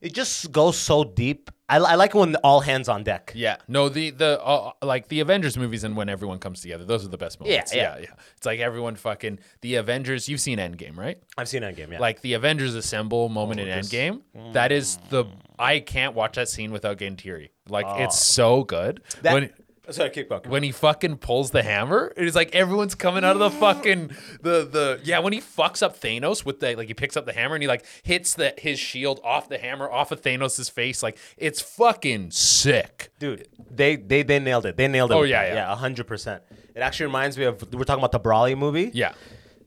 it 0.00 0.14
just 0.14 0.52
goes 0.52 0.76
so 0.78 1.04
deep. 1.04 1.50
I, 1.70 1.76
I 1.76 1.94
like 1.96 2.14
when 2.14 2.34
all 2.36 2.60
hands 2.60 2.88
on 2.88 3.02
deck. 3.04 3.32
Yeah, 3.34 3.58
no, 3.68 3.90
the 3.90 4.08
the 4.10 4.42
uh, 4.42 4.70
like 4.80 5.08
the 5.08 5.20
Avengers 5.20 5.58
movies 5.58 5.84
and 5.84 5.94
when 5.96 6.08
everyone 6.08 6.38
comes 6.38 6.62
together, 6.62 6.84
those 6.86 7.04
are 7.04 7.08
the 7.08 7.18
best 7.18 7.38
moments. 7.40 7.74
yeah. 7.74 7.96
yeah, 7.96 8.02
Yeah. 8.04 8.10
It's 8.38 8.46
like 8.46 8.58
everyone 8.60 8.96
fucking 8.96 9.38
the 9.60 9.74
Avengers. 9.74 10.30
You've 10.30 10.40
seen 10.40 10.58
Endgame, 10.58 10.96
right? 10.96 11.18
I've 11.36 11.48
seen 11.48 11.60
Endgame. 11.62 11.92
Yeah. 11.92 11.98
Like 11.98 12.22
the 12.22 12.32
Avengers 12.34 12.74
assemble 12.74 13.28
moment 13.28 13.60
in 13.60 13.68
Oh, 13.68 13.74
this- 13.76 13.90
Endgame. 13.90 14.22
That 14.54 14.72
is 14.72 14.96
the 15.10 15.26
I 15.58 15.80
can't 15.80 16.14
watch 16.14 16.36
that 16.36 16.48
scene 16.48 16.70
without 16.72 16.96
getting 16.96 17.16
teary. 17.16 17.50
Like 17.68 17.84
it's 18.00 18.18
so 18.18 18.64
good. 18.64 19.02
Oh. 19.04 19.18
That- 19.22 19.32
when 19.34 19.50
sorry, 19.90 20.10
keep 20.10 20.28
going. 20.28 20.42
when 20.48 20.62
he 20.62 20.72
fucking 20.72 21.18
pulls 21.18 21.50
the 21.50 21.62
hammer, 21.62 22.12
it's 22.16 22.36
like 22.36 22.54
everyone's 22.54 22.94
coming 22.94 23.24
out 23.24 23.36
of 23.36 23.40
the 23.40 23.50
fucking 23.50 24.08
the 24.42 24.64
the 24.64 25.00
yeah. 25.04 25.18
When 25.20 25.32
he 25.32 25.40
fucks 25.40 25.82
up 25.82 26.00
Thanos 26.00 26.44
with 26.44 26.60
the 26.60 26.76
like 26.76 26.88
he 26.88 26.94
picks 26.94 27.16
up 27.16 27.26
the 27.26 27.32
hammer 27.32 27.54
and 27.54 27.62
he 27.62 27.68
like 27.68 27.84
hits 28.02 28.34
the 28.34 28.54
his 28.58 28.78
shield 28.78 29.20
off 29.24 29.48
the 29.48 29.58
hammer 29.58 29.90
off 29.90 30.12
of 30.12 30.22
Thanos' 30.22 30.70
face. 30.70 31.02
Like 31.02 31.18
it's 31.36 31.60
fucking 31.60 32.30
sick. 32.30 33.10
Dude, 33.18 33.48
they 33.70 33.96
they 33.96 34.22
they 34.22 34.38
nailed 34.38 34.66
it. 34.66 34.76
They 34.76 34.88
nailed 34.88 35.10
it. 35.10 35.14
Oh, 35.14 35.22
yeah, 35.22 35.46
yeah. 35.46 35.54
yeah, 35.54 35.76
hundred 35.76 36.06
percent. 36.06 36.42
It 36.74 36.80
actually 36.80 37.06
reminds 37.06 37.36
me 37.36 37.44
of 37.44 37.60
we're 37.74 37.84
talking 37.84 38.04
about 38.04 38.12
the 38.12 38.20
Broly 38.20 38.56
movie. 38.56 38.90
Yeah. 38.94 39.12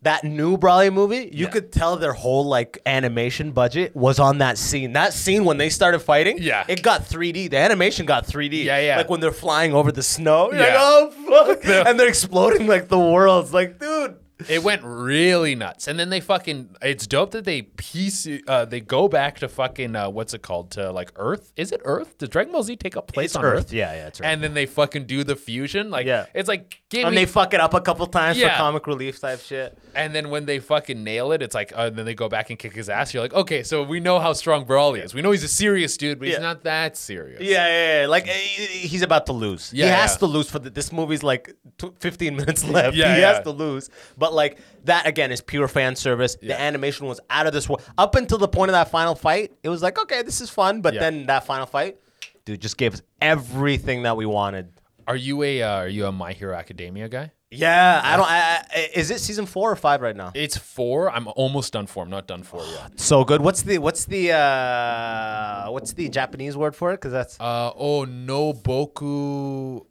That 0.04 0.24
new 0.24 0.58
Broly 0.58 0.92
movie, 0.92 1.30
you 1.32 1.46
Yeah. 1.46 1.50
could 1.52 1.72
tell 1.72 1.96
their 1.96 2.14
whole 2.14 2.46
like 2.46 2.80
animation 2.88 3.52
budget 3.52 3.96
was 3.96 4.18
on 4.20 4.40
that 4.40 4.58
scene. 4.58 4.94
That 4.94 5.14
scene 5.14 5.46
when 5.46 5.58
they 5.58 5.70
started 5.70 6.00
fighting, 6.00 6.38
Yeah. 6.40 6.64
it 6.68 6.82
got 6.82 7.06
3D. 7.06 7.50
The 7.50 7.58
animation 7.58 8.08
got 8.08 8.26
3D. 8.26 8.64
Yeah, 8.64 8.80
yeah. 8.80 8.98
Like 8.98 9.10
when 9.12 9.20
they're 9.20 9.32
flying 9.32 9.74
over 9.76 9.92
the 9.92 10.02
snow, 10.02 10.52
you're 10.52 10.60
Yeah. 10.62 10.74
like, 10.74 10.76
oh 10.78 11.12
fuck, 11.46 11.66
and 11.88 12.00
they're 12.00 12.08
exploding 12.08 12.66
like 12.66 12.88
the 12.88 12.98
worlds. 12.98 13.54
Like, 13.54 13.80
dude, 13.80 14.16
It 14.50 14.64
went 14.64 14.82
really 14.84 15.56
nuts, 15.56 15.88
and 15.88 16.00
then 16.00 16.10
they 16.10 16.20
fucking. 16.20 16.76
It's 16.82 17.08
dope 17.08 17.32
that 17.32 17.46
they 17.46 17.62
piece. 17.64 18.28
Uh, 18.48 18.66
they 18.66 18.80
go 18.80 19.08
back 19.08 19.40
to 19.40 19.48
fucking. 19.48 19.96
Uh, 19.96 20.10
what's 20.10 20.34
it 20.34 20.42
called? 20.42 20.72
To 20.72 20.92
like 20.92 21.12
Earth? 21.16 21.52
Is 21.56 21.72
it 21.72 21.82
Earth? 21.84 22.18
Does 22.18 22.30
Dragon 22.30 22.52
Ball 22.54 22.64
Z 22.64 22.76
take 22.78 22.96
up 22.98 23.08
place 23.08 23.32
It's 23.32 23.36
on 23.36 23.46
Earth. 23.46 23.60
Earth? 23.66 23.74
Yeah, 23.74 23.94
yeah, 23.94 24.08
it's 24.08 24.20
Earth. 24.22 24.26
And 24.28 24.44
then 24.44 24.54
they 24.54 24.66
fucking 24.66 25.06
do 25.06 25.24
the 25.24 25.36
fusion. 25.36 25.90
Like, 25.90 26.06
Yeah. 26.06 26.26
it's 26.34 26.48
like 26.50 26.82
give 26.90 27.06
and 27.06 27.16
me. 27.16 27.22
they 27.22 27.26
fuck 27.26 27.54
it 27.54 27.60
up 27.60 27.74
a 27.74 27.82
couple 27.82 28.06
times 28.08 28.38
Yeah. 28.38 28.52
for 28.54 28.58
comic 28.58 28.88
relief 28.88 29.20
type 29.20 29.40
shit. 29.42 29.78
and 29.96 30.14
then 30.16 30.30
when 30.30 30.46
they 30.46 30.60
fucking 30.60 31.04
nail 31.04 31.32
it, 31.32 31.42
it's 31.42 31.56
like. 31.56 31.72
Uh, 31.76 31.90
then 31.90 32.06
they 32.06 32.14
go 32.16 32.30
back 32.30 32.50
and 32.50 32.58
kick 32.60 32.74
his 32.74 32.90
ass. 32.90 33.14
You're 33.14 33.24
like, 33.24 33.34
okay, 33.34 33.64
so 33.64 33.84
we 33.84 34.00
know 34.00 34.20
how 34.20 34.34
strong 34.34 34.66
Broly 34.66 35.04
is. 35.04 35.14
We 35.14 35.22
know 35.22 35.32
he's 35.32 35.44
a 35.44 35.48
serious 35.48 35.98
dude, 35.98 36.20
but 36.20 36.28
Yeah. 36.28 36.36
he's 36.36 36.42
not 36.42 36.64
that 36.64 36.98
serious. 36.98 37.42
Yeah, 37.42 37.68
yeah, 37.68 38.02
yeah. 38.02 38.08
Like 38.08 38.28
eh, 38.28 38.32
he's 38.34 39.02
about 39.02 39.26
to 39.28 39.34
lose. 39.34 39.72
Yeah, 39.74 39.86
he 39.86 39.92
has 39.92 40.18
to 40.18 40.26
lose 40.26 40.50
for 40.50 40.60
the, 40.60 40.70
this 40.70 40.92
movie's 40.92 41.24
like 41.24 41.54
tw 41.78 41.94
15 42.00 42.36
minutes 42.42 42.64
left. 42.64 42.96
Yeah, 42.96 43.16
he 43.16 43.22
has 43.22 43.40
to 43.44 43.52
lose. 43.52 43.90
But 44.18 44.31
like 44.32 44.58
that 44.86 45.06
again 45.08 45.32
is 45.32 45.42
pure 45.42 45.68
fan 45.68 45.96
service. 45.96 46.38
Yeah. 46.42 46.56
The 46.56 46.62
animation 46.62 47.06
was 47.08 47.20
out 47.30 47.48
of 47.48 47.54
this 47.54 47.68
world. 47.70 47.84
Up 47.98 48.16
until 48.16 48.38
the 48.38 48.48
point 48.48 48.70
of 48.70 48.74
that 48.74 48.90
final 48.90 49.16
fight, 49.16 49.52
it 49.64 49.70
was 49.70 49.82
like, 49.84 50.00
okay, 50.00 50.22
this 50.24 50.42
is 50.42 50.50
fun. 50.50 50.82
But 50.82 50.94
Yeah. 50.94 51.02
then 51.02 51.26
that 51.28 51.46
final 51.46 51.66
fight, 51.66 51.98
dude, 52.46 52.62
just 52.62 52.78
gave 52.78 52.94
us 52.94 53.02
everything 53.22 54.04
that 54.04 54.16
we 54.18 54.26
wanted. 54.26 54.72
Are 55.08 55.16
you 55.16 55.44
a 55.44 55.62
uh, 55.64 55.76
Are 55.78 55.88
you 55.88 56.06
a 56.06 56.12
My 56.12 56.32
Hero 56.34 56.56
Academia 56.56 57.10
guy? 57.10 57.32
Yeah, 57.54 58.00
I 58.02 58.16
don't. 58.16 58.30
I, 58.30 58.64
I, 58.74 58.90
is 58.96 59.12
it 59.12 59.20
season 59.20 59.46
four 59.46 59.70
or 59.70 59.76
five 59.76 60.00
right 60.02 60.16
now? 60.16 60.32
It's 60.34 60.56
four. 60.56 61.12
I'm 61.12 61.28
almost 61.36 61.74
done 61.74 61.86
four. 61.86 62.04
I'm 62.04 62.10
not 62.10 62.26
done 62.26 62.44
four 62.44 62.64
yet. 62.64 62.92
So 62.98 63.26
good. 63.26 63.42
What's 63.42 63.64
the 63.64 63.78
what's 63.80 64.06
the 64.06 64.32
uh 64.32 65.66
what's 65.70 65.92
the 65.94 66.08
Japanese 66.08 66.56
word 66.56 66.76
for 66.76 66.92
it? 66.94 66.96
Because 66.98 67.12
that's 67.12 67.38
Uh 67.42 67.72
oh, 67.76 68.06
no 68.06 68.54
Boku. 68.54 69.86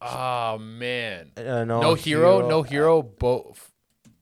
Oh 0.00 0.58
man. 0.58 1.32
Uh, 1.36 1.64
no 1.64 1.80
no 1.80 1.94
hero, 1.94 2.38
hero. 2.38 2.48
no 2.48 2.62
hero. 2.62 3.02
Both. 3.02 3.72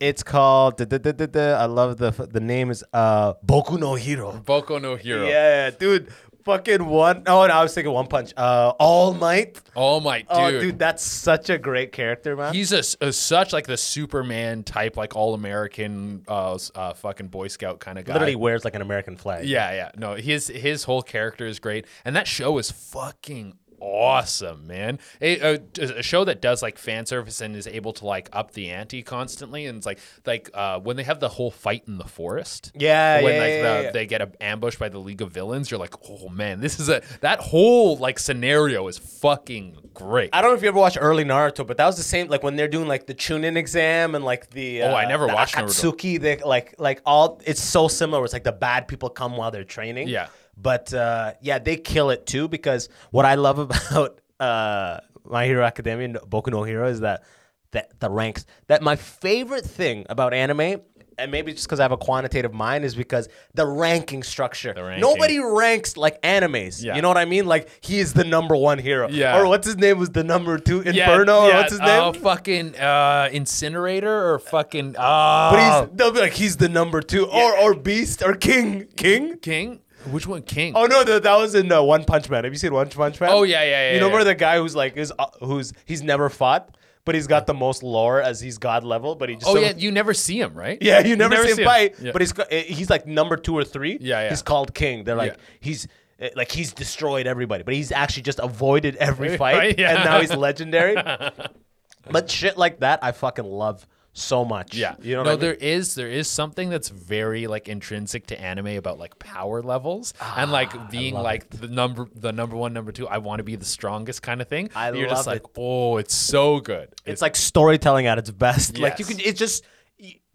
it's 0.01 0.23
called. 0.23 0.77
duh, 0.77 0.85
duh, 0.85 0.99
duh, 0.99 1.13
duh, 1.13 1.27
duh. 1.27 1.59
I 1.61 1.67
love 1.67 1.97
the 1.99 2.11
the 2.11 2.41
name 2.41 2.71
is 2.71 2.85
uh 2.93 3.35
Boku 3.45 3.79
no 3.79 3.95
Hero. 3.95 4.33
Boku 4.45 4.81
no 4.81 4.97
hero. 4.97 5.27
Yeah, 5.27 5.71
dude. 5.71 6.09
Fucking 6.45 6.87
one. 6.87 7.25
Oh, 7.27 7.45
no, 7.45 7.53
I 7.53 7.61
was 7.61 7.75
thinking 7.75 7.93
One 7.93 8.07
Punch. 8.07 8.33
Uh, 8.37 8.73
All 8.79 9.13
Might. 9.15 9.61
All 9.75 10.01
my 10.01 10.21
dude. 10.21 10.29
Oh, 10.31 10.61
dude, 10.61 10.79
that's 10.79 11.03
such 11.03 11.51
a 11.51 11.59
great 11.59 11.91
character, 11.91 12.37
man. 12.37 12.55
He's 12.55 12.73
a, 12.73 12.85
a 13.05 13.13
such 13.13 13.53
like 13.53 13.67
the 13.67 13.77
Superman 13.77 14.63
type, 14.63 14.97
like 14.97 15.17
all 15.17 15.35
American, 15.35 16.23
uh, 16.29 16.57
uh, 16.77 16.95
fucking 16.95 17.27
Boy 17.29 17.49
Scout 17.49 17.81
kind 17.81 17.99
of 17.99 18.05
guy. 18.05 18.13
literally 18.13 18.37
wears 18.37 18.65
like 18.65 18.77
an 18.77 18.83
American 18.83 19.17
flag. 19.17 19.45
Yeah, 19.45 19.73
yeah. 19.73 19.91
No, 19.97 20.15
his 20.15 20.47
his 20.47 20.85
whole 20.85 21.03
character 21.03 21.49
is 21.49 21.59
great, 21.59 21.85
and 22.05 22.15
that 22.15 22.29
show 22.29 22.59
is 22.59 22.71
fucking 22.71 23.59
awesome, 23.81 24.67
man. 24.67 24.99
A, 25.21 25.55
a, 25.55 25.61
a 25.79 26.03
show 26.03 26.25
that 26.25 26.41
does 26.41 26.63
like 26.63 26.79
fan 26.79 27.07
service 27.07 27.41
and 27.41 27.57
is 27.57 27.67
able 27.67 27.93
to 27.95 28.07
like 28.07 28.29
up 28.33 28.53
the 28.53 28.71
ante 28.71 29.03
constantly, 29.03 29.67
and 29.67 29.79
it's 29.79 29.87
like 29.87 29.99
like 30.25 30.51
uh, 30.55 30.79
when 30.81 30.97
they 30.97 31.05
have 31.05 31.21
the 31.21 31.29
whole 31.29 31.51
fight 31.51 31.85
in 31.87 31.99
the 31.99 32.09
forest. 32.09 32.73
Yeah, 32.75 33.23
when 33.23 33.35
yeah, 33.35 33.41
like 33.41 33.51
yeah, 33.51 33.77
the, 33.77 33.83
yeah. 33.85 33.91
they 33.91 34.07
get 34.07 34.37
ambushed 34.41 34.79
by 34.79 34.89
the 34.89 34.99
League 34.99 35.23
of 35.23 35.33
Villains, 35.33 35.71
you're 35.71 35.81
like, 35.81 35.95
oh 36.09 36.29
man, 36.29 36.61
this 36.61 36.79
is 36.81 36.89
a 36.89 37.03
that 37.21 37.41
whole 37.41 37.97
like 37.97 38.19
scenario 38.19 38.87
is 38.89 38.99
fucking 38.99 39.77
great. 39.95 40.31
I 40.33 40.43
don't 40.43 40.51
know 40.51 40.57
if 40.57 40.63
you 40.63 40.69
ever 40.69 40.79
watched 40.79 40.99
early 41.01 41.25
Naruto, 41.25 41.67
but 41.67 41.77
that 41.77 41.87
was 41.87 41.97
the 41.97 42.03
same. 42.03 42.29
Like 42.29 42.43
when 42.43 42.57
they're 42.57 42.69
doing 42.69 42.89
like 42.89 43.07
the 43.07 43.15
Chunin 43.15 43.57
exam 43.57 44.15
and 44.15 44.25
like 44.25 44.51
the 44.51 44.83
Oh, 44.83 44.93
I 44.93 45.05
uh, 45.05 45.09
never 45.09 45.27
watched 45.27 45.55
Naruto. 45.55 45.93
Akatsuki. 45.93 46.21
They 46.21 46.37
like 46.39 46.75
like 46.79 47.01
all. 47.05 47.41
It's 47.45 47.63
so 47.63 47.89
similar. 47.89 48.25
It's 48.25 48.33
like 48.33 48.45
the 48.45 48.53
bad 48.53 48.89
people 48.89 49.09
come 49.09 49.37
while 49.37 49.51
they're 49.51 49.65
training. 49.65 50.09
Yeah. 50.09 50.29
But 50.57 50.93
uh, 50.95 51.35
yeah, 51.41 51.59
they 51.59 51.77
kill 51.77 52.11
it 52.11 52.27
too 52.27 52.49
because 52.49 52.89
what 53.11 53.25
I 53.25 53.35
love 53.35 53.59
about 53.91 54.21
uh, 54.41 54.99
My 55.25 55.45
Hero 55.47 55.65
Academia 55.65 56.05
and 56.07 56.17
Boku 56.17 56.49
no 56.51 56.63
Hero 56.65 56.89
is 56.89 57.01
that 57.01 57.25
that 57.73 57.99
the 58.01 58.09
ranks. 58.11 58.47
That 58.69 58.83
my 58.83 58.97
favorite 58.97 59.65
thing 59.65 60.07
about 60.09 60.33
anime. 60.35 60.81
And 61.19 61.31
maybe 61.31 61.53
just 61.55 61.67
because 61.67 61.81
I 61.81 61.85
have 61.85 61.93
a 61.93 61.97
quantitative 61.97 62.53
mind 62.53 62.85
is 62.85 62.95
because 62.95 63.31
the 63.55 63.67
ranking 63.67 64.23
structure. 64.23 64.75
ranking. 64.77 65.01
Nobody 65.01 65.39
ranks 65.39 65.97
like 65.97 66.21
animes. 66.21 66.85
Yeah. 66.85 66.95
You 66.95 67.01
know 67.01 67.09
what 67.09 67.17
I 67.17 67.25
mean? 67.25 67.47
Like 67.47 67.71
he 67.81 68.01
is 68.01 68.13
the 68.13 68.25
number 68.25 68.55
one 68.55 68.79
hero. 68.79 69.09
Yeah. 69.09 69.39
Or 69.41 69.47
what's 69.49 69.67
his 69.67 69.79
name 69.79 69.99
was 69.99 70.11
the 70.11 70.23
number 70.25 70.59
two 70.59 70.83
Yeah, 70.85 70.91
Inferno. 71.11 71.45
or 71.45 71.49
yeah, 71.49 71.57
what's 71.57 71.71
his 71.71 71.81
name? 71.81 72.03
Uh, 72.03 72.13
fucking 72.13 72.77
uh, 72.77 73.31
incinerator 73.33 74.31
or 74.35 74.39
fucking. 74.39 74.93
but 74.93 75.01
Uh, 75.01 75.81
he's 75.87 75.91
they'll 75.97 76.13
be 76.13 76.21
like 76.21 76.35
he's 76.35 76.59
the 76.59 76.69
number 76.69 77.01
two 77.01 77.27
or 77.27 77.59
or 77.61 77.75
Beast 77.75 78.23
or 78.23 78.35
King 78.35 78.87
King. 78.97 79.39
King. 79.39 79.81
Which 80.11 80.27
one, 80.27 80.43
King? 80.43 80.73
Oh 80.77 80.87
no, 80.87 81.05
that, 81.05 81.23
that 81.25 81.37
was 81.37 81.55
in 81.55 81.71
uh, 81.73 81.83
One 81.83 82.05
Punch 82.05 82.29
Man. 82.31 82.45
Have 82.45 82.53
you 82.53 82.59
seen 82.59 82.73
One 82.73 82.89
Punch 82.89 83.21
Man? 83.21 83.31
Oh, 83.33 83.43
yeah, 83.43 83.63
yeah, 83.63 83.69
yeah, 83.89 83.95
You 83.95 84.01
know 84.01 84.09
yeah. 84.09 84.13
where 84.15 84.25
the 84.25 84.35
guy 84.35 84.59
who's 84.59 84.77
like 84.77 84.97
is 84.97 85.13
uh, 85.19 85.27
who's 85.41 85.73
he's 85.85 86.03
never 86.03 86.29
fought, 86.31 86.77
but 87.05 87.15
he's 87.15 87.27
got 87.27 87.47
the 87.47 87.55
most 87.55 87.83
lore 87.83 88.21
as 88.23 88.41
he's 88.41 88.59
god 88.59 88.85
level, 88.85 89.15
but 89.15 89.29
he 89.29 89.37
just 89.37 89.47
Oh 89.49 89.55
so- 89.55 89.61
yeah, 89.61 89.73
you 89.77 89.91
never 89.91 90.15
see 90.15 90.41
him, 90.41 90.55
right? 90.55 90.79
Yeah, 90.81 91.01
you 91.01 91.17
never, 91.17 91.37
see 91.47 91.61
him 91.61 91.67
fight, 91.67 91.97
Yeah. 92.01 92.13
but 92.13 92.23
he's 92.23 92.33
eh, 92.51 92.63
he's 92.63 92.89
like 92.91 93.07
number 93.07 93.37
two 93.37 93.57
or 93.57 93.65
three. 93.65 93.99
Yeah, 94.01 94.23
yeah. 94.23 94.29
He's 94.31 94.43
called 94.43 94.75
king. 94.75 95.05
They're 95.05 95.17
like 95.17 95.33
Yeah. 95.33 95.43
he's 95.61 95.89
eh, 96.21 96.31
like 96.37 96.51
he's 96.53 96.73
destroyed 96.73 97.27
everybody, 97.27 97.63
but 97.65 97.75
he's 97.75 97.91
actually 97.93 98.23
just 98.23 98.39
avoided 98.39 98.97
every 98.97 99.37
fight, 99.37 99.57
Right, 99.57 99.79
yeah. 99.79 99.95
and 99.97 100.05
now 100.05 100.21
he's 100.21 100.35
legendary. 100.35 100.95
but 102.11 102.31
shit 102.31 102.57
like 102.57 102.81
that, 102.81 103.01
I 103.03 103.13
fucking 103.13 103.45
love 103.45 103.87
so 104.17 104.45
much. 104.45 104.75
Yeah, 104.75 104.95
you 105.03 105.15
know. 105.15 105.23
no, 105.23 105.31
what 105.31 105.33
I 105.33 105.33
mean? 105.33 105.41
there 105.41 105.55
is 105.55 105.95
there 105.95 106.09
is 106.11 106.29
something 106.29 106.71
that's 106.71 106.89
very 106.89 107.47
like 107.47 107.69
intrinsic 107.69 108.27
to 108.29 108.41
anime 108.41 108.69
about 108.69 108.99
like 108.99 109.19
power 109.19 109.63
levels 109.63 110.15
and 110.37 110.51
like 110.51 110.91
being 110.91 111.15
like 111.15 111.49
the 111.51 111.69
number 111.69 112.09
the 112.15 112.33
number 112.33 112.57
one, 112.57 112.73
number 112.73 112.93
two. 112.93 113.07
I 113.07 113.19
want 113.19 113.41
to 113.41 113.45
be 113.45 113.57
the 113.57 113.65
strongest 113.65 114.23
kind 114.23 114.41
of 114.41 114.49
thing. 114.49 114.71
I 114.75 114.91
You're 114.93 115.09
just 115.09 115.27
love 115.27 115.35
like, 115.35 115.43
it. 115.43 115.51
oh, 115.59 115.99
it's 115.99 116.15
so 116.15 116.61
good. 116.61 116.89
It's 117.05 117.23
like 117.23 117.37
storytelling 117.37 118.07
at 118.07 118.19
its 118.19 118.31
best. 118.31 118.79
Like 118.79 118.99
you 118.99 119.05
Yes. 119.07 119.17
could, 119.17 119.27
it's 119.27 119.39
just. 119.39 119.65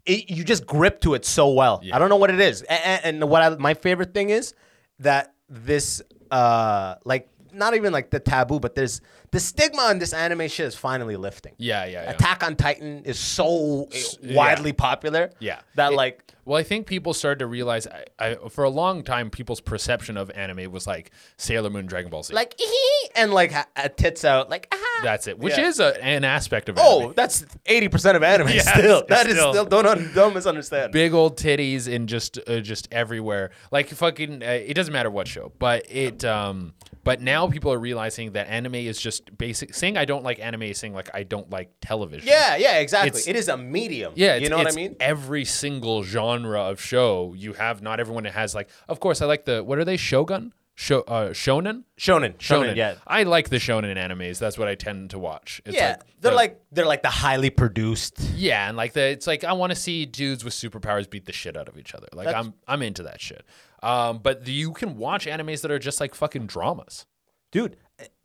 It, 0.04 0.30
you 0.30 0.42
just 0.42 0.66
grip 0.66 1.00
to 1.02 1.14
it 1.14 1.24
so 1.24 1.52
well. 1.52 1.80
I 1.92 2.00
don't 2.00 2.08
know 2.08 2.16
what 2.16 2.30
it 2.30 2.40
is, 2.40 2.62
and, 2.62 3.20
and 3.22 3.30
what 3.30 3.40
I, 3.40 3.50
my 3.50 3.74
favorite 3.74 4.12
thing 4.12 4.30
is 4.30 4.52
that 4.98 5.32
this, 5.48 6.02
uh, 6.32 6.96
like, 7.04 7.28
not 7.52 7.74
even 7.76 7.92
like 7.92 8.10
the 8.10 8.18
taboo, 8.18 8.58
but 8.58 8.74
there's 8.74 9.00
the 9.32 9.40
stigma 9.40 9.82
on 9.82 9.98
this 9.98 10.12
anime 10.12 10.46
shit 10.48 10.66
is 10.66 10.74
finally 10.76 11.16
lifting. 11.16 11.52
yeah, 11.58 11.84
yeah, 11.84 12.04
yeah. 12.04 12.10
Attack 12.10 12.44
on 12.44 12.54
Titan 12.54 13.02
is 13.04 13.18
so 13.18 13.88
yeah. 14.20 14.36
widely 14.36 14.72
popular. 14.72 15.30
Yeah. 15.40 15.60
that 15.74 15.92
It- 15.92 15.96
like 15.96 16.32
Well, 16.44 16.58
I 16.58 16.62
think 16.64 16.86
people 16.86 17.14
started 17.14 17.38
to 17.40 17.46
realize. 17.46 17.86
I, 17.86 18.04
I, 18.18 18.34
for 18.48 18.64
a 18.64 18.70
long 18.70 19.04
time, 19.04 19.30
people's 19.30 19.60
perception 19.60 20.16
of 20.16 20.30
anime 20.30 20.70
was 20.72 20.86
like 20.86 21.12
Sailor 21.36 21.70
Moon, 21.70 21.86
Dragon 21.86 22.10
Ball 22.10 22.22
Z. 22.24 22.34
like 22.34 22.58
and 23.14 23.32
like 23.32 23.52
ha- 23.52 23.66
uh, 23.76 23.88
tits 23.88 24.24
out, 24.24 24.50
like 24.50 24.66
ah. 24.72 24.78
That's 25.02 25.26
it. 25.26 25.38
Which 25.38 25.56
Yeah. 25.58 25.66
is 25.68 25.80
a, 25.80 26.02
an 26.04 26.24
aspect 26.24 26.68
of 26.68 26.78
Anime. 26.78 26.88
Oh, 27.08 27.12
that's 27.12 27.44
eighty 27.66 27.88
percent 27.88 28.16
of 28.16 28.22
anime. 28.22 28.48
Yes, 28.52 28.68
still, 28.72 29.04
that 29.08 29.26
is 29.26 29.34
still. 29.36 29.52
still. 29.52 29.64
Don't 29.64 29.86
un- 29.86 30.10
don't 30.14 30.34
misunderstand. 30.34 30.92
big 30.92 31.12
old 31.14 31.36
titties 31.38 31.92
and 31.92 32.08
just 32.08 32.38
uh, 32.48 32.60
just 32.60 32.88
everywhere. 32.92 33.50
Like 33.70 33.88
fucking, 33.88 34.42
uh, 34.42 34.46
it 34.46 34.74
doesn't 34.74 34.92
matter 34.92 35.10
what 35.10 35.26
show, 35.28 35.52
but 35.58 35.86
it. 35.90 36.24
Um, 36.24 36.74
but 37.04 37.20
now 37.20 37.48
people 37.48 37.72
are 37.72 37.78
realizing 37.80 38.32
that 38.32 38.46
anime 38.48 38.76
is 38.76 38.96
just 39.00 39.36
basic. 39.36 39.74
Saying 39.74 39.96
I 39.96 40.04
don't 40.04 40.22
like 40.22 40.38
anime 40.38 40.62
is 40.62 40.78
saying 40.78 40.94
like 40.94 41.10
I 41.12 41.24
don't 41.24 41.50
like 41.50 41.72
television. 41.80 42.28
Yeah, 42.28 42.54
yeah, 42.56 42.78
exactly. 42.78 43.08
It's- 43.08 43.26
it 43.26 43.34
is 43.36 43.48
a 43.48 43.56
medium. 43.56 44.12
Yeah, 44.14 44.36
you 44.36 44.48
know 44.48 44.56
what 44.58 44.66
I 44.66 44.68
it's 44.68 44.76
mean. 44.76 44.96
Every 45.00 45.44
single 45.44 46.04
genre 46.40 46.60
of 46.62 46.80
show 46.80 47.34
you 47.36 47.52
have, 47.54 47.82
not 47.82 48.00
everyone 48.00 48.24
has 48.24 48.54
like. 48.54 48.68
Of 48.88 49.00
course, 49.00 49.22
I 49.22 49.26
like 49.26 49.44
the 49.44 49.62
what 49.62 49.78
are 49.78 49.84
they? 49.84 49.96
Shogun, 49.96 50.52
Sho, 50.74 51.00
uh, 51.00 51.28
shonen, 51.30 51.84
Shonen, 51.98 52.36
shonen, 52.38 52.76
yeah, 52.76 52.94
I 53.06 53.24
like 53.24 53.50
the 53.50 53.56
shonen 53.56 53.96
animes. 53.96 54.38
That's 54.38 54.56
what 54.56 54.68
I 54.68 54.74
tend 54.74 55.10
to 55.10 55.18
watch. 55.18 55.60
It's 55.66 55.76
yeah. 55.76 55.90
like 55.90 56.00
they're 56.20 56.30
the- 56.30 56.36
like 56.36 56.60
they're 56.72 56.86
like 56.86 57.02
the 57.02 57.10
highly 57.10 57.50
produced. 57.50 58.18
yeah, 58.34 58.68
and 58.68 58.76
like 58.76 58.92
the 58.94 59.02
it's 59.02 59.26
like 59.26 59.44
I 59.44 59.52
want 59.52 59.70
to 59.70 59.76
see 59.76 60.06
dudes 60.06 60.44
with 60.44 60.54
superpowers 60.54 61.08
beat 61.08 61.26
the 61.26 61.32
shit 61.32 61.56
out 61.56 61.68
of 61.68 61.76
each 61.78 61.94
other. 61.94 62.08
Like 62.12 62.26
That's- 62.26 62.46
I'm 62.46 62.54
I'm 62.66 62.82
into 62.82 63.02
that 63.04 63.20
shit. 63.20 63.44
Um, 63.82 64.20
but 64.22 64.46
you 64.46 64.72
can 64.72 64.96
watch 64.96 65.26
animes 65.26 65.60
that 65.62 65.70
are 65.70 65.78
just 65.78 66.00
like 66.00 66.14
fucking 66.14 66.46
dramas. 66.46 67.06
dude 67.50 67.76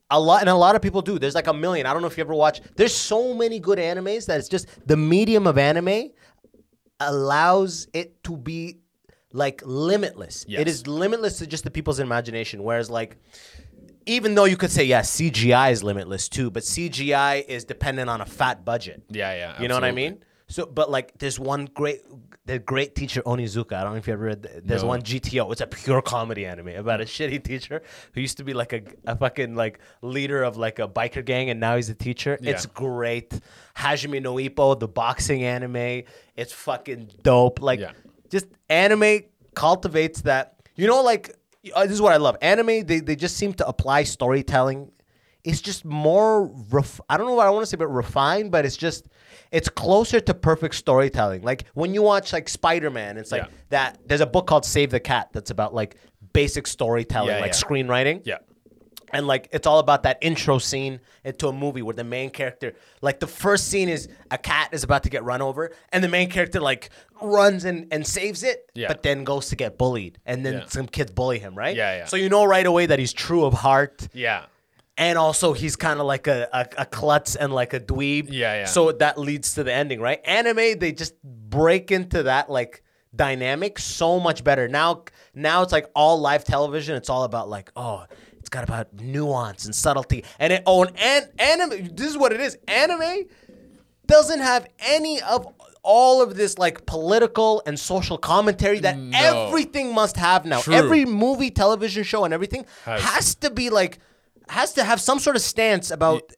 a 0.10 0.20
lot 0.20 0.40
and 0.42 0.50
a 0.50 0.56
lot 0.56 0.76
of 0.76 0.82
people 0.82 1.02
do 1.02 1.20
there's 1.20 1.36
like 1.36 1.48
a 1.48 1.54
million 1.54 1.86
i 1.86 1.92
don't 1.92 2.02
know 2.02 2.08
if 2.08 2.18
you 2.18 2.24
ever 2.24 2.34
watch 2.34 2.62
there's 2.78 2.96
so 2.96 3.34
many 3.34 3.60
good 3.60 3.78
animes 3.78 4.26
that 4.26 4.40
it's 4.40 4.48
just 4.48 4.68
the 4.88 4.96
medium 4.96 5.46
of 5.46 5.58
anime 5.58 6.10
allows 7.00 7.88
it 7.94 8.24
to 8.24 8.36
be 8.38 8.78
like 9.34 9.62
limitless 9.66 10.44
it 10.44 10.50
Yes. 10.50 10.68
is 10.68 10.88
limitless 10.88 11.38
to 11.40 11.48
just 11.48 11.64
the 11.64 11.72
people's 11.72 12.00
imagination 12.00 12.64
whereas 12.64 12.90
like 12.90 13.18
even 14.06 14.36
though 14.36 14.46
you 14.46 14.58
could 14.58 14.72
say 14.72 14.84
yeah 14.84 15.02
cgi 15.02 15.72
is 15.72 15.84
limitless 15.84 16.30
too 16.30 16.50
but 16.50 16.64
cgi 16.64 17.46
is 17.48 17.66
dependent 17.66 18.10
on 18.10 18.22
a 18.22 18.26
fat 18.26 18.64
budget 18.66 19.04
Yeah, 19.10 19.34
yeah. 19.36 19.62
you 19.62 19.68
know 19.68 19.76
what 19.76 19.84
I 19.84 19.92
mean? 19.92 20.24
So, 20.50 20.66
but 20.66 20.90
like, 20.90 21.18
there's 21.20 21.38
one 21.38 21.66
great, 21.74 22.02
the 22.46 22.58
great 22.58 22.96
teacher 22.96 23.22
Onizuka. 23.24 23.74
I 23.74 23.84
don't 23.84 23.92
know 23.94 23.98
if 23.98 24.08
you 24.08 24.14
ever 24.14 24.24
read. 24.26 24.44
th- 24.44 24.64
There's 24.64 24.82
No. 24.82 24.88
one 24.88 25.02
GTO. 25.02 25.52
It's 25.52 25.60
a 25.60 25.68
pure 25.68 26.02
comedy 26.02 26.46
anime 26.46 26.70
about 26.70 27.02
a 27.02 27.04
shitty 27.16 27.44
teacher 27.44 27.82
who 28.14 28.22
used 28.22 28.38
to 28.38 28.46
be 28.46 28.54
like 28.54 28.72
a, 28.72 28.82
a 29.06 29.18
fucking 29.18 29.56
like 29.56 29.80
leader 30.02 30.44
of 30.44 30.56
like 30.56 30.80
a 30.80 30.88
biker 30.88 31.24
gang, 31.26 31.50
and 31.50 31.60
now 31.60 31.76
he's 31.76 31.90
a 31.90 31.96
teacher. 31.96 32.38
It's 32.42 32.66
great. 32.66 33.38
Hajime 33.76 34.22
no 34.22 34.36
Ippo, 34.36 34.80
the 34.80 34.88
boxing 34.88 35.44
anime. 35.44 36.04
It's 36.38 36.54
fucking 36.54 37.12
dope. 37.24 37.62
Like, 37.62 37.82
Yeah. 37.82 37.92
just 38.30 38.46
anime 38.70 39.24
cultivates 39.54 40.22
that. 40.22 40.56
You 40.76 40.88
know, 40.88 41.02
like 41.04 41.36
uh, 41.76 41.84
this 41.84 41.92
is 41.92 42.02
what 42.02 42.14
I 42.14 42.18
love. 42.18 42.38
Anime. 42.42 42.86
They 42.86 43.02
they 43.02 43.18
just 43.18 43.36
seem 43.36 43.54
to 43.56 43.68
apply 43.68 44.04
storytelling 44.04 44.92
it's 45.44 45.62
just 45.62 45.86
more 45.86 46.48
ref- 46.72 47.00
I 47.10 47.16
don't 47.16 47.26
know 47.28 47.34
what 47.36 47.48
I 47.48 47.52
want 47.52 47.64
to 47.64 47.68
say 47.70 47.78
but 47.78 47.88
refined 47.88 48.52
but 48.52 48.66
it's 48.66 48.76
just 48.76 49.08
it's 49.52 49.70
closer 49.70 50.20
to 50.20 50.34
perfect 50.34 50.76
storytelling 50.76 51.42
like 51.42 51.66
when 51.74 51.94
you 51.94 52.02
watch 52.02 52.34
like 52.34 52.48
Spider-Man 52.50 53.18
it's 53.18 53.32
like 53.32 53.44
Yeah. 53.44 53.48
that 53.70 54.00
there's 54.06 54.22
a 54.22 54.26
book 54.26 54.48
called 54.48 54.66
Save 54.66 54.92
the 54.92 55.00
Cat 55.00 55.30
that's 55.34 55.50
about 55.52 55.74
like 55.74 55.96
basic 56.34 56.68
storytelling 56.68 57.30
Yeah, 57.30 57.40
like 57.42 57.54
yeah. 57.54 57.60
screenwriting 57.60 58.22
Yeah. 58.26 58.38
and 59.14 59.26
like 59.28 59.48
it's 59.52 59.66
all 59.66 59.80
about 59.80 60.04
that 60.04 60.18
intro 60.22 60.58
scene 60.58 61.00
into 61.24 61.48
a 61.48 61.54
movie 61.54 61.82
where 61.82 61.96
the 61.96 62.04
main 62.04 62.30
character 62.30 62.74
like 63.02 63.20
the 63.20 63.28
first 63.28 63.68
scene 63.70 63.90
is 63.90 64.08
a 64.32 64.38
cat 64.38 64.70
is 64.74 64.84
about 64.84 65.04
to 65.04 65.10
get 65.10 65.24
run 65.24 65.42
over 65.42 65.72
and 65.92 66.04
the 66.04 66.08
main 66.10 66.30
character 66.30 66.60
like 66.60 66.90
runs 67.22 67.66
and, 67.66 67.88
and 67.92 68.06
saves 68.06 68.44
it 68.44 68.70
Yeah. 68.76 68.88
but 68.90 69.04
then 69.04 69.24
goes 69.24 69.50
to 69.50 69.56
get 69.56 69.78
bullied 69.78 70.20
and 70.26 70.46
then 70.46 70.54
Yeah. 70.54 70.66
some 70.68 70.88
kids 70.88 71.12
bully 71.12 71.40
him 71.40 71.56
right 71.56 71.76
Yeah, 71.76 71.98
yeah. 72.00 72.06
so 72.06 72.16
you 72.18 72.30
know 72.30 72.44
right 72.46 72.66
away 72.66 72.86
that 72.88 73.00
he's 73.00 73.14
true 73.14 73.46
of 73.46 73.54
heart 73.54 74.08
Yeah. 74.14 74.46
And 74.98 75.18
also 75.18 75.54
he's 75.54 75.76
kind 75.76 76.00
of 76.00 76.06
like 76.06 76.28
a, 76.28 76.50
a, 76.52 76.68
a 76.80 76.86
klutz 76.86 77.36
and 77.36 77.54
like 77.54 77.74
a 77.74 77.80
dweeb. 77.80 78.28
Yeah, 78.32 78.54
yeah. 78.62 78.66
So 78.66 78.92
that 78.94 79.18
leads 79.18 79.54
to 79.56 79.64
the 79.64 79.74
ending, 79.74 80.02
right? 80.02 80.20
Anime, 80.26 80.80
they 80.80 80.92
just 80.92 81.14
break 81.24 81.92
into 81.92 82.24
that 82.24 82.50
like 82.50 82.84
dynamic 83.16 83.80
so 83.80 84.20
much 84.20 84.44
better. 84.44 84.68
Now, 84.68 85.04
now 85.34 85.62
it's 85.62 85.72
like 85.72 85.90
all 85.96 86.20
live 86.20 86.44
television. 86.44 86.96
It's 86.96 87.10
all 87.10 87.24
about 87.24 87.48
like, 87.50 87.72
oh, 87.76 88.06
it's 88.40 88.50
got 88.50 88.64
about 88.64 88.94
nuance 88.94 89.66
and 89.66 89.76
subtlety. 89.76 90.24
And 90.40 90.54
it, 90.54 90.64
oh, 90.66 90.84
and 90.84 90.94
an, 90.98 91.30
anime. 91.40 91.96
This 91.96 92.08
is 92.10 92.18
what 92.18 92.32
it 92.34 92.40
is. 92.42 92.58
Anime 92.68 93.26
doesn't 94.06 94.40
have 94.40 94.68
any 94.80 95.22
of 95.22 95.48
all 95.84 96.22
of 96.22 96.36
this 96.36 96.58
like 96.58 96.86
political 96.86 97.62
and 97.66 97.80
social 97.80 98.18
commentary 98.18 98.80
that 98.80 98.98
No. 98.98 99.18
everything 99.48 99.94
must 99.94 100.18
have 100.18 100.46
now. 100.46 100.60
True. 100.62 100.74
Every 100.74 101.06
movie, 101.06 101.50
television 101.50 102.04
show, 102.04 102.26
and 102.26 102.34
everything 102.34 102.66
Has- 102.84 103.02
has 103.04 103.36
to 103.36 103.50
be 103.50 103.70
like 103.70 104.00
has 104.50 104.74
to 104.74 104.84
have 104.84 105.00
some 105.02 105.20
sort 105.20 105.36
of 105.36 105.42
stance 105.42 105.92
about 105.92 106.32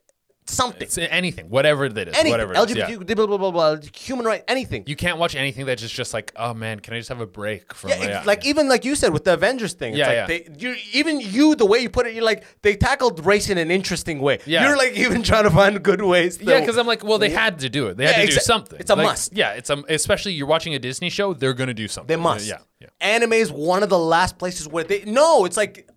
something. 0.49 0.81
It's 0.81 0.97
anything, 0.97 1.49
whatever 1.49 1.87
that 1.89 2.07
is, 2.07 2.15
anything. 2.15 2.31
whatever. 2.31 2.53
it 2.55 2.69
is, 2.71 2.75
yeah. 2.75 2.95
Blah, 2.97 3.27
blah, 3.27 3.37
blah, 3.37 3.51
blah, 3.51 3.77
human 3.95 4.25
rights, 4.25 4.45
anything. 4.47 4.83
You 4.87 4.95
can't 4.95 5.17
watch 5.17 5.35
anything 5.35 5.65
that's 5.65 5.81
just, 5.81 5.93
just 5.93 6.13
like, 6.13 6.31
oh 6.35 6.53
man, 6.53 6.79
can 6.79 6.93
I 6.93 6.97
just 6.97 7.09
have 7.09 7.21
a 7.21 7.27
break 7.27 7.73
from? 7.73 7.91
yeah, 7.91 8.17
it's 8.17 8.27
like 8.27 8.45
even 8.45 8.67
like 8.67 8.85
you 8.85 8.95
said 8.95 9.13
with 9.13 9.23
the 9.23 9.33
Avengers 9.33 9.73
thing. 9.73 9.93
It's 9.93 9.99
Yeah, 9.99 10.07
like 10.07 10.15
yeah. 10.15 10.25
They, 10.25 10.47
you, 10.57 10.75
even 10.93 11.19
you, 11.19 11.55
the 11.55 11.65
way 11.65 11.79
you 11.79 11.89
put 11.89 12.07
it, 12.07 12.13
you're 12.15 12.23
like 12.23 12.43
they 12.61 12.75
tackled 12.75 13.25
race 13.25 13.49
in 13.49 13.57
an 13.57 13.71
interesting 13.71 14.19
way. 14.19 14.39
Yeah. 14.45 14.67
You're 14.67 14.77
like 14.77 14.93
even 14.93 15.23
trying 15.23 15.43
to 15.43 15.51
find 15.51 15.81
good 15.83 16.01
ways. 16.01 16.37
To, 16.37 16.45
Yeah, 16.45 16.59
because 16.59 16.77
I'm 16.77 16.87
like, 16.87 17.03
well, 17.03 17.19
they 17.19 17.29
had 17.29 17.59
to 17.59 17.69
do 17.69 17.87
it. 17.87 17.97
They 17.97 18.05
had 18.07 18.17
Yeah, 18.17 18.25
to 18.25 18.31
do 18.31 18.39
something. 18.39 18.79
it's 18.79 18.89
a 18.89 18.95
Like, 18.95 19.05
must. 19.05 19.35
Yeah, 19.35 19.53
it's 19.53 19.69
a, 19.69 19.83
especially 19.89 20.33
you're 20.33 20.47
watching 20.47 20.73
a 20.75 20.79
Disney 20.79 21.09
show, 21.09 21.33
they're 21.33 21.53
gonna 21.53 21.73
do 21.73 21.87
something. 21.87 22.07
They 22.07 22.21
must. 22.21 22.47
Yeah, 22.47 22.59
yeah. 22.79 22.87
Anime 23.01 23.33
is 23.33 23.51
one 23.51 23.83
of 23.83 23.89
the 23.89 23.99
last 23.99 24.37
places 24.37 24.67
where 24.67 24.83
they 24.83 25.05
no, 25.05 25.45
it's 25.45 25.57
like 25.57 25.87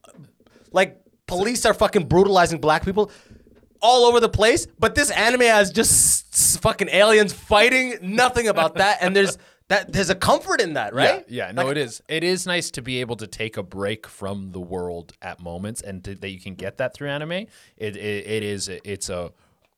like 0.72 1.01
police 1.36 1.64
are 1.66 1.74
fucking 1.74 2.06
brutalizing 2.06 2.60
black 2.60 2.84
people 2.84 3.10
all 3.80 4.04
over 4.04 4.20
the 4.20 4.28
place, 4.28 4.66
but 4.78 4.94
this 4.94 5.10
anime 5.10 5.40
has 5.40 5.72
just 5.72 6.60
fucking 6.60 6.88
aliens 6.90 7.32
fighting, 7.32 7.96
nothing 8.00 8.48
about 8.48 8.74
that 8.76 8.98
and 9.00 9.14
there's 9.16 9.38
that 9.68 9.92
there's 9.92 10.10
a 10.10 10.14
comfort 10.14 10.60
in 10.60 10.74
that, 10.74 10.94
right? 10.94 11.24
Yeah, 11.28 11.46
yeah, 11.46 11.52
no, 11.52 11.62
Like, 11.62 11.72
it 11.72 11.76
is. 11.78 12.02
It 12.08 12.22
is 12.24 12.46
nice 12.46 12.70
to 12.72 12.82
be 12.82 13.00
able 13.00 13.16
to 13.16 13.26
take 13.26 13.56
a 13.56 13.62
break 13.62 14.06
from 14.06 14.52
the 14.52 14.60
world 14.60 15.14
at 15.22 15.40
moments, 15.40 15.80
and 15.80 16.04
to, 16.04 16.14
that 16.14 16.30
you 16.30 16.40
can 16.40 16.54
get 16.54 16.76
that 16.76 16.94
through 16.94 17.08
anime. 17.08 17.32
It 17.32 17.48
it, 17.78 17.96
it 17.96 18.42
is 18.42 18.68
it's 18.68 19.08
a 19.08 19.32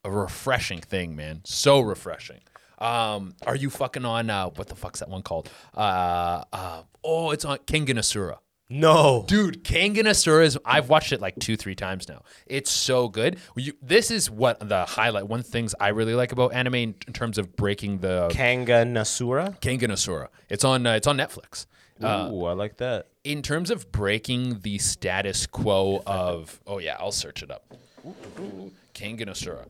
a 0.05 0.11
refreshing 0.11 0.81
thing, 0.81 1.15
man. 1.15 1.43
So 1.45 1.81
refreshing. 1.81 2.41
Um, 2.79 3.35
are 3.47 3.55
you 3.57 3.71
fucking 3.71 4.05
on 4.05 4.29
uh, 4.31 4.49
what 4.51 4.69
the 4.69 4.75
fuck's 4.75 4.99
that 5.01 5.09
one 5.09 5.23
called? 5.23 5.49
Uh, 5.77 6.43
uh, 6.53 6.83
oh, 7.05 7.31
it's 7.31 7.45
on 7.45 7.59
Kengan 7.59 7.99
Asura. 7.99 8.39
No. 8.71 9.25
Dude, 9.29 9.63
is. 10.43 10.59
I've 10.65 10.89
watched 10.89 11.13
it 11.13 11.21
like 11.21 11.39
two, 11.39 11.57
three 11.57 11.75
times 11.75 12.09
now. 12.09 12.23
It's 12.47 12.71
so 12.71 13.09
good. 13.09 13.39
You, 13.57 13.75
this 13.83 14.11
is 14.11 14.31
what 14.31 14.67
the 14.67 14.85
highlight. 14.87 15.29
One 15.29 15.41
of 15.41 15.47
the 15.47 15.53
things 15.53 15.75
I 15.79 15.89
really 15.89 16.15
like 16.15 16.33
about 16.33 16.55
anime 16.55 16.75
in, 16.75 16.95
in 17.07 17.13
terms 17.13 17.37
of 17.39 17.57
breaking 17.57 17.99
the 17.99 18.29
Kanga 18.33 18.85
Nasura? 18.85 19.61
Kangen 19.61 19.93
Asura. 19.93 20.31
It's 20.49 20.65
on. 20.65 20.87
Uh, 20.87 20.95
it's 20.95 21.07
on 21.07 21.17
Netflix. 21.19 21.67
Uh, 22.03 22.29
Ooh, 22.33 22.47
I 22.47 22.55
like 22.55 22.79
that. 22.79 23.09
in 23.23 23.41
terms 23.43 23.71
of 23.71 23.93
breaking 23.93 24.61
the 24.61 24.79
status 24.79 25.47
quo 25.47 26.03
of. 26.07 26.61
Oh 26.67 26.79
yeah, 26.79 26.97
I'll 26.99 27.13
search 27.13 27.43
it 27.43 27.51
up. 27.51 27.73
Kangen 28.95 29.29
Asura. 29.29 29.67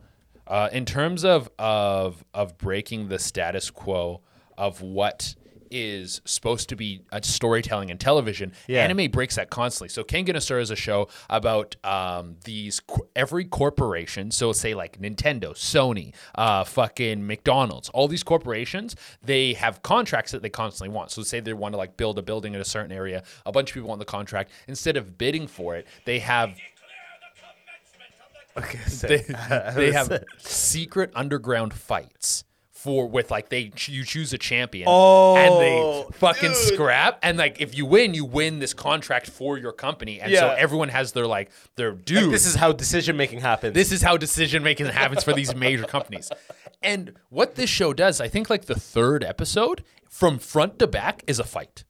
Uh, 0.47 0.69
in 0.71 0.85
terms 0.85 1.25
of 1.25 1.49
of 1.59 2.23
of 2.33 2.57
breaking 2.57 3.09
the 3.09 3.19
status 3.19 3.69
quo 3.69 4.21
of 4.57 4.81
what 4.81 5.35
is 5.77 6.21
supposed 6.23 6.69
to 6.69 6.75
be 6.77 7.01
a 7.11 7.21
storytelling 7.21 7.91
and 7.91 7.99
television, 7.99 8.53
Yeah. 8.65 8.81
anime 8.85 9.11
breaks 9.11 9.35
that 9.35 9.49
constantly. 9.49 9.89
So 9.89 10.05
Kengan 10.05 10.37
Asura 10.37 10.61
is 10.61 10.71
a 10.71 10.75
show 10.77 11.09
about 11.29 11.75
um, 11.83 12.37
these 12.45 12.81
every 13.13 13.43
corporation. 13.43 14.31
So 14.31 14.53
say 14.53 14.73
like 14.73 15.01
Nintendo, 15.01 15.51
Sony, 15.51 16.13
uh, 16.35 16.63
fucking 16.63 17.27
McDonald's, 17.27 17.89
all 17.89 18.07
these 18.07 18.23
corporations, 18.23 18.95
they 19.21 19.51
have 19.55 19.83
contracts 19.83 20.31
that 20.31 20.41
they 20.41 20.49
constantly 20.49 20.95
want. 20.95 21.11
So 21.11 21.23
say 21.23 21.41
they 21.41 21.51
want 21.51 21.73
to 21.73 21.77
like 21.77 21.97
build 21.97 22.17
a 22.17 22.21
building 22.21 22.53
in 22.53 22.61
a 22.61 22.65
certain 22.65 22.93
area, 22.93 23.23
a 23.45 23.51
bunch 23.51 23.71
of 23.71 23.73
people 23.73 23.89
want 23.89 23.99
the 23.99 24.05
contract. 24.05 24.51
Instead 24.69 24.95
of 24.95 25.17
bidding 25.17 25.45
for 25.45 25.75
it, 25.75 25.85
they 26.05 26.19
have 26.19 26.55
Okay, 28.57 28.79
they, 29.01 29.17
they 29.75 29.91
have 29.91 30.23
secret 30.37 31.11
underground 31.13 31.73
fights 31.73 32.45
for 32.85 33.07
with 33.07 33.31
like 33.31 33.49
they 33.49 33.71
you 33.87 34.03
choose 34.05 34.31
a 34.31 34.37
champion 34.37 34.87
and 34.87 34.93
Oh, 34.93 36.05
they 36.07 36.17
fucking 36.17 36.51
dude. 36.51 36.55
scrap. 36.73 37.19
And 37.23 37.37
like 37.37 37.59
if 37.59 37.75
you 37.75 37.85
win 37.85 38.13
you 38.13 38.25
win 38.25 38.59
this 38.59 38.73
contract 38.73 39.27
for 39.29 39.57
your 39.57 39.71
company. 39.71 40.21
And 40.21 40.31
so 40.33 40.49
everyone 40.57 40.89
has 40.89 41.11
their 41.13 41.25
like 41.25 41.49
their 41.75 41.91
dude. 41.93 42.31
this 42.31 42.45
is 42.45 42.55
how 42.55 42.71
decision 42.71 43.17
making 43.17 43.39
happens. 43.41 43.73
this 43.73 43.91
is 43.91 44.01
how 44.03 44.17
decision 44.17 44.61
making 44.63 44.85
happens 44.85 45.23
for 45.23 45.33
these 45.33 45.55
major 45.55 45.83
companies. 45.85 46.29
And 46.83 47.13
what 47.29 47.55
this 47.55 47.69
show 47.69 47.91
does 47.93 48.21
i 48.21 48.27
think 48.27 48.49
like 48.49 48.65
the 48.65 48.79
third 48.79 49.23
episode 49.23 49.83
from 50.07 50.37
front 50.37 50.77
to 50.79 50.87
back 50.87 51.23
is 51.27 51.39
a 51.39 51.43
fight 51.43 51.83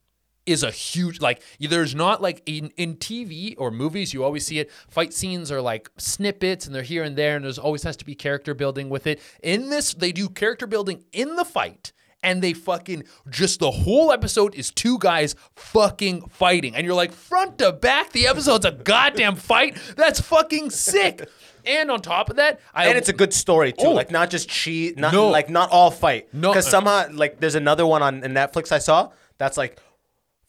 is 0.45 0.63
a 0.63 0.71
huge 0.71 1.19
like 1.21 1.41
there's 1.59 1.95
not 1.95 2.21
like 2.21 2.41
in 2.45 2.71
in 2.77 2.95
TV 2.95 3.55
or 3.57 3.71
movies 3.71 4.13
you 4.13 4.23
always 4.23 4.45
see 4.45 4.59
it 4.59 4.71
fight 4.89 5.13
scenes 5.13 5.51
are 5.51 5.61
like 5.61 5.89
snippets 5.97 6.65
and 6.65 6.75
they're 6.75 6.83
here 6.83 7.03
and 7.03 7.15
there 7.15 7.35
and 7.35 7.45
there's 7.45 7.57
always 7.57 7.83
has 7.83 7.97
to 7.97 8.05
be 8.05 8.13
character 8.15 8.53
building 8.53 8.89
with 8.89 9.07
it 9.07 9.19
in 9.41 9.69
this 9.69 9.93
they 9.93 10.11
do 10.11 10.29
character 10.29 10.67
building 10.67 11.03
in 11.13 11.35
the 11.35 11.45
fight 11.45 11.91
and 12.23 12.41
they 12.41 12.53
fucking 12.53 13.03
just 13.29 13.59
the 13.59 13.71
whole 13.71 14.11
episode 14.11 14.55
is 14.55 14.71
two 14.71 14.97
guys 14.97 15.35
fucking 15.55 16.27
fighting, 16.29 16.75
and 16.75 16.83
you're 16.83 16.95
like 16.95 17.11
front 17.11 17.59
to 17.59 17.71
back, 17.71 18.11
the 18.13 18.25
episode's 18.25 18.65
a 18.65 18.71
goddamn 18.71 19.35
fight. 19.35 19.77
That's 19.95 20.19
fucking 20.21 20.71
sick. 20.71 21.29
And 21.65 21.91
on 21.91 22.01
top 22.01 22.31
of 22.31 22.37
that, 22.37 22.61
I 22.73 22.87
and 22.87 22.97
it's 22.97 23.09
a 23.09 23.13
good 23.13 23.31
story 23.31 23.73
too. 23.73 23.85
Oh. 23.85 23.91
Like 23.91 24.09
not 24.09 24.31
just 24.31 24.49
cheat, 24.49 24.97
not 24.97 25.13
No. 25.13 25.29
like 25.29 25.51
not 25.51 25.69
all 25.69 25.91
fight. 25.91 26.33
No. 26.33 26.49
because 26.49 26.67
somehow 26.67 27.05
like 27.11 27.39
there's 27.39 27.53
another 27.53 27.85
one 27.85 28.01
on 28.01 28.21
Netflix 28.21 28.71
I 28.71 28.79
saw 28.79 29.11
that's 29.37 29.57
like 29.57 29.79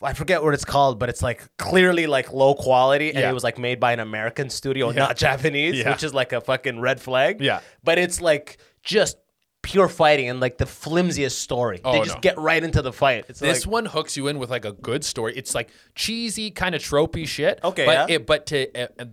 I 0.03 0.13
forget 0.13 0.43
what 0.43 0.53
it's 0.55 0.65
called, 0.65 0.99
but 0.99 1.09
it's 1.09 1.23
like 1.23 1.45
clearly 1.57 2.07
like 2.07 2.33
low 2.33 2.55
quality, 2.55 3.11
and 3.11 3.19
Yeah. 3.19 3.31
it 3.31 3.33
was 3.33 3.43
like 3.45 3.59
made 3.59 3.81
by 3.81 3.93
an 3.93 4.01
American 4.01 4.51
studio, 4.51 4.91
not 4.91 5.17
Japanese, 5.17 5.77
Yeah. 5.79 5.91
which 5.91 6.05
is 6.05 6.13
like 6.13 6.33
a 6.33 6.41
fucking 6.41 6.81
red 6.81 7.01
flag. 7.01 7.41
Yeah. 7.41 7.61
but 7.83 7.99
it's 7.99 8.21
like 8.21 8.59
just 8.83 9.17
pure 9.63 9.89
fighting 9.89 10.29
and 10.29 10.39
like 10.39 10.59
the 10.59 10.67
flimsiest 10.67 11.39
story. 11.41 11.79
they 11.83 11.91
Oh, 11.91 12.05
just 12.05 12.17
no. 12.17 12.21
get 12.21 12.39
right 12.39 12.63
into 12.63 12.83
the 12.83 12.93
fight. 12.93 13.25
It's 13.29 13.41
This 13.41 13.67
like, 13.67 13.73
one 13.73 13.87
hooks 13.87 14.17
you 14.17 14.29
in 14.29 14.39
with 14.39 14.49
like 14.51 14.65
a 14.65 14.73
good 14.73 15.05
story. 15.05 15.35
It's 15.37 15.55
like 15.57 15.71
cheesy, 15.97 16.51
kind 16.53 16.75
of 16.75 16.83
tropey 16.83 17.27
shit. 17.27 17.59
Okay, 17.65 17.85
but 17.85 18.09
yeah. 18.09 18.15
it, 18.17 18.27
but 18.27 18.47
to 18.47 18.81
uh, 18.81 18.87
uh, 18.99 19.05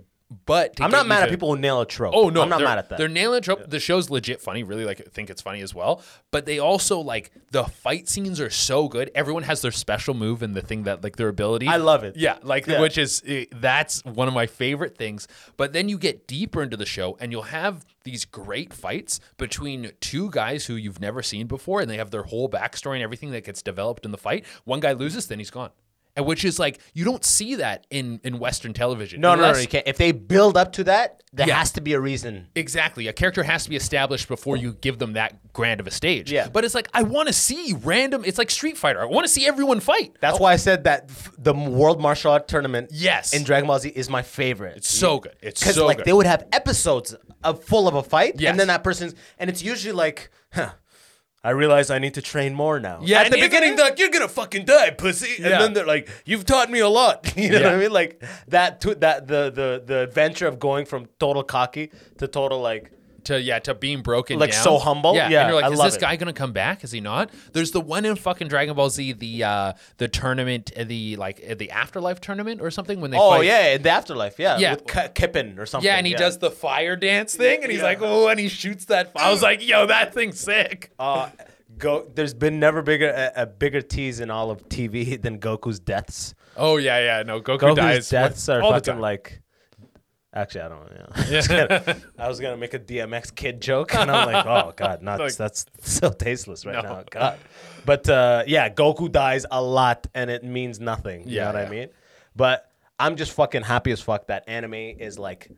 but 0.45 0.77
to 0.77 0.83
I'm 0.83 0.89
get 0.89 0.97
not 0.97 1.07
mad 1.07 1.17
to- 1.19 1.23
at 1.25 1.29
people 1.29 1.53
who 1.53 1.61
nail 1.61 1.81
a 1.81 1.85
trope. 1.85 2.13
Oh 2.15 2.29
no, 2.29 2.41
I'm 2.41 2.49
not 2.49 2.61
mad 2.61 2.79
at 2.79 2.89
that. 2.89 2.97
They're 2.97 3.07
nailing 3.07 3.37
a 3.37 3.41
trope. 3.41 3.69
The 3.69 3.79
show's 3.79 4.09
legit 4.09 4.41
funny. 4.41 4.63
Really, 4.63 4.83
like 4.83 5.11
think 5.11 5.29
it's 5.29 5.41
funny 5.43 5.61
as 5.61 5.75
well. 5.75 6.01
But 6.31 6.45
they 6.47 6.57
also 6.57 6.99
like 6.99 7.31
the 7.51 7.65
fight 7.65 8.09
scenes 8.09 8.39
are 8.39 8.49
so 8.49 8.87
good. 8.87 9.11
Everyone 9.13 9.43
has 9.43 9.61
their 9.61 9.71
special 9.71 10.13
move 10.15 10.41
and 10.41 10.55
the 10.55 10.61
thing 10.61 10.83
that 10.83 11.03
like 11.03 11.17
their 11.17 11.27
ability. 11.27 11.67
I 11.67 11.77
love 11.77 12.03
it. 12.03 12.15
Yeah, 12.17 12.37
like 12.41 12.65
Yeah. 12.65 12.81
which 12.81 12.97
is 12.97 13.21
eh, 13.27 13.45
that's 13.51 14.03
one 14.05 14.27
of 14.27 14.33
my 14.33 14.47
favorite 14.47 14.97
things. 14.97 15.27
But 15.55 15.71
then 15.73 15.87
you 15.87 15.99
get 15.99 16.25
deeper 16.25 16.63
into 16.63 16.77
the 16.77 16.85
show 16.85 17.15
and 17.19 17.31
you'll 17.31 17.43
have 17.43 17.85
these 18.03 18.25
great 18.25 18.73
fights 18.73 19.19
between 19.37 19.91
two 20.01 20.29
guys 20.31 20.65
who 20.65 20.75
you've 20.75 20.99
never 20.99 21.21
seen 21.21 21.47
before, 21.47 21.79
and 21.79 21.89
they 21.89 21.97
have 21.97 22.11
their 22.11 22.23
whole 22.23 22.49
backstory 22.49 22.95
and 22.95 23.03
everything 23.03 23.31
that 23.31 23.45
gets 23.45 23.61
developed 23.61 24.03
in 24.03 24.11
the 24.11 24.17
fight. 24.17 24.45
One 24.65 24.79
guy 24.79 24.91
loses, 24.93 25.27
then 25.27 25.37
he's 25.39 25.51
gone. 25.51 25.69
And 26.15 26.25
which 26.27 26.45
is 26.45 26.59
like 26.59 26.79
you 26.93 27.05
don't 27.05 27.25
see 27.25 27.55
that 27.55 27.87
in 27.89 28.19
in 28.23 28.37
Western 28.37 28.73
television. 28.73 29.19
no, 29.19 29.33
no, 29.35 29.41
no, 29.41 29.51
no, 29.53 29.57
you 29.59 29.67
can't. 29.67 29.87
If 29.87 29.97
they 29.97 30.11
build 30.11 30.55
up 30.57 30.73
to 30.73 30.83
that, 30.83 31.23
there 31.33 31.47
Yeah. 31.47 31.57
has 31.57 31.71
to 31.71 31.81
be 31.81 31.93
a 31.93 31.99
reason. 31.99 32.49
Exactly. 32.55 33.07
A 33.07 33.13
character 33.13 33.41
has 33.41 33.63
to 33.63 33.69
be 33.71 33.75
established 33.75 34.27
before 34.27 34.55
you 34.55 34.73
give 34.73 34.99
them 34.99 35.13
that 35.13 35.51
grand 35.53 35.79
of 35.79 35.87
a 35.87 35.91
stage. 35.91 36.31
Yeah. 36.31 36.49
But 36.49 36.65
it's 36.65 36.75
like, 36.75 36.87
I 36.93 37.01
want 37.01 37.27
to 37.29 37.33
see 37.33 37.73
random, 37.81 38.23
it's 38.25 38.37
like 38.37 38.51
Street 38.51 38.77
Fighter. 38.77 39.01
I 39.01 39.05
want 39.05 39.25
to 39.25 39.33
see 39.33 39.47
everyone 39.47 39.79
fight. 39.79 40.15
That's 40.21 40.39
why 40.39 40.53
I 40.53 40.57
said 40.57 40.83
that 40.83 41.05
f- 41.09 41.31
the 41.39 41.53
World 41.55 41.99
Martial 41.99 42.31
Art 42.31 42.47
Tournament, 42.47 42.89
Yes. 42.91 43.33
in 43.33 43.43
Dragon 43.43 43.65
Ball 43.67 43.79
Z 43.79 43.89
is 43.89 44.07
my 44.11 44.21
favorite. 44.21 44.77
It's 44.77 44.93
so 44.95 45.19
good. 45.19 45.35
It's 45.41 45.61
because 45.61 45.75
so 45.75 45.87
like 45.87 45.97
good. 45.97 46.05
they 46.05 46.13
would 46.13 46.27
have 46.27 46.45
episodes 46.51 47.15
of 47.43 47.63
full 47.63 47.87
of 47.87 47.95
a 47.95 48.03
fight, 48.03 48.35
Yes. 48.37 48.51
and 48.51 48.59
then 48.59 48.67
that 48.67 48.83
person's, 48.83 49.15
and 49.39 49.49
it's 49.49 49.63
usually 49.63 49.93
like, 49.93 50.29
huh, 50.53 50.73
I 51.43 51.49
realize 51.49 51.89
I 51.91 51.99
need 51.99 52.13
to 52.13 52.21
train 52.21 52.53
more 52.53 52.79
now. 52.79 52.99
Yeah, 53.03 53.21
at 53.23 53.31
the 53.31 53.39
beginning, 53.39 53.75
they're 53.75 53.85
like, 53.89 53.99
you're 53.99 54.09
gonna 54.09 54.29
fucking 54.29 54.63
die, 54.65 54.91
pussy, 54.91 55.35
and 55.37 55.45
Yeah. 55.51 55.59
then 55.59 55.73
they're 55.73 55.85
like, 55.85 56.07
you've 56.25 56.45
taught 56.45 56.69
me 56.71 56.79
a 56.79 56.87
lot. 56.87 57.33
you 57.37 57.49
know 57.49 57.55
what 57.55 57.63
Yeah. 57.63 57.73
I 57.73 57.77
mean? 57.77 57.91
Like 57.91 58.23
that, 58.47 58.79
to, 58.81 58.95
that 58.95 59.27
the 59.27 59.51
the 59.51 59.83
the 59.85 59.99
adventure 59.99 60.47
of 60.47 60.57
going 60.59 60.85
from 60.85 61.07
total 61.19 61.43
cocky 61.43 61.91
to 62.19 62.27
total 62.27 62.61
like. 62.61 62.91
To 63.25 63.41
yeah, 63.41 63.59
to 63.59 63.73
being 63.73 64.01
broken 64.01 64.39
Like, 64.39 64.51
down. 64.51 64.63
so 64.63 64.77
humble? 64.77 65.15
Yeah. 65.15 65.29
Yeah, 65.29 65.41
and 65.41 65.49
you're 65.51 65.61
like, 65.61 65.69
I 65.71 65.73
is 65.73 65.81
this 65.81 65.95
it. 65.95 66.01
guy 66.01 66.15
gonna 66.15 66.33
come 66.33 66.51
back? 66.53 66.83
Is 66.83 66.91
he 66.91 67.01
not? 67.01 67.29
There's 67.53 67.71
the 67.71 67.81
one 67.81 68.05
in 68.05 68.15
fucking 68.15 68.47
Dragon 68.47 68.75
Ball 68.75 68.89
Z, 68.89 69.13
the 69.13 69.43
uh 69.43 69.73
the 69.97 70.07
tournament, 70.07 70.71
uh, 70.77 70.83
the 70.83 71.15
like 71.17 71.43
uh, 71.49 71.55
the 71.55 71.71
afterlife 71.71 72.21
tournament 72.21 72.61
or 72.61 72.71
something 72.71 73.01
when 73.01 73.11
they 73.11 73.17
Oh 73.17 73.31
fight. 73.37 73.45
yeah, 73.45 73.77
the 73.77 73.89
afterlife, 73.89 74.39
yeah, 74.39 74.57
Yeah. 74.57 74.71
with 74.75 74.87
K- 74.87 75.09
Kippen 75.13 75.59
or 75.59 75.65
something. 75.65 75.85
Yeah, 75.85 75.95
and 75.97 76.07
he 76.07 76.13
does 76.13 76.37
the 76.39 76.51
fire 76.51 76.95
dance 76.95 77.35
thing, 77.35 77.63
and 77.63 77.71
he's 77.71 77.81
like, 77.83 77.99
oh, 78.01 78.27
and 78.27 78.39
he 78.39 78.47
shoots 78.47 78.85
that. 78.85 79.11
I 79.15 79.31
was 79.31 79.41
like, 79.41 79.65
yo, 79.65 79.85
that 79.87 80.13
thing's 80.13 80.39
sick. 80.39 80.91
Uh, 80.97 81.29
go. 81.77 82.07
There's 82.13 82.33
been 82.33 82.59
never 82.59 82.81
bigger 82.81 83.09
a, 83.09 83.43
a 83.43 83.45
bigger 83.45 83.81
tease 83.81 84.19
in 84.19 84.29
all 84.31 84.51
of 84.51 84.67
TV 84.69 85.21
than 85.21 85.39
Goku's 85.39 85.79
deaths. 85.79 86.33
Oh 86.55 86.77
yeah, 86.77 86.99
yeah, 86.99 87.23
no, 87.23 87.41
Goku 87.41 87.59
Goku's 87.59 87.75
dies. 87.75 88.09
deaths 88.09 88.49
are 88.49 88.61
fucking 88.61 88.99
like. 88.99 89.41
Actually, 90.35 90.61
I 90.61 90.67
don't. 90.69 90.91
Know, 90.91 91.05
yeah. 91.15 91.23
Just 91.29 91.49
gonna- 91.49 91.97
I 92.17 92.27
was 92.27 92.39
gonna 92.39 92.57
make 92.57 92.73
a 92.73 92.79
DMX 92.79 93.35
kid 93.35 93.61
joke, 93.61 93.93
and 93.93 94.09
I'm 94.09 94.31
like, 94.33 94.45
oh 94.45 94.73
god, 94.75 95.01
not 95.03 95.19
Like- 95.19 95.35
that's 95.35 95.65
so 95.81 96.09
tasteless 96.09 96.65
right 96.65 96.81
No. 96.83 96.89
now. 96.89 97.03
God, 97.09 97.39
but 97.85 98.09
uh, 98.09 98.43
yeah, 98.47 98.69
Goku 98.69 99.11
dies 99.11 99.45
a 99.51 99.61
lot, 99.61 100.07
and 100.15 100.31
it 100.31 100.43
means 100.43 100.79
nothing. 100.79 101.27
You 101.27 101.35
Yeah, 101.37 101.45
know 101.51 101.53
what 101.53 101.61
yeah. 101.61 101.67
I 101.67 101.71
mean? 101.71 101.87
But 102.35 102.67
I'm 102.97 103.15
just 103.15 103.31
fucking 103.33 103.61
happy 103.63 103.91
as 103.91 104.01
fuck 104.01 104.27
that 104.27 104.43
anime 104.47 104.73
is 104.73 105.19
like, 105.19 105.49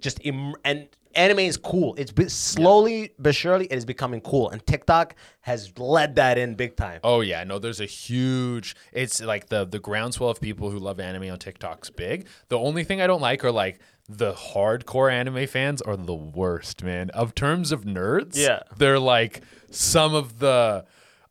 just 0.00 0.18
Im- 0.24 0.54
and 0.64 0.88
anime 1.16 1.40
is 1.40 1.56
cool. 1.56 1.94
It's 1.96 2.12
been 2.12 2.28
slowly 2.28 3.12
but 3.18 3.34
surely 3.34 3.66
it 3.66 3.72
is 3.76 3.84
becoming 3.84 4.20
cool, 4.20 4.50
and 4.50 4.64
TikTok 4.66 5.14
has 5.42 5.72
led 5.78 6.16
that 6.16 6.38
in 6.38 6.54
big 6.54 6.76
time. 6.76 7.00
Oh 7.04 7.20
yeah, 7.20 7.44
no, 7.44 7.58
there's 7.58 7.80
a 7.80 7.86
huge 7.86 8.74
it's 8.92 9.20
like 9.20 9.48
the 9.48 9.64
the 9.64 9.78
groundswell 9.78 10.30
of 10.30 10.40
people 10.40 10.70
who 10.70 10.78
love 10.78 10.98
anime 11.00 11.30
on 11.30 11.38
TikTok's 11.38 11.90
big. 11.90 12.26
The 12.48 12.58
only 12.58 12.84
thing 12.84 13.00
I 13.00 13.06
don't 13.06 13.20
like 13.22 13.44
are 13.44 13.52
like 13.52 13.78
the 14.08 14.34
hardcore 14.34 15.10
anime 15.10 15.46
fans 15.46 15.80
are 15.80 15.96
the 15.96 16.14
worst, 16.14 16.82
man. 16.84 17.08
Of 17.10 17.34
terms 17.34 17.72
of 17.72 17.84
nerds, 17.84 18.36
Yeah. 18.36 18.60
they're 18.76 18.98
like 18.98 19.40
some 19.70 20.14
of 20.14 20.38
the 20.40 20.84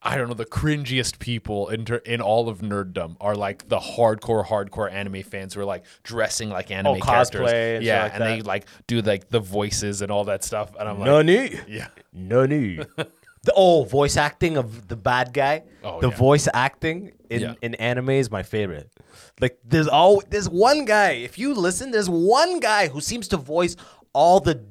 I 0.06 0.18
don't 0.18 0.28
know 0.28 0.34
the 0.34 0.46
cringiest 0.46 1.18
people 1.20 1.70
in 1.70 1.86
ter- 1.86 1.96
in 2.06 2.20
all 2.20 2.50
of 2.50 2.60
nerddom 2.60 3.16
are 3.22 3.36
like 3.36 3.70
the 3.70 3.80
hardcore 3.80 4.46
hardcore 4.46 4.92
anime 4.92 5.24
fans 5.24 5.54
who 5.54 5.62
are 5.62 5.66
like 5.66 5.86
dressing 6.04 6.50
like 6.50 6.72
anime 6.72 6.98
Oh, 6.98 7.00
characters. 7.00 7.50
and 7.52 7.84
yeah, 7.84 8.04
like 8.04 8.14
and 8.14 8.22
that. 8.22 8.28
they 8.28 8.42
like 8.42 8.66
do 8.88 9.02
like 9.02 9.30
the 9.30 9.40
voices 9.40 10.02
and 10.02 10.12
all 10.12 10.26
that 10.26 10.44
stuff. 10.44 10.76
And 10.78 10.90
I'm 10.90 11.00
like, 11.00 11.06
no 11.06 11.22
Nani? 11.22 11.58
yeah, 11.70 11.88
Nani. 12.12 12.78
the 12.98 13.54
oh, 13.56 13.86
voice 13.86 14.18
acting 14.18 14.58
of 14.58 14.88
the 14.90 14.98
bad 14.98 15.34
guy. 15.34 15.64
Oh, 15.84 16.02
the 16.02 16.10
yeah. 16.10 16.16
voice 16.18 16.48
acting 16.54 17.14
in, 17.30 17.42
Yeah. 17.42 17.54
in 17.62 17.76
anime 17.76 18.10
is 18.12 18.30
my 18.30 18.44
favorite. 18.44 18.92
Like 19.40 19.58
there's 19.64 19.88
all 19.88 20.22
there's 20.30 20.50
one 20.50 20.84
guy. 20.84 21.12
If 21.12 21.40
you 21.40 21.54
listen, 21.54 21.92
there's 21.92 22.10
one 22.10 22.60
guy 22.60 22.90
who 22.90 23.00
seems 23.00 23.30
to 23.30 23.38
voice 23.38 23.78
all 24.12 24.42
the 24.42 24.64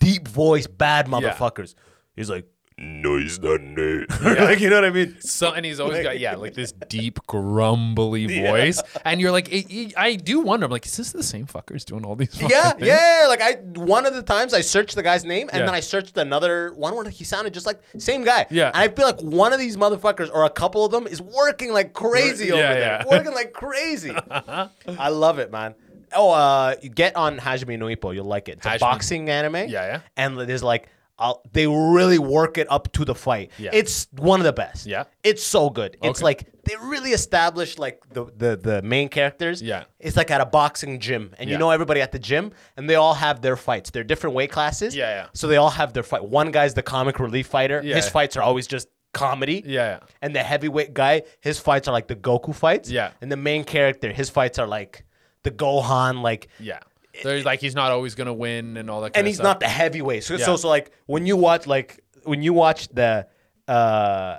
deep 0.00 0.26
voice 0.26 0.66
bad 0.66 1.06
motherfuckers. 1.06 1.76
He's 2.16 2.28
like, 2.28 2.46
no, 2.82 3.16
he's 3.16 3.40
not 3.40 3.60
it. 3.62 4.10
like 4.40 4.60
you 4.60 4.68
know 4.68 4.76
what 4.76 4.84
I 4.84 4.90
mean? 4.90 5.16
So 5.20 5.52
and 5.52 5.64
he's 5.64 5.78
always 5.80 6.02
got 6.02 6.18
yeah 6.18 6.34
like 6.36 6.54
this 6.54 6.72
deep 6.88 7.18
grumbly 7.26 8.26
voice, 8.42 8.82
and 9.04 9.20
you're 9.20 9.30
like 9.30 9.48
it, 9.52 9.72
it- 9.72 9.94
I 9.96 10.16
do 10.16 10.40
wonder. 10.40 10.66
I'm 10.66 10.72
like, 10.72 10.84
is 10.86 10.96
this 10.96 11.12
the 11.12 11.22
same 11.22 11.46
fuckers 11.46 11.84
doing 11.84 12.04
all 12.04 12.16
these? 12.16 12.40
Yeah, 12.40 12.72
things? 12.72 12.86
yeah. 12.86 13.26
Like 13.28 13.40
I, 13.40 13.52
one 13.74 14.04
of 14.06 14.14
the 14.14 14.22
times 14.22 14.52
I 14.52 14.60
searched 14.62 14.94
the 14.96 15.02
guy's 15.02 15.24
name, 15.24 15.48
and 15.52 15.60
Yeah. 15.60 15.66
then 15.66 15.74
I 15.74 15.80
searched 15.80 16.16
another 16.18 16.72
one 16.74 16.94
where 16.94 17.08
he 17.08 17.24
sounded 17.24 17.54
just 17.54 17.66
like 17.66 17.80
same 17.98 18.24
guy. 18.24 18.46
Yeah. 18.50 18.68
and 18.68 18.76
I 18.76 18.88
feel 18.88 19.06
like 19.06 19.20
one 19.20 19.52
of 19.52 19.58
these 19.60 19.76
motherfuckers 19.76 20.30
or 20.32 20.44
a 20.44 20.50
couple 20.50 20.84
of 20.84 20.90
them 20.92 21.06
is 21.06 21.22
working 21.22 21.72
like 21.72 21.92
crazy 21.92 22.46
Yeah, 22.48 22.52
over 22.54 22.62
there, 22.62 22.78
yeah. 22.80 23.04
working 23.08 23.32
like 23.32 23.52
crazy. 23.52 24.14
I 24.30 25.08
love 25.08 25.38
it, 25.38 25.50
man. 25.52 25.74
Oh, 26.14 26.30
uh, 26.32 26.74
you 26.82 26.90
get 26.90 27.16
on 27.16 27.38
Hajime 27.38 27.78
no 27.78 27.86
Ippo, 27.86 28.14
you'll 28.14 28.26
like 28.26 28.48
it. 28.48 28.58
It's 28.58 28.66
a 28.66 28.78
boxing 28.78 29.30
anime. 29.30 29.54
Yeah, 29.54 29.66
yeah. 29.68 30.00
And 30.16 30.36
there's 30.38 30.62
like. 30.62 30.88
I'll, 31.22 31.42
they 31.52 31.66
really 31.66 32.18
work 32.18 32.58
it 32.58 32.66
up 32.70 32.92
to 32.92 33.04
the 33.04 33.14
fight. 33.14 33.50
Yeah. 33.58 33.70
It's 33.72 34.08
one 34.16 34.40
of 34.40 34.44
the 34.44 34.52
best. 34.52 34.86
Yeah. 34.86 35.04
It's 35.22 35.42
so 35.42 35.70
good. 35.70 35.96
It's 36.02 36.18
Okay. 36.20 36.24
like 36.24 36.40
they 36.64 36.76
really 36.76 37.10
establish 37.12 37.78
like 37.78 38.00
the, 38.16 38.24
the 38.36 38.56
the 38.56 38.82
main 38.82 39.08
characters. 39.08 39.62
Yeah. 39.62 39.84
It's 39.98 40.16
like 40.16 40.30
at 40.30 40.40
a 40.40 40.46
boxing 40.46 40.98
gym, 41.00 41.34
and 41.38 41.48
you 41.50 41.58
know 41.58 41.70
everybody 41.70 42.00
at 42.00 42.12
the 42.12 42.18
gym, 42.18 42.52
and 42.76 42.88
they 42.88 42.96
all 42.96 43.14
have 43.14 43.40
their 43.40 43.56
fights. 43.56 43.90
They're 43.90 44.04
different 44.12 44.34
weight 44.36 44.50
classes. 44.50 44.94
Yeah, 44.94 45.10
yeah. 45.18 45.26
So 45.34 45.46
they 45.48 45.56
all 45.56 45.70
have 45.70 45.92
their 45.92 46.02
fight. 46.02 46.24
One 46.24 46.50
guy's 46.50 46.74
the 46.74 46.82
comic 46.82 47.18
relief 47.20 47.46
fighter. 47.46 47.80
Yeah. 47.84 47.96
His 47.96 48.08
fights 48.08 48.36
are 48.36 48.42
always 48.42 48.66
just 48.66 48.88
comedy. 49.14 49.62
Yeah, 49.66 49.90
yeah. 49.92 49.98
And 50.22 50.34
the 50.34 50.42
heavyweight 50.42 50.94
guy, 50.94 51.22
his 51.40 51.58
fights 51.58 51.86
are 51.88 51.92
like 51.92 52.08
the 52.08 52.16
Goku 52.16 52.54
fights. 52.54 52.90
Yeah. 52.90 53.10
And 53.20 53.30
the 53.30 53.36
main 53.36 53.64
character, 53.64 54.12
his 54.12 54.30
fights 54.30 54.58
are 54.58 54.66
like 54.66 55.04
the 55.42 55.50
Gohan, 55.50 56.22
like. 56.22 56.48
yeah. 56.60 56.80
They're 57.22 57.42
like 57.42 57.60
he's 57.60 57.74
not 57.74 57.90
always 57.92 58.14
gonna 58.14 58.32
win 58.32 58.76
and 58.76 58.88
all 58.90 59.00
that. 59.02 59.12
Kind 59.12 59.18
And 59.22 59.26
he's 59.26 59.38
not 59.40 59.60
the 59.60 59.68
heavyweight. 59.68 60.24
So, 60.24 60.34
Yeah. 60.36 60.44
so, 60.46 60.56
so 60.56 60.68
like 60.68 60.92
when 61.06 61.26
you 61.26 61.36
watch 61.36 61.66
like 61.66 62.00
when 62.24 62.42
you 62.42 62.52
watch 62.52 62.88
the 62.88 63.26
uh 63.68 64.38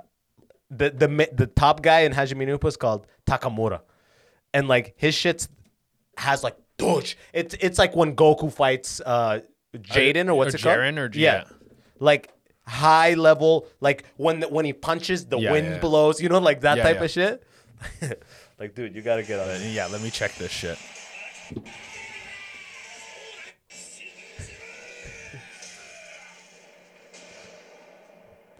the 0.70 0.90
the 0.90 1.08
ma- 1.08 1.24
the 1.32 1.46
top 1.46 1.82
guy 1.82 2.00
in 2.00 2.12
Hajime 2.12 2.46
no 2.46 2.58
Ippo 2.58 2.66
is 2.68 2.76
called 2.76 3.06
Takamura, 3.26 3.80
and 4.52 4.66
like 4.66 4.94
his 4.96 5.14
shit's 5.14 5.48
has 6.18 6.42
like 6.42 6.56
dodge. 6.78 7.16
It's 7.32 7.54
it's 7.60 7.78
like 7.78 7.94
when 7.94 8.16
Goku 8.16 8.52
fights 8.52 9.00
uh 9.04 9.40
Jaden 9.76 10.28
or 10.28 10.34
what's 10.34 10.54
or 10.54 10.58
it 10.58 10.62
called? 10.62 10.76
Jiren 10.78 10.98
or- 10.98 11.10
yeah, 11.16 11.34
yeah. 11.34 11.44
like 12.00 12.32
high 12.66 13.14
level. 13.14 13.66
Like 13.80 14.04
when 14.16 14.40
the, 14.40 14.48
when 14.48 14.64
he 14.64 14.72
punches, 14.72 15.26
the 15.26 15.38
Yeah, 15.38 15.52
wind 15.52 15.66
yeah. 15.68 15.78
blows. 15.78 16.20
You 16.20 16.28
know, 16.28 16.38
like 16.38 16.62
that 16.62 16.78
Yeah, 16.78 16.82
type 16.82 16.96
yeah. 16.96 17.04
of 17.04 17.10
shit. 17.10 17.42
like, 18.58 18.74
dude, 18.74 18.94
you 18.94 19.02
gotta 19.02 19.22
get 19.22 19.38
on 19.40 19.48
it. 19.50 19.72
Yeah, 19.72 19.86
let 19.86 20.00
me 20.02 20.10
check 20.10 20.34
this 20.36 20.50
shit. 20.50 20.78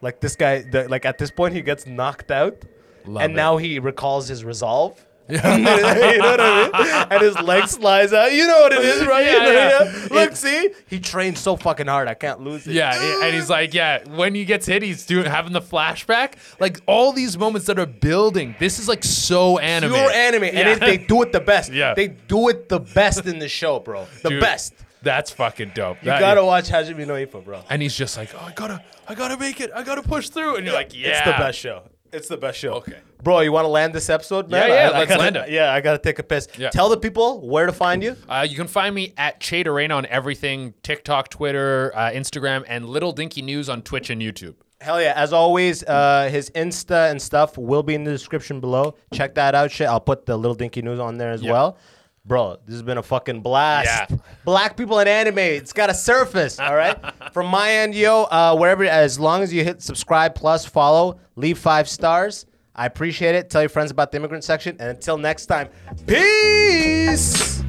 Like 0.04 0.20
this 0.20 0.36
guy, 0.36 0.60
the, 0.60 0.86
like 0.86 1.06
at 1.06 1.16
this 1.16 1.30
point, 1.30 1.54
he 1.54 1.62
gets 1.62 1.86
knocked 1.86 2.30
out, 2.30 2.62
Love 3.06 3.22
and 3.22 3.32
it. 3.32 3.36
now 3.36 3.56
he 3.56 3.78
recalls 3.78 4.28
his 4.28 4.44
resolve. 4.44 5.02
you 5.30 5.38
know 5.38 5.42
what 5.42 6.40
I 6.40 6.70
mean? 6.72 7.06
And 7.10 7.22
his 7.22 7.40
leg 7.40 7.66
slides 7.68 8.12
out. 8.12 8.30
You 8.30 8.46
know 8.46 8.60
what 8.60 8.72
it 8.74 8.84
is, 8.84 9.06
right? 9.06 9.24
Yeah, 9.34 9.80
yeah. 9.80 10.08
Look, 10.10 10.36
see, 10.36 10.68
he 10.86 11.00
trained 11.00 11.38
so 11.38 11.56
fucking 11.56 11.86
hard. 11.86 12.08
I 12.08 12.12
can't 12.12 12.40
lose 12.40 12.66
it. 12.66 12.74
Yeah, 12.74 13.24
and 13.24 13.34
he's 13.34 13.48
like, 13.48 13.72
yeah, 13.72 14.06
when 14.10 14.34
he 14.34 14.44
gets 14.44 14.66
hit, 14.66 14.82
he's 14.82 15.06
doing 15.06 15.24
having 15.24 15.54
the 15.54 15.62
flashback. 15.62 16.34
Like 16.60 16.82
all 16.84 17.14
these 17.14 17.38
moments 17.38 17.66
that 17.68 17.78
are 17.78 17.86
building. 17.86 18.54
This 18.58 18.78
is 18.78 18.86
like 18.86 19.02
so 19.02 19.56
anime. 19.58 19.92
pure 19.92 20.10
anime, 20.10 20.44
and 20.44 20.68
it, 20.68 20.80
they 20.80 20.98
do 20.98 21.22
it 21.22 21.32
the 21.32 21.40
best. 21.40 21.72
Yeah. 21.72 21.94
they 21.94 22.08
do 22.08 22.50
it 22.50 22.68
the 22.68 22.80
best 22.80 23.24
in 23.24 23.38
the 23.38 23.48
show, 23.48 23.80
bro. 23.80 24.06
The 24.22 24.28
Dude, 24.28 24.40
best. 24.42 24.74
That's 25.04 25.30
fucking 25.30 25.72
dope. 25.74 25.98
You 26.02 26.08
gotta 26.08 26.44
watch 26.44 26.68
Hajime 26.68 27.06
no 27.06 27.14
Ippo, 27.14 27.42
bro. 27.42 27.62
And 27.70 27.80
he's 27.80 27.96
just 27.96 28.18
like, 28.18 28.34
oh, 28.34 28.44
I 28.44 28.52
gotta, 28.52 28.82
I 29.08 29.14
gotta 29.14 29.36
make 29.36 29.60
it. 29.60 29.70
I 29.74 29.82
gotta 29.82 30.02
push 30.02 30.28
through. 30.28 30.56
And 30.56 30.64
you're 30.66 30.74
like, 30.74 30.94
yeah, 30.94 31.08
It's 31.18 31.24
the 31.26 31.32
best 31.32 31.58
show. 31.58 31.88
It's 32.12 32.28
the 32.28 32.36
best 32.36 32.58
show. 32.58 32.74
Okay. 32.74 32.98
Bro, 33.22 33.40
you 33.40 33.50
want 33.52 33.64
to 33.64 33.68
land 33.70 33.92
this 33.94 34.08
episode, 34.08 34.48
man? 34.50 34.68
Yeah, 34.68 34.74
yeah, 34.74 34.90
I- 34.90 34.92
I 34.94 34.98
let's 34.98 35.08
gotta- 35.08 35.20
land 35.22 35.36
it. 35.36 35.50
Yeah, 35.50 35.72
I 35.72 35.80
gotta 35.80 35.98
take 35.98 36.18
a 36.18 36.22
piss. 36.22 36.46
Yeah. 36.58 36.70
Tell 36.70 36.88
the 36.88 36.96
people 36.96 37.40
where 37.48 37.66
to 37.66 37.72
find 37.72 38.02
you. 38.02 38.16
Uh, 38.28 38.46
you 38.48 38.54
can 38.56 38.68
find 38.68 38.94
me 38.94 39.14
at 39.16 39.40
Che 39.40 39.64
Durena 39.64 39.96
on 39.96 40.06
everything 40.06 40.74
TikTok, 40.82 41.28
Twitter, 41.30 41.90
uh, 41.94 42.10
Instagram, 42.10 42.64
and 42.68 42.88
Little 42.88 43.12
Dinky 43.12 43.42
News 43.42 43.68
on 43.68 43.82
Twitch 43.82 44.10
and 44.10 44.20
YouTube. 44.22 44.54
Hell 44.80 45.00
yeah. 45.00 45.14
As 45.16 45.32
always, 45.32 45.82
uh, 45.84 46.28
his 46.30 46.50
Insta 46.50 47.10
and 47.10 47.20
stuff 47.20 47.56
will 47.56 47.82
be 47.82 47.94
in 47.94 48.04
the 48.04 48.10
description 48.12 48.60
below. 48.60 48.94
Check 49.14 49.34
that 49.36 49.54
out, 49.54 49.70
shit. 49.72 49.88
I'll 49.88 49.98
put 50.00 50.26
the 50.26 50.36
Little 50.36 50.54
Dinky 50.54 50.82
News 50.82 51.00
on 51.00 51.16
there 51.16 51.30
as 51.32 51.42
Yeah. 51.42 51.52
well. 51.52 51.78
Bro, 52.26 52.58
this 52.64 52.74
has 52.74 52.82
been 52.82 52.96
a 52.96 53.02
fucking 53.02 53.42
blast. 53.42 54.10
Yeah. 54.10 54.16
Black 54.44 54.76
people 54.78 54.98
in 55.00 55.08
anime. 55.08 55.38
It's 55.38 55.74
got 55.74 55.90
a 55.90 55.94
surface, 55.94 56.58
all 56.58 56.74
right? 56.74 56.98
From 57.32 57.48
my 57.48 57.70
end, 57.70 57.94
yo, 57.94 58.22
uh, 58.24 58.56
wherever, 58.56 58.84
as 58.84 59.20
long 59.20 59.42
as 59.42 59.52
you 59.52 59.62
hit 59.62 59.82
subscribe 59.82 60.34
plus 60.34 60.64
follow, 60.64 61.20
leave 61.36 61.58
five 61.58 61.86
stars. 61.88 62.46
I 62.74 62.86
appreciate 62.86 63.34
it. 63.34 63.50
Tell 63.50 63.62
your 63.62 63.68
friends 63.68 63.90
about 63.90 64.10
the 64.10 64.16
immigrant 64.16 64.42
section. 64.42 64.76
And 64.80 64.88
until 64.88 65.18
next 65.18 65.46
time, 65.46 65.68
peace. 66.06 67.62